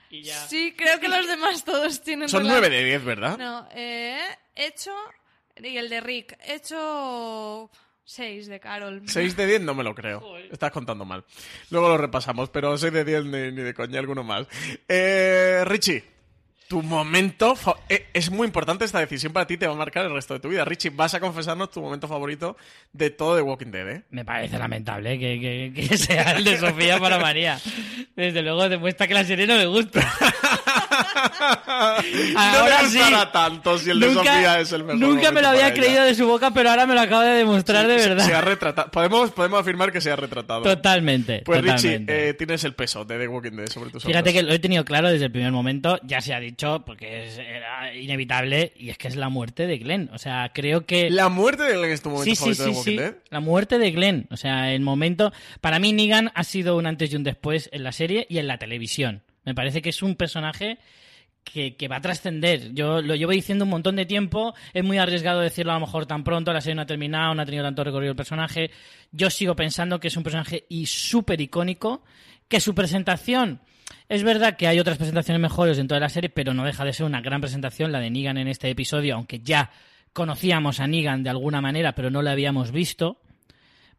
Y 0.09 0.23
ya. 0.23 0.47
Sí, 0.47 0.73
creo 0.77 0.99
que 0.99 1.07
los 1.07 1.27
demás 1.27 1.63
todos 1.63 2.01
tienen 2.01 2.29
Son 2.29 2.43
nueve 2.43 2.69
de 2.69 2.83
diez, 2.83 3.03
¿verdad? 3.03 3.37
No, 3.37 3.67
eh, 3.71 4.19
he 4.55 4.67
hecho... 4.67 4.93
Y 5.57 5.77
el 5.77 5.89
de 5.89 6.01
Rick, 6.01 6.37
he 6.45 6.55
hecho 6.55 7.71
seis 8.03 8.47
de 8.47 8.59
Carol. 8.59 9.01
6 9.07 9.35
de 9.35 9.45
10 9.47 9.61
no 9.61 9.73
me 9.73 9.83
lo 9.83 9.95
creo. 9.95 10.37
Estás 10.51 10.71
contando 10.71 11.03
mal. 11.03 11.25
Luego 11.71 11.89
lo 11.89 11.97
repasamos, 11.97 12.49
pero 12.49 12.77
6 12.77 12.93
de 12.93 13.03
10 13.03 13.25
ni, 13.25 13.51
ni 13.51 13.61
de 13.63 13.73
coña 13.73 13.99
alguno 13.99 14.23
más. 14.23 14.47
Eh, 14.87 15.63
Richie, 15.65 16.03
tu 16.67 16.81
momento... 16.83 17.55
eh, 17.89 18.07
es 18.13 18.29
muy 18.29 18.45
importante 18.47 18.85
esta 18.85 18.99
decisión 18.99 19.33
para 19.33 19.47
ti, 19.47 19.57
te 19.57 19.67
va 19.67 19.73
a 19.73 19.77
marcar 19.77 20.05
el 20.05 20.13
resto 20.13 20.33
de 20.33 20.39
tu 20.39 20.49
vida. 20.49 20.65
Richie, 20.65 20.89
vas 20.89 21.13
a 21.13 21.19
confesarnos 21.19 21.71
tu 21.71 21.81
momento 21.81 22.07
favorito 22.07 22.57
de 22.93 23.09
todo 23.09 23.35
The 23.35 23.41
Walking 23.41 23.71
Dead, 23.71 23.89
¿eh? 23.89 24.03
Me 24.11 24.25
parece 24.25 24.57
lamentable 24.59 25.17
que, 25.17 25.39
que- 25.73 25.87
que 25.87 25.97
sea 25.97 26.33
el 26.33 26.43
de 26.43 26.57
Sofía 26.57 26.99
para 26.99 27.19
María. 27.19 27.59
Desde 28.15 28.41
luego 28.41 28.67
demuestra 28.69 29.07
que 29.07 29.13
la 29.13 29.23
serie 29.23 29.47
no 29.47 29.57
le 29.57 29.65
gusta. 29.65 30.01
no 32.33 32.39
Ahora 32.39 32.79
sí. 32.87 32.97
gustará 32.97 33.31
tanto 33.31 33.77
si 33.77 33.89
el 33.89 33.99
de 33.99 34.13
Sofía 34.13 34.59
es 34.59 34.71
el 34.71 34.83
mejor 34.83 34.99
nunca 34.99 35.31
me 35.31 35.41
lo 35.41 35.49
había 35.49 35.67
ella. 35.67 35.73
creído 35.73 36.03
de 36.03 36.15
su 36.15 36.27
boca, 36.27 36.51
pero 36.51 36.69
ahora 36.69 36.85
me 36.85 36.93
lo 36.93 37.01
acaba 37.01 37.25
de 37.25 37.37
demostrar 37.37 37.87
de 37.87 37.95
verdad. 37.95 38.25
Se 38.25 38.33
ha 38.33 38.41
retratado. 38.41 38.91
Podemos, 38.91 39.31
podemos 39.31 39.59
afirmar 39.59 39.91
que 39.91 40.01
se 40.01 40.11
ha 40.11 40.15
retratado. 40.15 40.61
Totalmente. 40.63 41.41
Pues 41.45 41.59
totalmente. 41.61 42.13
Richie, 42.13 42.29
eh, 42.29 42.33
tienes 42.33 42.63
el 42.63 42.73
peso 42.73 43.05
de 43.05 43.17
The 43.17 43.27
Walking 43.27 43.51
Dead 43.51 43.67
sobre 43.67 43.89
tus 43.91 44.03
Fíjate 44.03 44.33
que 44.33 44.43
lo 44.43 44.53
he 44.53 44.59
tenido 44.59 44.85
claro 44.85 45.09
desde 45.09 45.25
el 45.25 45.31
primer 45.31 45.51
momento, 45.51 45.99
ya 46.03 46.21
se 46.21 46.33
ha 46.33 46.39
dicho, 46.39 46.83
porque 46.85 47.25
es- 47.27 47.37
era 47.37 47.93
inevitable, 47.95 48.73
y 48.77 48.89
es 48.89 48.97
que 48.97 49.07
es 49.07 49.15
la 49.15 49.29
muerte 49.29 49.67
de 49.67 49.77
Glenn. 49.77 50.09
O 50.13 50.17
sea, 50.17 50.51
creo 50.53 50.85
que... 50.85 51.09
La 51.09 51.29
muerte 51.29 51.63
de 51.63 51.77
Glenn 51.77 51.91
es 51.91 52.01
tu 52.01 52.09
momento 52.09 52.25
Sí, 52.29 52.35
sí, 52.35 52.37
favorito 52.55 52.63
de 52.63 52.69
sí, 52.69 52.71
The 52.71 52.77
Walking 52.77 52.91
sí. 52.91 52.97
Dead. 52.97 53.15
La 53.29 53.39
muerte 53.39 53.77
de 53.79 53.91
Glenn. 53.91 54.27
O 54.31 54.37
sea, 54.37 54.71
el 54.73 54.81
momento... 54.81 55.31
Para 55.61 55.79
mí 55.79 55.93
Negan 55.93 56.31
ha 56.35 56.43
sido 56.43 56.75
un 56.77 56.85
antes 56.85 57.11
y 57.11 57.15
un 57.15 57.23
después 57.23 57.69
en 57.73 57.83
la 57.83 57.91
serie 57.91 58.25
y 58.29 58.37
en 58.37 58.47
la 58.47 58.57
televisión. 58.57 59.21
Me 59.45 59.55
parece 59.55 59.81
que 59.81 59.89
es 59.89 60.01
un 60.01 60.15
personaje 60.15 60.77
que, 61.51 61.87
va 61.87 61.97
a 61.97 62.01
trascender. 62.01 62.73
Yo 62.73 63.01
lo 63.01 63.15
llevo 63.15 63.31
diciendo 63.31 63.65
un 63.65 63.69
montón 63.69 63.95
de 63.95 64.05
tiempo. 64.05 64.53
Es 64.73 64.83
muy 64.83 64.97
arriesgado 64.97 65.39
decirlo 65.39 65.71
a 65.71 65.75
lo 65.75 65.81
mejor 65.85 66.05
tan 66.05 66.23
pronto. 66.23 66.53
La 66.53 66.61
serie 66.61 66.75
no 66.75 66.81
ha 66.83 66.85
terminado, 66.85 67.33
no 67.33 67.41
ha 67.41 67.45
tenido 67.45 67.63
tanto 67.63 67.83
recorrido 67.83 68.11
el 68.11 68.15
personaje. 68.15 68.71
Yo 69.11 69.29
sigo 69.29 69.55
pensando 69.55 69.99
que 69.99 70.09
es 70.09 70.17
un 70.17 70.23
personaje 70.23 70.65
y 70.69 70.85
súper 70.85 71.41
icónico. 71.41 72.03
Que 72.47 72.59
su 72.59 72.73
presentación... 72.73 73.61
Es 74.09 74.23
verdad 74.23 74.57
que 74.57 74.67
hay 74.67 74.79
otras 74.79 74.97
presentaciones 74.97 75.41
mejores 75.41 75.77
en 75.79 75.87
toda 75.87 75.99
la 75.99 76.09
serie, 76.09 76.29
pero 76.29 76.53
no 76.53 76.65
deja 76.65 76.83
de 76.83 76.93
ser 76.93 77.05
una 77.05 77.21
gran 77.21 77.41
presentación 77.41 77.91
la 77.91 77.99
de 77.99 78.09
Negan 78.09 78.37
en 78.37 78.47
este 78.47 78.69
episodio, 78.69 79.15
aunque 79.15 79.39
ya 79.39 79.71
conocíamos 80.13 80.79
a 80.79 80.87
Negan 80.87 81.23
de 81.23 81.29
alguna 81.29 81.61
manera, 81.61 81.93
pero 81.93 82.09
no 82.09 82.21
la 82.21 82.31
habíamos 82.31 82.71
visto 82.71 83.19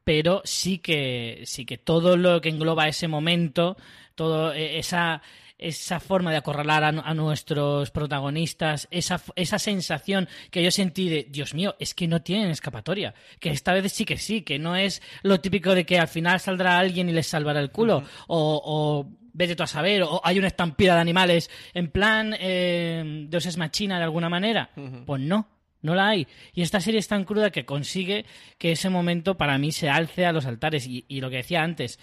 pero 0.08 0.40
sí 0.42 0.78
que 0.78 1.42
sí 1.44 1.66
que 1.66 1.76
todo 1.76 2.16
lo 2.16 2.40
que 2.40 2.48
engloba 2.48 2.88
ese 2.88 3.08
momento, 3.08 3.76
todo 4.14 4.54
eh, 4.54 4.78
esa 4.78 5.20
esa 5.58 6.00
forma 6.00 6.30
de 6.30 6.38
acorralar 6.38 6.84
a, 6.84 6.88
a 6.88 7.14
nuestros 7.14 7.90
protagonistas, 7.90 8.88
esa, 8.90 9.20
esa 9.36 9.58
sensación 9.58 10.28
que 10.50 10.62
yo 10.62 10.70
sentí 10.70 11.08
de, 11.08 11.26
Dios 11.28 11.54
mío, 11.54 11.74
es 11.78 11.94
que 11.94 12.06
no 12.06 12.22
tienen 12.22 12.50
escapatoria, 12.50 13.14
que 13.40 13.50
esta 13.50 13.72
vez 13.72 13.92
sí 13.92 14.04
que 14.04 14.16
sí, 14.16 14.42
que 14.42 14.58
no 14.58 14.76
es 14.76 15.02
lo 15.22 15.40
típico 15.40 15.74
de 15.74 15.84
que 15.84 15.98
al 15.98 16.08
final 16.08 16.40
saldrá 16.40 16.78
alguien 16.78 17.08
y 17.08 17.12
les 17.12 17.26
salvará 17.26 17.60
el 17.60 17.70
culo, 17.70 18.04
o, 18.28 18.62
o 18.64 19.18
vete 19.32 19.56
tú 19.56 19.62
a 19.62 19.66
saber, 19.66 20.02
o 20.02 20.20
hay 20.24 20.38
una 20.38 20.48
estampida 20.48 20.94
de 20.94 21.00
animales 21.00 21.50
en 21.74 21.90
plan 21.90 22.34
eh, 22.38 23.26
Dios 23.28 23.46
es 23.46 23.56
machina 23.56 23.98
de 23.98 24.04
alguna 24.04 24.28
manera, 24.28 24.70
pues 25.06 25.20
no, 25.20 25.48
no 25.80 25.94
la 25.94 26.08
hay. 26.08 26.26
Y 26.54 26.62
esta 26.62 26.80
serie 26.80 26.98
es 26.98 27.08
tan 27.08 27.24
cruda 27.24 27.50
que 27.50 27.64
consigue 27.64 28.24
que 28.58 28.72
ese 28.72 28.90
momento 28.90 29.36
para 29.36 29.58
mí 29.58 29.72
se 29.72 29.88
alce 29.88 30.26
a 30.26 30.32
los 30.32 30.46
altares. 30.46 30.86
Y, 30.86 31.04
y 31.08 31.20
lo 31.20 31.30
que 31.30 31.36
decía 31.36 31.62
antes, 31.62 32.00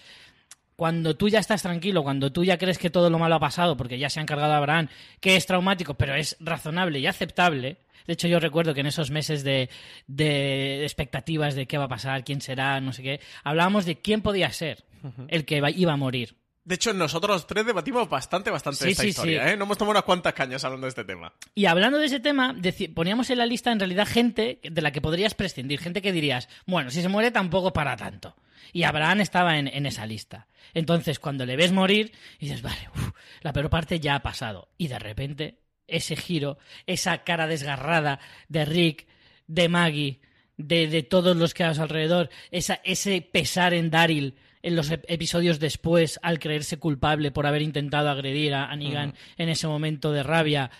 cuando 0.76 1.15
tú 1.15 1.30
ya 1.30 1.39
estás 1.39 1.61
tranquilo, 1.61 2.03
cuando 2.03 2.31
tú 2.31 2.43
ya 2.43 2.57
crees 2.57 2.77
que 2.77 2.89
todo 2.89 3.10
lo 3.10 3.19
malo 3.19 3.35
ha 3.35 3.39
pasado, 3.39 3.77
porque 3.77 3.97
ya 3.97 4.10
se 4.10 4.19
han 4.19 4.26
cargado 4.26 4.53
a 4.53 4.57
Abraham, 4.57 4.89
que 5.19 5.35
es 5.35 5.45
traumático, 5.45 5.93
pero 5.95 6.15
es 6.15 6.35
razonable 6.39 6.99
y 6.99 7.07
aceptable. 7.07 7.77
De 8.07 8.14
hecho, 8.14 8.27
yo 8.27 8.39
recuerdo 8.39 8.73
que 8.73 8.81
en 8.81 8.88
esos 8.88 9.10
meses 9.10 9.43
de, 9.43 9.69
de 10.07 10.84
expectativas 10.84 11.56
de 11.56 11.65
qué 11.65 11.77
va 11.77 11.85
a 11.85 11.89
pasar, 11.89 12.23
quién 12.23 12.41
será, 12.41 12.80
no 12.81 12.93
sé 12.93 13.02
qué, 13.03 13.19
hablábamos 13.43 13.85
de 13.85 13.99
quién 13.99 14.22
podía 14.22 14.52
ser 14.52 14.84
el 15.27 15.45
que 15.45 15.61
iba 15.76 15.93
a 15.93 15.97
morir. 15.97 16.35
De 16.64 16.76
hecho, 16.76 16.93
nosotros 16.93 17.45
tres 17.45 17.64
debatimos 17.64 18.10
bastante, 18.10 18.49
bastante 18.49 18.85
Sí, 18.85 18.91
esta 18.91 19.03
sí, 19.03 19.10
historia, 19.10 19.45
sí. 19.45 19.53
¿eh? 19.53 19.57
No 19.57 19.65
hemos 19.65 19.77
tomado 19.77 19.91
unas 19.91 20.03
cuantas 20.03 20.34
cañas 20.34 20.65
hablando 20.65 20.85
de 20.85 20.89
este 20.89 21.03
tema. 21.03 21.31
Y 21.53 21.68
hablando 21.68 21.99
de 21.99 22.07
ese 22.07 22.19
tema, 22.19 22.56
poníamos 22.95 23.30
en 23.30 23.38
la 23.38 23.45
lista 23.45 23.72
en 23.72 23.80
realidad 23.80 24.07
gente 24.07 24.60
de 24.64 24.81
la 24.81 24.91
que 24.91 24.99
podrías 24.99 25.35
prescindir, 25.35 25.80
gente 25.80 26.02
que 26.02 26.11
dirías, 26.11 26.49
bueno, 26.65 26.89
si 26.89 27.03
se 27.03 27.07
muere 27.07 27.30
tampoco 27.30 27.72
para 27.72 27.95
tanto. 27.95 28.35
Y 28.73 28.83
Abraham 28.83 29.21
estaba 29.21 29.57
en, 29.57 29.67
en 29.67 29.85
esa 29.85 30.05
lista. 30.05 30.47
Entonces, 30.73 31.19
cuando 31.19 31.45
le 31.45 31.55
ves 31.55 31.71
morir, 31.71 32.11
dices, 32.39 32.61
vale, 32.61 32.89
uf, 32.95 33.11
la 33.41 33.53
peor 33.53 33.69
parte 33.69 33.99
ya 33.99 34.15
ha 34.15 34.21
pasado. 34.23 34.69
Y 34.77 34.87
de 34.87 34.99
repente, 34.99 35.59
ese 35.87 36.15
giro, 36.15 36.57
esa 36.87 37.23
cara 37.23 37.47
desgarrada 37.47 38.19
de 38.49 38.65
Rick, 38.65 39.07
de 39.47 39.69
Maggie, 39.69 40.19
de, 40.57 40.87
de 40.87 41.03
todos 41.03 41.35
los 41.35 41.53
que 41.53 41.63
a 41.63 41.73
su 41.73 41.81
alrededor, 41.81 42.29
esa, 42.51 42.79
ese 42.83 43.21
pesar 43.21 43.73
en 43.73 43.89
Daryl 43.89 44.35
en 44.61 44.75
los 44.75 44.89
ep- 44.91 45.03
episodios 45.07 45.59
después 45.59 46.19
al 46.23 46.39
creerse 46.39 46.77
culpable 46.79 47.29
por 47.31 47.45
haber 47.45 47.61
intentado 47.61 48.09
agredir 48.09 48.55
a, 48.55 48.65
a 48.71 48.75
Negan 48.75 49.13
en 49.37 49.49
ese 49.49 49.67
momento 49.67 50.11
de 50.11 50.23
rabia. 50.23 50.71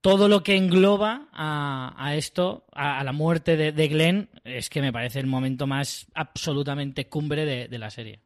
Todo 0.00 0.28
lo 0.28 0.42
que 0.42 0.56
engloba 0.56 1.28
a, 1.32 2.14
esto, 2.14 2.64
a, 2.72 3.02
la 3.02 3.12
muerte 3.12 3.56
de, 3.56 3.88
Glenn, 3.88 4.28
es 4.44 4.70
que 4.70 4.80
me 4.80 4.92
parece 4.92 5.18
el 5.18 5.26
momento 5.26 5.66
más 5.66 6.06
absolutamente 6.14 7.08
cumbre 7.08 7.44
de, 7.44 7.78
la 7.78 7.90
serie. 7.90 8.20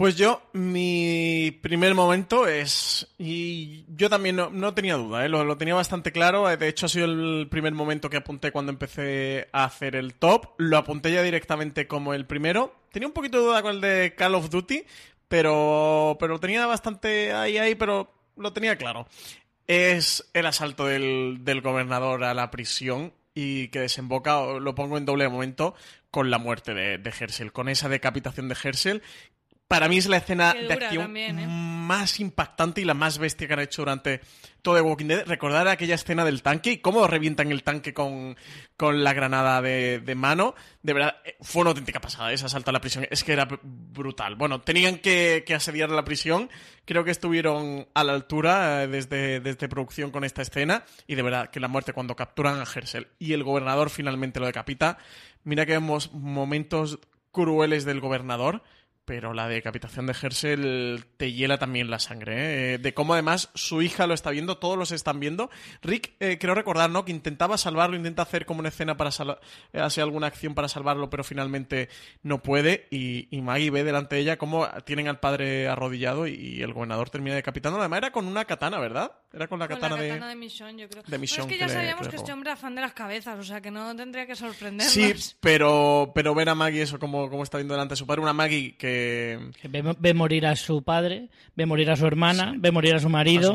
Pues 0.00 0.16
yo, 0.16 0.40
mi 0.54 1.58
primer 1.60 1.94
momento 1.94 2.46
es. 2.46 3.06
Y 3.18 3.84
yo 3.94 4.08
también 4.08 4.36
no, 4.36 4.72
tenía 4.72 4.94
duda, 4.94 5.26
¿eh? 5.26 5.28
lo, 5.28 5.44
lo 5.44 5.58
tenía 5.58 5.74
bastante 5.74 6.10
claro. 6.10 6.48
De 6.56 6.68
hecho, 6.68 6.86
ha 6.86 6.88
sido 6.88 7.04
el 7.04 7.48
primer 7.50 7.74
momento 7.74 8.08
que 8.08 8.16
apunté 8.16 8.50
cuando 8.50 8.72
empecé 8.72 9.48
a 9.52 9.64
hacer 9.64 9.96
el 9.96 10.14
top. 10.14 10.54
Lo 10.56 10.78
apunté 10.78 11.12
ya 11.12 11.22
directamente 11.22 11.86
como 11.86 12.14
el 12.14 12.24
primero. 12.24 12.74
Tenía 12.92 13.08
un 13.08 13.12
poquito 13.12 13.38
de 13.38 13.44
duda 13.44 13.60
con 13.60 13.74
el 13.74 13.80
de 13.82 14.14
Call 14.16 14.36
of 14.36 14.48
Duty, 14.48 14.84
pero, 15.28 16.16
pero 16.18 16.40
tenía 16.40 16.64
bastante 16.64 17.32
ahí, 17.32 17.58
ahí, 17.58 17.74
pero 17.74 18.10
lo 18.36 18.54
tenía 18.54 18.76
claro. 18.76 19.06
Es 19.72 20.28
el 20.34 20.46
asalto 20.46 20.86
del, 20.86 21.42
del 21.42 21.60
gobernador 21.60 22.24
a 22.24 22.34
la 22.34 22.50
prisión 22.50 23.14
y 23.36 23.68
que 23.68 23.78
desemboca, 23.78 24.44
lo 24.58 24.74
pongo 24.74 24.98
en 24.98 25.04
doble 25.04 25.28
momento, 25.28 25.76
con 26.10 26.28
la 26.28 26.38
muerte 26.38 26.74
de, 26.74 26.98
de 26.98 27.50
con 27.52 27.68
esa 27.68 27.88
decapitación 27.88 28.48
de 28.48 28.56
Herschel. 28.60 29.00
Para 29.70 29.86
mí 29.88 29.98
es 29.98 30.08
la 30.08 30.16
escena 30.16 30.52
de 30.52 30.72
acción 30.72 31.04
también, 31.04 31.38
¿eh? 31.38 31.46
más 31.46 32.18
impactante 32.18 32.80
y 32.80 32.84
la 32.84 32.92
más 32.94 33.18
bestia 33.18 33.46
que 33.46 33.52
han 33.52 33.60
hecho 33.60 33.82
durante 33.82 34.20
todo 34.62 34.74
The 34.74 34.80
Walking 34.80 35.06
Dead. 35.06 35.26
Recordar 35.28 35.68
aquella 35.68 35.94
escena 35.94 36.24
del 36.24 36.42
tanque 36.42 36.72
y 36.72 36.78
cómo 36.78 37.06
revientan 37.06 37.52
el 37.52 37.62
tanque 37.62 37.94
con, 37.94 38.36
con 38.76 39.04
la 39.04 39.12
granada 39.12 39.62
de, 39.62 40.00
de 40.00 40.14
mano. 40.16 40.56
De 40.82 40.92
verdad, 40.92 41.18
eh, 41.24 41.36
fue 41.40 41.60
una 41.60 41.70
auténtica 41.70 42.00
pasada 42.00 42.32
ese 42.32 42.46
asalto 42.46 42.70
a 42.70 42.72
la 42.72 42.80
prisión. 42.80 43.06
Es 43.12 43.22
que 43.22 43.32
era 43.32 43.46
br- 43.46 43.60
brutal. 43.62 44.34
Bueno, 44.34 44.60
tenían 44.60 44.98
que, 44.98 45.44
que 45.46 45.54
asediar 45.54 45.90
la 45.90 46.04
prisión. 46.04 46.50
Creo 46.84 47.04
que 47.04 47.12
estuvieron 47.12 47.86
a 47.94 48.02
la 48.02 48.14
altura 48.14 48.82
eh, 48.82 48.88
desde, 48.88 49.38
desde 49.38 49.68
producción 49.68 50.10
con 50.10 50.24
esta 50.24 50.42
escena. 50.42 50.82
Y 51.06 51.14
de 51.14 51.22
verdad, 51.22 51.48
que 51.48 51.60
la 51.60 51.68
muerte 51.68 51.92
cuando 51.92 52.16
capturan 52.16 52.58
a 52.58 52.64
Herschel 52.64 53.06
y 53.20 53.34
el 53.34 53.44
gobernador 53.44 53.88
finalmente 53.88 54.40
lo 54.40 54.46
decapita. 54.46 54.98
Mira 55.44 55.64
que 55.64 55.74
vemos 55.74 56.12
momentos 56.12 56.98
crueles 57.30 57.84
del 57.84 58.00
gobernador 58.00 58.64
pero 59.04 59.32
la 59.34 59.48
decapitación 59.48 60.06
de 60.06 60.14
Herschel 60.20 61.04
te 61.16 61.32
hiela 61.32 61.58
también 61.58 61.90
la 61.90 61.98
sangre, 61.98 62.74
¿eh? 62.74 62.78
De 62.78 62.94
cómo 62.94 63.14
además 63.14 63.50
su 63.54 63.82
hija 63.82 64.06
lo 64.06 64.14
está 64.14 64.30
viendo, 64.30 64.58
todos 64.58 64.78
los 64.78 64.92
están 64.92 65.20
viendo. 65.20 65.50
Rick, 65.82 66.12
eh, 66.20 66.38
creo 66.38 66.54
recordar, 66.54 66.90
¿no? 66.90 67.04
Que 67.04 67.12
intentaba 67.12 67.58
salvarlo, 67.58 67.96
intenta 67.96 68.22
hacer 68.22 68.46
como 68.46 68.60
una 68.60 68.68
escena 68.68 68.96
para 68.96 69.10
salvar, 69.10 69.40
hace 69.72 70.00
alguna 70.00 70.28
acción 70.28 70.54
para 70.54 70.68
salvarlo, 70.68 71.10
pero 71.10 71.24
finalmente 71.24 71.88
no 72.22 72.42
puede. 72.42 72.86
Y, 72.90 73.28
y 73.36 73.40
Maggie 73.42 73.70
ve 73.70 73.84
delante 73.84 74.16
de 74.16 74.22
ella 74.22 74.38
cómo 74.38 74.68
tienen 74.84 75.08
al 75.08 75.20
padre 75.20 75.68
arrodillado 75.68 76.26
y, 76.26 76.34
y 76.34 76.62
el 76.62 76.72
gobernador 76.72 77.10
termina 77.10 77.34
decapitando. 77.34 77.78
Además 77.78 77.98
era 77.98 78.12
con 78.12 78.26
una 78.26 78.44
katana, 78.44 78.78
¿verdad? 78.78 79.12
Era 79.32 79.46
con 79.46 79.60
la 79.60 79.68
Con 79.68 79.76
katana, 79.76 79.96
la 79.96 80.02
de... 80.02 80.08
katana 80.08 80.28
de 80.28 80.36
Michonne, 80.36 80.82
yo 80.82 80.88
creo. 80.88 81.02
de 81.06 81.18
Michonne 81.18 81.44
Pero 81.44 81.54
es 81.54 81.58
que 81.58 81.68
ya 81.68 81.72
sabíamos 81.72 82.08
que 82.08 82.16
este 82.16 82.32
hombre 82.32 82.50
era 82.50 82.56
fan 82.56 82.74
de 82.74 82.80
las 82.80 82.92
cabezas, 82.92 83.38
o 83.38 83.44
sea 83.44 83.60
que 83.60 83.70
no 83.70 83.94
tendría 83.94 84.26
que 84.26 84.34
sorprendernos. 84.34 84.92
Sí, 84.92 85.14
pero, 85.40 86.10
pero 86.14 86.34
ver 86.34 86.48
a 86.48 86.54
Maggie 86.54 86.82
eso 86.82 86.98
como, 86.98 87.30
como 87.30 87.44
está 87.44 87.58
viendo 87.58 87.74
delante 87.74 87.92
de 87.92 87.96
su 87.96 88.06
padre, 88.06 88.22
una 88.22 88.32
Maggie 88.32 88.76
que, 88.76 88.90
Que 89.60 89.68
Ve, 89.68 89.94
ve 89.98 90.14
morir 90.14 90.46
a 90.46 90.56
su 90.56 90.82
padre, 90.82 91.28
ve 91.56 91.66
morir 91.66 91.90
a 91.90 91.96
su 91.96 92.06
hermana, 92.06 92.54
ve 92.56 92.70
morir 92.70 92.94
a 92.94 93.00
su 93.00 93.08
marido. 93.08 93.52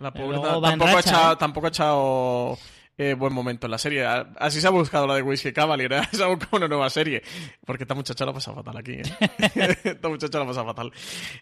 La 0.00 0.12
pobre 0.12 0.38
tampoco, 0.38 0.96
ha 0.96 1.00
echado, 1.00 1.32
¿eh? 1.32 1.36
tampoco 1.38 1.66
ha 1.66 1.70
echado 1.70 2.58
eh, 3.00 3.14
buen 3.14 3.32
momento 3.32 3.66
en 3.66 3.70
la 3.70 3.78
serie. 3.78 4.04
Así 4.04 4.60
se 4.60 4.66
ha 4.66 4.70
buscado 4.70 5.06
la 5.06 5.14
de 5.14 5.22
Whiskey 5.22 5.54
Cavalier. 5.54 5.90
¿eh? 5.94 6.02
Se 6.12 6.22
ha 6.22 6.26
buscado 6.26 6.58
una 6.58 6.68
nueva 6.68 6.90
serie. 6.90 7.22
Porque 7.64 7.84
esta 7.84 7.94
muchacha 7.94 8.26
la 8.26 8.34
pasa 8.34 8.52
fatal 8.52 8.76
aquí. 8.76 8.92
¿eh? 8.92 9.78
esta 9.84 10.08
muchacha 10.10 10.38
la 10.38 10.44
pasa 10.44 10.64
fatal. 10.66 10.92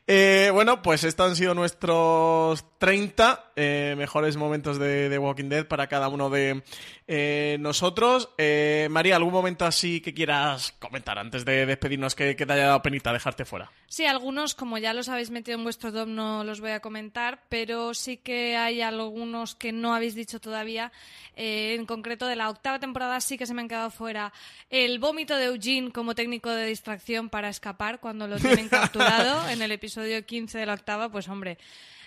Eh, 0.07 0.51
bueno, 0.53 0.81
pues 0.83 1.03
estos 1.03 1.31
han 1.31 1.35
sido 1.35 1.55
nuestros 1.55 2.65
30 2.79 3.53
eh, 3.57 3.95
mejores 3.99 4.37
momentos 4.37 4.79
de, 4.79 5.09
de 5.09 5.19
Walking 5.19 5.49
Dead 5.49 5.67
para 5.67 5.89
cada 5.89 6.07
uno 6.07 6.31
de 6.31 6.63
eh, 7.09 7.57
nosotros. 7.59 8.29
Eh, 8.39 8.87
María, 8.91 9.17
¿algún 9.17 9.33
momento 9.33 9.65
así 9.65 10.01
que 10.01 10.15
quieras 10.15 10.73
comentar 10.79 11.19
antes 11.19 11.45
de 11.45 11.67
despedirnos 11.67 12.15
que, 12.15 12.37
que 12.37 12.47
te 12.47 12.53
haya 12.53 12.67
dado 12.67 12.83
penita 12.83 13.13
dejarte 13.13 13.45
fuera? 13.45 13.73
Sí, 13.89 14.05
algunos, 14.05 14.55
como 14.55 14.77
ya 14.79 14.93
los 14.93 15.09
habéis 15.09 15.31
metido 15.31 15.57
en 15.57 15.65
vuestro 15.65 15.91
DOM, 15.91 16.15
no 16.15 16.45
los 16.45 16.61
voy 16.61 16.71
a 16.71 16.81
comentar, 16.81 17.43
pero 17.49 17.95
sí 17.95 18.19
que 18.19 18.57
hay 18.57 18.83
algunos 18.83 19.55
que 19.55 19.73
no 19.73 19.95
habéis 19.95 20.15
dicho 20.15 20.39
todavía. 20.39 20.93
Eh, 21.35 21.48
en 21.75 21.87
concreto, 21.87 22.27
de 22.27 22.37
la 22.37 22.51
octava 22.51 22.79
temporada 22.79 23.21
sí 23.21 23.39
que 23.39 23.47
se 23.47 23.55
me 23.55 23.63
han 23.63 23.69
quedado 23.69 23.91
fuera 23.91 24.33
el 24.71 24.99
vómito 24.99 25.37
de 25.37 25.47
Eugene 25.47 25.91
como 25.91 26.15
técnico 26.15 26.51
de 26.51 26.67
distracción 26.67 27.29
para 27.29 27.49
escapar 27.49 28.01
cuando 28.01 28.27
lo 28.27 28.39
tienen 28.39 28.69
capturado 28.71 29.49
en 29.49 29.63
el 29.63 29.73
episodio 29.73 30.25
15 30.25 30.59
de 30.59 30.67
la 30.67 30.75
octava. 30.75 31.11
Pues 31.11 31.29
hombre, 31.29 31.59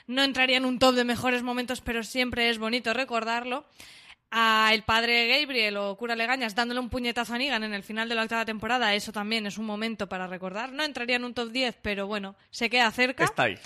no 0.08 0.24
entraría 0.24 0.58
en 0.58 0.66
un 0.66 0.80
top 0.80 0.96
de 0.96 1.04
mejores 1.04 1.44
momentos, 1.44 1.82
pero 1.82 2.04
siempre 2.04 2.50
es 2.50 2.58
bonito 2.58 2.94
recordarlo 2.94 3.66
a 4.32 4.72
el 4.74 4.84
padre 4.84 5.28
Gabriel 5.28 5.78
o 5.78 5.98
cura 5.98 6.16
Legañas 6.16 6.56
dándole 6.56 6.80
un 6.80 6.90
puñetazo 6.90 7.34
a 7.34 7.38
Negan 7.38 7.64
en 7.64 7.74
el 7.74 7.84
final 7.84 8.08
de 8.08 8.16
la 8.16 8.24
octava 8.24 8.46
temporada, 8.46 8.96
eso 8.96 9.12
también 9.12 9.46
es 9.46 9.58
un 9.58 9.66
momento 9.66 10.08
para 10.08 10.26
recordar. 10.28 10.72
No 10.72 10.84
entraría 10.84 11.18
en 11.18 11.26
un 11.26 11.34
top 11.34 11.52
10, 11.52 11.78
pero 11.82 12.08
bueno, 12.08 12.36
se 12.50 12.70
queda 12.70 12.90
cerca. 12.92 13.26
Está 13.26 13.44
ahí. 13.44 13.60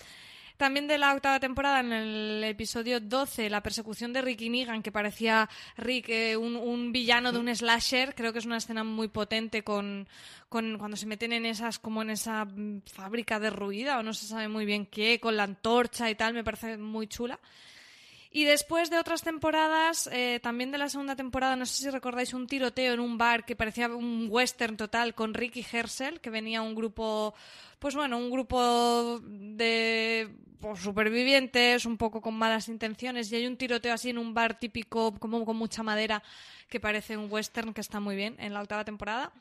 También 0.57 0.87
de 0.87 0.97
la 0.97 1.13
octava 1.13 1.39
temporada, 1.39 1.81
en 1.81 1.91
el 1.91 2.43
episodio 2.43 3.01
12, 3.01 3.49
la 3.49 3.61
persecución 3.61 4.13
de 4.13 4.21
Rick 4.21 4.41
y 4.41 4.49
Negan, 4.49 4.81
que 4.81 4.91
parecía 4.91 5.49
Rick 5.75 6.09
eh, 6.09 6.37
un, 6.37 6.55
un 6.55 6.93
villano 6.93 7.33
de 7.33 7.39
un 7.39 7.53
slasher. 7.53 8.15
Creo 8.15 8.31
que 8.31 8.39
es 8.39 8.45
una 8.45 8.57
escena 8.57 8.83
muy 8.85 9.09
potente 9.09 9.63
con, 9.63 10.07
con 10.47 10.77
cuando 10.77 10.95
se 10.95 11.07
meten 11.07 11.33
en 11.33 11.45
esas, 11.45 11.77
como 11.77 12.01
en 12.01 12.11
esa 12.11 12.45
mm, 12.45 12.83
fábrica 12.85 13.39
derruida, 13.39 13.99
o 13.99 14.03
no 14.03 14.13
se 14.13 14.27
sabe 14.27 14.47
muy 14.47 14.65
bien 14.65 14.85
qué, 14.85 15.19
con 15.19 15.35
la 15.35 15.43
antorcha 15.43 16.09
y 16.09 16.15
tal, 16.15 16.33
me 16.33 16.43
parece 16.43 16.77
muy 16.77 17.07
chula. 17.07 17.39
Y 18.35 18.43
después 18.43 18.89
de 18.89 18.97
otras 18.97 19.21
temporadas, 19.21 20.09
eh, 20.11 20.41
también 20.43 20.69
de 20.69 20.77
la 20.77 20.89
segunda 20.89 21.15
temporada, 21.15 21.55
no 21.55 21.65
sé 21.65 21.83
si 21.83 21.89
recordáis 21.89 22.33
un 22.33 22.47
tiroteo 22.47 22.93
en 22.93 22.99
un 22.99 23.17
bar 23.17 23.45
que 23.45 23.55
parecía 23.55 23.87
un 23.87 24.27
western 24.29 24.75
total 24.75 25.15
con 25.15 25.33
Ricky 25.33 25.65
Herschel, 25.71 26.19
que 26.19 26.29
venía 26.29 26.61
un 26.61 26.75
grupo, 26.75 27.33
pues 27.79 27.95
bueno, 27.95 28.17
un 28.17 28.29
grupo 28.29 29.21
de 29.23 30.35
pues, 30.59 30.81
supervivientes, 30.81 31.85
un 31.85 31.95
poco 31.95 32.19
con 32.19 32.33
malas 32.33 32.67
intenciones, 32.67 33.31
y 33.31 33.37
hay 33.37 33.47
un 33.47 33.55
tiroteo 33.55 33.93
así 33.93 34.09
en 34.09 34.17
un 34.17 34.33
bar 34.33 34.59
típico, 34.59 35.17
como 35.17 35.45
con 35.45 35.55
mucha 35.55 35.81
madera, 35.81 36.21
que 36.67 36.81
parece 36.81 37.15
un 37.15 37.31
western 37.31 37.73
que 37.73 37.79
está 37.79 38.01
muy 38.01 38.17
bien 38.17 38.35
en 38.39 38.53
la 38.53 38.59
octava 38.59 38.83
temporada. 38.83 39.31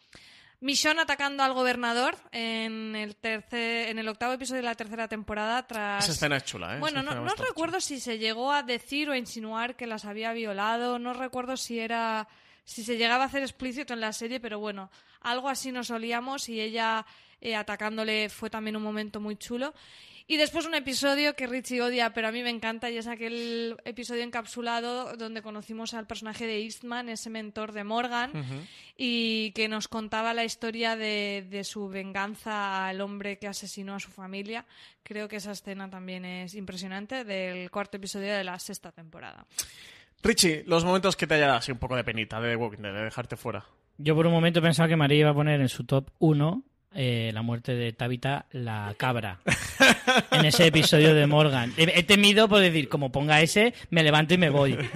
Michonne 0.65 1.03
atacando 1.03 1.43
al 1.43 1.53
gobernador 1.53 2.17
en 2.33 2.97
el 2.97 3.17
tercer, 3.17 3.91
en 3.91 3.99
el 3.99 4.09
octavo 4.09 4.33
episodio 4.33 4.63
de 4.63 4.69
la 4.69 4.75
tercera 4.75 5.09
temporada 5.09 5.67
tras 5.67 6.05
Esa 6.05 6.13
escena 6.13 6.39
es 6.39 6.45
chula, 6.45 6.77
¿eh? 6.77 6.81
bueno, 6.81 7.03
no, 7.03 7.15
no 7.15 7.35
recuerdo 7.35 7.83
si 7.83 8.01
se 8.01 8.17
llegó 8.17 8.51
a 8.51 8.63
decir 8.63 9.11
o 9.11 9.13
a 9.13 9.19
insinuar 9.19 9.77
que 9.77 9.87
las 9.87 10.07
había 10.07 10.33
violado, 10.33 10.99
no 10.99 11.13
recuerdo 11.13 11.59
si 11.59 11.81
era 11.81 12.29
si 12.65 12.83
se 12.83 12.97
llegaba 12.97 13.25
a 13.25 13.27
hacer 13.27 13.43
explícito 13.43 13.93
en 13.93 14.01
la 14.01 14.15
serie, 14.15 14.41
pero 14.41 14.59
bueno, 14.59 14.91
algo 15.21 15.51
así 15.51 15.71
nos 15.71 15.91
olíamos 15.91 16.49
y 16.49 16.63
ella 16.63 17.05
eh, 17.43 17.55
atacándole 17.55 18.31
fue 18.31 18.49
también 18.49 18.75
un 18.75 18.83
momento 18.83 19.21
muy 19.21 19.37
chulo. 19.37 19.75
Y 20.27 20.39
después 20.39 20.65
un 20.65 20.75
episodio 20.75 21.35
que 21.35 21.47
Richie 21.47 21.83
odia, 21.83 22.15
pero 22.15 22.29
a 22.29 22.33
mí 22.33 22.43
me 22.43 22.49
encanta, 22.49 22.91
y 22.91 22.97
es 22.97 23.07
aquel 23.07 23.77
episodio 23.85 24.23
encapsulado 24.23 25.17
donde 25.17 25.43
conocimos 25.43 25.93
al 25.93 26.07
personaje 26.07 26.47
de 26.47 26.63
Eastman, 26.63 27.11
ese 27.11 27.29
mentor 27.29 27.73
de 27.73 27.85
Morgan, 27.85 28.33
y 28.97 29.51
que 29.53 29.69
nos 29.69 29.87
contaba 29.87 30.33
la 30.33 30.45
historia 30.45 30.97
de, 30.97 31.47
de 31.51 31.63
su 31.63 31.89
venganza 31.89 32.87
al 32.87 33.03
hombre 33.03 33.39
que 33.39 33.49
asesinó 33.49 33.97
a 33.97 34.01
su 34.01 34.11
familia. 34.11 34.65
Creo 35.03 35.29
que 35.29 35.37
esa 35.37 35.53
escena 35.53 35.91
también 35.91 36.25
es 36.25 36.55
impresionante 36.55 37.25
del 37.25 37.71
cuarto 37.71 37.99
episodio 37.99 38.33
de 38.33 38.45
la 38.45 38.59
sexta 38.59 38.93
temporada. 38.93 39.45
Richie, 40.23 40.65
los 40.67 40.87
momentos 40.87 41.17
que 41.17 41.27
te 41.27 41.35
haya 41.35 41.49
dado 41.49 41.59
así 41.59 41.71
un 41.71 41.79
poco 41.79 41.97
de 41.97 42.05
penita 42.05 42.41
de 42.41 42.49
The 42.49 42.57
Walking 42.57 42.81
Dead, 42.81 42.95
de 42.95 43.05
dejarte 43.05 43.37
fuera. 43.37 43.67
Yo 43.99 44.17
por 44.17 44.27
un 44.27 44.33
momento 44.33 44.63
pensaba 44.63 44.89
que 44.89 44.97
María 44.97 45.19
iba 45.19 45.31
a 45.31 45.35
poner 45.35 45.61
en 45.61 45.69
su 45.69 45.85
top 45.85 46.09
1 46.19 46.65
eh, 46.95 47.31
la 47.35 47.43
muerte 47.43 47.75
de 47.75 47.93
Tabitha 47.93 48.47
la 48.53 48.95
cabra. 48.97 49.41
en 50.31 50.45
ese 50.45 50.67
episodio 50.67 51.15
de 51.15 51.27
Morgan. 51.27 51.73
He, 51.77 51.99
he 51.99 52.03
temido 52.03 52.49
por 52.49 52.61
decir, 52.61 52.89
como 52.89 53.11
ponga 53.13 53.41
ese, 53.41 53.75
me 53.91 54.03
levanto 54.03 54.35
y 54.35 54.39
me 54.39 54.51
voy. 54.51 54.77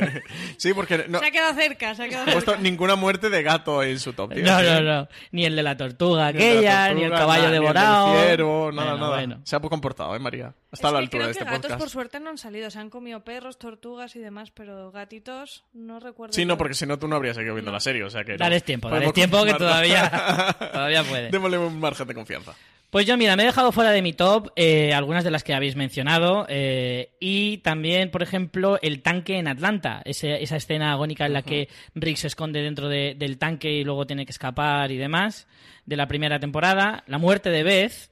Sí, 0.57 0.75
porque 0.75 1.05
no 1.09 1.21
Se 1.21 1.27
ha 1.27 1.31
quedado 1.31 1.55
cerca, 1.55 1.95
se 1.95 2.03
ha 2.05 2.09
quedado 2.09 2.29
he 2.29 2.33
puesto 2.33 2.51
cerca. 2.53 2.63
ninguna 2.63 2.97
muerte 2.97 3.31
de 3.31 3.43
gato 3.43 3.83
en 3.83 3.99
su 4.01 4.13
top 4.13 4.33
10. 4.35 4.45
No, 4.47 4.61
¿eh? 4.61 4.65
no, 4.65 4.81
no. 4.81 5.09
Ni 5.31 5.45
el 5.45 5.55
de 5.55 5.63
la 5.63 5.77
tortuga 5.77 6.33
Ni 6.33 6.43
el 6.43 6.57
de 6.57 6.63
la 6.63 6.85
aquella, 6.85 6.95
ni 6.95 7.03
el 7.05 7.11
tortuga, 7.11 7.19
caballo 7.19 7.43
nada, 7.43 7.51
ni 7.51 7.57
el 7.57 7.63
del 7.63 7.75
devorado. 7.75 8.23
ciervo, 8.27 8.73
nada, 8.73 8.91
Bueno, 8.93 9.05
nada. 9.07 9.17
bueno. 9.17 9.41
Se 9.45 9.57
ha 9.57 9.61
comportado, 9.61 10.17
¿eh, 10.17 10.19
María? 10.19 10.55
Es 10.73 10.79
Está 10.81 10.89
a 10.89 10.93
la 10.93 10.99
que 10.99 11.05
altura 11.05 11.19
creo 11.25 11.29
de 11.29 11.33
que 11.35 11.39
este 11.39 11.45
gatos 11.45 11.61
podcast. 11.63 11.81
por 11.81 11.91
suerte 11.91 12.21
no 12.21 12.31
han 12.31 12.39
salido, 12.39 12.71
se 12.71 12.79
han 12.79 12.91
comido 12.91 13.21
perros, 13.25 13.59
tortugas 13.59 14.17
y 14.17 14.19
demás, 14.19 14.51
pero 14.51 14.91
gatitos 14.91 15.65
no 15.73 16.01
recuerdo. 16.01 16.33
Sí, 16.33 16.45
no, 16.45 16.55
que- 16.55 16.59
porque 16.59 16.75
si 16.75 16.87
no 16.87 16.99
tú 16.99 17.09
no 17.09 17.17
habrías 17.17 17.37
seguido 17.37 17.55
viendo 17.55 17.71
la 17.73 17.81
serie, 17.81 18.03
o 18.05 18.11
sea 18.11 18.25
que... 18.25 18.33
no. 18.33 18.39
Dales 18.39 18.65
tiempo, 18.65 18.89
dales 18.91 19.13
tiempo 19.13 19.45
que 19.45 19.55
todavía, 19.55 20.11
todavía 20.73 21.05
puede. 21.05 21.31
Démosle 21.31 21.59
un 21.59 21.81
margen 21.89 22.07
de 22.09 22.15
confianza. 22.15 22.55
Pues 22.91 23.05
yo, 23.05 23.19
mira, 23.19 23.37
me 23.37 23.43
he 23.43 23.47
dejado 23.47 23.71
fuera 23.71 23.91
de 23.91 24.01
mi 24.01 24.15
top 24.15 24.51
eh, 24.57 24.95
algunas 24.95 25.23
de 25.23 25.31
las 25.31 25.45
que 25.45 25.53
habéis 25.53 25.77
mencionado 25.77 26.47
eh, 26.49 27.11
y 27.21 27.59
también, 27.59 28.11
por 28.11 28.23
ejemplo, 28.23 28.79
el 28.81 29.03
tanque 29.03 29.37
en 29.39 29.47
Atlanta, 29.47 30.01
ese- 30.07 30.43
esa 30.43 30.57
escena 30.57 30.93
agónica 30.93 31.27
en 31.27 31.35
la 31.35 31.43
que 31.43 31.69
Rick 31.95 32.17
se 32.17 32.29
esconde 32.29 32.63
dentro 32.63 32.89
de- 32.89 33.15
del 33.15 33.37
tanque 33.37 33.71
y 33.71 33.85
luego 33.85 34.07
tiene 34.07 34.25
que 34.25 34.33
escapar 34.33 34.91
y 34.91 34.97
demás, 34.97 35.47
de 35.85 35.97
la 35.97 36.09
primera 36.09 36.41
temporada, 36.41 37.05
la 37.07 37.19
muerte 37.19 37.51
de 37.51 37.63
Beth, 37.63 38.11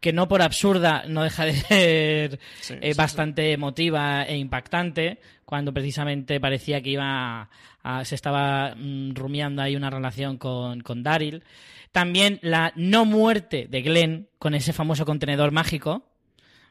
que 0.00 0.14
no 0.14 0.26
por 0.26 0.40
absurda 0.40 1.04
no 1.06 1.22
deja 1.22 1.44
de 1.44 1.52
ser 1.54 2.38
Sí, 2.60 2.74
eh, 2.80 2.92
sí, 2.92 2.96
bastante 2.96 3.52
emotiva 3.52 4.22
e 4.24 4.38
impactante, 4.38 5.18
cuando 5.44 5.74
precisamente 5.74 6.40
parecía 6.40 6.80
que 6.80 6.90
iba 6.90 7.50
a- 7.84 8.04
se 8.04 8.16
estaba 8.16 8.74
mm, 8.76 9.14
rumiando 9.14 9.62
ahí 9.62 9.76
una 9.76 9.90
relación 9.90 10.36
con, 10.38 10.80
con 10.80 11.04
Daryl. 11.04 11.44
También 11.92 12.40
la 12.42 12.72
no 12.74 13.04
muerte 13.04 13.68
de 13.70 13.82
Glenn 13.82 14.28
con 14.40 14.54
ese 14.54 14.72
famoso 14.72 15.06
contenedor 15.06 15.52
mágico. 15.52 16.02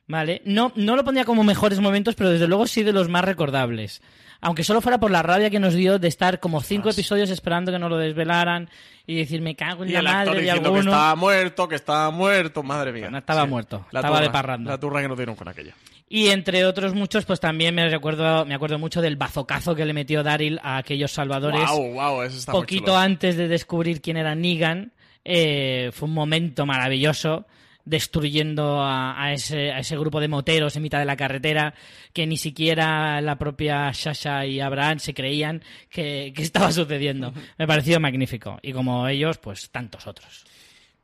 ¿Vale? 0.06 0.42
No, 0.44 0.74
no 0.76 0.98
lo 0.98 1.06
pondría 1.06 1.24
como 1.24 1.46
mejores 1.46 1.80
momentos, 1.80 2.14
pero 2.16 2.30
desde 2.30 2.46
luego 2.50 2.68
sí 2.68 2.84
de 2.84 2.92
los 2.92 3.08
más 3.08 3.24
recordables. 3.24 4.02
Aunque 4.42 4.66
solo 4.66 4.82
fuera 4.82 5.00
por 5.00 5.10
la 5.12 5.24
rabia 5.24 5.50
que 5.50 5.62
nos 5.62 5.74
dio 5.76 5.98
de 5.98 6.10
estar 6.10 6.42
como 6.42 6.60
cinco 6.60 6.90
episodios 6.90 7.30
esperando 7.30 7.72
que 7.72 7.80
nos 7.80 7.90
lo 7.90 7.96
desvelaran 7.98 8.70
y 9.08 9.16
decir, 9.16 9.42
me 9.42 9.56
cago 9.56 9.84
en 9.86 9.92
Y 9.92 9.94
la 9.94 10.00
el 10.02 10.08
actor 10.08 10.26
madre 10.26 10.36
de 10.36 10.42
diciendo 10.42 10.68
alguno. 10.70 10.84
que 10.84 10.90
estaba 10.90 11.16
muerto, 11.16 11.68
que 11.70 11.76
estaba 11.76 12.12
muerto, 12.12 12.64
madre 12.64 12.92
mía. 12.92 13.10
No 13.10 13.20
estaba 13.20 13.46
muerto, 13.46 13.86
La 13.92 14.02
estaba 14.02 14.18
turra, 14.18 14.28
de 14.28 14.34
parranda. 14.34 14.72
La 14.72 14.78
turra 14.78 15.02
que 15.02 15.08
nos 15.08 15.18
dieron 15.18 15.36
con 15.38 15.48
aquella. 15.48 15.74
Y 16.10 16.28
entre 16.28 16.66
otros 16.66 16.94
muchos, 16.94 17.26
pues 17.26 17.40
también 17.40 17.74
me 17.74 17.90
recuerdo, 17.90 18.46
me 18.46 18.54
acuerdo 18.54 18.78
mucho 18.78 19.02
del 19.02 19.16
bazocazo 19.16 19.74
que 19.76 19.86
le 19.86 19.94
metió 19.94 20.22
Daryl 20.22 20.60
a 20.62 20.78
aquellos 20.78 21.12
salvadores 21.12 21.68
Wow, 21.70 21.94
wow, 21.94 22.22
eso 22.22 22.38
está 22.38 22.52
muy 22.52 22.62
poquito 22.62 22.86
chulo. 22.88 22.98
antes 22.98 23.36
de 23.36 23.48
descubrir 23.48 24.02
quién 24.02 24.18
era 24.18 24.36
Negan. 24.36 24.92
eh, 25.26 25.90
fue 25.94 26.08
un 26.08 26.14
momento 26.14 26.66
maravilloso 26.66 27.48
destruyendo 27.86 28.80
a, 28.82 29.22
a 29.22 29.34
ese, 29.34 29.72
a 29.72 29.80
ese 29.80 29.98
grupo 29.98 30.20
de 30.22 30.28
moteros 30.30 30.76
en 30.76 30.84
mitad 30.84 31.00
de 31.00 31.06
la 31.06 31.18
carretera 31.18 31.74
que 32.14 32.26
ni 32.26 32.38
siquiera 32.38 33.20
la 33.20 33.38
propia 33.38 33.92
Sasha 33.94 34.46
y 34.46 34.60
Abraham 34.62 35.00
se 35.00 35.14
creían 35.14 35.62
que, 35.90 36.32
que 36.36 36.44
estaba 36.44 36.72
sucediendo. 36.72 37.34
Me 37.58 37.68
pareció 37.68 38.00
magnífico. 38.00 38.58
Y 38.62 38.72
como 38.72 39.08
ellos, 39.08 39.38
pues 39.38 39.70
tantos 39.70 40.08
otros. 40.08 40.46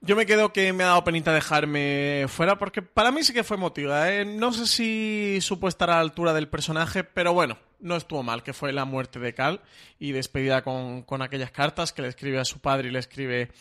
Yo 0.02 0.16
me 0.16 0.26
quedo 0.26 0.54
que 0.54 0.72
me 0.72 0.86
ha 0.86 0.88
dado 0.88 1.04
penita 1.04 1.34
dejarme 1.34 2.26
fuera 2.30 2.58
porque 2.58 2.82
para 2.82 3.12
mí 3.12 3.22
sí 3.22 3.34
que 3.34 3.44
fue 3.44 3.58
emotiva. 3.58 4.10
¿eh? 4.10 4.24
No 4.24 4.54
sé 4.54 4.66
si 4.66 5.40
supo 5.42 5.68
estar 5.68 5.90
a 5.90 5.96
la 5.96 6.00
altura 6.00 6.34
del 6.34 6.48
personaje, 6.48 7.04
pero 7.04 7.34
bueno, 7.34 7.58
no 7.82 7.98
estuvo 7.98 8.24
mal, 8.24 8.42
que 8.42 8.54
fue 8.54 8.72
la 8.72 8.86
muerte 8.86 9.20
de 9.20 9.34
Cal 9.34 9.62
y 10.00 10.14
despedida 10.14 10.64
con, 10.64 11.04
con 11.04 11.22
aquellas 11.22 11.52
cartas 11.52 11.92
que 11.92 12.02
le 12.02 12.08
escribe 12.08 12.40
a 12.40 12.46
su 12.46 12.60
padre 12.60 12.88
y 12.88 12.92
le 12.92 13.00
escribe 13.00 13.52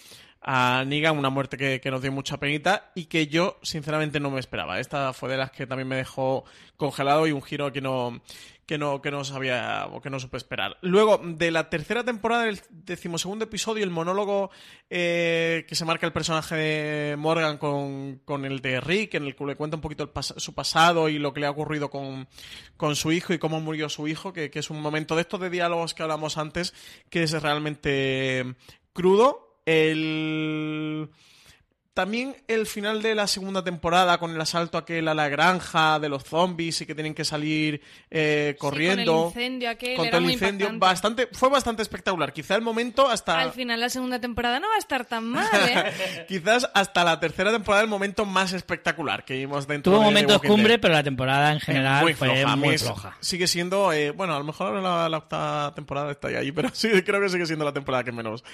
a 0.41 0.85
Negan, 0.87 1.19
una 1.19 1.31
muerte 1.31 1.57
que, 1.57 1.81
que, 1.81 1.91
nos 1.91 2.03
dio 2.03 2.13
mucha 2.13 2.39
penita 2.39 2.93
y 2.95 3.07
que 3.07 3.27
yo 3.27 3.59
sinceramente 3.63 4.21
no 4.21 4.31
me 4.31 4.41
esperaba. 4.41 4.81
Esta 4.81 5.13
fue 5.13 5.29
de 5.29 5.37
las 5.37 5.51
que 5.51 5.67
también 5.67 5.89
me 5.89 5.97
dejó 5.97 6.45
congelado 6.77 7.27
y 7.27 7.33
un 7.33 7.43
giro 7.43 7.73
que 7.73 7.81
no 7.81 8.21
que 8.69 8.77
no, 8.77 9.01
que 9.01 9.11
no 9.11 9.25
sabía 9.25 9.89
o 9.91 10.03
que 10.03 10.11
no 10.11 10.21
supe 10.21 10.37
esperar. 10.37 10.77
Luego, 10.83 11.23
de 11.25 11.51
la 11.51 11.71
tercera 11.71 12.05
temporada, 12.05 12.45
del 12.45 12.61
decimosegundo 12.69 13.47
episodio, 13.47 13.83
el 13.83 13.89
monólogo 13.89 14.51
eh, 14.91 15.65
que 15.67 15.75
se 15.75 15.87
marca 15.87 16.05
el 16.05 16.13
personaje 16.13 16.55
de 16.55 17.17
Morgan 17.17 17.57
con, 17.57 18.21
con, 18.27 18.45
el 18.45 18.61
de 18.61 18.83
Rick, 18.83 19.15
en 19.15 19.25
el 19.25 19.35
que 19.35 19.47
le 19.47 19.57
cuenta 19.57 19.79
un 19.79 19.81
poquito 19.81 20.13
pas 20.13 20.35
su 20.37 20.55
pasado 20.55 21.09
y 21.09 21.19
lo 21.19 21.33
que 21.33 21.41
le 21.41 21.47
ha 21.47 21.51
ocurrido 21.51 21.89
con, 21.89 22.29
con 22.77 22.95
su 22.95 23.11
hijo 23.11 23.33
y 23.33 23.39
cómo 23.39 23.59
murió 23.59 23.89
su 23.89 24.07
hijo, 24.07 24.35
que, 24.35 24.51
que, 24.51 24.59
es 24.59 24.69
un 24.69 24.83
momento 24.83 25.17
de 25.17 25.23
estos 25.23 25.41
de 25.41 25.49
diálogos 25.49 25.95
que 25.95 26.03
hablamos 26.03 26.37
antes, 26.37 26.75
que 27.09 27.23
es 27.23 27.33
realmente 27.41 28.55
crudo. 28.93 29.48
El 29.69 31.11
también 31.99 32.37
el 32.47 32.67
final 32.67 33.03
de 33.03 33.17
la 33.17 33.27
segunda 33.27 33.65
temporada 33.65 34.19
con 34.19 34.31
el 34.33 34.41
asalto 34.41 34.79
aquel 34.79 35.09
a 35.09 35.15
la 35.15 35.29
granja 35.29 35.99
de 35.99 36.09
los 36.09 36.23
zombies 36.23 36.81
y 36.81 36.87
que 36.87 36.95
tienen 36.95 37.13
que 37.13 37.25
salir 37.25 37.83
eh, 38.09 38.55
corriendo. 38.57 39.03
Sí, 39.03 39.09
con 39.09 39.17
el 39.17 39.27
incendio 39.27 39.71
aquel. 39.71 39.97
Contra 39.97 40.19
era 40.19 40.25
el 40.25 40.33
incendio. 40.33 40.71
Bastante, 40.75 41.29
fue 41.33 41.49
bastante 41.49 41.83
espectacular. 41.83 42.33
Quizá 42.33 42.55
el 42.55 42.63
momento 42.63 43.09
hasta. 43.09 43.41
Al 43.41 43.51
final 43.51 43.81
la 43.81 43.89
segunda 43.89 44.21
temporada 44.21 44.61
no 44.61 44.69
va 44.69 44.77
a 44.77 44.79
estar 44.79 45.07
tan 45.07 45.25
mal, 45.25 45.49
¿eh? 45.53 46.25
Quizás 46.29 46.71
hasta 46.73 47.03
la 47.03 47.19
tercera 47.19 47.51
temporada 47.51 47.83
el 47.83 47.91
momento 47.91 48.25
más 48.25 48.53
espectacular 48.53 49.25
que 49.25 49.35
vimos 49.35 49.67
dentro 49.67 49.91
Tuvo 49.91 50.03
de 50.03 50.07
momentos 50.07 50.41
cumbre, 50.43 50.79
pero 50.79 50.95
la 50.95 51.03
temporada 51.03 51.53
en 51.53 51.59
general 51.59 52.05
muy 52.05 52.15
fue 52.15 52.29
floja. 52.29 52.55
muy 52.55 52.79
floja. 52.79 53.17
Sigue 53.19 53.49
siendo, 53.49 53.93
eh, 53.93 54.13
bueno, 54.13 54.37
a 54.37 54.39
lo 54.39 54.45
mejor 54.45 54.81
la, 54.81 55.09
la 55.09 55.19
octava 55.19 55.75
temporada 55.75 56.13
está 56.13 56.29
ahí, 56.29 56.53
pero 56.59 56.69
sí, 56.73 56.91
creo 57.03 57.21
que 57.21 57.29
sigue 57.29 57.47
siendo 57.47 57.65
la 57.65 57.73
temporada 57.73 58.05
que 58.05 58.13
menos 58.13 58.45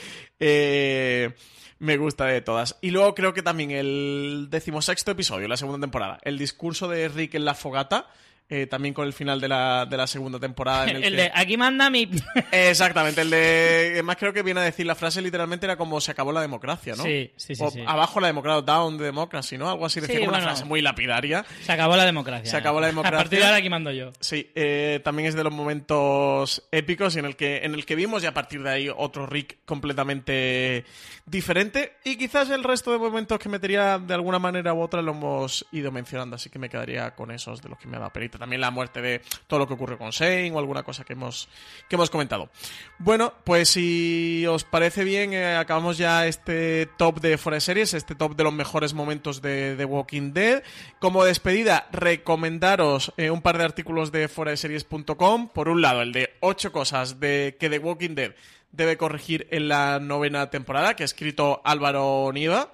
eh, 0.40 1.34
me 1.78 1.96
gusta 1.96 2.26
de 2.26 2.40
todas. 2.40 2.76
Y 2.80 2.90
luego 2.90 3.14
creo 3.14 3.34
que 3.34 3.42
también 3.42 3.70
el 3.70 4.48
decimosexto 4.50 5.10
episodio, 5.10 5.48
la 5.48 5.56
segunda 5.56 5.84
temporada, 5.84 6.18
el 6.22 6.38
discurso 6.38 6.88
de 6.88 7.08
Rick 7.08 7.34
en 7.34 7.44
la 7.44 7.54
fogata, 7.54 8.08
eh, 8.48 8.66
también 8.66 8.92
con 8.94 9.06
el 9.06 9.12
final 9.14 9.40
de 9.40 9.48
la, 9.48 9.86
de 9.86 9.96
la 9.96 10.06
segunda 10.06 10.38
temporada. 10.38 10.84
En 10.84 10.96
el, 10.96 11.04
El 11.04 11.10
que- 11.16 11.22
de 11.22 11.32
aquí 11.34 11.56
manda 11.56 11.88
mi. 11.90 12.08
Exactamente, 12.52 13.22
el 13.22 13.30
de. 13.30 13.90
Además, 13.94 14.16
creo 14.18 14.32
que 14.32 14.42
viene 14.42 14.60
a 14.60 14.64
decir 14.64 14.84
la 14.86 14.94
frase 14.94 15.22
literalmente 15.22 15.64
era 15.66 15.76
como 15.76 16.00
se 16.00 16.10
acabó 16.10 16.30
la 16.32 16.40
democracia, 16.42 16.94
¿no? 16.96 17.02
Sí, 17.04 17.32
sí, 17.36 17.54
sí, 17.54 17.62
O 17.64 17.70
sí. 17.70 17.82
Abajo 17.86 18.20
la 18.20 18.26
democracia, 18.28 18.60
down 18.62 18.98
the 18.98 19.04
democracy, 19.04 19.56
¿no? 19.56 19.70
Algo 19.70 19.86
así 19.86 20.00
decía, 20.00 20.16
Sí, 20.16 20.20
como 20.24 20.36
una 20.36 20.42
frase 20.44 20.64
muy 20.66 20.82
lapidaria. 20.82 21.44
Se 21.62 21.72
acabó 21.72 21.96
la 21.96 22.04
democracia. 22.04 22.50
Se 22.50 22.56
acabó 22.56 22.80
la 22.80 22.86
democracia. 22.88 23.18
A 23.18 23.22
partir 23.22 23.38
de 23.38 23.44
ahora 23.46 23.56
aquí 23.56 23.70
mando 23.70 23.90
yo. 23.90 24.12
Sí, 24.20 24.50
eh, 24.54 25.00
también 25.02 25.28
es 25.28 25.34
de 25.34 25.42
los 25.44 25.52
momentos 25.52 26.62
épicos 26.70 27.16
en 27.16 27.24
el 27.24 27.36
que 27.36 27.64
en 27.64 27.74
el 27.74 27.86
que 27.86 27.94
vimos 27.94 28.22
y 28.22 28.26
a 28.26 28.34
partir 28.34 28.62
de 28.62 28.70
ahí 28.70 28.88
otro 28.94 29.26
Rick 29.26 29.58
completamente 29.64 30.84
diferente 31.26 31.94
y 32.04 32.16
quizás 32.16 32.50
el 32.50 32.62
resto 32.64 32.92
de 32.92 32.98
momentos 32.98 33.38
que 33.38 33.48
metería 33.48 33.98
de 33.98 34.12
alguna 34.14 34.38
manera 34.38 34.74
u 34.74 34.80
otra 34.82 35.00
lo 35.00 35.12
hemos 35.12 35.66
ido 35.72 35.90
mencionando, 35.90 36.36
así 36.36 36.50
que 36.50 36.58
me 36.58 36.68
quedaría 36.68 37.14
con 37.14 37.30
esos 37.30 37.62
de 37.62 37.68
los 37.70 37.78
que 37.78 37.88
me 37.88 37.96
ha 37.96 38.00
dado 38.00 38.12
También 38.38 38.60
la 38.60 38.70
muerte 38.70 39.00
de 39.00 39.22
todo 39.46 39.58
lo 39.60 39.66
que 39.66 39.74
ocurre 39.74 39.98
con 39.98 40.10
Shane 40.10 40.52
o 40.52 40.58
alguna 40.58 40.82
cosa 40.82 41.04
que 41.04 41.14
hemos 41.14 41.48
que 41.88 41.96
hemos 41.96 42.10
comentado. 42.10 42.50
Bueno, 42.98 43.34
pues 43.44 43.70
si 43.70 44.44
os 44.46 44.64
parece 44.64 45.04
bien, 45.04 45.32
eh, 45.32 45.56
acabamos 45.56 45.98
ya 45.98 46.26
este 46.26 46.86
top 46.96 47.20
de 47.20 47.38
fuera 47.38 47.56
de 47.56 47.60
series, 47.60 47.94
este 47.94 48.14
top 48.14 48.36
de 48.36 48.44
los 48.44 48.52
mejores 48.52 48.94
momentos 48.94 49.42
de 49.42 49.74
The 49.76 49.84
Walking 49.84 50.32
Dead. 50.32 50.62
Como 50.98 51.24
despedida, 51.24 51.88
recomendaros 51.92 53.12
eh, 53.16 53.30
un 53.30 53.42
par 53.42 53.58
de 53.58 53.64
artículos 53.64 54.12
de 54.12 54.28
foradeseries.com. 54.28 55.48
Por 55.48 55.68
un 55.68 55.82
lado, 55.82 56.02
el 56.02 56.12
de 56.12 56.34
8 56.40 56.72
cosas 56.72 57.20
de 57.20 57.56
que 57.58 57.68
The 57.68 57.78
Walking 57.78 58.14
Dead 58.14 58.34
debe 58.72 58.96
corregir 58.96 59.46
en 59.50 59.68
la 59.68 60.00
novena 60.00 60.50
temporada, 60.50 60.94
que 60.94 61.04
ha 61.04 61.06
escrito 61.06 61.60
Álvaro 61.64 62.30
Niva. 62.32 62.72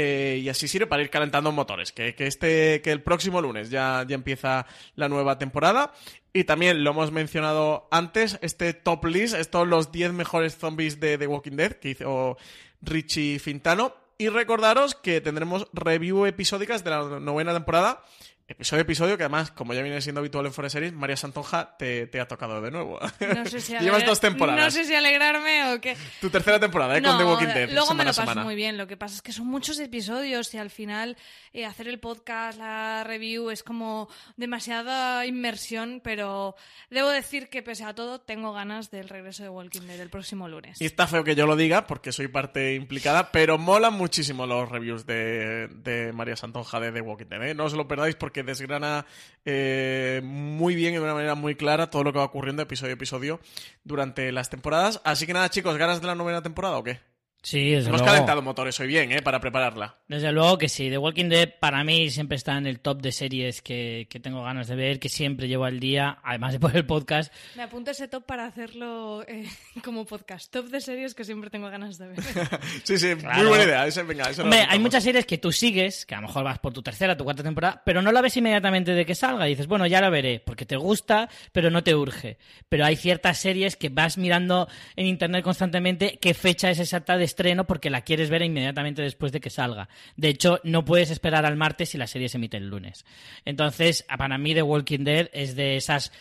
Eh, 0.00 0.42
y 0.44 0.48
así 0.48 0.68
sirve 0.68 0.86
para 0.86 1.02
ir 1.02 1.10
calentando 1.10 1.50
motores. 1.50 1.90
Que, 1.90 2.14
que 2.14 2.28
este, 2.28 2.80
que 2.82 2.92
el 2.92 3.02
próximo 3.02 3.42
lunes 3.42 3.68
ya, 3.68 4.04
ya 4.06 4.14
empieza 4.14 4.64
la 4.94 5.08
nueva 5.08 5.38
temporada. 5.38 5.92
Y 6.32 6.44
también 6.44 6.84
lo 6.84 6.92
hemos 6.92 7.10
mencionado 7.10 7.88
antes, 7.90 8.38
este 8.40 8.74
top 8.74 9.06
list, 9.06 9.34
estos 9.34 9.66
los 9.66 9.90
10 9.90 10.12
mejores 10.12 10.56
zombies 10.56 11.00
de 11.00 11.18
The 11.18 11.26
Walking 11.26 11.56
Dead 11.56 11.72
que 11.72 11.90
hizo 11.90 12.36
Richie 12.80 13.40
Fintano. 13.40 13.92
Y 14.18 14.28
recordaros 14.28 14.94
que 14.94 15.20
tendremos 15.20 15.66
review 15.72 16.26
episódicas 16.26 16.84
de 16.84 16.90
la 16.90 17.18
novena 17.18 17.52
temporada. 17.52 18.04
Episodio 18.50 18.80
episodio, 18.80 19.18
que 19.18 19.24
además, 19.24 19.50
como 19.50 19.74
ya 19.74 19.82
viene 19.82 20.00
siendo 20.00 20.20
habitual 20.20 20.46
en 20.46 20.54
Forest 20.54 20.72
Series, 20.72 20.94
María 20.94 21.18
Santonja 21.18 21.76
te, 21.76 22.06
te 22.06 22.18
ha 22.18 22.26
tocado 22.26 22.62
de 22.62 22.70
nuevo. 22.70 22.98
No 23.20 23.44
sé 23.44 23.60
si 23.60 23.76
Llevas 23.78 24.06
dos 24.06 24.20
temporadas. 24.20 24.64
No 24.64 24.70
sé 24.70 24.84
si 24.86 24.94
alegrarme 24.94 25.74
o 25.74 25.80
qué. 25.82 25.98
Tu 26.18 26.30
tercera 26.30 26.58
temporada, 26.58 26.96
¿eh? 26.96 27.02
No, 27.02 27.10
con 27.10 27.18
The 27.18 27.24
Walking 27.24 27.46
Dead. 27.48 27.70
luego 27.72 27.88
me 27.88 28.04
semana 28.04 28.04
lo 28.04 28.10
a 28.10 28.14
paso 28.14 28.22
semana. 28.22 28.44
muy 28.44 28.54
bien. 28.54 28.78
Lo 28.78 28.86
que 28.86 28.96
pasa 28.96 29.16
es 29.16 29.20
que 29.20 29.32
son 29.32 29.48
muchos 29.48 29.78
episodios 29.80 30.54
y 30.54 30.56
al 30.56 30.70
final 30.70 31.18
eh, 31.52 31.66
hacer 31.66 31.88
el 31.88 32.00
podcast, 32.00 32.58
la 32.58 33.04
review, 33.04 33.50
es 33.50 33.62
como 33.62 34.08
demasiada 34.38 35.26
inmersión, 35.26 36.00
pero 36.02 36.56
debo 36.88 37.10
decir 37.10 37.50
que 37.50 37.62
pese 37.62 37.84
a 37.84 37.94
todo 37.94 38.18
tengo 38.18 38.54
ganas 38.54 38.90
del 38.90 39.10
regreso 39.10 39.42
de 39.42 39.50
Walking 39.50 39.82
Dead 39.82 40.00
el 40.00 40.08
próximo 40.08 40.48
lunes. 40.48 40.80
Y 40.80 40.86
está 40.86 41.06
feo 41.06 41.22
que 41.22 41.34
yo 41.34 41.46
lo 41.46 41.54
diga 41.54 41.86
porque 41.86 42.12
soy 42.12 42.28
parte 42.28 42.74
implicada, 42.74 43.30
pero 43.30 43.58
molan 43.58 43.92
muchísimo 43.92 44.46
los 44.46 44.70
reviews 44.70 45.04
de, 45.04 45.68
de 45.68 46.14
María 46.14 46.34
Santonja 46.36 46.80
de 46.80 46.92
The 46.92 47.02
Walking 47.02 47.26
Dead. 47.26 47.42
¿eh? 47.48 47.54
No 47.54 47.66
os 47.66 47.74
lo 47.74 47.86
perdáis 47.86 48.14
porque 48.14 48.37
desgrana 48.46 49.06
eh, 49.44 50.20
muy 50.24 50.74
bien 50.74 50.94
y 50.94 50.96
de 50.96 51.02
una 51.02 51.14
manera 51.14 51.34
muy 51.34 51.54
clara 51.54 51.90
todo 51.90 52.04
lo 52.04 52.12
que 52.12 52.18
va 52.18 52.24
ocurriendo 52.24 52.62
episodio 52.62 52.92
a 52.92 52.94
episodio 52.94 53.40
durante 53.84 54.30
las 54.32 54.50
temporadas. 54.50 55.00
Así 55.04 55.26
que 55.26 55.32
nada, 55.32 55.50
chicos, 55.50 55.76
¿ganas 55.76 56.00
de 56.00 56.06
la 56.06 56.14
novena 56.14 56.42
temporada 56.42 56.78
o 56.78 56.84
qué? 56.84 57.00
Sí, 57.40 57.70
desde 57.70 57.88
Hemos 57.88 58.00
luego. 58.00 58.12
calentado 58.14 58.42
motores 58.42 58.78
hoy 58.80 58.88
bien, 58.88 59.12
¿eh? 59.12 59.22
Para 59.22 59.40
prepararla. 59.40 59.96
Desde 60.08 60.32
luego 60.32 60.58
que 60.58 60.68
sí. 60.68 60.90
The 60.90 60.98
Walking 60.98 61.28
Dead 61.28 61.48
para 61.60 61.84
mí 61.84 62.10
siempre 62.10 62.36
está 62.36 62.58
en 62.58 62.66
el 62.66 62.80
top 62.80 63.00
de 63.00 63.12
series 63.12 63.62
que, 63.62 64.08
que 64.10 64.18
tengo 64.18 64.42
ganas 64.42 64.66
de 64.66 64.74
ver, 64.74 64.98
que 64.98 65.08
siempre 65.08 65.46
llevo 65.46 65.64
al 65.64 65.78
día, 65.78 66.18
además 66.24 66.52
de 66.54 66.60
por 66.60 66.76
el 66.76 66.84
podcast. 66.84 67.32
Me 67.56 67.62
apunto 67.62 67.92
ese 67.92 68.08
top 68.08 68.26
para 68.26 68.44
hacerlo 68.44 69.24
eh, 69.28 69.46
como 69.84 70.04
podcast. 70.04 70.52
Top 70.52 70.66
de 70.66 70.80
series 70.80 71.14
que 71.14 71.24
siempre 71.24 71.48
tengo 71.48 71.70
ganas 71.70 71.96
de 71.96 72.08
ver. 72.08 72.18
Sí, 72.82 72.98
sí, 72.98 73.14
Claro. 73.14 73.38
muy 73.38 73.46
buena 73.48 73.64
idea. 73.64 73.86
Ese, 73.86 74.02
venga, 74.02 74.28
Hombre, 74.42 74.66
hay 74.68 74.78
muchas 74.80 75.04
series 75.04 75.24
que 75.24 75.38
tú 75.38 75.52
sigues, 75.52 76.04
que 76.06 76.14
a 76.16 76.20
lo 76.20 76.26
mejor 76.26 76.42
vas 76.44 76.58
por 76.58 76.72
tu 76.72 76.82
tercera, 76.82 77.16
tu 77.16 77.22
cuarta 77.24 77.42
temporada, 77.44 77.82
pero 77.84 78.02
no 78.02 78.10
la 78.10 78.20
ves 78.20 78.36
inmediatamente 78.36 78.92
de 78.94 79.06
que 79.06 79.14
salga. 79.14 79.46
Y 79.46 79.50
dices, 79.50 79.68
bueno, 79.68 79.86
ya 79.86 80.00
la 80.00 80.10
veré, 80.10 80.40
porque 80.44 80.66
te 80.66 80.76
gusta, 80.76 81.28
pero 81.52 81.70
no 81.70 81.84
te 81.84 81.94
urge. 81.94 82.36
Pero 82.68 82.84
hay 82.84 82.96
ciertas 82.96 83.38
series 83.38 83.76
que 83.76 83.90
vas 83.90 84.18
mirando 84.18 84.68
en 84.96 85.06
internet 85.06 85.44
constantemente 85.44 86.18
qué 86.20 86.34
fecha 86.34 86.70
es 86.70 86.80
exacta 86.80 87.16
de 87.16 87.27
estreno 87.28 87.66
porque 87.66 87.90
la 87.90 88.02
quieres 88.02 88.30
ver 88.30 88.42
inmediatamente 88.42 89.02
después 89.02 89.30
de 89.30 89.40
que 89.40 89.50
salga. 89.50 89.88
De 90.16 90.28
hecho, 90.28 90.60
no 90.64 90.84
puedes 90.84 91.10
esperar 91.10 91.46
al 91.46 91.56
martes 91.56 91.90
si 91.90 91.98
la 91.98 92.06
serie 92.06 92.28
se 92.28 92.38
emite 92.38 92.56
el 92.56 92.68
lunes. 92.68 93.04
Entonces, 93.44 94.04
para 94.16 94.36
mí 94.38 94.54
The 94.54 94.62
Walking 94.62 95.04
Dead 95.04 95.30
es 95.32 95.54
de 95.54 95.76
esas... 95.76 96.12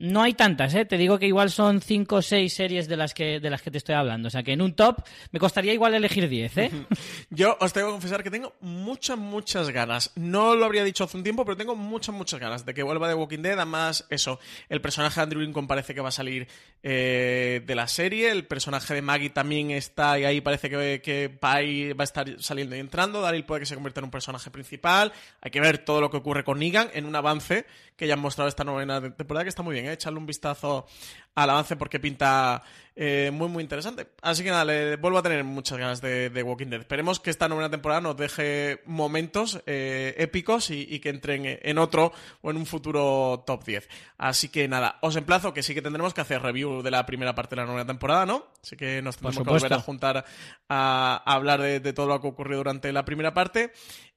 No 0.00 0.22
hay 0.22 0.34
tantas, 0.34 0.74
¿eh? 0.74 0.84
Te 0.84 0.96
digo 0.96 1.18
que 1.18 1.26
igual 1.26 1.50
son 1.50 1.80
cinco 1.80 2.16
o 2.16 2.22
seis 2.22 2.54
series 2.54 2.86
de 2.86 2.96
las 2.96 3.14
que 3.14 3.40
de 3.40 3.50
las 3.50 3.62
que 3.62 3.72
te 3.72 3.78
estoy 3.78 3.96
hablando. 3.96 4.28
O 4.28 4.30
sea 4.30 4.44
que 4.44 4.52
en 4.52 4.62
un 4.62 4.74
top 4.74 5.02
me 5.32 5.40
costaría 5.40 5.72
igual 5.72 5.92
elegir 5.92 6.28
10, 6.28 6.56
¿eh? 6.58 6.70
Yo 7.30 7.56
os 7.60 7.72
tengo 7.72 7.88
que 7.88 7.92
confesar 7.94 8.22
que 8.22 8.30
tengo 8.30 8.54
muchas, 8.60 9.18
muchas 9.18 9.70
ganas. 9.70 10.12
No 10.14 10.54
lo 10.54 10.66
habría 10.66 10.84
dicho 10.84 11.02
hace 11.02 11.16
un 11.16 11.24
tiempo, 11.24 11.44
pero 11.44 11.56
tengo 11.56 11.74
muchas, 11.74 12.14
muchas 12.14 12.38
ganas 12.38 12.64
de 12.64 12.74
que 12.74 12.84
vuelva 12.84 13.08
de 13.08 13.14
Walking 13.14 13.42
Dead. 13.42 13.54
Además, 13.54 14.06
eso, 14.08 14.38
el 14.68 14.80
personaje 14.80 15.16
de 15.18 15.22
Andrew 15.24 15.42
Lincoln 15.42 15.66
parece 15.66 15.96
que 15.96 16.00
va 16.00 16.10
a 16.10 16.12
salir 16.12 16.46
eh, 16.84 17.60
de 17.66 17.74
la 17.74 17.88
serie. 17.88 18.30
El 18.30 18.46
personaje 18.46 18.94
de 18.94 19.02
Maggie 19.02 19.30
también 19.30 19.72
está 19.72 20.16
y 20.16 20.24
ahí 20.24 20.40
parece 20.40 20.70
que, 20.70 21.00
que 21.02 21.38
va, 21.42 21.54
a 21.56 22.04
estar 22.04 22.40
saliendo 22.40 22.76
y 22.76 22.78
entrando. 22.78 23.20
Daryl 23.20 23.44
puede 23.44 23.62
que 23.62 23.66
se 23.66 23.74
convierta 23.74 23.98
en 23.98 24.04
un 24.04 24.12
personaje 24.12 24.48
principal. 24.52 25.12
Hay 25.40 25.50
que 25.50 25.60
ver 25.60 25.78
todo 25.78 26.00
lo 26.00 26.08
que 26.08 26.18
ocurre 26.18 26.44
con 26.44 26.60
Negan 26.60 26.88
en 26.94 27.04
un 27.04 27.16
avance 27.16 27.66
que 27.96 28.06
ya 28.06 28.14
han 28.14 28.20
mostrado 28.20 28.48
esta 28.48 28.62
novena 28.62 29.00
temporada 29.00 29.42
que 29.42 29.48
está 29.48 29.64
muy 29.64 29.74
bien. 29.74 29.87
Echarle 29.92 30.18
un 30.18 30.26
vistazo 30.26 30.86
al 31.34 31.50
avance 31.50 31.76
porque 31.76 32.00
pinta 32.00 32.62
eh, 33.00 33.30
muy, 33.32 33.46
muy 33.46 33.62
interesante. 33.62 34.08
Así 34.22 34.42
que 34.42 34.50
nada, 34.50 34.64
le 34.64 34.96
vuelvo 34.96 35.18
a 35.18 35.22
tener 35.22 35.44
muchas 35.44 35.78
ganas 35.78 36.00
de, 36.00 36.30
de 36.30 36.42
Walking 36.42 36.66
Dead. 36.66 36.80
Esperemos 36.80 37.20
que 37.20 37.30
esta 37.30 37.48
nueva 37.48 37.70
temporada 37.70 38.00
nos 38.00 38.16
deje 38.16 38.82
momentos 38.86 39.62
eh, 39.66 40.16
épicos 40.18 40.70
y, 40.70 40.84
y, 40.90 40.98
que 40.98 41.10
entren 41.10 41.44
en 41.62 41.78
otro 41.78 42.12
o 42.42 42.50
en 42.50 42.56
un 42.56 42.66
futuro 42.66 43.44
top 43.46 43.64
10. 43.64 43.88
Así 44.18 44.48
que 44.48 44.66
nada, 44.66 44.98
os 45.00 45.14
emplazo 45.14 45.54
que 45.54 45.62
sí 45.62 45.74
que 45.74 45.82
tendremos 45.82 46.12
que 46.12 46.22
hacer 46.22 46.42
review 46.42 46.82
de 46.82 46.90
la 46.90 47.06
primera 47.06 47.36
parte 47.36 47.54
de 47.54 47.62
la 47.62 47.66
nueva 47.66 47.86
temporada, 47.86 48.26
¿no? 48.26 48.48
Así 48.64 48.76
que 48.76 49.00
nos 49.00 49.16
tendremos 49.16 49.44
que 49.44 49.48
volver 49.48 49.72
a 49.74 49.80
juntar 49.80 50.24
a, 50.68 51.22
a 51.24 51.34
hablar 51.34 51.62
de, 51.62 51.78
de 51.78 51.92
todo 51.92 52.08
lo 52.08 52.20
que 52.20 52.26
ocurrió 52.26 52.56
durante 52.56 52.92
la 52.92 53.04
primera 53.04 53.32
parte. 53.32 53.70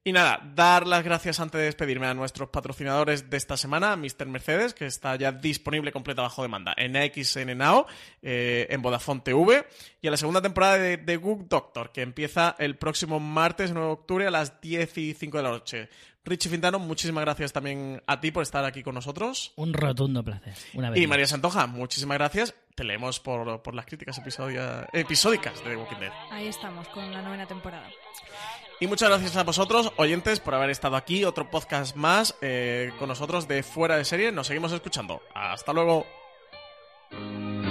Y 0.04 0.14
nada, 0.14 0.42
dar 0.56 0.88
las 0.88 1.04
gracias 1.04 1.40
antes 1.40 1.60
de 1.60 1.66
despedirme 1.66 2.08
a 2.08 2.16
nuestros 2.16 2.50
patrocinadores 2.50 3.30
de 3.30 3.38
esta 3.38 3.56
semana, 3.56 3.96
Mr. 3.96 4.26
Mercedes, 4.26 4.74
que 4.74 4.88
está 4.88 5.16
ya 5.16 5.32
disponible 5.32 5.92
completa 5.92 6.24
bajo 6.24 6.42
demanda 6.42 6.74
en 6.76 6.96
XN 7.02 7.58
Now, 7.58 7.86
eh, 8.22 8.68
en 8.70 8.82
Vodafone 8.82 9.22
TV, 9.22 9.66
y 10.02 10.08
a 10.08 10.12
la 10.12 10.18
segunda 10.18 10.42
temporada 10.42 10.78
de 10.78 10.98
The 10.98 11.18
Good 11.18 11.46
Doctor, 11.48 11.92
que 11.92 12.02
empieza 12.02 12.56
el 12.60 12.78
próximo 12.78 13.20
martes 13.20 13.72
9 13.72 13.88
de 13.88 13.94
octubre 13.94 14.28
a 14.28 14.32
las 14.32 14.62
10 14.62 14.98
y 14.98 15.14
5 15.14 15.38
de 15.38 15.44
la 15.44 15.50
noche. 15.50 15.90
Richie 16.24 16.50
Fintano, 16.50 16.78
muchísimas 16.78 17.24
gracias 17.24 17.52
también 17.52 18.02
a 18.06 18.20
ti 18.20 18.32
por 18.32 18.44
estar 18.44 18.64
aquí 18.64 18.84
con 18.84 18.94
nosotros. 18.94 19.54
Un 19.56 19.74
rotundo 19.74 20.24
placer. 20.24 20.54
Una 20.76 20.92
vez 20.92 21.02
y 21.02 21.08
María 21.08 21.26
Santoja, 21.26 21.66
muchísimas 21.66 22.18
gracias. 22.18 22.54
Te 22.76 22.84
leemos 22.84 23.20
por, 23.20 23.62
por 23.64 23.74
las 23.74 23.86
críticas 23.86 24.18
episodia, 24.20 24.88
episódicas 24.94 25.64
de 25.64 25.72
The 25.72 25.76
Walking 25.78 25.98
Dead. 25.98 26.12
Ahí 26.30 26.48
estamos, 26.48 26.88
con 26.90 27.12
la 27.12 27.22
novena 27.24 27.48
temporada. 27.48 27.90
Y 28.80 28.88
muchas 28.88 29.10
gracias 29.10 29.36
a 29.36 29.44
vosotros, 29.44 29.92
oyentes, 29.98 30.40
por 30.40 30.56
haber 30.56 30.70
estado 30.70 30.96
aquí. 30.96 31.24
Otro 31.24 31.50
podcast 31.50 31.96
más 31.96 32.36
eh, 32.42 32.92
con 32.98 33.10
nosotros 33.10 33.48
de 33.48 33.62
Fuera 33.62 33.98
de 33.98 34.06
Serie. 34.06 34.32
Nos 34.32 34.48
seguimos 34.48 34.72
escuchando. 34.72 35.22
Hasta 35.34 35.74
luego. 35.74 36.21
Thank 37.12 37.66
you. 37.66 37.71